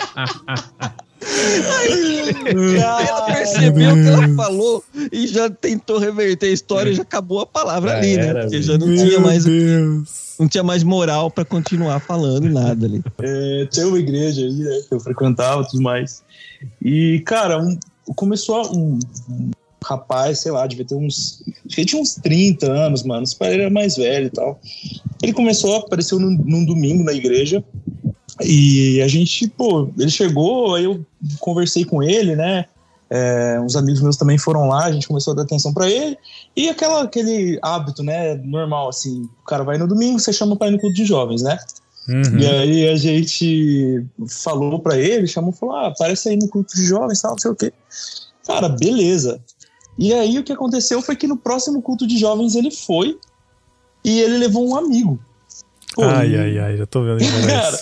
Ela 2.80 3.26
percebeu 3.26 3.90
o 3.92 3.94
que 3.94 4.08
ela 4.08 4.28
falou 4.34 4.84
e 5.12 5.26
já 5.26 5.50
tentou 5.50 5.98
reverter 5.98 6.46
a 6.46 6.52
história 6.52 6.90
e 6.90 6.94
já 6.94 7.02
acabou 7.02 7.40
a 7.40 7.46
palavra 7.46 7.90
Já 7.90 7.96
ali, 7.98 8.16
né? 8.16 8.26
era, 8.28 8.40
Porque 8.42 8.62
já 8.62 8.78
não 8.78 8.86
Meu 8.86 8.96
tinha 9.06 9.20
mais, 9.20 9.44
Deus! 9.44 10.34
não 10.38 10.48
tinha 10.48 10.62
mais 10.62 10.82
moral 10.82 11.30
pra 11.30 11.44
continuar 11.44 12.00
falando 12.00 12.48
nada 12.48 12.86
ali. 12.86 13.02
É, 13.22 13.66
tinha 13.70 13.86
uma 13.88 13.98
igreja 13.98 14.42
aí, 14.42 14.52
né, 14.52 14.80
que 14.88 14.94
eu 14.94 15.00
frequentava 15.00 15.62
e 15.62 15.66
tudo 15.68 15.82
mais. 15.82 16.22
E, 16.82 17.20
cara, 17.26 17.58
um- 17.60 17.78
começou 18.16 18.74
um, 18.74 18.98
um 19.28 19.50
rapaz, 19.84 20.40
sei 20.40 20.50
lá, 20.52 20.66
devia 20.66 20.84
ter 20.84 20.94
uns. 20.94 21.42
Acho 21.66 21.74
que 21.76 21.80
ele 21.82 21.86
tinha 21.88 22.02
uns 22.02 22.14
30 22.16 22.70
anos, 22.70 23.02
mano. 23.02 23.22
Esse 23.22 23.36
pai 23.36 23.54
era 23.54 23.70
mais 23.70 23.96
velho 23.96 24.26
e 24.26 24.30
tal. 24.30 24.60
Ele 25.22 25.32
começou, 25.32 25.76
apareceu 25.76 26.18
num, 26.18 26.30
num 26.44 26.64
domingo 26.64 27.04
na 27.04 27.12
igreja. 27.12 27.62
E 28.40 29.00
a 29.02 29.08
gente, 29.08 29.48
pô, 29.48 29.88
ele 29.98 30.10
chegou, 30.10 30.74
aí 30.74 30.84
eu 30.84 31.04
conversei 31.40 31.84
com 31.84 32.02
ele, 32.02 32.36
né? 32.36 32.66
É, 33.10 33.58
uns 33.60 33.74
amigos 33.74 34.02
meus 34.02 34.16
também 34.16 34.36
foram 34.36 34.68
lá, 34.68 34.84
a 34.84 34.92
gente 34.92 35.08
começou 35.08 35.32
a 35.32 35.36
dar 35.36 35.42
atenção 35.42 35.72
pra 35.72 35.88
ele. 35.88 36.16
E 36.54 36.68
aquela, 36.68 37.02
aquele 37.02 37.58
hábito, 37.62 38.02
né, 38.02 38.34
normal, 38.36 38.90
assim, 38.90 39.22
o 39.22 39.44
cara 39.46 39.64
vai 39.64 39.78
no 39.78 39.88
domingo, 39.88 40.18
você 40.18 40.32
chama 40.32 40.56
pra 40.56 40.68
ir 40.68 40.72
no 40.72 40.78
culto 40.78 40.94
de 40.94 41.04
jovens, 41.04 41.42
né? 41.42 41.58
Uhum. 42.08 42.38
E 42.38 42.46
aí 42.46 42.88
a 42.88 42.96
gente 42.96 44.06
falou 44.28 44.78
pra 44.80 44.96
ele, 44.96 45.26
chamou 45.26 45.50
e 45.50 45.56
falou: 45.56 45.76
ah, 45.76 45.88
aparece 45.88 46.30
aí 46.30 46.36
no 46.36 46.48
culto 46.48 46.74
de 46.74 46.86
jovens, 46.86 47.20
tal, 47.20 47.32
não 47.32 47.38
sei 47.38 47.50
o 47.50 47.56
quê. 47.56 47.72
Cara, 48.46 48.68
beleza. 48.68 49.40
E 49.98 50.14
aí 50.14 50.38
o 50.38 50.44
que 50.44 50.52
aconteceu 50.52 51.02
foi 51.02 51.16
que 51.16 51.26
no 51.26 51.36
próximo 51.36 51.82
culto 51.82 52.06
de 52.06 52.16
jovens 52.16 52.54
ele 52.54 52.70
foi 52.70 53.18
e 54.02 54.20
ele 54.20 54.38
levou 54.38 54.66
um 54.66 54.76
amigo. 54.76 55.18
Pô, 55.98 56.04
Ai, 56.04 56.36
ai, 56.36 56.58
ai, 56.60 56.76
já 56.76 56.86
tô 56.86 57.02
vendo 57.02 57.18
Cara, 57.44 57.76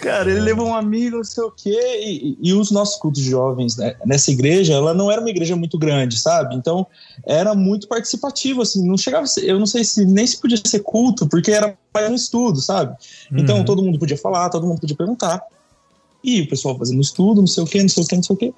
cara, 0.00 0.30
ele 0.30 0.40
levou 0.40 0.68
um 0.68 0.74
amigo, 0.74 1.18
não 1.18 1.24
sei 1.24 1.44
o 1.44 1.50
quê, 1.50 1.78
e, 2.02 2.38
e- 2.40 2.54
os 2.54 2.70
nossos 2.70 2.96
cultos 2.96 3.20
jovens 3.20 3.76
né, 3.76 3.94
nessa 4.06 4.30
igreja, 4.30 4.72
ela 4.72 4.94
não 4.94 5.12
era 5.12 5.20
uma 5.20 5.28
igreja 5.28 5.54
muito 5.54 5.76
grande, 5.78 6.18
sabe? 6.18 6.56
Então 6.56 6.86
era 7.26 7.54
muito 7.54 7.86
participativo, 7.86 8.62
assim, 8.62 8.88
não 8.88 8.96
chegava 8.96 9.26
eu 9.42 9.58
não 9.58 9.66
sei 9.66 9.84
se 9.84 10.06
nem 10.06 10.26
se 10.26 10.40
podia 10.40 10.56
ser 10.64 10.80
culto, 10.80 11.28
porque 11.28 11.50
era 11.50 11.76
mais 11.94 12.10
um 12.10 12.14
estudo, 12.14 12.58
sabe? 12.62 12.96
Então 13.32 13.58
Uhum. 13.58 13.64
todo 13.66 13.82
mundo 13.82 13.98
podia 13.98 14.16
falar, 14.16 14.48
todo 14.48 14.66
mundo 14.66 14.80
podia 14.80 14.96
perguntar. 14.96 15.42
E 16.24 16.40
o 16.40 16.48
pessoal 16.48 16.78
fazendo 16.78 17.02
estudo, 17.02 17.42
não 17.42 17.46
sei 17.46 17.64
o 17.64 17.66
quê, 17.66 17.82
não 17.82 17.88
sei 17.90 18.02
o 18.02 18.06
quê, 18.06 18.16
não 18.16 18.22
sei 18.22 18.34
o 18.34 18.38
quê. 18.38 18.54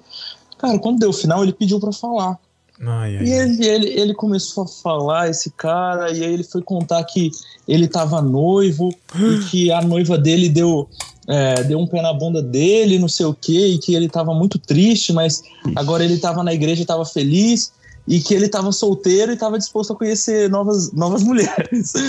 Cara, 0.57 0.79
quando 0.79 0.99
deu 0.99 1.09
o 1.09 1.13
final, 1.13 1.43
ele 1.43 1.51
pediu 1.51 1.81
pra 1.81 1.91
falar. 1.91 2.39
Ai, 2.83 3.17
ai, 3.17 3.23
E 3.23 3.31
ele, 3.31 3.65
ele, 3.65 3.87
ele 3.89 4.13
começou 4.13 4.63
a 4.63 4.67
falar, 4.67 5.29
esse 5.29 5.51
cara, 5.51 6.11
e 6.11 6.23
aí 6.23 6.33
ele 6.33 6.43
foi 6.43 6.61
contar 6.61 7.03
que 7.03 7.31
ele 7.67 7.87
tava 7.87 8.21
noivo 8.21 8.93
e 9.15 9.39
que 9.49 9.71
a 9.71 9.81
noiva 9.81 10.17
dele 10.17 10.49
deu, 10.49 10.89
é, 11.27 11.63
deu 11.63 11.79
um 11.79 11.85
pé 11.85 12.01
na 12.01 12.13
bunda 12.13 12.41
dele, 12.41 12.97
não 12.97 13.07
sei 13.07 13.25
o 13.25 13.33
quê, 13.33 13.67
e 13.67 13.77
que 13.77 13.93
ele 13.93 14.09
tava 14.09 14.33
muito 14.33 14.57
triste, 14.57 15.13
mas 15.13 15.43
agora 15.75 16.03
ele 16.03 16.17
tava 16.17 16.43
na 16.43 16.53
igreja 16.53 16.81
e 16.81 16.85
tava 16.85 17.05
feliz. 17.05 17.71
E 18.07 18.19
que 18.19 18.33
ele 18.33 18.49
tava 18.49 18.71
solteiro 18.71 19.31
e 19.31 19.37
tava 19.37 19.57
disposto 19.59 19.93
a 19.93 19.95
conhecer 19.95 20.49
novas, 20.49 20.91
novas 20.91 21.23
mulheres. 21.23 21.93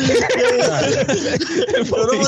Eu 1.74 1.84
falei, 1.86 2.20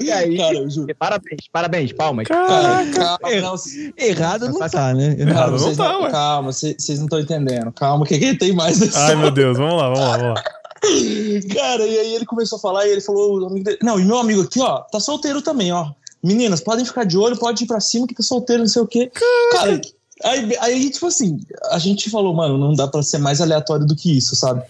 E 0.00 0.10
aí? 0.10 0.36
Cara, 0.36 0.56
eu 0.56 0.70
juro. 0.70 0.94
Parabéns, 0.98 1.48
parabéns, 1.52 1.92
palmas. 1.92 2.26
Cara, 2.26 2.84
Caraca! 2.92 3.18
calma, 3.18 3.40
não, 3.40 3.54
Errado 3.96 4.48
não 4.48 4.58
tá, 4.68 4.94
né? 4.94 5.14
Calma, 5.14 5.30
Errado 5.30 5.50
não 5.52 5.58
vocês 5.58 5.76
tá, 5.76 5.92
não, 5.92 6.02
ué. 6.02 6.10
calma, 6.10 6.52
vocês 6.52 6.98
não 6.98 7.04
estão 7.04 7.20
entendendo. 7.20 7.72
Calma, 7.72 8.04
que 8.06 8.14
aqui 8.14 8.36
tem 8.36 8.52
mais 8.52 8.80
essa 8.82 8.98
Ai, 8.98 9.16
meu 9.16 9.30
Deus, 9.30 9.56
vamos 9.56 9.76
lá, 9.76 9.88
vamos 9.88 10.00
lá, 10.00 10.16
vamos 10.16 10.34
lá. 10.34 10.42
Cara, 11.54 11.86
e 11.86 11.98
aí 11.98 12.14
ele 12.14 12.26
começou 12.26 12.56
a 12.58 12.60
falar 12.60 12.86
e 12.86 12.90
ele 12.90 13.00
falou: 13.00 13.48
Não, 13.82 14.00
e 14.00 14.04
meu 14.04 14.18
amigo 14.18 14.42
aqui, 14.42 14.60
ó, 14.60 14.78
tá 14.80 14.98
solteiro 14.98 15.40
também, 15.40 15.72
ó. 15.72 15.90
Meninas, 16.22 16.60
podem 16.60 16.84
ficar 16.84 17.04
de 17.04 17.18
olho, 17.18 17.36
pode 17.36 17.64
ir 17.64 17.66
pra 17.66 17.80
cima 17.80 18.06
que 18.06 18.14
tá 18.14 18.22
solteiro, 18.22 18.62
não 18.62 18.68
sei 18.68 18.82
o 18.82 18.86
quê. 18.86 19.10
Cara, 19.52 19.80
Aí, 20.24 20.56
aí, 20.60 20.90
tipo 20.90 21.06
assim, 21.06 21.40
a 21.70 21.78
gente 21.78 22.08
falou, 22.10 22.34
mano, 22.34 22.56
não 22.58 22.74
dá 22.74 22.86
pra 22.88 23.02
ser 23.02 23.18
mais 23.18 23.40
aleatório 23.40 23.86
do 23.86 23.96
que 23.96 24.16
isso, 24.16 24.34
sabe? 24.36 24.62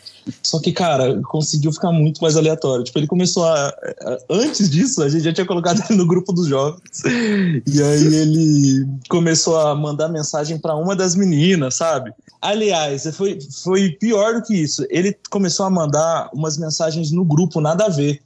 Só 0.42 0.60
que, 0.60 0.70
cara, 0.72 1.20
conseguiu 1.22 1.72
ficar 1.72 1.90
muito 1.90 2.22
mais 2.22 2.36
aleatório. 2.36 2.84
Tipo, 2.84 2.98
ele 3.00 3.06
começou 3.08 3.44
a. 3.44 3.68
a- 3.68 4.18
Antes 4.30 4.70
disso, 4.70 5.02
a 5.02 5.08
gente 5.08 5.24
já 5.24 5.32
tinha 5.32 5.46
colocado 5.46 5.82
ele 5.88 5.98
no 5.98 6.06
grupo 6.06 6.32
dos 6.32 6.46
jovens. 6.46 6.80
E 7.04 7.82
aí 7.82 8.14
ele 8.14 8.86
começou 9.08 9.58
a 9.58 9.74
mandar 9.74 10.08
mensagem 10.08 10.58
pra 10.58 10.76
uma 10.76 10.94
das 10.94 11.16
meninas, 11.16 11.74
sabe? 11.74 12.12
Aliás, 12.40 13.04
foi, 13.16 13.38
foi 13.62 13.90
pior 13.90 14.34
do 14.34 14.42
que 14.42 14.54
isso. 14.54 14.86
Ele 14.90 15.16
começou 15.30 15.66
a 15.66 15.70
mandar 15.70 16.30
umas 16.32 16.56
mensagens 16.56 17.10
no 17.10 17.24
grupo, 17.24 17.60
nada 17.60 17.86
a 17.86 17.88
ver. 17.88 18.20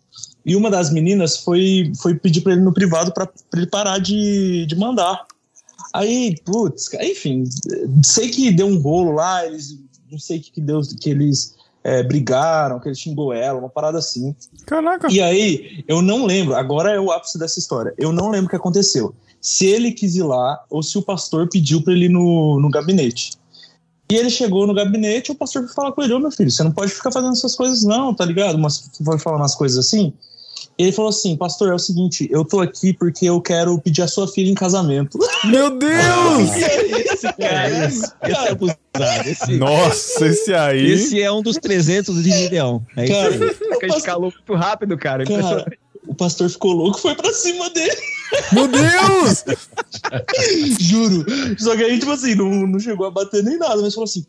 E 0.45 0.55
uma 0.55 0.71
das 0.71 0.91
meninas 0.91 1.39
foi, 1.39 1.93
foi 2.01 2.15
pedir 2.15 2.41
pra 2.43 2.53
ele 2.53 2.63
no 2.63 2.73
privado 2.73 3.13
pra 3.13 3.29
ele 3.55 3.67
parar 3.67 3.99
de, 3.99 4.65
de 4.67 4.77
mandar. 4.77 5.25
Aí, 5.93 6.37
putz, 6.45 6.93
enfim, 6.95 7.45
sei 8.03 8.29
que 8.29 8.51
deu 8.51 8.67
um 8.67 8.79
rolo 8.79 9.13
lá, 9.13 9.47
eles 9.47 9.79
não 10.11 10.19
sei 10.19 10.39
o 10.39 10.41
que, 10.41 10.53
que 10.53 10.61
deu, 10.61 10.81
que 11.01 11.11
eles 11.11 11.55
é, 11.83 12.03
brigaram, 12.03 12.81
que 12.81 12.89
ele 12.89 12.95
xingou 12.95 13.33
ela, 13.33 13.59
uma 13.59 13.69
parada 13.69 13.99
assim. 13.99 14.35
Caraca. 14.65 15.09
E 15.11 15.21
aí, 15.21 15.85
eu 15.87 16.03
não 16.03 16.27
lembro, 16.27 16.55
agora 16.55 16.91
é 16.91 17.01
o 17.01 17.11
ápice 17.11 17.39
dessa 17.39 17.59
história. 17.59 17.95
Eu 17.97 18.13
não 18.13 18.29
lembro 18.29 18.47
o 18.47 18.51
que 18.51 18.57
aconteceu. 18.57 19.15
Se 19.41 19.67
ele 19.67 19.93
quis 19.93 20.17
ir 20.17 20.25
lá 20.25 20.65
ou 20.69 20.83
se 20.83 20.99
o 20.99 21.03
pastor 21.03 21.49
pediu 21.49 21.83
pra 21.83 21.93
ele 21.93 22.07
ir 22.07 22.11
no, 22.11 22.59
no 22.61 22.69
gabinete. 22.71 23.33
E 24.11 24.15
ele 24.15 24.31
chegou 24.31 24.67
no 24.67 24.75
gabinete 24.75 25.33
o 25.33 25.35
pastor 25.35 25.65
foi 25.65 25.75
falar 25.75 25.93
com 25.93 26.03
ele: 26.03 26.15
Ô 26.15 26.19
meu 26.19 26.31
filho, 26.31 26.51
você 26.51 26.63
não 26.63 26.73
pode 26.73 26.93
ficar 26.93 27.11
fazendo 27.11 27.33
essas 27.33 27.55
coisas, 27.55 27.85
não, 27.85 28.15
tá 28.15 28.25
ligado? 28.25 28.59
Mas 28.59 28.91
foi 29.05 29.19
falar 29.19 29.37
umas 29.37 29.55
coisas 29.55 29.85
assim. 29.85 30.13
E 30.79 30.83
ele 30.85 30.93
falou 30.93 31.09
assim: 31.09 31.37
Pastor, 31.37 31.71
é 31.71 31.75
o 31.75 31.79
seguinte, 31.79 32.29
eu 32.31 32.45
tô 32.45 32.61
aqui 32.61 32.93
porque 32.93 33.27
eu 33.27 33.41
quero 33.41 33.79
pedir 33.81 34.03
a 34.03 34.09
sua 34.09 34.29
filha 34.29 34.51
em 34.51 34.55
casamento. 34.55 35.19
Meu 35.45 35.71
Deus! 35.79 36.51
Esse 37.17 37.33
cara, 37.33 37.87
esse, 37.87 38.13
esse 38.25 38.47
é 38.47 38.51
abusado. 38.51 38.79
Esse, 39.25 39.57
Nossa, 39.57 40.27
esse 40.27 40.53
aí. 40.53 40.93
esse 40.93 41.23
é 41.23 41.33
um 41.33 41.41
dos 41.41 41.57
300 41.57 42.23
de 42.23 42.31
Gideão. 42.31 42.85
É 42.95 43.05
isso 43.05 43.15
aí. 43.15 43.39
Cara, 43.39 43.55
É 43.73 43.77
que 43.79 43.85
ele 43.87 43.95
escalou 43.97 44.31
muito 44.31 44.55
rápido, 44.55 44.99
cara. 44.99 45.25
cara, 45.25 45.65
o 46.07 46.15
pastor 46.15 46.51
ficou 46.51 46.73
louco, 46.73 46.99
foi 47.01 47.15
pra 47.15 47.33
cima 47.33 47.71
dele. 47.71 47.97
Meu 48.53 48.69
Deus! 48.69 49.45
Juro. 50.79 51.25
Só 51.59 51.75
que 51.75 51.85
aí, 51.85 51.99
tipo 51.99 52.13
assim, 52.13 52.35
não, 52.35 52.51
não 52.67 52.79
chegou 52.79 53.07
a 53.07 53.11
bater 53.11 53.43
nem 53.43 53.57
nada, 53.59 53.81
mas 53.81 53.95
falou 53.95 54.05
assim: 54.05 54.25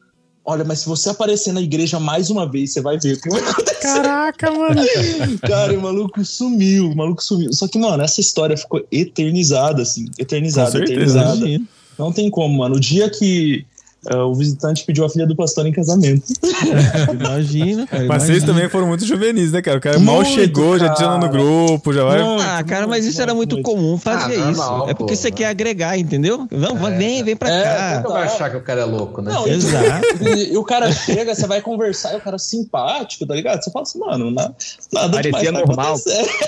Olha, 0.49 0.63
mas 0.63 0.79
se 0.79 0.87
você 0.87 1.09
aparecer 1.09 1.51
na 1.51 1.59
igreja 1.61 1.99
mais 1.99 2.29
uma 2.29 2.49
vez, 2.49 2.71
você 2.71 2.79
vai 2.79 2.97
ver 2.97 3.17
o 3.17 3.21
que 3.21 3.27
vai 3.29 3.41
acontecer. 3.41 3.81
Caraca, 3.81 4.49
mano. 4.49 4.81
Cara, 5.45 5.77
o 5.77 5.81
maluco 5.81 6.23
sumiu, 6.23 6.89
o 6.89 6.95
maluco 6.95 7.21
sumiu. 7.21 7.51
Só 7.51 7.67
que, 7.67 7.77
mano, 7.77 8.01
essa 8.01 8.21
história 8.21 8.55
ficou 8.55 8.81
eternizada, 8.89 9.81
assim. 9.81 10.05
Eternizada, 10.17 10.71
Com 10.71 10.77
certeza. 10.77 10.93
eternizada. 10.93 11.35
Imagina. 11.35 11.65
Não 11.99 12.13
tem 12.13 12.29
como, 12.29 12.59
mano. 12.59 12.75
O 12.75 12.79
dia 12.79 13.09
que 13.09 13.65
ah, 14.05 14.25
o 14.25 14.33
visitante 14.35 14.83
pediu 14.85 15.03
a 15.05 15.09
filha 15.09 15.25
do 15.25 15.35
pastor 15.35 15.65
em 15.65 15.71
casamento. 15.71 16.23
Imagina, 17.19 17.87
cara. 17.87 18.03
Mas 18.03 18.05
imagina. 18.05 18.19
vocês 18.19 18.43
também 18.43 18.69
foram 18.69 18.87
muito 18.87 19.05
juvenis, 19.05 19.51
né, 19.51 19.61
cara? 19.61 19.77
O 19.77 19.81
cara 19.81 19.99
mal 19.99 20.17
Muito, 20.17 20.29
chegou, 20.31 20.73
já 20.77 20.85
cara. 20.87 20.91
adiciona 20.91 21.17
no 21.17 21.29
grupo, 21.29 21.93
já 21.93 22.03
vai. 22.03 22.21
Muito, 22.23 22.43
Ah, 22.43 22.63
cara, 22.63 22.87
mas 22.87 23.05
isso 23.05 23.21
era 23.21 23.33
muito 23.33 23.55
muito. 23.55 23.65
comum 23.69 23.97
fazer 23.97 24.35
Ah, 24.35 24.51
isso. 24.51 24.59
normal, 24.61 24.89
É 24.89 24.93
porque 24.93 25.13
pô. 25.13 25.19
você 25.19 25.31
quer 25.31 25.45
agregar, 25.45 25.97
entendeu? 25.97 26.47
Vamos, 26.51 26.79
vai, 26.81 26.95
vem, 26.97 27.23
vem 27.23 27.35
pra 27.35 27.49
É, 27.49 27.63
cá. 27.63 27.95
Nunca 27.97 28.09
vai 28.09 28.23
achar 28.23 28.49
que 28.49 28.57
o 28.57 28.61
cara 28.61 28.81
é 28.81 28.85
louco, 28.85 29.21
né? 29.21 29.31
Não, 29.33 29.47
e- 29.47 29.51
Exato. 29.51 30.07
E, 30.37 30.53
e 30.53 30.57
o 30.57 30.63
cara 30.63 30.91
chega, 30.91 31.33
você 31.35 31.47
vai 31.47 31.61
conversar, 31.61 32.13
e 32.13 32.17
o 32.17 32.21
cara 32.21 32.35
é 32.35 32.39
simpático, 32.39 33.25
tá 33.25 33.33
ligado? 33.35 33.61
Você 33.63 33.71
fala 33.71 33.83
assim, 33.83 33.99
mano, 33.99 34.31
na- 34.31 34.51
nada 34.93 35.09
Parecia 35.17 35.41
demais 35.51 35.67
normal. 35.67 35.97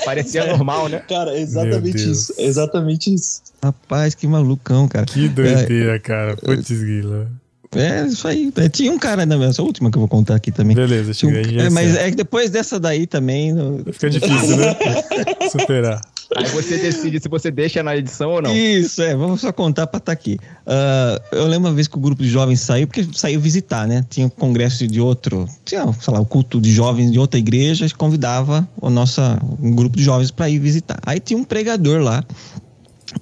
Parecia 0.05 0.45
normal, 0.45 0.87
né? 0.89 0.99
Cara, 1.09 1.31
é 1.35 1.39
exatamente 1.41 2.09
isso. 2.11 2.33
é 2.37 2.43
Exatamente 2.45 3.13
isso. 3.13 3.41
Rapaz, 3.63 4.15
que 4.15 4.27
malucão, 4.27 4.87
cara. 4.87 5.05
Que 5.05 5.27
doideira, 5.27 5.99
cara. 5.99 6.35
Putz, 6.37 6.69
grila. 6.71 7.27
É, 7.75 8.03
isso 8.07 8.27
aí. 8.27 8.51
É, 8.55 8.67
Tinha 8.67 8.91
um 8.91 8.97
cara 8.97 9.25
na 9.27 9.35
essa 9.45 9.61
última 9.61 9.91
que 9.91 9.97
eu 9.97 9.99
vou 9.99 10.07
contar 10.07 10.35
aqui 10.35 10.51
também. 10.51 10.75
Beleza, 10.75 11.13
Tinha 11.13 11.31
um- 11.31 11.59
é, 11.61 11.69
mas 11.69 11.95
é 11.95 12.09
que 12.09 12.15
depois 12.15 12.49
dessa 12.49 12.79
daí 12.79 13.05
também. 13.05 13.53
não- 13.53 13.83
Fica 13.91 14.09
difícil, 14.09 14.57
né? 14.57 14.75
Superar. 15.51 16.01
Aí 16.35 16.45
você 16.47 16.77
decide 16.77 17.19
se 17.19 17.27
você 17.27 17.49
deixa 17.49 17.81
na 17.81 17.95
edição 17.97 18.31
ou 18.31 18.41
não. 18.41 18.55
Isso, 18.55 19.01
é, 19.01 19.15
vamos 19.15 19.41
só 19.41 19.51
contar 19.51 19.87
pra 19.87 19.97
estar 19.97 20.11
aqui. 20.11 20.37
Ah, 20.65 21.19
eu 21.31 21.45
lembro 21.47 21.69
uma 21.69 21.75
vez 21.75 21.87
que 21.87 21.95
o 21.97 21.99
grupo 21.99 22.21
de 22.21 22.29
jovens 22.29 22.59
saiu, 22.59 22.85
porque 22.87 23.07
saiu 23.13 23.39
visitar, 23.39 23.87
né? 23.87 24.05
Tinha 24.09 24.27
um 24.27 24.29
congresso 24.29 24.87
de 24.87 25.01
outro, 25.01 25.47
tinha, 25.65 25.91
sei 25.93 26.13
lá, 26.13 26.19
o 26.19 26.25
culto 26.25 26.61
de 26.61 26.71
jovens 26.71 27.11
de 27.11 27.17
outra 27.19 27.39
igreja, 27.39 27.87
convidava 27.97 28.67
o 28.79 28.89
nossa, 28.91 29.39
um 29.59 29.71
grupo 29.75 29.97
de 29.97 30.03
jovens 30.03 30.29
para 30.31 30.47
ir 30.49 30.59
visitar. 30.59 30.99
Aí 31.03 31.19
tinha 31.19 31.37
um 31.37 31.43
pregador 31.43 31.99
lá, 32.01 32.23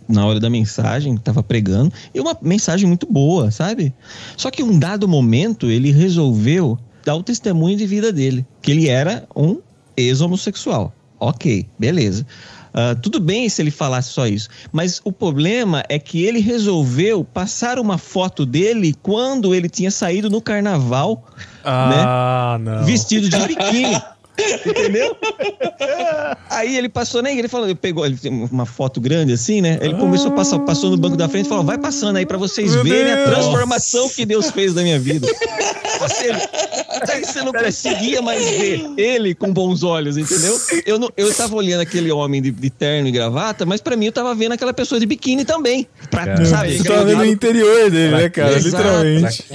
na 0.08 0.26
hora 0.26 0.40
da 0.40 0.50
mensagem, 0.50 1.16
estava 1.16 1.42
pregando, 1.44 1.92
e 2.14 2.20
uma 2.20 2.38
mensagem 2.42 2.88
muito 2.88 3.06
boa, 3.06 3.52
sabe? 3.52 3.94
Só 4.36 4.50
que 4.52 4.62
em 4.62 4.66
um 4.66 4.78
dado 4.78 5.08
momento 5.08 5.70
ele 5.70 5.92
resolveu 5.92 6.78
dar 7.06 7.16
o 7.16 7.24
testemunho 7.24 7.78
de 7.78 7.86
vida 7.86 8.12
dele, 8.12 8.46
que 8.62 8.72
ele 8.72 8.88
era 8.88 9.28
um 9.36 9.60
ex-homossexual. 9.96 10.94
Ok, 11.20 11.68
beleza. 11.80 12.26
Ah, 12.74 12.94
tudo 12.94 13.20
bem 13.20 13.50
se 13.50 13.60
ele 13.60 13.72
falasse 13.72 14.10
só 14.10 14.28
isso, 14.28 14.50
mas 14.72 15.02
o 15.04 15.12
problema 15.12 15.84
é 15.90 15.98
que 15.98 16.24
ele 16.24 16.40
resolveu 16.40 17.24
passar 17.24 17.80
uma 17.80 17.98
foto 17.98 18.46
dele 18.46 18.94
quando 19.02 19.56
ele 19.56 19.68
tinha 19.68 19.90
saído 19.90 20.30
no 20.30 20.40
carnaval 20.40 21.26
Ah, 21.66 22.58
não. 22.62 22.86
vestido 22.86 23.30
de 23.30 23.48
biquíni. 23.48 24.00
Entendeu? 24.66 25.18
Aí 26.50 26.78
ele 26.78 26.90
passou 26.90 27.22
na 27.22 27.30
igreja, 27.30 27.42
ele 27.42 27.48
falou, 27.50 27.68
ele 27.68 27.76
pegou 27.76 28.06
ele 28.06 28.18
tem 28.18 28.32
uma 28.32 28.66
foto 28.66 29.02
grande 29.02 29.34
assim, 29.34 29.62
né? 29.62 29.80
Ele 29.82 29.96
começou 29.96 30.32
a 30.32 30.36
passar, 30.36 30.60
passou 30.60 30.92
no 30.92 30.98
banco 30.98 31.18
da 31.18 31.28
frente 31.28 31.46
e 31.46 31.50
falou: 31.50 31.64
vai 31.64 31.78
passando 31.78 32.18
aí 32.18 32.26
pra 32.26 32.38
vocês 32.38 32.74
Meu 32.74 32.84
verem 32.84 33.12
a 33.14 33.16
Deus! 33.16 33.30
transformação 33.30 34.10
que 34.10 34.26
Deus 34.26 34.52
fez 34.52 34.74
na 34.76 34.84
minha 34.84 35.00
vida. 35.00 35.28
Ou 36.00 36.10
seja, 36.10 36.50
aí 37.08 37.24
você 37.24 37.41
não 37.41 37.52
conseguia 37.52 38.22
mais 38.22 38.43
ver 38.50 38.86
ele 38.98 39.36
com 39.36 39.52
bons 39.52 39.84
olhos, 39.84 40.18
entendeu? 40.18 40.60
Eu, 40.86 41.00
não, 41.00 41.10
eu 41.16 41.34
tava 41.34 41.56
olhando 41.56 41.82
aquele 41.82 42.12
homem 42.12 42.41
de, 42.41 42.52
de 42.52 42.70
terno 42.70 43.08
e 43.08 43.12
gravata, 43.12 43.66
mas 43.66 43.82
pra 43.82 43.95
mim 43.95 44.08
eu 44.08 44.12
tava 44.12 44.34
vendo 44.36 44.54
aquela 44.54 44.74
pessoa 44.74 45.00
de 45.00 45.06
biquíni 45.06 45.45
também. 45.45 45.88
Pra, 46.10 46.45
sabe? 46.45 46.78
Você 46.78 46.88
tava 46.88 47.06
vendo 47.06 47.22
o 47.22 47.26
interior 47.26 47.89
dele, 47.89 48.16
né, 48.16 48.30
cara? 48.30 48.56
Exato. 48.56 48.78
Literalmente. 48.78 49.45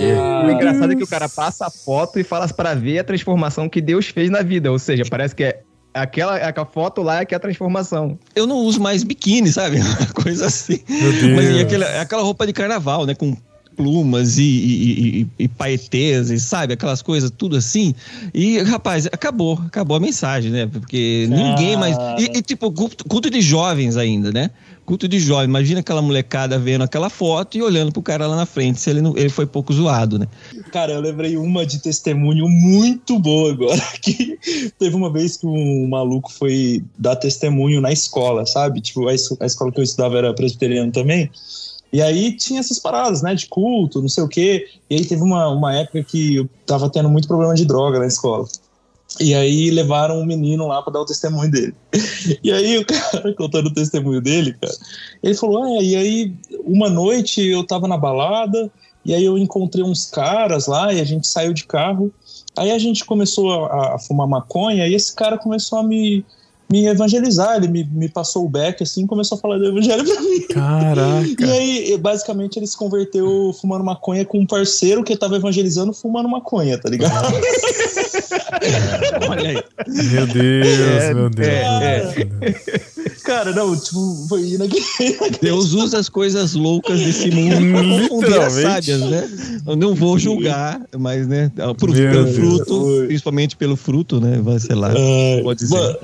O 0.46 0.50
engraçado 0.50 0.92
é 0.92 0.96
que 0.96 1.04
o 1.04 1.08
cara 1.08 1.28
passa 1.28 1.66
a 1.66 1.70
foto 1.70 2.18
e 2.18 2.24
fala 2.24 2.48
pra 2.48 2.74
ver 2.74 2.98
a 2.98 3.04
transformação 3.04 3.68
que 3.68 3.80
Deus 3.80 4.06
fez 4.06 4.30
na 4.30 4.42
vida. 4.42 4.70
Ou 4.70 4.78
seja, 4.78 5.04
parece 5.08 5.34
que 5.34 5.44
é 5.44 5.60
aquela, 5.94 6.36
aquela 6.36 6.66
foto 6.66 7.02
lá 7.02 7.20
é 7.20 7.24
que 7.24 7.34
é 7.34 7.36
a 7.36 7.40
transformação. 7.40 8.18
eu 8.34 8.46
não 8.46 8.56
uso 8.56 8.80
mais 8.80 9.02
biquíni, 9.02 9.52
sabe? 9.52 9.78
Uma 9.80 10.06
coisa 10.14 10.46
assim. 10.46 10.80
Meu 10.88 11.12
Deus. 11.12 11.36
Mas 11.36 11.56
e 11.56 11.60
aquela, 11.60 12.00
aquela 12.00 12.22
roupa 12.22 12.46
de 12.46 12.52
carnaval, 12.52 13.06
né? 13.06 13.14
Com 13.14 13.36
plumas 13.82 14.38
e, 14.38 14.42
e, 14.42 15.20
e, 15.20 15.28
e 15.40 15.48
paetês, 15.48 16.30
e 16.30 16.38
sabe? 16.38 16.74
Aquelas 16.74 17.02
coisas, 17.02 17.30
tudo 17.30 17.56
assim. 17.56 17.92
E, 18.32 18.58
rapaz, 18.60 19.06
acabou. 19.06 19.60
Acabou 19.66 19.96
a 19.96 20.00
mensagem, 20.00 20.52
né? 20.52 20.68
Porque 20.72 21.26
ninguém 21.28 21.76
mais... 21.76 21.96
E, 22.16 22.38
e, 22.38 22.42
tipo, 22.42 22.70
culto, 22.70 23.04
culto 23.04 23.28
de 23.28 23.40
jovens 23.40 23.96
ainda, 23.96 24.30
né? 24.30 24.50
Culto 24.86 25.08
de 25.08 25.18
jovens. 25.18 25.46
Imagina 25.46 25.80
aquela 25.80 26.00
molecada 26.00 26.58
vendo 26.60 26.82
aquela 26.82 27.10
foto 27.10 27.58
e 27.58 27.62
olhando 27.62 27.90
pro 27.90 28.02
cara 28.02 28.26
lá 28.28 28.36
na 28.36 28.46
frente, 28.46 28.80
se 28.80 28.88
ele, 28.88 29.00
não, 29.00 29.16
ele 29.16 29.28
foi 29.28 29.46
pouco 29.46 29.72
zoado, 29.72 30.16
né? 30.18 30.28
Cara, 30.70 30.92
eu 30.92 31.00
lembrei 31.00 31.36
uma 31.36 31.66
de 31.66 31.80
testemunho 31.80 32.48
muito 32.48 33.18
boa 33.18 33.50
agora. 33.50 33.82
Que 34.02 34.38
teve 34.78 34.96
uma 34.96 35.12
vez 35.12 35.36
que 35.36 35.46
um 35.46 35.88
maluco 35.88 36.32
foi 36.32 36.82
dar 36.98 37.16
testemunho 37.16 37.80
na 37.80 37.92
escola, 37.92 38.44
sabe? 38.46 38.80
Tipo, 38.80 39.08
a, 39.08 39.12
a 39.12 39.46
escola 39.46 39.72
que 39.72 39.78
eu 39.78 39.84
estudava 39.84 40.18
era 40.18 40.34
presbiteriana 40.34 40.90
também. 40.90 41.30
E 41.92 42.00
aí 42.00 42.36
tinha 42.36 42.60
essas 42.60 42.78
paradas, 42.78 43.22
né? 43.22 43.34
De 43.34 43.46
culto, 43.46 44.00
não 44.00 44.08
sei 44.08 44.24
o 44.24 44.28
quê. 44.28 44.68
E 44.88 44.96
aí 44.96 45.04
teve 45.04 45.22
uma, 45.22 45.48
uma 45.48 45.74
época 45.74 46.02
que 46.02 46.36
eu 46.36 46.48
tava 46.64 46.88
tendo 46.88 47.08
muito 47.08 47.28
problema 47.28 47.54
de 47.54 47.64
droga 47.64 47.98
na 47.98 48.06
escola. 48.06 48.46
E 49.20 49.34
aí 49.34 49.70
levaram 49.70 50.18
um 50.18 50.24
menino 50.24 50.66
lá 50.66 50.80
pra 50.80 50.92
dar 50.92 51.00
o 51.00 51.04
testemunho 51.04 51.50
dele. 51.50 51.74
E 52.42 52.52
aí 52.52 52.78
o 52.78 52.86
cara 52.86 53.34
contando 53.36 53.66
o 53.66 53.74
testemunho 53.74 54.20
dele, 54.20 54.56
cara, 54.60 54.72
ele 55.22 55.34
falou: 55.34 55.64
Ah, 55.64 55.82
e 55.82 55.96
aí 55.96 56.34
uma 56.64 56.88
noite 56.88 57.44
eu 57.44 57.66
tava 57.66 57.88
na 57.88 57.96
balada, 57.96 58.70
e 59.04 59.12
aí 59.12 59.24
eu 59.24 59.36
encontrei 59.36 59.84
uns 59.84 60.06
caras 60.06 60.66
lá 60.66 60.92
e 60.92 61.00
a 61.00 61.04
gente 61.04 61.26
saiu 61.26 61.52
de 61.52 61.64
carro. 61.64 62.12
Aí 62.56 62.70
a 62.70 62.78
gente 62.78 63.04
começou 63.04 63.64
a, 63.64 63.96
a 63.96 63.98
fumar 63.98 64.28
maconha 64.28 64.86
e 64.86 64.94
esse 64.94 65.14
cara 65.14 65.36
começou 65.36 65.78
a 65.78 65.82
me, 65.82 66.24
me 66.72 66.86
evangelizar. 66.86 67.56
Ele 67.56 67.68
me, 67.68 67.84
me 67.84 68.08
passou 68.08 68.46
o 68.46 68.48
beck 68.48 68.82
assim 68.82 69.04
e 69.04 69.06
começou 69.06 69.36
a 69.36 69.40
falar 69.40 69.58
do 69.58 69.66
evangelho 69.66 70.04
pra 70.04 70.20
mim. 70.20 70.32
E 70.42 70.54
Caraca. 70.54 71.46
aí, 71.46 71.96
basicamente, 71.98 72.58
ele 72.58 72.66
se 72.66 72.76
converteu 72.76 73.54
fumando 73.60 73.84
maconha 73.84 74.24
com 74.24 74.38
um 74.38 74.46
parceiro 74.46 75.02
que 75.04 75.16
tava 75.16 75.36
evangelizando 75.36 75.92
fumando 75.92 76.28
maconha, 76.28 76.78
tá 76.78 76.88
ligado? 76.88 77.32
Olha 79.30 79.50
aí. 79.50 79.62
Meu 79.86 80.26
Deus, 80.26 81.14
meu 81.14 81.30
Deus. 81.30 81.48
é, 81.48 82.14
Deus. 82.24 83.22
Cara, 83.24 83.52
não, 83.52 83.76
tipo, 83.76 84.26
foi. 84.28 84.58
Deus 85.40 85.72
usa 85.72 85.98
as 85.98 86.08
coisas 86.08 86.54
loucas 86.54 87.00
desse 87.00 87.30
mundo 87.30 87.72
pra 87.72 87.82
confundir 87.82 88.40
as 88.40 88.52
sábias, 88.52 89.00
né? 89.00 89.30
Eu 89.66 89.76
não 89.76 89.94
vou 89.94 90.18
julgar, 90.18 90.80
mas, 90.98 91.26
né? 91.26 91.50
Pro, 91.78 91.92
pelo 91.92 92.24
Deus. 92.24 92.34
fruto, 92.36 93.04
principalmente 93.06 93.56
pelo 93.56 93.76
fruto, 93.76 94.20
né? 94.20 94.40
Vai, 94.42 94.58
sei 94.58 94.74
lá. 94.74 94.88
Ai, 94.88 95.42
Pode 95.42 95.60
dizer. 95.60 95.74
mano, 95.74 95.98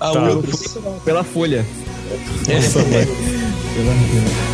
a, 0.00 0.12
Tá. 0.12 0.22
outra. 0.22 0.52
Pela 1.04 1.24
folha. 1.24 1.64
Nossa, 2.48 2.78
mano. 2.80 4.44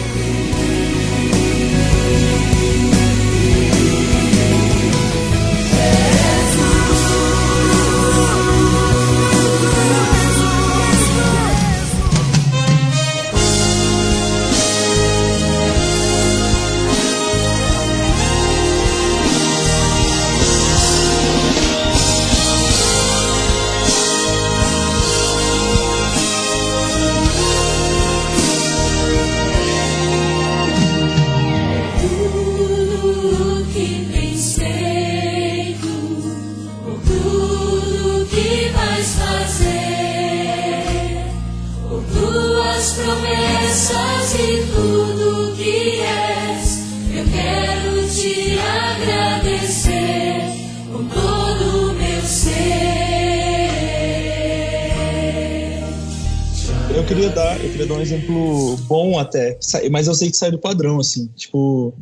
queria 57.10 57.30
dar, 57.30 57.56
eu 57.56 57.70
queria 57.70 57.86
dar 57.86 57.94
um 57.94 58.00
exemplo 58.00 58.76
bom 58.86 59.18
até, 59.18 59.58
mas 59.90 60.06
eu 60.06 60.14
sei 60.14 60.30
que 60.30 60.36
sai 60.36 60.52
do 60.52 60.58
padrão, 60.60 61.00
assim. 61.00 61.28
Tipo, 61.36 61.92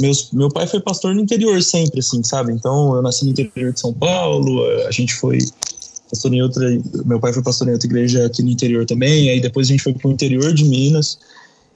meus, 0.00 0.30
meu 0.32 0.48
pai 0.48 0.66
foi 0.66 0.80
pastor 0.80 1.14
no 1.14 1.20
interior 1.20 1.62
sempre, 1.62 2.00
assim, 2.00 2.22
sabe? 2.22 2.52
Então 2.52 2.94
eu 2.94 3.02
nasci 3.02 3.26
no 3.26 3.32
interior 3.32 3.74
de 3.74 3.80
São 3.80 3.92
Paulo, 3.92 4.64
a 4.86 4.90
gente 4.90 5.14
foi 5.14 5.38
pastor 6.08 6.32
em 6.32 6.40
outra. 6.40 6.66
Meu 7.04 7.20
pai 7.20 7.34
foi 7.34 7.42
pastor 7.42 7.68
em 7.68 7.72
outra 7.72 7.86
igreja 7.86 8.24
aqui 8.24 8.42
no 8.42 8.48
interior 8.48 8.86
também, 8.86 9.28
aí 9.28 9.38
depois 9.38 9.66
a 9.66 9.70
gente 9.70 9.82
foi 9.82 9.92
pro 9.92 10.10
interior 10.10 10.54
de 10.54 10.64
Minas. 10.64 11.18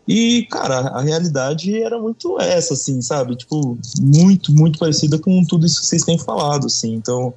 E, 0.09 0.47
cara, 0.51 0.79
a 0.79 1.03
realidade 1.03 1.81
era 1.81 2.01
muito 2.01 2.41
essa, 2.41 2.73
assim, 2.73 3.03
sabe? 3.03 3.37
Tipo, 3.37 3.79
muito, 4.01 4.51
muito 4.51 4.79
parecida 4.79 5.19
com 5.19 5.45
tudo 5.45 5.67
isso 5.67 5.81
que 5.81 5.87
vocês 5.87 6.05
têm 6.05 6.19
falado, 6.19 6.67
assim. 6.67 6.95
Então, 6.95 7.35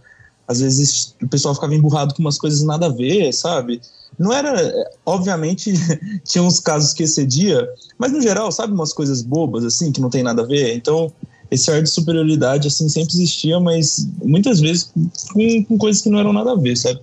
às 0.47 0.61
vezes 0.61 1.13
o 1.21 1.27
pessoal 1.27 1.53
ficava 1.53 1.75
emburrado 1.75 2.13
com 2.15 2.21
umas 2.21 2.37
coisas 2.37 2.63
nada 2.63 2.85
a 2.85 2.89
ver, 2.89 3.33
sabe? 3.33 3.81
Não 4.17 4.31
era. 4.31 4.73
Obviamente, 5.05 5.73
tinha 6.23 6.43
uns 6.43 6.59
casos 6.59 6.93
que 6.93 7.03
excedia, 7.03 7.67
mas 7.97 8.11
no 8.11 8.21
geral, 8.21 8.51
sabe, 8.51 8.73
umas 8.73 8.93
coisas 8.93 9.21
bobas, 9.21 9.63
assim, 9.63 9.91
que 9.91 10.01
não 10.01 10.09
tem 10.09 10.23
nada 10.23 10.41
a 10.41 10.45
ver. 10.45 10.75
Então, 10.75 11.11
esse 11.51 11.69
ar 11.71 11.81
de 11.81 11.89
superioridade, 11.89 12.67
assim, 12.67 12.89
sempre 12.89 13.13
existia, 13.13 13.59
mas 13.59 14.07
muitas 14.23 14.59
vezes 14.59 14.91
com, 15.31 15.63
com 15.65 15.77
coisas 15.77 16.01
que 16.01 16.09
não 16.09 16.19
eram 16.19 16.33
nada 16.33 16.51
a 16.51 16.55
ver, 16.55 16.75
sabe? 16.75 16.99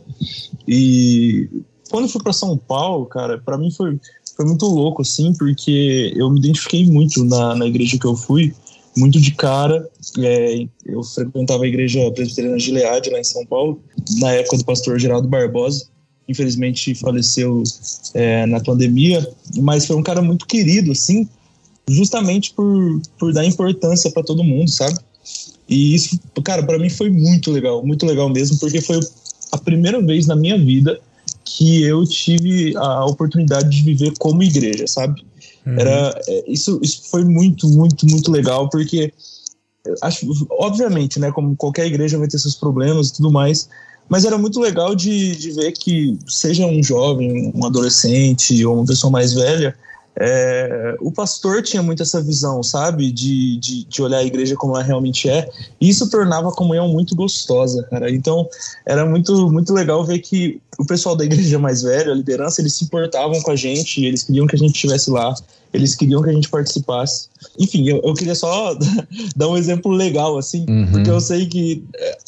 E 0.67 1.49
quando 1.91 2.09
fui 2.09 2.23
para 2.23 2.33
São 2.33 2.57
Paulo, 2.57 3.07
cara, 3.07 3.39
para 3.39 3.59
mim 3.59 3.71
foi, 3.71 4.01
foi 4.37 4.47
muito 4.47 4.67
louco, 4.67 5.03
assim, 5.03 5.33
porque 5.35 6.13
eu 6.17 6.31
me 6.31 6.39
identifiquei 6.41 6.87
muito 6.87 7.25
na, 7.25 7.55
na 7.55 7.67
igreja 7.67 7.99
que 7.99 8.07
eu 8.07 8.17
fui, 8.17 8.55
muito 8.97 9.21
de 9.21 9.33
cara. 9.33 9.89
É, 10.19 10.67
eu 10.87 11.03
frequentava 11.03 11.65
a 11.65 11.69
igreja 11.69 12.11
presbiteriana 12.13 12.59
Gilead, 12.59 13.11
lá 13.11 13.19
em 13.19 13.25
São 13.25 13.45
Paulo, 13.47 13.81
na 14.19 14.33
época 14.33 14.59
do 14.59 14.65
pastor 14.65 14.99
Geraldo 14.99 15.29
Barbosa. 15.29 15.87
Infelizmente 16.29 16.95
faleceu 16.95 17.63
é, 18.15 18.47
na 18.47 18.61
pandemia, 18.61 19.27
mas 19.57 19.87
foi 19.87 19.97
um 19.97 20.03
cara 20.03 20.23
muito 20.23 20.47
querido, 20.47 20.93
assim, 20.93 21.29
justamente 21.89 22.53
por, 22.55 23.01
por 23.19 23.33
dar 23.33 23.45
importância 23.45 24.11
para 24.11 24.23
todo 24.23 24.45
mundo, 24.45 24.71
sabe? 24.71 24.99
E 25.69 25.95
isso, 25.95 26.19
cara, 26.45 26.63
para 26.63 26.79
mim 26.79 26.91
foi 26.91 27.11
muito 27.11 27.51
legal, 27.51 27.85
muito 27.85 28.07
legal 28.07 28.29
mesmo, 28.29 28.59
porque 28.59 28.81
foi 28.81 29.01
a 29.51 29.59
primeira 29.59 30.01
vez 30.01 30.27
na 30.27 30.37
minha 30.37 30.59
vida 30.59 31.01
que 31.45 31.83
eu 31.83 32.05
tive 32.07 32.77
a 32.77 33.05
oportunidade 33.05 33.69
de 33.71 33.83
viver 33.83 34.13
como 34.19 34.43
igreja, 34.43 34.87
sabe? 34.87 35.25
Era 35.65 36.21
é, 36.27 36.51
isso, 36.51 36.81
isso 36.83 37.09
foi 37.11 37.25
muito, 37.25 37.69
muito, 37.69 38.07
muito 38.07 38.31
legal, 38.31 38.69
porque 38.69 39.13
acho, 40.01 40.27
obviamente, 40.51 41.19
né, 41.19 41.31
como 41.31 41.57
qualquer 41.57 41.87
igreja 41.87 42.19
vai 42.19 42.29
ter 42.29 42.39
seus 42.39 42.55
problemas 42.55 43.09
e 43.09 43.15
tudo 43.15 43.31
mais, 43.31 43.69
mas 44.13 44.27
era 44.27 44.37
muito 44.37 44.61
legal 44.61 44.95
de, 44.95 45.35
de 45.35 45.53
ver 45.53 45.73
que 45.73 46.19
seja 46.29 46.67
um 46.67 46.83
jovem, 46.83 47.51
um 47.55 47.65
adolescente 47.65 48.63
ou 48.63 48.75
uma 48.75 48.85
pessoa 48.85 49.11
mais 49.11 49.33
velha, 49.33 49.75
é, 50.15 50.95
o 51.01 51.11
pastor 51.11 51.63
tinha 51.63 51.83
muito 51.83 52.03
essa 52.03 52.21
visão, 52.21 52.63
sabe? 52.63 53.11
De, 53.11 53.57
de, 53.57 53.85
de, 53.85 54.03
olhar 54.03 54.19
a 54.19 54.23
igreja 54.23 54.55
como 54.55 54.75
ela 54.75 54.85
realmente 54.85 55.31
é. 55.31 55.49
E 55.81 55.89
isso 55.89 56.11
tornava 56.11 56.51
a 56.51 56.55
comunhão 56.55 56.89
muito 56.89 57.17
gostosa, 57.17 57.85
cara. 57.85 58.11
Então, 58.11 58.47
era 58.85 59.07
muito, 59.07 59.51
muito 59.51 59.73
legal 59.73 60.05
ver 60.05 60.19
que 60.19 60.61
o 60.79 60.85
pessoal 60.85 61.17
da 61.17 61.25
igreja 61.25 61.59
mais 61.59 61.81
velha, 61.81 62.13
a 62.13 62.15
liderança, 62.15 62.61
eles 62.61 62.75
se 62.75 62.85
importavam 62.85 63.41
com 63.41 63.51
a 63.51 63.57
gente, 63.57 64.05
eles 64.05 64.25
queriam 64.25 64.47
que 64.47 64.57
a 64.57 64.59
gente 64.59 64.75
estivesse 64.75 65.11
lá, 65.11 65.35
eles 65.73 65.95
queriam 65.95 66.23
que 66.23 66.31
a 66.31 66.33
gente 66.33 66.49
participasse. 66.49 67.29
Enfim, 67.59 67.89
eu, 67.89 68.01
eu 68.05 68.15
queria 68.15 68.35
só 68.35 68.77
dar 69.37 69.49
um 69.49 69.57
exemplo 69.57 69.91
legal, 69.91 70.37
assim, 70.39 70.67
Uhum. 70.69 70.87
porque 70.91 71.11
eu 71.11 71.21
sei 71.21 71.47
que, 71.47 71.85
é, 71.95 72.19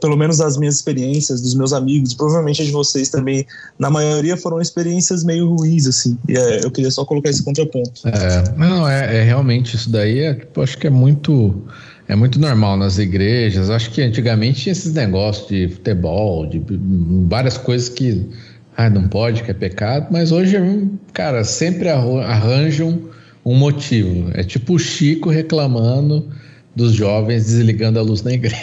pelo 0.00 0.16
menos 0.16 0.40
as 0.40 0.56
minhas 0.56 0.76
experiências, 0.76 1.40
dos 1.40 1.54
meus 1.54 1.72
amigos, 1.72 2.14
provavelmente 2.14 2.62
as 2.62 2.68
de 2.68 2.72
vocês 2.72 3.08
também, 3.08 3.46
na 3.78 3.90
maioria 3.90 4.36
foram 4.36 4.60
experiências 4.60 5.24
meio 5.24 5.54
ruins, 5.54 5.86
assim. 5.86 6.18
E 6.28 6.36
é, 6.36 6.64
eu 6.64 6.70
queria 6.70 6.90
só 6.90 7.04
colocar 7.04 7.30
esse 7.30 7.42
contraponto. 7.42 8.02
É, 8.06 8.54
não, 8.56 8.88
é, 8.88 9.18
é 9.18 9.22
realmente 9.22 9.76
isso 9.76 9.90
daí, 9.90 10.20
é, 10.20 10.34
tipo, 10.34 10.62
acho 10.62 10.78
que 10.78 10.86
é 10.86 10.90
muito 10.90 11.62
é 12.08 12.14
muito 12.14 12.38
normal 12.38 12.76
nas 12.76 12.98
igrejas. 12.98 13.68
Acho 13.68 13.90
que 13.90 14.00
antigamente 14.00 14.62
tinha 14.62 14.72
esses 14.72 14.92
negócios 14.92 15.48
de 15.48 15.68
futebol, 15.68 16.46
de 16.46 16.62
várias 17.28 17.58
coisas 17.58 17.88
que 17.88 18.24
ah, 18.76 18.90
não 18.90 19.08
pode, 19.08 19.42
que 19.42 19.50
é 19.50 19.54
pecado, 19.54 20.08
mas 20.10 20.32
hoje, 20.32 20.56
cara, 21.12 21.44
sempre 21.44 21.88
arranjam 21.88 23.08
um 23.44 23.54
motivo. 23.54 24.30
É 24.34 24.42
tipo 24.42 24.74
o 24.74 24.78
Chico 24.78 25.30
reclamando 25.30 26.28
dos 26.76 26.92
jovens 26.92 27.46
desligando 27.46 27.98
a 27.98 28.02
luz 28.02 28.22
na 28.22 28.32
igreja. 28.34 28.56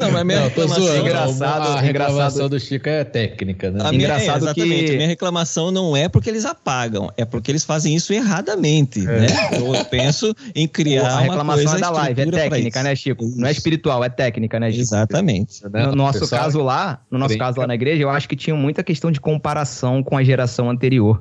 Não, 0.00 0.12
mas 0.12 0.24
minha 0.24 0.40
Não, 0.40 0.50
tô 0.50 0.60
reclamação- 0.62 0.84
zoando. 0.84 1.00
engraçado- 1.08 1.68
a 1.76 1.80
reclamação 1.80 2.48
do 2.48 2.60
Chico 2.60 2.88
é 2.88 3.04
técnica, 3.04 3.70
né? 3.70 3.80
A 3.82 3.90
minha, 3.90 4.04
Engraçado 4.04 4.46
é, 4.46 4.50
exatamente. 4.50 4.84
que- 4.86 4.92
A 4.92 4.96
minha 4.96 5.08
reclamação 5.08 5.70
não 5.70 5.96
é 5.96 6.08
porque 6.08 6.30
eles 6.30 6.44
apagam, 6.44 7.10
é 7.16 7.24
porque 7.24 7.50
eles 7.50 7.64
fazem 7.64 7.94
isso 7.94 8.12
erradamente, 8.12 9.00
né? 9.00 9.26
Eu 9.52 9.84
penso 9.86 10.34
em 10.54 10.66
criar 10.68 11.08
a 11.08 11.12
uma 11.14 11.20
reclamação 11.22 11.64
coisa 11.64 11.76
é 11.76 11.80
da 11.80 11.90
live, 11.90 12.20
é 12.22 12.26
técnica, 12.30 12.78
isso. 12.78 12.88
né, 12.88 12.94
Chico? 12.96 13.24
Não 13.36 13.48
é 13.48 13.50
espiritual, 13.50 14.04
é 14.04 14.08
técnica, 14.08 14.60
né, 14.60 14.70
Chico? 14.70 14.82
Exatamente. 14.82 15.60
No 15.72 15.96
nosso 15.96 16.20
Pessoal, 16.20 16.42
caso 16.42 16.62
lá, 16.62 17.00
no 17.10 17.18
nosso 17.18 17.30
brinca. 17.30 17.44
caso 17.46 17.60
lá 17.60 17.66
na 17.66 17.74
igreja, 17.74 18.02
eu 18.02 18.10
acho 18.10 18.28
que 18.28 18.36
tinha 18.36 18.54
muita 18.54 18.82
questão 18.84 19.10
de 19.10 19.20
comparação 19.20 20.02
com 20.04 20.16
a 20.16 20.22
geração 20.22 20.70
anterior. 20.70 21.20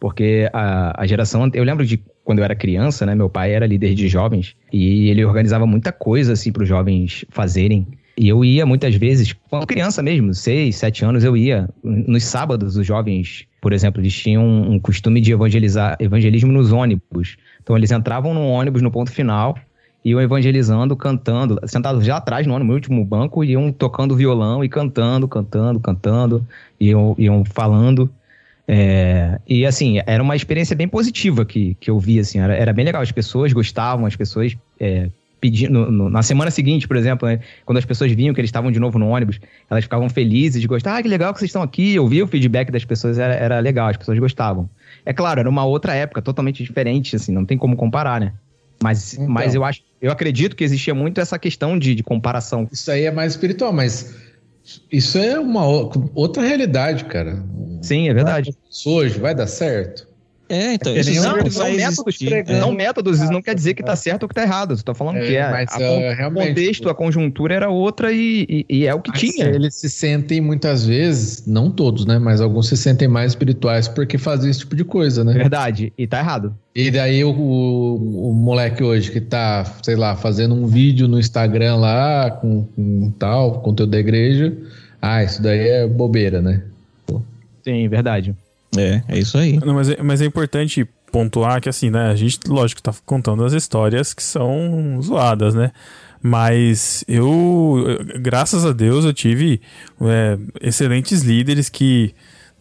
Porque 0.00 0.48
a, 0.52 1.02
a 1.02 1.06
geração. 1.08 1.50
Eu 1.54 1.64
lembro 1.64 1.84
de 1.84 2.00
quando 2.28 2.40
eu 2.40 2.44
era 2.44 2.54
criança, 2.54 3.06
né? 3.06 3.14
Meu 3.14 3.30
pai 3.30 3.54
era 3.54 3.66
líder 3.66 3.94
de 3.94 4.06
jovens 4.06 4.54
e 4.70 5.08
ele 5.08 5.24
organizava 5.24 5.66
muita 5.66 5.90
coisa, 5.90 6.34
assim, 6.34 6.52
para 6.52 6.62
os 6.62 6.68
jovens 6.68 7.24
fazerem. 7.30 7.86
E 8.18 8.28
eu 8.28 8.44
ia 8.44 8.66
muitas 8.66 8.94
vezes, 8.96 9.34
quando 9.48 9.66
criança 9.66 10.02
mesmo, 10.02 10.34
seis, 10.34 10.76
sete 10.76 11.06
anos, 11.06 11.24
eu 11.24 11.34
ia. 11.34 11.70
Nos 11.82 12.24
sábados, 12.24 12.76
os 12.76 12.86
jovens, 12.86 13.46
por 13.62 13.72
exemplo, 13.72 14.02
eles 14.02 14.12
tinham 14.12 14.44
um 14.44 14.78
costume 14.78 15.22
de 15.22 15.32
evangelizar, 15.32 15.96
evangelismo 15.98 16.52
nos 16.52 16.70
ônibus. 16.70 17.38
Então, 17.62 17.74
eles 17.74 17.90
entravam 17.90 18.34
no 18.34 18.46
ônibus 18.46 18.82
no 18.82 18.90
ponto 18.90 19.10
final, 19.10 19.56
iam 20.04 20.20
evangelizando, 20.20 20.94
cantando, 20.94 21.58
sentados 21.64 22.04
já 22.04 22.18
atrás 22.18 22.46
no 22.46 22.52
ônibus, 22.52 22.68
no 22.68 22.74
último 22.74 23.04
banco, 23.06 23.42
iam 23.42 23.72
tocando 23.72 24.14
violão 24.14 24.62
e 24.62 24.68
cantando, 24.68 25.26
cantando, 25.26 25.80
cantando, 25.80 26.46
iam, 26.78 27.14
iam 27.16 27.42
falando. 27.42 28.10
É, 28.70 29.40
e 29.48 29.64
assim, 29.64 29.98
era 30.06 30.22
uma 30.22 30.36
experiência 30.36 30.76
bem 30.76 30.86
positiva 30.86 31.42
que, 31.44 31.74
que 31.80 31.90
eu 31.90 31.98
vi, 31.98 32.20
assim, 32.20 32.38
era, 32.38 32.54
era 32.54 32.72
bem 32.72 32.84
legal. 32.84 33.00
As 33.00 33.10
pessoas 33.10 33.52
gostavam, 33.52 34.04
as 34.04 34.14
pessoas 34.14 34.54
é, 34.78 35.08
pedindo. 35.40 35.90
no- 35.90 36.10
na 36.10 36.22
semana 36.22 36.50
seguinte, 36.50 36.86
por 36.86 36.96
exemplo, 36.96 37.26
né, 37.26 37.40
quando 37.64 37.78
as 37.78 37.84
pessoas 37.86 38.12
vinham 38.12 38.34
que 38.34 38.40
eles 38.40 38.48
estavam 38.48 38.70
de 38.70 38.78
novo 38.78 38.98
no 38.98 39.08
ônibus, 39.08 39.40
elas 39.70 39.84
ficavam 39.84 40.08
felizes 40.10 40.60
de 40.60 40.66
gostar. 40.68 40.96
Ah, 40.98 41.02
que 41.02 41.08
legal 41.08 41.32
que 41.32 41.38
vocês 41.38 41.48
estão 41.48 41.62
aqui. 41.62 41.94
Eu 41.94 42.06
vi 42.06 42.22
o 42.22 42.26
feedback 42.26 42.70
das 42.70 42.84
pessoas, 42.84 43.18
era, 43.18 43.34
era 43.34 43.58
legal, 43.60 43.88
as 43.88 43.96
pessoas 43.96 44.18
gostavam. 44.18 44.68
É 45.06 45.14
claro, 45.14 45.40
era 45.40 45.48
uma 45.48 45.64
outra 45.64 45.94
época, 45.94 46.20
totalmente 46.20 46.62
diferente, 46.62 47.16
assim, 47.16 47.32
não 47.32 47.46
tem 47.46 47.56
como 47.56 47.74
comparar, 47.74 48.20
né? 48.20 48.34
Mas, 48.82 49.14
Então. 49.14 49.28
mas 49.28 49.54
eu 49.54 49.64
acho, 49.64 49.80
eu 50.00 50.12
acredito 50.12 50.54
que 50.54 50.62
existia 50.62 50.94
muito 50.94 51.20
essa 51.20 51.38
questão 51.38 51.78
de, 51.78 51.94
de 51.94 52.02
comparação. 52.02 52.68
Isso 52.70 52.90
aí 52.90 53.04
é 53.06 53.10
mais 53.10 53.32
espiritual, 53.32 53.72
mas 53.72 54.14
isso 54.90 55.18
é 55.18 55.38
uma 55.38 55.66
outra 56.14 56.42
realidade, 56.42 57.04
cara. 57.04 57.42
Sim, 57.82 58.08
é 58.08 58.14
verdade. 58.14 58.56
Hoje 58.86 59.18
vai 59.18 59.34
dar 59.34 59.46
certo? 59.46 60.07
É, 60.48 60.74
então, 60.74 60.92
É 60.94 61.00
isso 61.00 61.12
sempre 61.20 61.48
um- 61.48 61.50
são 61.50 61.62
vai 61.66 61.76
métodos, 61.76 61.98
existir. 62.06 62.26
pregando. 62.30 62.58
são 62.60 62.72
métodos, 62.72 63.20
isso 63.20 63.30
não 63.30 63.42
quer 63.42 63.54
dizer 63.54 63.74
que 63.74 63.82
tá 63.82 63.94
certo 63.94 64.22
ou 64.22 64.28
que 64.30 64.34
tá 64.34 64.42
errado. 64.42 64.72
Eu 64.74 64.82
tô 64.82 64.94
falando 64.94 65.16
É, 65.18 65.26
que 65.26 65.36
é. 65.36 65.50
mas, 65.50 65.68
a 65.72 65.78
con- 65.78 66.40
o 66.40 66.46
contexto, 66.46 66.88
a 66.88 66.94
conjuntura 66.94 67.54
era 67.54 67.68
outra 67.68 68.10
e, 68.12 68.46
e- 68.48 68.66
e 68.78 68.86
é 68.86 68.94
o 68.94 69.00
que 69.00 69.10
Mas 69.10 69.20
tinha. 69.20 69.46
Eles 69.46 69.74
se 69.74 69.90
sentem 69.90 70.40
muitas 70.40 70.86
vezes, 70.86 71.46
não 71.46 71.70
todos, 71.70 72.06
né? 72.06 72.18
Mas 72.18 72.40
alguns 72.40 72.68
se 72.68 72.76
sentem 72.76 73.06
mais 73.08 73.32
espirituais 73.32 73.88
porque 73.88 74.16
fazem 74.16 74.50
esse 74.50 74.60
tipo 74.60 74.74
de 74.74 74.84
coisa, 74.84 75.22
né? 75.22 75.34
Verdade. 75.34 75.92
E 75.98 76.06
tá 76.06 76.18
errado. 76.20 76.54
E 76.74 76.90
daí 76.90 77.22
o, 77.24 77.30
o- 77.30 78.30
o 78.30 78.32
moleque 78.34 78.82
hoje 78.82 79.10
que 79.10 79.20
tá, 79.20 79.64
sei 79.82 79.96
lá, 79.96 80.16
fazendo 80.16 80.54
um 80.54 80.66
vídeo 80.66 81.06
no 81.08 81.18
Instagram 81.18 81.76
lá 81.76 82.30
com, 82.30 82.64
com 82.74 83.10
tal, 83.18 83.60
conteúdo 83.60 83.90
da 83.90 83.98
igreja. 83.98 84.56
Ah, 85.02 85.22
isso 85.22 85.42
daí 85.42 85.68
é 85.68 85.86
bobeira, 85.86 86.40
né? 86.40 86.62
Sim, 87.62 87.86
verdade. 87.88 88.34
É, 88.78 89.04
é 89.08 89.18
isso 89.18 89.36
aí. 89.36 89.58
Não, 89.58 89.74
mas, 89.74 89.88
é, 89.88 90.02
mas 90.02 90.20
é 90.20 90.24
importante 90.24 90.86
pontuar 91.10 91.60
que, 91.60 91.68
assim, 91.68 91.90
né? 91.90 92.10
A 92.10 92.14
gente, 92.14 92.40
lógico, 92.46 92.82
tá 92.82 92.92
contando 93.04 93.44
as 93.44 93.52
histórias 93.52 94.14
que 94.14 94.22
são 94.22 95.00
zoadas, 95.02 95.54
né? 95.54 95.72
Mas 96.22 97.04
eu, 97.06 97.84
graças 98.20 98.64
a 98.64 98.72
Deus, 98.72 99.04
eu 99.04 99.12
tive 99.12 99.60
é, 100.00 100.38
excelentes 100.60 101.22
líderes 101.22 101.68
que, 101.68 102.14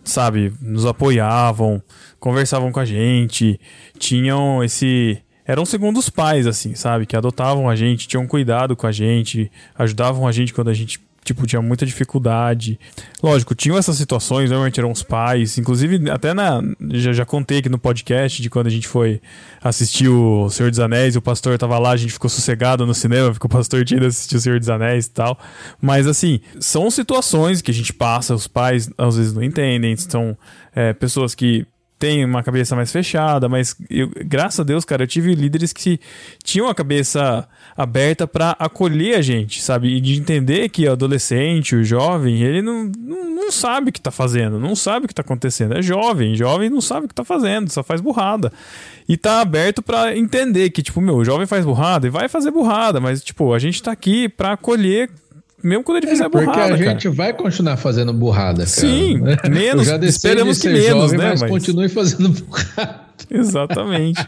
sabe, 0.04 0.54
nos 0.62 0.86
apoiavam, 0.86 1.82
conversavam 2.20 2.72
com 2.72 2.80
a 2.80 2.86
gente, 2.86 3.60
tinham 3.98 4.64
esse. 4.64 5.20
Eram 5.46 5.66
segundos 5.66 6.10
pais, 6.10 6.46
assim, 6.46 6.76
sabe? 6.76 7.06
Que 7.06 7.16
adotavam 7.16 7.70
a 7.70 7.76
gente, 7.76 8.08
tinham 8.08 8.28
cuidado 8.28 8.76
com 8.76 8.86
a 8.86 8.92
gente, 8.92 9.50
ajudavam 9.76 10.28
a 10.28 10.32
gente 10.32 10.54
quando 10.54 10.70
a 10.70 10.74
gente 10.74 11.00
tipo, 11.28 11.46
tinha 11.46 11.62
muita 11.62 11.86
dificuldade. 11.86 12.80
Lógico, 13.22 13.54
tinham 13.54 13.78
essas 13.78 13.98
situações, 13.98 14.50
normalmente 14.50 14.80
eram 14.80 14.92
os 14.92 15.04
pais, 15.04 15.58
inclusive 15.58 16.10
até 16.10 16.34
na. 16.34 16.62
Já, 16.94 17.12
já 17.12 17.26
contei 17.26 17.60
aqui 17.60 17.70
no 17.70 17.78
podcast 17.78 18.42
de 18.42 18.50
quando 18.50 18.68
a 18.68 18.70
gente 18.70 18.88
foi 18.88 19.22
assistir 19.62 20.08
o 20.08 20.50
Senhor 20.50 20.70
dos 20.70 20.80
Anéis, 20.80 21.16
o 21.16 21.22
pastor 21.22 21.58
tava 21.58 21.78
lá, 21.78 21.92
a 21.92 21.98
gente 21.98 22.14
ficou 22.14 22.30
sossegado 22.30 22.86
no 22.86 22.94
cinema, 22.94 23.32
porque 23.32 23.46
o 23.46 23.50
pastor 23.50 23.82
ido 23.82 24.06
assistir 24.06 24.38
o 24.38 24.40
Senhor 24.40 24.60
dos 24.60 24.70
Anéis 24.70 25.08
e 25.08 25.12
tal. 25.12 25.38
Mas 25.82 26.08
assim, 26.08 26.40
são 26.60 26.90
situações 26.90 27.62
que 27.62 27.72
a 27.72 27.74
gente 27.74 27.92
passa, 27.92 28.34
os 28.34 28.48
pais 28.48 28.90
às 28.98 29.18
vezes 29.18 29.34
não 29.34 29.44
entendem, 29.44 29.96
são 29.98 30.38
é, 30.74 30.94
pessoas 30.94 31.36
que 31.36 31.66
têm 32.00 32.24
uma 32.24 32.44
cabeça 32.44 32.76
mais 32.76 32.92
fechada, 32.92 33.50
mas 33.50 33.76
eu, 33.90 34.10
graças 34.26 34.60
a 34.60 34.64
Deus, 34.64 34.86
cara, 34.86 35.04
eu 35.04 35.08
tive 35.08 35.34
líderes 35.34 35.74
que 35.74 36.00
tinham 36.44 36.68
a 36.68 36.76
cabeça 36.76 37.48
aberta 37.76 38.28
para 38.28 38.52
acolher 38.60 39.16
a 39.16 39.22
gente, 39.22 39.62
sabe? 39.62 39.96
E 39.96 40.00
de 40.00 40.20
entender 40.20 40.70
que 40.70 40.88
o 40.88 40.92
adolescente, 40.92 41.76
o 41.76 41.84
jovem, 41.84 42.42
ele 42.44 42.62
não, 42.62 42.92
não, 42.98 43.36
não 43.36 43.52
sabe 43.52 43.90
o 43.90 43.94
que 43.94 44.02
tá 44.02 44.12
fazendo, 44.12 44.60
não 44.60 44.76
sabe 44.76 45.06
o 45.06 45.08
que 45.08 45.16
tá 45.16 45.22
acontecendo. 45.22 45.78
É 45.78 45.82
jovem, 45.82 46.36
jovem 46.36 46.70
não 46.70 46.82
sabe 46.82 47.06
o 47.06 47.10
que 47.10 47.16
tá 47.16 47.24
fazendo, 47.24 47.72
só 47.72 47.84
faz 47.84 48.00
burrada. 48.00 48.52
E 49.10 49.18
tá 49.18 49.42
aberto 49.42 49.82
para 49.82 50.16
entender 50.16 50.70
que, 50.70 50.84
tipo, 50.84 51.02
meu, 51.02 51.16
o 51.16 51.26
jovem 51.26 51.48
faz 51.48 51.66
burrada 51.66 52.08
e 52.08 52.10
vai 52.10 52.28
fazer 52.28 52.52
burrada, 52.52 53.00
mas, 53.00 53.24
tipo, 53.24 53.54
a 53.54 53.60
gente 53.60 53.82
tá 53.82 53.92
aqui 53.92 54.30
para 54.30 54.54
acolher 54.54 55.10
mesmo 55.64 55.84
quando 55.84 55.98
ele 55.98 56.08
fizer 56.08 56.26
É, 56.26 56.30
porque 56.30 56.46
burrada, 56.46 56.76
a 56.76 56.78
cara. 56.78 56.90
gente 56.92 57.08
vai 57.10 57.34
continuar 57.34 57.78
fazendo 57.78 58.14
burrada, 58.14 58.58
cara. 58.60 58.68
Sim, 58.68 59.20
menos- 59.50 59.88
esperamos 60.04 60.58
que 60.60 60.70
menos, 60.70 60.88
jovem, 60.88 61.18
né, 61.18 61.30
Mas, 61.30 61.42
mas- 61.42 61.52
continue 61.52 61.90
fazendo 61.90 62.30
burrada. 62.44 63.07
Exatamente. 63.32 64.26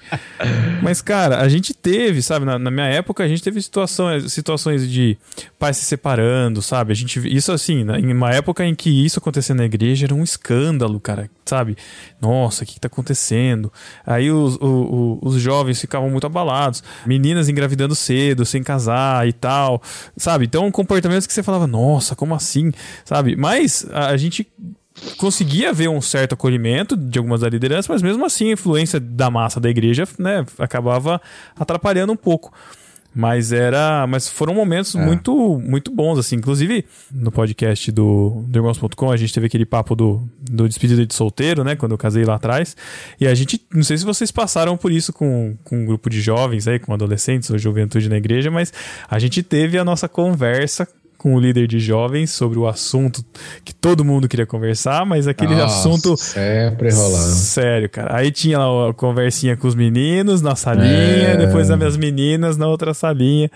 Mas, 0.81 1.01
cara, 1.01 1.39
a 1.39 1.47
gente 1.49 1.73
teve, 1.73 2.21
sabe, 2.21 2.45
na, 2.45 2.57
na 2.57 2.71
minha 2.71 2.85
época, 2.87 3.23
a 3.23 3.27
gente 3.27 3.41
teve 3.43 3.61
situações, 3.61 4.31
situações 4.31 4.89
de 4.89 5.17
pais 5.57 5.77
se 5.77 5.85
separando, 5.85 6.61
sabe? 6.61 6.91
A 6.91 6.95
gente, 6.95 7.19
isso 7.35 7.51
assim, 7.51 7.81
em 7.81 8.11
uma 8.13 8.31
época 8.31 8.65
em 8.65 8.73
que 8.73 8.89
isso 9.05 9.19
acontecia 9.19 9.53
na 9.53 9.65
igreja 9.65 10.05
era 10.05 10.13
um 10.15 10.23
escândalo, 10.23 10.99
cara, 10.99 11.29
sabe? 11.45 11.77
Nossa, 12.21 12.63
o 12.63 12.67
que, 12.67 12.73
que 12.73 12.79
tá 12.79 12.87
acontecendo? 12.87 13.71
Aí 14.05 14.31
os, 14.31 14.55
o- 14.55 15.19
o- 15.21 15.27
os 15.27 15.35
jovens 15.41 15.79
ficavam 15.79 16.09
muito 16.09 16.25
abalados, 16.27 16.83
meninas 17.05 17.47
engravidando 17.49 17.95
cedo, 17.95 18.45
sem 18.45 18.63
casar 18.63 19.27
e 19.27 19.33
tal, 19.33 19.81
sabe? 20.17 20.45
Então, 20.45 20.69
comportamentos 20.71 21.27
que 21.27 21.33
você 21.33 21.43
falava, 21.43 21.67
nossa, 21.67 22.15
como 22.15 22.33
assim? 22.33 22.71
Sabe? 23.05 23.35
Mas 23.35 23.85
a, 23.91 24.07
a 24.07 24.17
gente 24.17 24.47
conseguia 25.17 25.73
ver 25.73 25.89
um 25.89 26.01
certo 26.01 26.33
acolhimento 26.33 26.95
de 26.95 27.17
algumas 27.17 27.41
da 27.41 27.49
liderança, 27.49 27.91
mas 27.91 28.01
mesmo 28.01 28.25
assim 28.25 28.49
a 28.49 28.53
influência 28.53 28.99
da 28.99 29.29
massa 29.29 29.59
da 29.59 29.69
igreja, 29.69 30.07
né, 30.17 30.45
acabava 30.57 31.21
atrapalhando 31.57 32.13
um 32.13 32.17
pouco. 32.17 32.53
Mas 33.13 33.51
era, 33.51 34.05
mas 34.05 34.29
foram 34.29 34.53
momentos 34.53 34.93
muito 34.93 35.59
muito 35.65 35.89
bons 35.89 36.19
assim, 36.19 36.35
inclusive 36.35 36.85
no 37.11 37.31
podcast 37.31 37.91
do, 37.91 38.43
do 38.47 38.59
irmãos.com 38.59 39.11
a 39.11 39.17
gente 39.17 39.33
teve 39.33 39.47
aquele 39.47 39.65
papo 39.65 39.95
do, 39.95 40.21
do 40.39 40.67
despedida 40.67 41.03
de 41.03 41.13
solteiro, 41.13 41.63
né, 41.63 41.75
quando 41.75 41.93
eu 41.93 41.97
casei 41.97 42.23
lá 42.23 42.35
atrás. 42.35 42.77
E 43.19 43.27
a 43.27 43.33
gente, 43.33 43.59
não 43.73 43.81
sei 43.81 43.97
se 43.97 44.05
vocês 44.05 44.29
passaram 44.29 44.77
por 44.77 44.91
isso 44.91 45.11
com, 45.11 45.57
com 45.63 45.79
um 45.79 45.85
grupo 45.85 46.07
de 46.07 46.21
jovens 46.21 46.67
aí, 46.67 46.77
com 46.77 46.93
adolescentes 46.93 47.49
ou 47.49 47.57
juventude 47.57 48.07
na 48.09 48.17
igreja, 48.17 48.51
mas 48.51 48.71
a 49.09 49.17
gente 49.17 49.41
teve 49.41 49.79
a 49.79 49.83
nossa 49.83 50.07
conversa 50.07 50.87
com 51.19 51.35
o 51.35 51.39
líder 51.39 51.67
de 51.67 51.79
jovens 51.79 52.31
sobre 52.31 52.57
o 52.57 52.65
assunto 52.65 53.23
que 53.63 53.75
todo 53.75 54.03
mundo 54.05 54.27
queria 54.27 54.45
conversar, 54.45 55.05
mas 55.05 55.27
aquele 55.27 55.53
Nossa, 55.53 55.65
assunto 55.89 56.15
Sempre 56.17 56.89
rolando. 56.91 57.33
Sério, 57.35 57.89
cara. 57.89 58.15
Aí 58.17 58.31
tinha 58.31 58.57
lá 58.57 58.89
a 58.89 58.93
conversinha 58.93 59.55
com 59.57 59.67
os 59.67 59.75
meninos 59.75 60.41
na 60.41 60.55
salinha, 60.55 60.87
É. 60.87 61.37
depois 61.37 61.69
as 61.69 61.77
minhas 61.77 61.97
meninas 61.97 62.55
na 62.57 62.67
outra 62.67 62.93
salinha. 62.93 63.51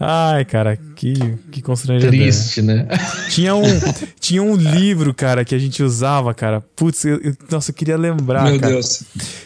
Ai, 0.00 0.44
cara, 0.44 0.78
que, 0.94 1.14
que 1.50 1.60
constrangedor. 1.60 2.10
Triste, 2.12 2.62
né? 2.62 2.86
Tinha 3.30 3.54
um, 3.56 3.62
tinha 4.20 4.40
um 4.42 4.54
livro, 4.54 5.12
cara, 5.12 5.44
que 5.44 5.54
a 5.54 5.58
gente 5.58 5.82
usava, 5.82 6.32
cara. 6.34 6.60
Putz, 6.76 7.04
eu- 7.04 7.18
eu- 7.20 7.34
nossa, 7.50 7.70
eu 7.72 7.74
queria 7.74 7.96
lembrar, 7.96 8.44
Meu 8.44 8.60
cara. 8.60 8.74
Deus. 8.74 9.02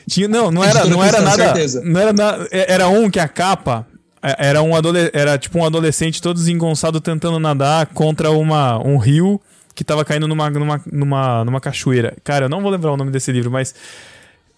Tinha, 0.06 0.28
não, 0.28 0.50
não 0.50 0.62
era, 0.62 0.84
não 0.84 1.02
era 1.02 1.22
nada. 1.22 1.44
certeza. 1.44 1.80
Não 1.82 1.98
era, 1.98 2.12
na- 2.12 2.46
era 2.50 2.88
um 2.88 3.08
que 3.08 3.18
a 3.18 3.28
capa 3.28 3.86
é, 3.86 3.91
era 4.22 4.62
um 4.62 4.70
era 5.12 5.36
tipo 5.36 5.58
um 5.58 5.64
adolescente 5.64 6.22
todo 6.22 6.36
desengonçado 6.36 7.00
tentando 7.00 7.38
nadar 7.40 7.86
contra 7.86 8.30
uma, 8.30 8.78
um 8.78 8.96
rio 8.96 9.40
que 9.74 9.82
tava 9.82 10.04
caindo 10.04 10.28
numa, 10.28 10.48
numa, 10.50 10.82
numa, 10.90 11.44
numa 11.44 11.60
cachoeira. 11.60 12.16
Cara, 12.22 12.44
eu 12.46 12.48
não 12.48 12.62
vou 12.62 12.70
lembrar 12.70 12.92
o 12.92 12.96
nome 12.96 13.10
desse 13.10 13.32
livro, 13.32 13.50
mas 13.50 13.74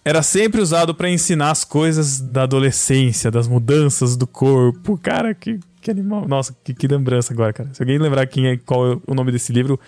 era 0.03 0.21
sempre 0.21 0.61
usado 0.61 0.93
pra 0.93 1.09
ensinar 1.09 1.51
as 1.51 1.63
coisas 1.63 2.19
da 2.19 2.43
adolescência, 2.43 3.31
das 3.31 3.47
mudanças 3.47 4.15
do 4.15 4.27
corpo. 4.27 4.99
Cara, 5.01 5.33
que, 5.33 5.59
que 5.81 5.89
animal. 5.89 6.27
Nossa, 6.27 6.55
que, 6.63 6.73
que 6.73 6.87
lembrança 6.87 7.33
agora, 7.33 7.51
cara. 7.51 7.69
Se 7.73 7.81
alguém 7.81 7.97
lembrar 7.97 8.27
quem 8.27 8.47
é, 8.47 8.57
qual 8.57 8.93
é 8.93 8.97
o 9.07 9.15
nome 9.15 9.31
desse 9.31 9.51
livro, 9.51 9.79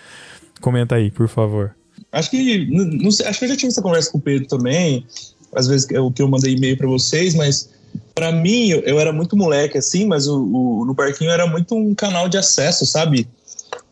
comenta 0.60 0.96
aí, 0.96 1.10
por 1.10 1.28
favor. 1.28 1.74
Acho 2.10 2.30
que. 2.30 2.66
Não 2.66 3.10
sei, 3.10 3.26
acho 3.26 3.38
que 3.38 3.44
eu 3.44 3.48
já 3.50 3.56
tive 3.56 3.68
essa 3.68 3.82
conversa 3.82 4.10
com 4.10 4.18
o 4.18 4.20
Pedro 4.20 4.48
também. 4.48 5.06
Às 5.54 5.68
vezes 5.68 5.88
é 5.90 6.00
o 6.00 6.10
que 6.10 6.20
eu 6.20 6.28
mandei 6.28 6.54
e-mail 6.54 6.76
pra 6.76 6.88
vocês, 6.88 7.34
mas 7.34 7.70
pra 8.14 8.32
mim, 8.32 8.68
eu, 8.68 8.98
era 8.98 9.12
muito 9.12 9.36
moleque 9.36 9.78
assim, 9.78 10.04
mas 10.06 10.26
o, 10.26 10.42
o- 10.42 10.84
no 10.84 10.94
parquinho 10.94 11.30
era 11.30 11.46
muito 11.46 11.74
um 11.74 11.94
canal 11.94 12.28
de 12.28 12.36
acesso, 12.36 12.84
sabe? 12.86 13.28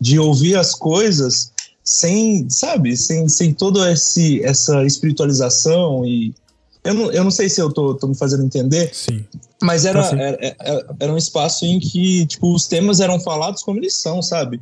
De 0.01 0.19
ouvir 0.19 0.57
as 0.57 0.75
coisas 0.75 1.53
sem, 1.85 2.49
sabe, 2.51 2.97
sem, 2.97 3.29
sem 3.29 3.53
toda 3.55 3.91
esse, 3.93 4.43
essa 4.43 4.85
espiritualização 4.85 6.05
e. 6.05 6.35
Eu 6.83 6.95
não, 6.95 7.11
eu 7.13 7.25
não 7.25 7.31
sei 7.33 7.49
se 7.49 7.61
eu 7.61 7.73
tô, 7.73 7.95
tô 7.95 8.07
me 8.07 8.17
fazendo 8.17 8.45
entender, 8.45 8.91
Sim. 8.95 9.25
mas 9.61 9.85
era, 9.85 10.05
sim. 10.05 10.21
era, 10.21 10.39
era, 10.61 10.87
era 11.01 11.13
um 11.13 11.17
espaço 11.17 11.65
em 11.67 11.81
que, 11.81 12.25
tipo, 12.27 12.55
os 12.55 12.69
temas 12.69 13.01
eram 13.01 13.19
falados 13.19 13.61
como 13.65 13.81
eles 13.81 13.95
são, 13.95 14.23
sabe? 14.23 14.61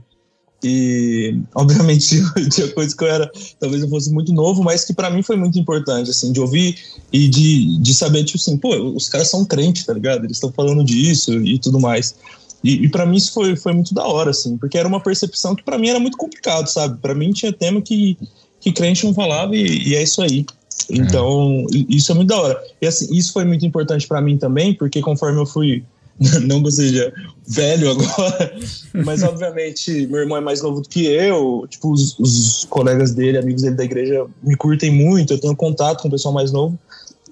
E, 0.67 1.39
obviamente, 1.55 2.09
tinha- 2.51 2.69
coisas 2.73 2.95
que 2.95 3.05
eu 3.05 3.09
era, 3.09 3.31
talvez 3.61 3.83
eu 3.83 3.89
fosse 3.89 4.11
muito 4.11 4.33
novo, 4.33 4.63
mas 4.65 4.85
que 4.85 4.95
pra 4.95 5.11
mim 5.11 5.23
foi 5.23 5.37
muito 5.37 5.59
importante, 5.59 6.11
assim, 6.11 6.33
de 6.33 6.41
ouvir 6.41 6.77
e 7.13 7.29
de, 7.29 7.79
de 7.79 7.95
saber, 7.95 8.25
tipo 8.25 8.39
assim, 8.39 8.57
pô, 8.57 8.75
os 8.95 9.09
caras 9.09 9.29
são 9.29 9.45
crentes, 9.45 9.85
tá 9.85 9.93
ligado? 9.93 10.25
Eles 10.25 10.37
estão 10.39 10.51
falando 10.53 10.83
disso 10.83 11.33
e 11.45 11.59
tudo 11.59 11.79
mais. 11.79 12.15
E, 12.63 12.85
e 12.85 12.89
para 12.89 13.05
mim 13.05 13.17
isso 13.19 13.33
foi, 13.33 13.55
foi 13.57 13.75
muito 13.75 13.93
da 13.93 14.07
hora, 14.07 14.31
assim, 14.31 14.57
porque 14.57 14.79
era 14.79 14.89
uma 14.89 15.01
percepção 15.01 15.55
que 15.55 15.63
pra 15.63 15.77
mim 15.79 15.89
era 15.91 16.01
muito 16.01 16.17
complicado, 16.17 16.67
sabe? 16.67 16.99
Pra 17.01 17.15
mim 17.15 17.31
tinha 17.31 17.53
tema 17.53 17.83
que, 17.83 18.17
que 18.61 18.73
crente 18.73 19.05
não 19.05 19.13
falava 19.13 19.55
e, 19.55 19.89
e 19.91 19.95
é 19.95 20.03
isso 20.03 20.23
aí. 20.23 20.47
Então, 20.91 21.67
i- 21.71 21.87
isso 21.91 22.11
é 22.11 22.15
muito 22.15 22.29
da 22.29 22.41
hora. 22.41 22.59
E 22.81 22.87
assim, 22.87 23.15
isso 23.15 23.33
foi 23.33 23.45
muito 23.45 23.65
importante 23.67 24.07
pra 24.09 24.21
mim 24.21 24.37
também, 24.39 24.75
porque 24.75 25.01
conforme 25.03 25.39
eu 25.41 25.47
fui, 25.47 25.85
não 26.47 26.61
que 26.63 26.69
eu 26.69 26.73
seja 26.73 27.13
velho 27.47 27.91
agora, 27.91 28.57
mas 29.05 29.23
obviamente 29.23 30.07
meu 30.07 30.21
irmão 30.21 30.39
é 30.39 30.41
mais 30.41 30.63
novo 30.63 30.81
do 30.81 30.89
que 30.89 31.07
eu, 31.07 31.67
tipo, 31.69 31.93
os, 31.93 32.19
os 32.19 32.65
colegas 32.71 33.13
dele, 33.13 33.39
amigos 33.39 33.63
dele 33.63 33.75
da 33.75 33.85
igreja 33.85 34.27
me 34.43 34.57
curtem 34.57 34.91
muito, 34.91 35.35
eu 35.35 35.41
tenho 35.41 35.57
contato 35.57 36.03
com 36.03 36.09
o 36.09 36.11
pessoal 36.11 36.33
mais 36.33 36.53
novo. 36.53 36.79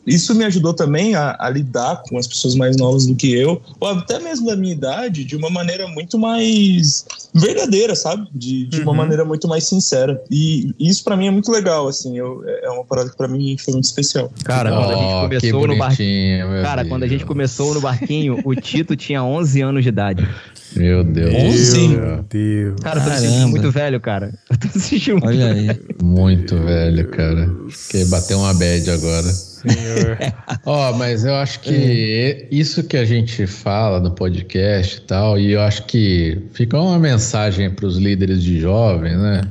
Isso 0.07 0.35
me 0.35 0.45
ajudou 0.45 0.75
também 0.75 1.15
a, 1.15 1.37
a 1.39 1.49
lidar 1.49 2.03
com 2.09 2.19
as 2.19 2.27
pessoas 2.27 2.55
mais 2.55 2.77
novas 2.77 3.07
do 3.07 3.15
que 3.15 3.33
eu, 3.33 3.63
ou 3.79 3.89
até 3.89 4.19
mesmo 4.19 4.47
da 4.47 4.57
minha 4.57 4.73
idade, 4.73 5.25
de 5.25 5.37
uma 5.37 5.49
maneira 5.51 5.87
muito 5.89 6.19
mais 6.19 7.05
verdadeira, 7.35 7.95
sabe? 7.95 8.27
De, 8.35 8.67
de 8.67 8.81
uma 8.81 8.91
Uhum. 8.91 8.97
maneira 8.97 9.25
muito 9.25 9.47
mais 9.49 9.65
sincera. 9.65 10.21
E 10.31 10.75
isso 10.79 11.03
pra 11.05 11.17
mim 11.17 11.27
é 11.29 11.31
muito 11.31 11.51
legal, 11.51 11.87
assim, 11.89 12.19
eu, 12.19 12.43
é 12.47 12.69
uma 12.71 12.85
parada 12.85 13.11
que 13.11 13.17
pra 13.17 13.29
mim 13.29 13.57
foi 13.59 13.73
muito 13.75 13.85
especial. 13.85 14.31
Cara, 14.45 14.71
quando 14.71 14.91
a 14.93 14.97
gente 14.97 15.13
começou 15.41 15.67
no 15.69 15.79
barquinho. 15.79 16.47
Cara, 16.63 16.85
quando 16.85 17.03
a 17.05 17.09
gente 17.09 17.25
começou 17.25 17.75
no 17.75 17.81
barquinho, 17.81 18.41
o 18.45 18.55
Tito 18.55 18.97
tinha 18.97 19.23
11 19.25 19.61
anos 19.63 19.83
de 19.83 19.89
idade. 19.89 20.29
Meu 20.77 21.05
Deus. 21.05 21.35
Onze? 21.35 21.89
Meu 21.89 22.23
Deus. 22.29 22.81
Cara, 22.81 22.99
eu 22.99 23.05
tô 23.05 23.11
me 23.11 23.15
Caramba. 23.17 23.31
sentindo 23.33 23.49
muito 23.49 23.71
velho, 23.71 24.01
cara. 24.01 24.35
Eu 24.51 24.59
tô 24.59 24.79
sentindo 24.79 25.13
muito 25.15 25.27
Olha 25.27 25.53
aí. 25.53 25.81
Muito 26.03 26.57
velho, 26.59 27.09
cara. 27.09 27.51
Que 27.91 28.05
bateu 28.07 28.39
uma 28.39 28.53
bad 28.55 28.91
agora. 28.91 29.52
Senhor. 29.69 30.19
Ó, 30.67 30.93
mas 30.95 31.25
eu 31.25 31.35
acho 31.35 31.61
que 31.61 32.47
isso 32.51 32.85
que 32.85 32.97
a 32.97 33.05
gente 33.05 33.47
fala 33.47 34.01
no 34.01 34.11
podcast 34.11 34.99
e 34.99 35.01
tal, 35.03 35.39
e 35.39 35.53
eu 35.53 35.61
acho 35.61 35.87
que 35.87 36.39
fica 36.53 36.79
uma 36.79 36.99
mensagem 36.99 37.71
para 37.71 37.87
os 37.87 37.97
líderes 37.97 38.43
de 38.43 38.59
jovens, 38.59 39.17
né? 39.19 39.43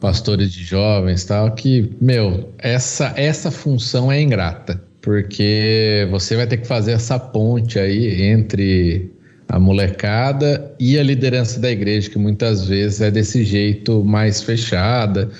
Pastores 0.00 0.52
de 0.52 0.62
jovens 0.62 1.22
e 1.22 1.26
tal, 1.26 1.50
que, 1.52 1.90
meu, 2.00 2.52
essa, 2.58 3.12
essa 3.16 3.50
função 3.50 4.12
é 4.12 4.20
ingrata, 4.20 4.82
porque 5.00 6.06
você 6.10 6.36
vai 6.36 6.46
ter 6.46 6.58
que 6.58 6.66
fazer 6.66 6.92
essa 6.92 7.18
ponte 7.18 7.78
aí 7.78 8.22
entre 8.22 9.10
a 9.48 9.58
molecada 9.58 10.74
e 10.80 10.98
a 10.98 11.02
liderança 11.02 11.60
da 11.60 11.70
igreja, 11.70 12.10
que 12.10 12.18
muitas 12.18 12.66
vezes 12.66 13.00
é 13.00 13.10
desse 13.10 13.44
jeito 13.44 14.04
mais 14.04 14.42
fechada, 14.42 15.30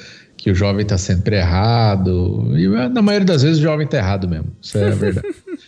que 0.44 0.50
o 0.50 0.54
jovem 0.54 0.82
está 0.82 0.98
sempre 0.98 1.36
errado. 1.36 2.52
E 2.54 2.68
na 2.90 3.00
maioria 3.00 3.24
das 3.24 3.42
vezes 3.42 3.58
o 3.60 3.62
jovem 3.62 3.86
está 3.86 3.96
errado 3.96 4.28
mesmo. 4.28 4.52
Isso 4.60 4.76
é 4.76 4.90
verdade. 4.90 5.26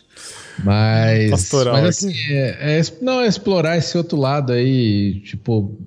Mas, 0.62 1.30
Pastoral 1.30 1.74
mas 1.74 1.98
assim, 1.98 2.14
é, 2.30 2.78
é 2.78 2.82
não, 3.02 3.20
é 3.20 3.26
explorar 3.26 3.76
esse 3.76 3.96
outro 3.96 4.18
lado 4.18 4.54
aí, 4.54 5.20
tipo, 5.20 5.78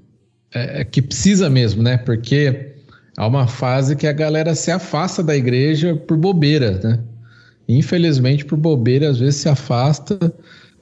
é, 0.54 0.82
é 0.82 0.84
que 0.84 1.02
precisa 1.02 1.50
mesmo, 1.50 1.82
né? 1.82 1.98
Porque 1.98 2.76
há 3.18 3.26
uma 3.26 3.48
fase 3.48 3.96
que 3.96 4.06
a 4.06 4.12
galera 4.12 4.54
se 4.54 4.70
afasta 4.70 5.24
da 5.24 5.36
igreja 5.36 5.96
por 5.96 6.16
bobeira, 6.18 6.80
né? 6.84 7.00
Infelizmente, 7.68 8.46
por 8.46 8.60
bobeira, 8.60 9.10
às 9.10 9.18
vezes 9.18 9.38
se 9.38 9.50
afasta 9.50 10.20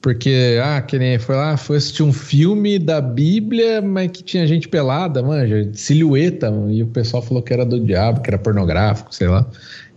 Porque, 0.00 0.58
ah, 0.62 0.80
que 0.80 0.98
nem 0.98 1.18
foi 1.18 1.34
lá, 1.34 1.56
foi 1.56 1.76
assistir 1.76 2.02
um 2.02 2.12
filme 2.12 2.78
da 2.78 3.00
Bíblia, 3.00 3.82
mas 3.82 4.10
que 4.12 4.22
tinha 4.22 4.46
gente 4.46 4.68
pelada, 4.68 5.22
manja, 5.22 5.68
silhueta, 5.72 6.52
e 6.70 6.82
o 6.82 6.86
pessoal 6.86 7.22
falou 7.22 7.42
que 7.42 7.52
era 7.52 7.64
do 7.64 7.80
diabo, 7.80 8.20
que 8.20 8.30
era 8.30 8.38
pornográfico, 8.38 9.14
sei 9.14 9.26
lá. 9.26 9.44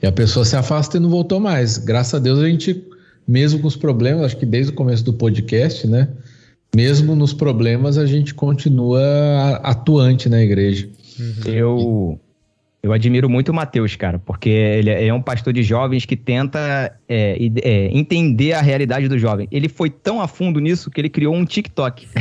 E 0.02 0.08
a 0.08 0.12
pessoa 0.12 0.44
se 0.44 0.56
afasta 0.56 0.98
e 0.98 1.00
não 1.00 1.10
voltou 1.10 1.40
mais. 1.40 1.78
Graças 1.78 2.16
a 2.16 2.20
Deus 2.20 2.40
a 2.40 2.48
gente, 2.48 2.84
mesmo 3.28 3.60
com 3.60 3.68
os 3.68 3.76
problemas, 3.76 4.26
acho 4.26 4.38
que 4.38 4.46
desde 4.46 4.72
o 4.72 4.76
começo 4.76 5.04
do 5.04 5.14
podcast, 5.14 5.86
né? 5.86 6.08
Mesmo 6.76 7.16
nos 7.16 7.34
problemas, 7.34 7.98
a 7.98 8.06
gente 8.06 8.34
continua 8.34 9.60
atuante 9.62 10.28
na 10.30 10.42
igreja. 10.42 10.90
Eu, 11.46 12.20
eu 12.84 12.92
admiro 12.94 13.30
muito 13.30 13.50
o 13.50 13.54
Matheus, 13.54 13.96
cara, 13.96 14.18
porque 14.20 14.50
ele 14.50 14.90
é 14.90 15.08
é 15.08 15.14
um 15.14 15.22
pastor 15.22 15.54
de 15.54 15.62
jovens 15.64 16.06
que 16.06 16.16
tenta 16.16 16.60
é, 17.08 17.38
é, 17.64 17.98
entender 17.98 18.54
a 18.54 18.62
realidade 18.62 19.08
do 19.08 19.18
jovem. 19.20 19.48
Ele 19.52 19.70
foi 19.70 19.90
tão 19.90 20.20
a 20.22 20.28
fundo 20.28 20.60
nisso 20.60 20.90
que 20.90 21.00
ele 21.02 21.10
criou 21.10 21.36
um 21.36 21.46
TikTok. 21.46 22.08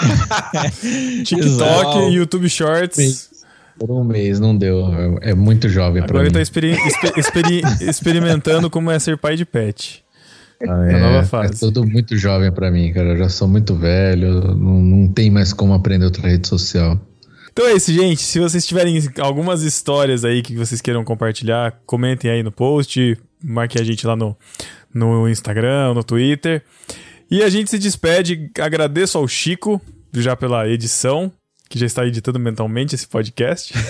TikTok, 1.24 1.44
Exato. 1.46 1.98
YouTube 2.10 2.48
Shorts. 2.48 3.30
Por 3.78 3.90
um 3.90 4.04
mês 4.04 4.38
não 4.38 4.56
deu. 4.56 4.86
É, 5.22 5.30
é 5.30 5.34
muito 5.34 5.68
jovem 5.68 6.02
pra 6.02 6.10
Agora 6.10 6.22
mim. 6.24 6.28
ele 6.28 6.34
tá 6.34 6.42
experi- 6.42 6.72
expe- 6.72 7.12
experi- 7.18 7.62
experimentando 7.88 8.68
como 8.68 8.90
é 8.90 8.98
ser 8.98 9.16
pai 9.16 9.36
de 9.36 9.44
pet. 9.44 10.04
Ah, 10.62 10.66
nova 10.76 11.18
é, 11.20 11.24
fase. 11.24 11.54
é 11.54 11.58
tudo 11.58 11.86
muito 11.86 12.14
jovem 12.18 12.52
pra 12.52 12.70
mim, 12.70 12.92
cara. 12.92 13.10
Eu 13.10 13.16
já 13.18 13.28
sou 13.30 13.48
muito 13.48 13.74
velho, 13.74 14.54
não, 14.54 14.82
não 14.82 15.08
tem 15.08 15.30
mais 15.30 15.54
como 15.54 15.72
aprender 15.72 16.04
outra 16.04 16.28
rede 16.28 16.46
social. 16.46 17.00
Então 17.52 17.66
é 17.66 17.74
isso, 17.74 17.92
gente. 17.92 18.22
Se 18.22 18.38
vocês 18.38 18.66
tiverem 18.66 18.98
algumas 19.20 19.62
histórias 19.62 20.24
aí 20.24 20.42
que 20.42 20.56
vocês 20.56 20.80
queiram 20.80 21.04
compartilhar, 21.04 21.80
comentem 21.84 22.30
aí 22.30 22.42
no 22.42 22.52
post, 22.52 23.18
marquem 23.42 23.80
a 23.80 23.84
gente 23.84 24.06
lá 24.06 24.16
no, 24.16 24.36
no 24.92 25.28
Instagram, 25.28 25.94
no 25.94 26.04
Twitter. 26.04 26.62
E 27.30 27.42
a 27.42 27.48
gente 27.48 27.70
se 27.70 27.78
despede. 27.78 28.50
Agradeço 28.58 29.18
ao 29.18 29.26
Chico 29.26 29.80
já 30.12 30.34
pela 30.34 30.68
edição, 30.68 31.32
que 31.70 31.78
já 31.78 31.86
está 31.86 32.04
editando 32.04 32.38
mentalmente 32.40 32.94
esse 32.96 33.06
podcast. 33.06 33.72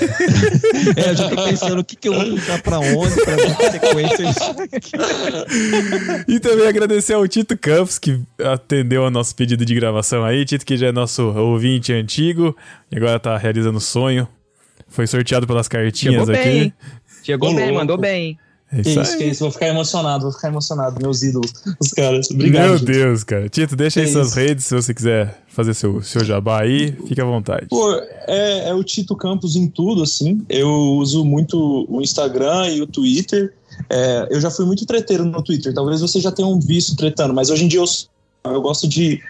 É, 0.96 1.10
eu 1.10 1.16
já 1.16 1.28
tô 1.28 1.44
pensando 1.44 1.78
o 1.80 1.84
que, 1.84 1.94
que 1.94 2.08
eu 2.08 2.14
vou 2.14 2.30
botar 2.30 2.58
pra 2.62 2.78
onde, 2.78 3.14
pra 3.22 3.36
dar 3.36 3.70
sequência. 3.70 4.24
E 6.26 6.40
também 6.40 6.66
agradecer 6.66 7.14
ao 7.14 7.26
Tito 7.28 7.56
Campos, 7.56 7.98
que 7.98 8.20
atendeu 8.42 9.04
ao 9.04 9.10
nosso 9.10 9.34
pedido 9.34 9.64
de 9.64 9.74
gravação 9.74 10.24
aí. 10.24 10.44
Tito, 10.44 10.64
que 10.64 10.76
já 10.76 10.88
é 10.88 10.92
nosso 10.92 11.22
ouvinte 11.36 11.92
antigo 11.92 12.56
e 12.90 12.96
agora 12.96 13.18
tá 13.18 13.36
realizando 13.36 13.78
o 13.78 13.80
sonho. 13.80 14.28
Foi 14.88 15.06
sorteado 15.06 15.46
pelas 15.46 15.68
cartinhas 15.68 16.14
Chegou 16.26 16.34
aqui. 16.34 16.44
bem? 16.44 16.74
Chegou 17.22 17.50
Ô, 17.50 17.54
bem, 17.54 17.64
louco. 17.66 17.78
mandou 17.78 17.98
bem. 17.98 18.38
É 18.72 18.80
isso 18.82 19.00
isso, 19.00 19.18
que 19.18 19.24
isso, 19.24 19.40
vou 19.40 19.50
ficar 19.50 19.66
emocionado, 19.66 20.22
vou 20.22 20.32
ficar 20.32 20.48
emocionado, 20.48 20.96
meus 21.02 21.22
ídolos, 21.22 21.52
os 21.80 21.90
caras. 21.90 22.30
Obrigado. 22.30 22.68
Meu 22.68 22.76
gente. 22.78 22.86
Deus, 22.86 23.24
cara. 23.24 23.48
Tito, 23.48 23.74
deixa 23.74 24.00
aí 24.00 24.06
Que 24.06 24.12
suas 24.12 24.28
isso. 24.28 24.36
redes 24.36 24.64
se 24.64 24.74
você 24.74 24.94
quiser 24.94 25.42
fazer 25.48 25.74
seu, 25.74 26.00
seu 26.02 26.24
jabá 26.24 26.62
aí. 26.62 26.92
Fique 27.08 27.20
à 27.20 27.24
vontade. 27.24 27.66
Pô, 27.68 27.92
é, 28.28 28.68
é 28.68 28.74
o 28.74 28.84
Tito 28.84 29.16
Campos 29.16 29.56
em 29.56 29.66
tudo, 29.66 30.02
assim. 30.04 30.44
Eu 30.48 30.68
uso 30.68 31.24
muito 31.24 31.86
o 31.88 32.00
Instagram 32.00 32.68
e 32.68 32.80
o 32.80 32.86
Twitter. 32.86 33.52
É, 33.88 34.28
eu 34.30 34.40
já 34.40 34.50
fui 34.50 34.64
muito 34.64 34.86
treteiro 34.86 35.24
no 35.24 35.42
Twitter. 35.42 35.74
Talvez 35.74 36.00
você 36.00 36.20
já 36.20 36.30
tenha 36.30 36.46
um 36.46 36.60
visto 36.60 36.94
tretando, 36.94 37.34
mas 37.34 37.50
hoje 37.50 37.64
em 37.64 37.68
dia 37.68 37.80
eu, 37.80 38.52
eu 38.52 38.60
gosto 38.60 38.86
de 38.86 39.20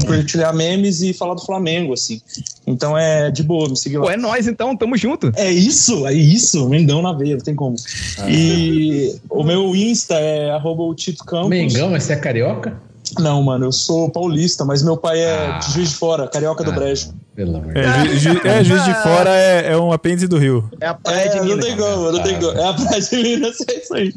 compartilhar 0.00 0.52
memes 0.52 1.02
e 1.02 1.12
falar 1.12 1.34
do 1.34 1.44
Flamengo, 1.44 1.92
assim. 1.92 2.20
Então 2.66 2.96
é 2.96 3.30
de 3.30 3.42
boa, 3.42 3.68
me 3.68 3.76
seguir 3.76 3.98
lá. 3.98 4.04
Pô, 4.04 4.10
é 4.10 4.16
nós 4.16 4.46
então, 4.46 4.76
tamo 4.76 4.96
junto. 4.96 5.32
É 5.36 5.50
isso, 5.50 6.06
é 6.06 6.14
isso. 6.14 6.68
Mengão 6.68 7.02
na 7.02 7.12
veia, 7.12 7.36
não 7.36 7.42
tem 7.42 7.54
como. 7.54 7.76
E 8.28 9.16
o 9.28 9.42
meu 9.42 9.74
Insta 9.74 10.14
é 10.14 10.50
arroba 10.50 10.82
o 10.82 10.94
Tito 10.94 11.24
Campos. 11.24 11.50
Mengão, 11.50 11.90
mas 11.90 12.04
você 12.04 12.12
é 12.12 12.16
carioca? 12.16 12.80
Não, 13.18 13.42
mano, 13.42 13.66
eu 13.66 13.72
sou 13.72 14.08
paulista, 14.10 14.64
mas 14.64 14.82
meu 14.82 14.96
pai 14.96 15.20
é 15.20 15.46
Ah. 15.48 15.58
de 15.58 15.72
Juiz 15.72 15.90
de 15.90 15.96
Fora, 15.96 16.26
carioca 16.28 16.64
do 16.64 16.70
Ah, 16.70 16.74
Brejo. 16.74 17.12
Pelo 17.34 17.56
amor 17.56 17.72
de 17.72 17.78
É, 17.80 18.58
é, 18.60 18.64
Juiz 18.64 18.84
de 18.84 18.94
Fora 19.02 19.30
é, 19.34 19.72
é 19.72 19.76
um 19.76 19.90
apêndice 19.92 20.26
do 20.28 20.38
Rio. 20.38 20.70
É 20.80 20.86
a 20.86 20.94
praia 20.94 21.24
É, 21.24 21.28
de 21.28 21.36
não 21.38 21.44
Minas. 21.46 21.64
tem 21.64 21.76
como, 21.76 22.12
não 22.12 22.22
tem 22.22 22.38
como. 22.38 22.52
É 22.58 22.64
a 22.68 22.72
praia 22.74 23.00
de 23.00 23.16
Minas, 23.16 23.56
é 23.68 23.78
isso 23.78 23.94
aí. 23.94 24.14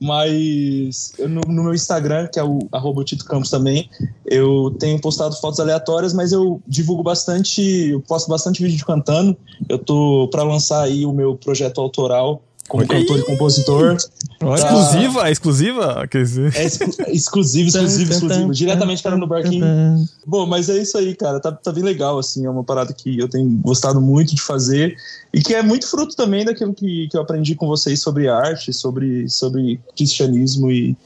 Mas 0.00 1.12
eu 1.18 1.28
no, 1.28 1.40
no 1.46 1.62
meu 1.64 1.74
Instagram, 1.74 2.26
que 2.26 2.38
é 2.38 2.44
o 2.44 2.58
arroba 2.72 3.04
Tito 3.04 3.24
Campos 3.24 3.50
também, 3.50 3.88
eu 4.26 4.74
tenho 4.78 4.98
postado 5.00 5.34
fotos 5.36 5.60
aleatórias, 5.60 6.12
mas 6.12 6.32
eu 6.32 6.60
divulgo 6.66 7.02
bastante, 7.02 7.62
eu 7.90 8.00
posto 8.00 8.28
bastante 8.28 8.62
vídeo 8.62 8.76
de 8.78 8.84
cantando. 8.84 9.36
Eu 9.68 9.78
tô 9.78 10.28
pra 10.30 10.42
lançar 10.42 10.82
aí 10.82 11.04
o 11.04 11.12
meu 11.12 11.36
projeto 11.36 11.80
autoral 11.80 12.42
como 12.68 12.82
Olha 12.82 12.94
aí. 12.96 13.00
cantor 13.02 13.18
e 13.18 13.22
compositor. 13.24 13.96
Olha. 14.42 14.62
Tá. 14.62 14.68
Exclusiva? 14.68 15.30
Exclusiva? 15.30 16.06
Quer 16.08 16.22
dizer, 16.22 16.54
É 16.54 16.64
exclu- 16.64 16.94
exclusivo, 17.08 17.68
exclusivo, 17.68 18.12
exclusivo. 18.12 18.52
Diretamente 18.52 19.02
cara 19.02 19.16
no 19.16 19.26
barquinho. 19.26 19.64
Bom, 20.26 20.46
mas 20.46 20.68
é 20.68 20.78
isso 20.80 20.96
aí, 20.98 21.14
cara. 21.16 21.40
Tá, 21.40 21.50
tá 21.50 21.72
bem 21.72 21.82
legal, 21.82 22.18
assim. 22.18 22.44
É 22.46 22.50
uma 22.50 22.62
parada 22.62 22.92
que 22.92 23.18
eu 23.18 23.28
tenho 23.28 23.48
gostado 23.58 24.00
muito 24.00 24.34
de 24.34 24.42
fazer 24.42 24.96
e 25.32 25.40
que 25.40 25.54
é 25.54 25.62
muito 25.62 25.88
fruto 25.88 26.14
também 26.14 26.44
daquilo 26.44 26.72
que, 26.74 27.08
que 27.08 27.16
eu 27.16 27.20
aprendi 27.22 27.54
com 27.54 27.66
vocês 27.66 28.00
sobre 28.00 28.28
arte, 28.28 28.72
sobre, 28.72 29.28
sobre 29.28 29.80
cristianismo 29.96 30.70
e, 30.70 30.96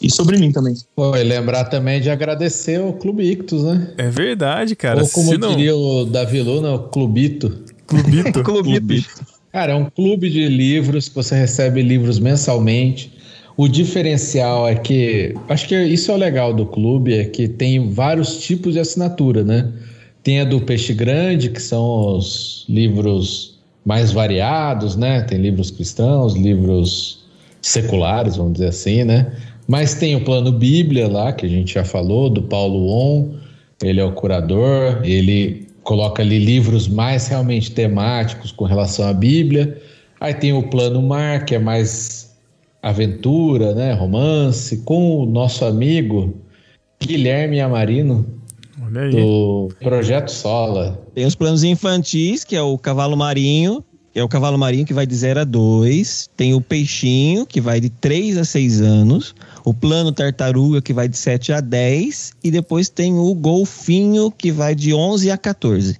e 0.00 0.10
sobre 0.10 0.38
mim 0.38 0.52
também. 0.52 0.74
Pô, 0.94 1.16
e 1.16 1.24
lembrar 1.24 1.64
também 1.64 2.00
de 2.00 2.10
agradecer 2.10 2.80
ao 2.80 2.92
Clube 2.92 3.24
Ictus, 3.24 3.62
né? 3.62 3.94
é 3.98 4.08
verdade, 4.10 4.76
cara. 4.76 5.02
Ou 5.02 5.08
como 5.08 5.30
Se 5.30 5.38
não, 5.38 5.48
diria 5.50 5.74
o 5.74 6.04
Davi 6.04 6.40
Luna, 6.42 6.74
o 6.74 6.78
Clubito. 6.88 7.64
Clubito. 7.86 8.42
Clubitos. 8.44 9.06
Cara, 9.56 9.72
é 9.72 9.74
um 9.74 9.86
clube 9.86 10.28
de 10.28 10.48
livros 10.48 11.08
você 11.08 11.34
recebe 11.34 11.80
livros 11.80 12.18
mensalmente. 12.18 13.10
O 13.56 13.66
diferencial 13.66 14.68
é 14.68 14.74
que, 14.74 15.34
acho 15.48 15.66
que 15.66 15.74
isso 15.82 16.10
é 16.10 16.14
o 16.14 16.18
legal 16.18 16.52
do 16.52 16.66
clube, 16.66 17.14
é 17.14 17.24
que 17.24 17.48
tem 17.48 17.88
vários 17.88 18.36
tipos 18.44 18.74
de 18.74 18.80
assinatura, 18.80 19.42
né? 19.42 19.72
Tem 20.22 20.42
a 20.42 20.44
do 20.44 20.60
Peixe 20.60 20.92
Grande, 20.92 21.48
que 21.48 21.62
são 21.62 22.18
os 22.18 22.66
livros 22.68 23.58
mais 23.82 24.12
variados, 24.12 24.94
né? 24.94 25.22
Tem 25.22 25.38
livros 25.38 25.70
cristãos, 25.70 26.34
livros 26.36 27.24
seculares, 27.62 28.36
vamos 28.36 28.52
dizer 28.52 28.68
assim, 28.68 29.04
né? 29.04 29.32
Mas 29.66 29.94
tem 29.94 30.14
o 30.16 30.20
plano 30.22 30.52
Bíblia 30.52 31.08
lá, 31.08 31.32
que 31.32 31.46
a 31.46 31.48
gente 31.48 31.72
já 31.72 31.82
falou, 31.82 32.28
do 32.28 32.42
Paulo 32.42 32.90
On, 32.90 33.30
ele 33.82 34.00
é 34.00 34.04
o 34.04 34.12
curador, 34.12 35.00
ele 35.02 35.65
coloca 35.86 36.20
ali 36.20 36.40
livros 36.40 36.88
mais 36.88 37.28
realmente 37.28 37.70
temáticos 37.70 38.50
com 38.50 38.64
relação 38.64 39.06
à 39.06 39.12
Bíblia. 39.12 39.80
Aí 40.20 40.34
tem 40.34 40.52
o 40.52 40.64
plano 40.64 41.00
Mar, 41.00 41.44
que 41.44 41.54
é 41.54 41.60
mais 41.60 42.36
aventura, 42.82 43.72
né, 43.72 43.92
romance, 43.92 44.78
com 44.78 45.20
o 45.20 45.26
nosso 45.26 45.64
amigo 45.64 46.34
Guilherme 47.00 47.60
Amarino, 47.60 48.26
Olha 48.82 49.02
aí. 49.02 49.10
do 49.12 49.68
Projeto 49.80 50.28
Sola. 50.28 51.00
Tem 51.14 51.24
os 51.24 51.36
planos 51.36 51.62
infantis, 51.62 52.42
que 52.42 52.56
é 52.56 52.62
o 52.62 52.76
cavalo 52.76 53.16
marinho, 53.16 53.84
que 54.12 54.18
é 54.18 54.24
o 54.24 54.28
cavalo 54.28 54.58
marinho 54.58 54.86
que 54.86 54.94
vai 54.94 55.06
de 55.06 55.14
0 55.14 55.40
a 55.40 55.44
2. 55.44 56.30
Tem 56.36 56.52
o 56.52 56.60
peixinho, 56.60 57.46
que 57.46 57.60
vai 57.60 57.80
de 57.80 57.90
3 57.90 58.38
a 58.38 58.44
6 58.44 58.80
anos. 58.80 59.34
O 59.66 59.74
plano 59.74 60.12
tartaruga, 60.12 60.80
que 60.80 60.92
vai 60.92 61.08
de 61.08 61.16
7 61.16 61.52
a 61.52 61.60
10. 61.60 62.34
E 62.44 62.52
depois 62.52 62.88
tem 62.88 63.18
o 63.18 63.34
golfinho, 63.34 64.30
que 64.30 64.52
vai 64.52 64.76
de 64.76 64.94
11 64.94 65.28
a 65.28 65.36
14. 65.36 65.98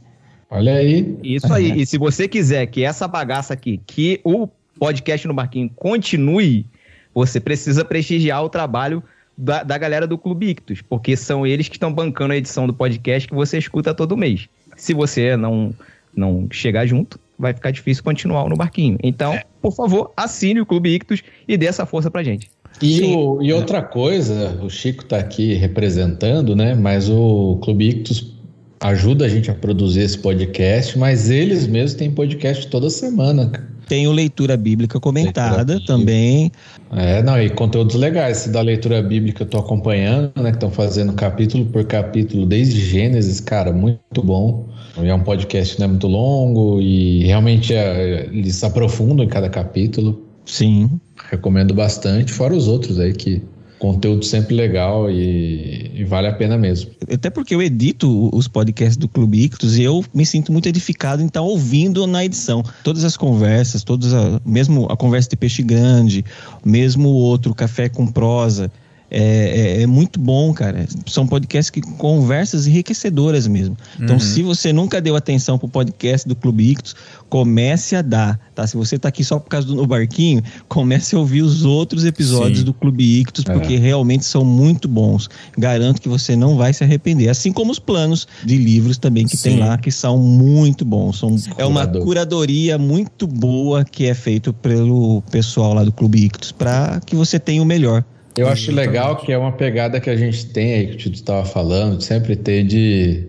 Olha 0.49 0.75
aí. 0.75 1.19
Isso 1.21 1.53
aí. 1.53 1.81
E 1.81 1.85
se 1.85 1.99
você 1.99 2.29
quiser 2.29 2.67
que 2.67 2.85
essa 2.85 3.09
bagaça 3.09 3.55
aqui, 3.55 3.81
que 3.85 4.21
o 4.23 4.49
podcast 4.79 5.27
no 5.27 5.35
Barquinho 5.35 5.69
continue, 5.75 6.65
você 7.13 7.41
precisa 7.41 7.85
prestigiar 7.85 8.45
o 8.45 8.49
trabalho 8.49 9.03
da, 9.37 9.65
da 9.65 9.77
galera 9.77 10.07
do 10.07 10.17
Clube 10.17 10.51
Ictus, 10.51 10.81
porque 10.81 11.17
são 11.17 11.45
eles 11.45 11.69
que 11.69 11.75
estão 11.75 11.93
bancando 11.93 12.35
a 12.35 12.37
edição 12.37 12.69
do 12.69 12.73
podcast 12.73 13.27
que 13.27 13.35
você 13.35 13.59
escuta 13.59 13.93
todo 13.93 14.17
mês. 14.17 14.49
Se 14.77 14.95
você 14.95 15.37
não, 15.37 15.75
não 16.15 16.47
chegar 16.53 16.87
junto, 16.87 17.19
vai 17.37 17.53
ficar 17.53 17.73
difícil 17.73 18.05
continuar 18.05 18.49
no 18.49 18.57
Barquinho. 18.57 18.97
Então, 19.03 19.37
por 19.61 19.75
favor, 19.75 20.13
assine 20.17 20.61
o 20.61 20.67
Clube 20.67 20.95
Ictus 20.95 21.25
e 21.49 21.57
dê 21.57 21.67
essa 21.67 21.85
força 21.85 22.11
pra 22.11 22.23
gente. 22.23 22.49
E, 22.83 23.03
o- 23.03 23.43
e 23.43 23.53
outra 23.53 23.83
coisa, 23.83 24.59
o 24.63 24.69
Chico 24.69 25.03
está 25.05 25.19
aqui 25.19 25.55
representando, 25.55 26.55
né? 26.55 26.75
Mas 26.75 27.09
o 27.09 27.59
Clube 27.63 27.89
Ictus 27.89 28.35
ajuda 28.81 29.25
a 29.25 29.29
gente 29.29 29.51
a 29.51 29.55
produzir 29.55 30.01
esse 30.01 30.19
podcast, 30.19 30.99
mas 30.99 31.31
eles 31.31 31.67
mesmos 31.67 31.95
têm 31.95 32.11
podcast 32.11 32.67
toda 32.69 32.91
semana. 32.91 33.51
Tem 33.89 34.09
o 34.09 34.13
leitura 34.13 34.57
bíblica 34.57 34.99
comentada 34.99 35.63
Leitura 35.73 35.87
também. 35.87 36.51
É, 36.93 37.23
não, 37.23 37.41
e 37.41 37.49
conteúdos 37.49 37.95
legais. 37.95 38.39
Esse 38.39 38.51
da 38.51 38.61
leitura 38.61 39.01
bíblica 39.01 39.45
eu 39.45 39.49
tô 39.49 39.59
acompanhando, 39.59 40.33
né? 40.43 40.51
Que 40.51 40.57
estão 40.57 40.71
fazendo 40.73 41.13
capítulo 41.13 41.65
por 41.67 41.85
capítulo, 41.85 42.45
desde 42.45 42.81
Gênesis, 42.81 43.39
cara, 43.41 43.73
muito 43.73 44.23
bom. 44.25 44.67
É 45.01 45.15
um 45.15 45.21
podcast 45.23 45.79
não 45.79 45.85
é 45.87 45.89
muito 45.89 46.09
longo 46.09 46.81
e 46.81 47.25
realmente 47.27 47.73
é, 47.75 48.27
eles 48.33 48.57
se 48.57 48.67
aprofundam 48.67 49.25
em 49.25 49.29
cada 49.29 49.49
capítulo. 49.49 50.26
Sim. 50.47 51.01
Recomendo 51.31 51.75
bastante, 51.75 52.33
fora 52.33 52.55
os 52.55 52.69
outros 52.69 52.99
aí 52.99 53.13
que 53.13 53.43
conteúdo 53.79 54.25
sempre 54.25 54.55
legal 54.55 55.11
e, 55.11 55.91
e 55.95 56.05
vale 56.05 56.29
a 56.29 56.33
pena 56.33 56.57
mesmo. 56.57 56.91
Até 57.13 57.29
porque 57.29 57.55
eu 57.55 57.61
edito 57.61 58.31
os 58.35 58.49
podcasts 58.49 58.97
do 58.97 59.09
Clube 59.09 59.45
Ictus 59.45 59.77
e 59.77 59.83
eu 59.83 60.05
me 60.15 60.25
sinto 60.25 60.51
muito 60.51 60.69
edificado 60.69 61.23
em 61.23 61.27
estar 61.27 61.43
ouvindo 61.43 62.07
na 62.07 62.25
edição. 62.25 62.63
Todas 62.83 63.05
as 63.05 63.17
conversas, 63.17 63.85
todas 63.85 64.15
a, 64.15 64.41
mesmo 64.45 64.87
a 64.91 64.97
conversa 64.97 65.29
de 65.29 65.37
peixe 65.37 65.63
grande, 65.63 66.25
mesmo 66.65 67.11
o 67.11 67.15
outro 67.15 67.55
café 67.55 67.89
com 67.89 68.07
prosa, 68.07 68.71
É, 69.11 69.79
é- 69.79 69.83
é 69.83 69.87
muito 69.87 70.19
bom, 70.19 70.53
cara. 70.53 70.87
São 71.07 71.27
podcasts 71.27 71.71
que 71.71 71.81
conversas 71.81 72.67
enriquecedoras 72.67 73.47
mesmo. 73.47 73.77
Então, 74.01 74.19
se 74.19 74.43
você 74.43 74.73
nunca 74.73 75.01
deu 75.01 75.15
atenção 75.15 75.59
pro 75.59 75.69
podcast 75.69 76.27
do 76.27 76.35
Clube 76.35 76.71
Ictus, 76.71 76.95
comece 77.29 77.95
a 77.95 78.03
dar, 78.03 78.39
tá? 78.55 78.67
Se 78.67 78.77
você 78.77 78.99
tá 78.99 79.09
aqui 79.09 79.23
só 79.23 79.39
por 79.39 79.49
causa 79.49 79.67
do 79.67 79.75
No 79.75 79.87
Barquinho, 79.87 80.43
comece 80.69 81.15
a 81.15 81.19
ouvir 81.19 81.43
os 81.43 81.65
outros 81.65 82.05
episódios 82.05 82.61
Sim. 82.61 82.65
do 82.65 82.75
Clube 82.75 83.21
Ictus, 83.21 83.45
porque 83.45 83.77
realmente 83.77 84.25
são 84.25 84.45
muito 84.45 84.89
bons. 84.89 85.29
Garanto 85.57 86.01
que 86.01 86.09
você 86.09 86.35
não 86.35 86.57
vai 86.57 86.73
se 86.73 86.83
arrepender. 86.83 87.29
Assim 87.29 87.53
como 87.53 87.71
os 87.71 87.79
planos 87.79 88.27
de 88.45 88.57
livros 88.57 88.99
também 88.99 89.27
que 89.27 89.37
tem 89.37 89.55
Sim. 89.55 89.61
lá, 89.61 89.79
que 89.79 89.91
são 89.93 90.19
muito 90.19 90.85
bons. 90.85 91.19
São, 91.19 91.37
é 91.59 91.65
uma 91.65 91.81
Curador. 91.83 92.03
curadoria 92.05 92.79
muito 92.79 93.27
boa 93.27 93.85
que 93.85 94.07
é 94.07 94.15
feito 94.15 94.53
pelo 94.53 95.23
pessoal 95.31 95.75
lá 95.75 95.85
do 95.85 95.93
Clube 95.93 96.25
Ictus, 96.25 96.51
para 96.53 97.01
que 97.07 97.15
você 97.15 97.39
tenha 97.39 97.63
o 97.63 97.67
melhor. 97.67 98.05
Eu 98.37 98.49
acho 98.49 98.71
legal 98.71 99.17
que 99.17 99.33
é 99.33 99.39
uma 99.39 99.53
pegada 99.53 100.01
que 100.01 100.11
a 100.11 100.17
gente 100.17 100.47
tem 100.47 100.75
aí, 100.75 100.87
que 100.89 100.95
o 100.95 100.97
Tito 100.97 101.17
estava 101.17 101.45
falando, 101.45 101.99
de 101.99 102.05
sempre 102.05 102.37
ter 102.37 102.65
de 102.65 103.29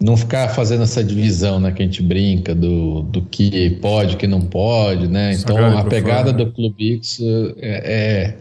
não 0.00 0.16
ficar 0.16 0.48
fazendo 0.48 0.84
essa 0.84 1.02
divisão, 1.02 1.58
né? 1.58 1.72
Que 1.72 1.82
a 1.82 1.84
gente 1.84 2.02
brinca 2.02 2.54
do, 2.54 3.02
do 3.02 3.22
que 3.22 3.70
pode, 3.80 4.16
que 4.16 4.26
não 4.26 4.40
pode, 4.40 5.08
né? 5.08 5.32
Então 5.32 5.56
Sagrado 5.56 5.78
a 5.78 5.84
pegada 5.84 6.34
profano. 6.34 6.44
do 6.44 6.52
Clubix 6.52 7.20
é, 7.58 8.34
é- 8.36 8.38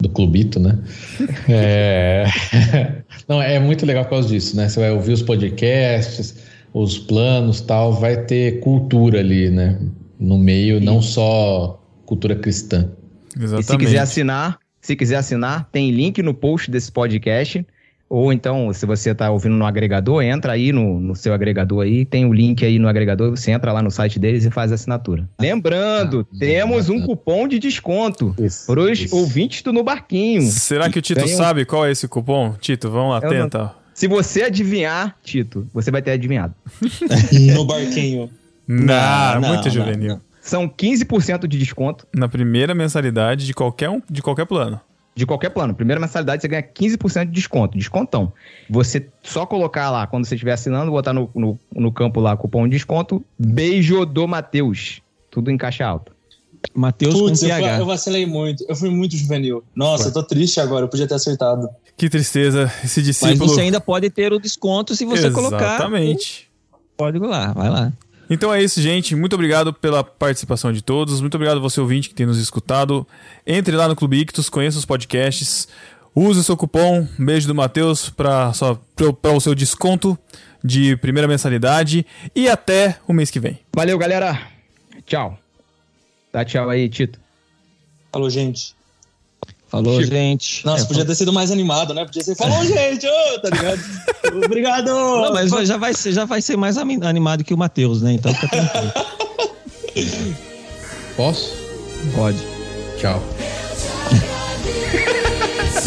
do 0.00 0.08
Clubito, 0.08 0.58
né? 0.58 0.78
É, 1.48 2.24
não, 3.28 3.42
é 3.42 3.58
muito 3.58 3.84
legal 3.84 4.04
por 4.04 4.10
causa 4.10 4.28
disso, 4.28 4.56
né? 4.56 4.68
Você 4.68 4.80
vai 4.80 4.90
ouvir 4.90 5.12
os 5.12 5.22
podcasts, 5.22 6.36
os 6.72 6.98
planos 6.98 7.60
tal, 7.60 7.92
vai 7.92 8.24
ter 8.24 8.60
cultura 8.60 9.18
ali, 9.18 9.50
né? 9.50 9.78
No 10.18 10.38
meio, 10.38 10.80
não 10.80 11.02
só 11.02 11.82
cultura 12.06 12.36
cristã. 12.36 12.90
E 13.36 13.40
se 13.40 13.44
Exatamente. 13.44 13.86
quiser 13.86 13.98
assinar, 13.98 14.58
se 14.80 14.96
quiser 14.96 15.16
assinar, 15.16 15.68
tem 15.70 15.90
link 15.90 16.22
no 16.22 16.32
post 16.34 16.70
desse 16.70 16.90
podcast. 16.90 17.64
Ou 18.08 18.32
então, 18.32 18.72
se 18.72 18.84
você 18.86 19.10
está 19.12 19.30
ouvindo 19.30 19.54
no 19.54 19.64
agregador, 19.64 20.20
entra 20.20 20.54
aí 20.54 20.72
no, 20.72 20.98
no 20.98 21.14
seu 21.14 21.32
agregador 21.32 21.84
aí, 21.84 22.04
tem 22.04 22.24
o 22.26 22.32
link 22.32 22.64
aí 22.64 22.76
no 22.76 22.88
agregador, 22.88 23.30
você 23.30 23.52
entra 23.52 23.72
lá 23.72 23.80
no 23.80 23.90
site 23.90 24.18
deles 24.18 24.44
e 24.44 24.50
faz 24.50 24.72
a 24.72 24.74
assinatura. 24.74 25.28
Lembrando, 25.40 26.26
Ah, 26.34 26.36
temos 26.40 26.88
um 26.88 26.94
bacana. 26.94 27.06
cupom 27.06 27.46
de 27.46 27.60
desconto 27.60 28.34
para 28.66 28.80
os 28.80 29.12
ouvintes 29.12 29.62
do 29.62 29.72
No 29.72 29.84
Barquinho. 29.84 30.42
Será 30.42 30.90
que 30.90 30.98
o 30.98 31.02
Tito 31.02 31.22
Tem 31.22 31.32
um- 31.32 31.36
sabe 31.36 31.64
qual 31.64 31.86
é 31.86 31.92
esse 31.92 32.08
cupom? 32.08 32.52
Tito, 32.60 32.90
vamos 32.90 33.10
lá, 33.12 33.20
Eu 33.22 33.32
não- 33.32 33.42
tenta. 33.44 33.72
Se 33.94 34.08
você 34.08 34.42
adivinhar, 34.42 35.14
Tito, 35.22 35.68
você 35.72 35.92
vai 35.92 36.02
ter 36.02 36.10
adivinhado. 36.10 36.52
No 37.54 37.64
barquinho. 37.64 38.28
Não, 38.66 39.40
não, 39.40 39.48
muito 39.50 39.64
não, 39.66 39.70
juvenil. 39.70 40.20
São 40.40 40.68
15% 40.68 41.46
de 41.46 41.58
desconto 41.58 42.06
Na 42.14 42.28
primeira 42.28 42.74
mensalidade 42.74 43.44
de 43.46 43.52
qualquer 43.54 43.90
um, 43.90 44.00
de 44.10 44.22
qualquer 44.22 44.46
plano. 44.46 44.80
de 45.14 45.26
qualquer 45.26 45.50
plano. 45.50 45.74
Primeira 45.74 46.00
mensalidade 46.00 46.40
você 46.40 46.48
ganha 46.48 46.62
15% 46.62 47.26
de 47.26 47.32
desconto, 47.32 47.76
descontão. 47.76 48.32
Você 48.70 49.06
só 49.22 49.44
colocar 49.44 49.90
lá, 49.90 50.06
quando 50.06 50.24
você 50.24 50.34
estiver 50.34 50.52
assinando, 50.52 50.90
botar 50.90 51.12
no, 51.12 51.28
no, 51.34 51.58
no 51.74 51.92
campo 51.92 52.20
lá 52.20 52.36
cupom 52.36 52.64
de 52.64 52.70
desconto, 52.76 53.22
beijo 53.38 54.06
do 54.06 54.26
Matheus. 54.26 55.02
Tudo 55.30 55.50
em 55.50 55.58
caixa 55.58 55.84
alta. 55.86 56.12
Matheus 56.74 57.14
com 57.14 57.20
Putz, 57.20 57.42
eu, 57.42 57.48
PH. 57.48 57.78
eu 57.78 57.86
vacilei 57.86 58.26
muito. 58.26 58.64
Eu 58.68 58.76
fui 58.76 58.90
muito 58.90 59.16
juvenil. 59.16 59.62
Nossa, 59.74 60.08
eu 60.08 60.12
tô 60.12 60.22
triste 60.22 60.60
agora. 60.60 60.84
Eu 60.84 60.88
podia 60.88 61.06
ter 61.06 61.14
acertado. 61.14 61.68
Que 61.96 62.08
tristeza, 62.08 62.70
esse 62.84 63.00
Mas 63.00 63.06
discípulo. 63.06 63.48
você 63.48 63.60
ainda 63.62 63.80
pode 63.80 64.08
ter 64.10 64.32
o 64.32 64.38
desconto 64.38 64.94
se 64.94 65.04
você 65.04 65.30
colocar 65.30 65.74
Exatamente. 65.76 66.50
código 66.96 67.26
lá. 67.26 67.52
Vai 67.52 67.68
lá. 67.70 67.92
Então 68.30 68.54
é 68.54 68.62
isso, 68.62 68.80
gente. 68.80 69.16
Muito 69.16 69.34
obrigado 69.34 69.74
pela 69.74 70.04
participação 70.04 70.72
de 70.72 70.80
todos. 70.80 71.20
Muito 71.20 71.34
obrigado 71.34 71.60
você 71.60 71.80
ouvinte 71.80 72.08
que 72.08 72.14
tem 72.14 72.24
nos 72.24 72.38
escutado. 72.38 73.04
Entre 73.44 73.74
lá 73.74 73.88
no 73.88 73.96
Clube 73.96 74.20
Ictus, 74.20 74.48
conheça 74.48 74.78
os 74.78 74.84
podcasts. 74.84 75.66
Use 76.14 76.38
o 76.38 76.42
seu 76.44 76.56
cupom 76.56 77.06
Beijo 77.18 77.48
do 77.48 77.54
Matheus 77.54 78.08
para 78.08 78.52
o 79.34 79.40
seu 79.40 79.54
desconto 79.54 80.16
de 80.62 80.96
primeira 80.96 81.26
mensalidade. 81.26 82.06
E 82.34 82.48
até 82.48 82.98
o 83.08 83.12
mês 83.12 83.30
que 83.30 83.40
vem. 83.40 83.58
Valeu, 83.74 83.98
galera. 83.98 84.40
Tchau. 85.04 85.36
Dá 86.32 86.44
tchau 86.44 86.70
aí, 86.70 86.88
Tito. 86.88 87.18
Falou, 88.12 88.30
gente. 88.30 88.76
Falou, 89.70 90.00
Chico. 90.00 90.12
gente. 90.12 90.66
Nossa, 90.66 90.82
É, 90.84 90.86
podia 90.86 91.04
ter 91.04 91.14
sido 91.14 91.32
mais 91.32 91.50
animado, 91.52 91.94
né? 91.94 92.04
Podia 92.04 92.24
ser, 92.24 92.34
falou, 92.34 92.64
gente, 92.64 93.06
ô, 93.06 93.38
tá 93.40 93.50
ligado? 93.50 93.80
Obrigado! 94.44 94.88
Não, 94.90 95.32
mas 95.32 95.50
já 95.68 95.76
vai, 95.76 95.94
ser, 95.94 96.12
já 96.12 96.24
vai 96.24 96.42
ser 96.42 96.56
mais 96.56 96.76
animado 96.76 97.44
que 97.44 97.54
o 97.54 97.58
Matheus, 97.58 98.02
né? 98.02 98.14
Então 98.14 98.34
fica 98.34 98.48
tranquilo. 98.48 98.92
Posso? 101.16 101.52
Pode. 102.16 102.38
Tchau. 102.98 103.22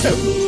Te 0.01 0.43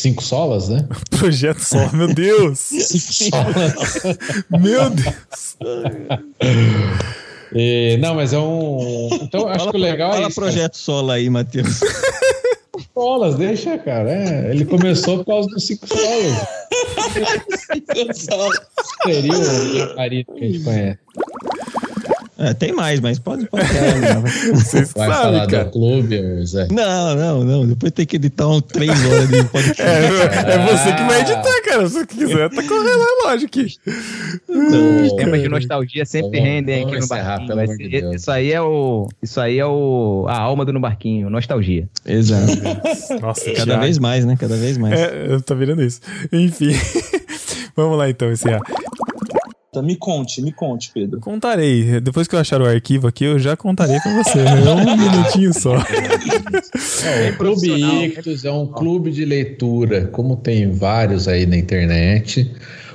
Cinco 0.06 0.22
solas, 0.22 0.69
né? 0.69 0.88
Projeto 1.18 1.61
só, 1.61 1.91
meu 1.91 2.14
Deus! 2.14 2.69
meu 4.61 4.88
Deus! 4.91 5.57
E, 7.52 7.98
não, 7.99 8.14
mas 8.14 8.32
é 8.32 8.38
um. 8.38 9.10
Então, 9.14 9.48
acho 9.48 9.72
que 9.72 9.77
o 9.77 9.80
legal 9.80 10.11
Fala 10.11 10.26
é 10.26 10.27
isso. 10.27 10.40
projeto 10.40 10.77
solo 10.77 11.10
aí, 11.10 11.27
Matheus. 11.27 11.80
cara. 11.80 11.94
Solas, 12.94 13.36
deixa, 13.36 13.80
cara. 13.80 14.11
É, 14.11 14.52
ele 14.52 14.65
começou 14.65 15.18
por 15.23 15.26
causa 15.26 15.49
dos 15.49 15.65
cinco 15.65 15.88
solas. 15.88 16.48
Seria 19.06 19.34
o 19.34 19.95
marido 19.95 20.34
que 20.36 20.44
a 20.44 20.48
gente 20.48 20.64
conhece. 20.64 20.99
É, 22.46 22.54
tem 22.54 22.72
mais, 22.74 23.00
mas 23.00 23.18
pode. 23.20 23.46
pode 23.48 23.66
falar, 23.68 24.22
Vocês 24.54 24.92
Vai 24.94 25.08
sabem, 25.10 25.34
falar 25.34 25.48
cara. 25.48 25.64
do 25.66 25.72
clube, 25.72 26.46
Zé. 26.46 26.68
não, 26.72 27.16
não, 27.16 27.44
não. 27.44 27.68
Depois 27.68 27.92
tem 27.92 28.06
que 28.06 28.18
editar 28.18 28.48
um 28.48 28.62
três 28.62 28.92
horas 29.06 29.28
de 29.30 29.44
podcast. 29.46 29.82
É, 29.82 30.54
é 30.54 30.66
você 30.68 30.94
que 30.94 31.04
vai 31.04 31.22
editar, 31.22 31.62
cara. 31.66 31.88
Se 31.88 31.94
você 31.96 32.06
quiser, 32.06 32.50
tá 32.50 32.64
correndo 32.64 33.04
a 33.04 33.28
lógica 33.30 33.62
aqui. 33.62 33.76
Os 34.48 35.14
temas 35.14 35.42
de 35.42 35.50
nostalgia 35.50 36.06
sempre 36.06 36.38
Vamos- 36.40 36.46
rendem 36.54 36.84
vamos 36.86 36.94
aqui 36.94 37.02
no 37.02 37.08
barquinho. 37.08 37.48
pelo 37.48 37.60
amor 37.62 37.78
de 37.78 37.90
Deus. 37.90 38.16
isso 38.16 38.32
aí 38.32 38.52
é 38.52 38.62
o. 38.62 39.08
Isso 39.24 39.42
aí 39.42 39.60
é 39.60 39.66
o. 39.66 40.26
A 40.28 40.38
alma 40.40 40.64
do 40.66 40.72
no 40.74 40.80
barquinho, 40.80 41.30
nostalgia. 41.30 41.88
Exato. 42.06 42.52
Nossa, 43.22 43.46
Cada 43.52 43.66
Thiago. 43.66 43.82
vez 43.82 43.98
mais, 43.98 44.26
né? 44.26 44.36
Cada 44.40 44.56
vez 44.56 44.78
mais. 44.78 45.00
É, 45.00 45.26
eu 45.30 45.42
tô 45.42 45.56
virando 45.56 45.82
isso. 45.84 46.00
Enfim. 46.32 46.72
Vamos 47.76 47.98
lá 47.98 48.10
então, 48.10 48.32
encerrar. 48.32 48.62
Tá, 49.76 49.82
Me 49.82 49.96
conte, 49.96 50.42
me 50.42 50.52
conte, 50.52 50.92
Pedro. 50.94 51.20
Contarei. 51.20 52.00
Depois 52.00 52.28
que 52.28 52.36
eu 52.36 52.40
achar 52.40 52.62
o 52.62 52.66
arquivo 52.66 53.08
aqui, 53.08 53.26
eu 53.26 53.38
já 53.38 53.58
contarei 53.58 54.00
pra 54.00 54.24
você. 54.24 54.42
né? 54.44 54.72
Um 54.72 54.96
minutinho 54.98 55.54
só. 55.54 55.76
É, 55.76 57.32
o 57.32 57.38
Clube 57.38 58.16
é 58.44 58.52
um 58.52 58.68
clube 58.68 59.12
de 59.12 59.26
leitura, 59.26 60.08
como 60.08 60.38
tem 60.38 60.72
vários 60.72 61.28
aí 61.28 61.46
na 61.46 61.58
internet. 61.58 62.52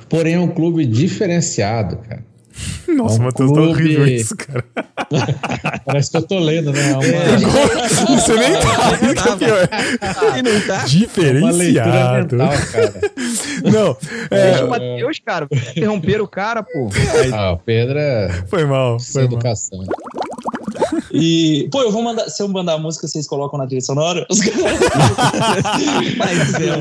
Porém, 0.09 0.33
é 0.33 0.39
um 0.39 0.47
clube 0.47 0.85
diferenciado, 0.85 1.97
cara. 1.97 2.30
Nossa, 2.87 3.17
É 3.17 3.19
um 3.19 3.23
Matheus, 3.23 3.51
tá 3.51 3.61
horrível 3.61 4.07
isso, 4.07 4.35
cara. 4.35 4.65
Parece 5.85 6.11
que 6.11 6.17
eu 6.17 6.21
tô 6.23 6.39
lendo, 6.39 6.71
né? 6.71 6.91
É 6.91 6.95
uma, 6.95 8.19
Você 8.19 8.33
nem 8.33 8.53
tá, 8.53 8.99
isso 9.01 9.23
que 9.23 9.29
é 9.29 9.35
pior. 9.37 9.69
E 10.37 10.41
não 10.41 10.61
tá? 10.61 10.85
uma 11.37 11.51
leitura 11.51 11.85
Diferenciado. 11.85 12.35
mental, 12.37 12.53
cara. 12.71 13.01
Não, 13.63 13.97
Deixa 14.29 14.59
é, 14.59 14.63
o 14.63 14.69
Matheus, 14.69 15.19
cara. 15.25 15.47
Interromper 15.51 16.21
o 16.21 16.27
cara, 16.27 16.63
pô. 16.63 16.89
Ah, 17.33 17.51
o 17.53 17.57
Pedro 17.57 17.97
é 17.97 18.29
foi 18.47 18.65
mal, 18.65 18.99
sem 18.99 19.27
foi 19.27 19.37
mal. 19.37 19.41
E, 21.11 21.67
pô, 21.71 21.81
eu 21.81 21.91
vou 21.91 22.01
mandar. 22.01 22.29
Se 22.29 22.41
eu 22.43 22.47
mandar 22.47 22.73
a 22.73 22.77
música, 22.77 23.07
vocês 23.07 23.27
colocam 23.27 23.57
na 23.59 23.65
trilha 23.67 23.81
sonora? 23.81 24.25
Os 24.29 24.39
caras- 24.39 24.61
Mas 26.17 26.53
é 26.55 26.77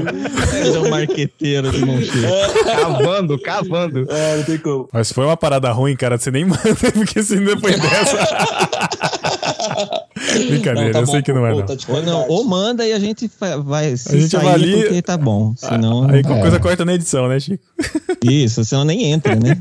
mas 0.53 0.75
é 0.75 0.79
um 0.81 0.91
marqueteiro 0.91 1.71
de 1.71 1.85
mão 1.85 2.01
cheia. 2.01 2.49
Cavando, 2.65 3.39
cavando. 3.39 4.07
É, 4.11 4.37
não 4.39 4.45
tem 4.45 4.59
como. 4.59 4.89
Mas 4.93 5.09
se 5.09 5.15
foi 5.15 5.25
uma 5.25 5.37
parada 5.37 5.71
ruim, 5.73 5.97
cara, 5.97 6.19
você 6.19 6.31
nem 6.31 6.45
manda, 6.47 6.61
porque 6.95 7.23
se 7.23 7.37
depois 7.39 7.79
dessa. 7.81 8.19
Brincadeira, 10.49 10.87
Não, 10.87 10.93
tá 10.93 10.99
eu 11.01 11.07
bom, 11.07 11.13
sei 11.13 11.23
que 11.23 11.33
não 11.33 11.47
é, 11.47 11.53
pô, 11.53 11.59
não. 11.61 11.67
tá 11.67 11.75
Ou, 11.89 12.03
não, 12.03 12.29
ou 12.29 12.45
manda 12.45 12.87
e 12.87 12.93
a 12.93 12.99
gente 12.99 13.31
vai. 13.65 13.97
Se 13.97 14.15
A 14.15 14.21
gente 14.21 14.31
sair 14.31 14.47
avalia- 14.47 14.77
porque 14.87 15.03
tá 15.03 15.17
bom. 15.17 15.55
Senão. 15.57 16.09
Aí 16.11 16.23
qualquer 16.23 16.39
É. 16.39 16.43
coisa 16.43 16.61
corta 16.61 16.85
na 16.85 16.95
edição, 16.95 17.27
né, 17.29 17.41
Chico? 17.41 17.65
Isso, 18.23 18.65
senão 18.65 18.85
nem 18.85 19.05
entra, 19.13 19.35
né? 19.35 19.57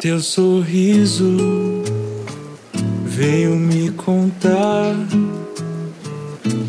Teu 0.00 0.20
sorriso 0.20 1.82
veio 3.04 3.56
me 3.56 3.90
contar. 3.92 4.94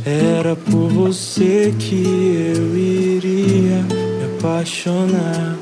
Era 0.06 0.56
por 0.56 0.90
você 0.90 1.74
que 1.78 2.56
eu 2.56 2.78
iria 2.78 3.84
me 3.84 4.38
apaixonar. 4.38 5.58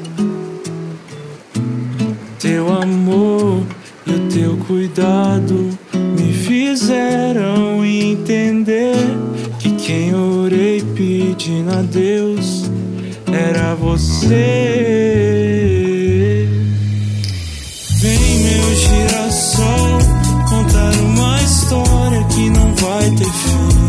Teu 2.40 2.72
amor 2.72 3.64
e 4.06 4.12
o 4.12 4.20
teu 4.30 4.58
cuidado 4.68 5.70
me 6.18 6.32
fizeram 6.34 7.84
entender 7.84 8.96
que 9.60 9.72
quem 9.72 10.14
orei 10.14 10.84
pedindo 10.96 11.72
a 11.72 11.82
Deus 11.82 12.70
era 13.34 13.74
você. 13.74 15.65
Que 22.36 22.50
não 22.50 22.76
vai 22.76 23.10
ter 23.12 23.24
fim. 23.24 23.85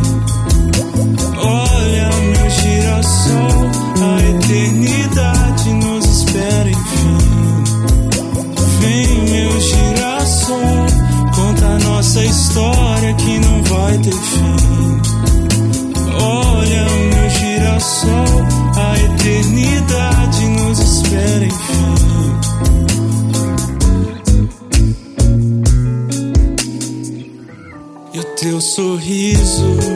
Sorriso 28.67 29.96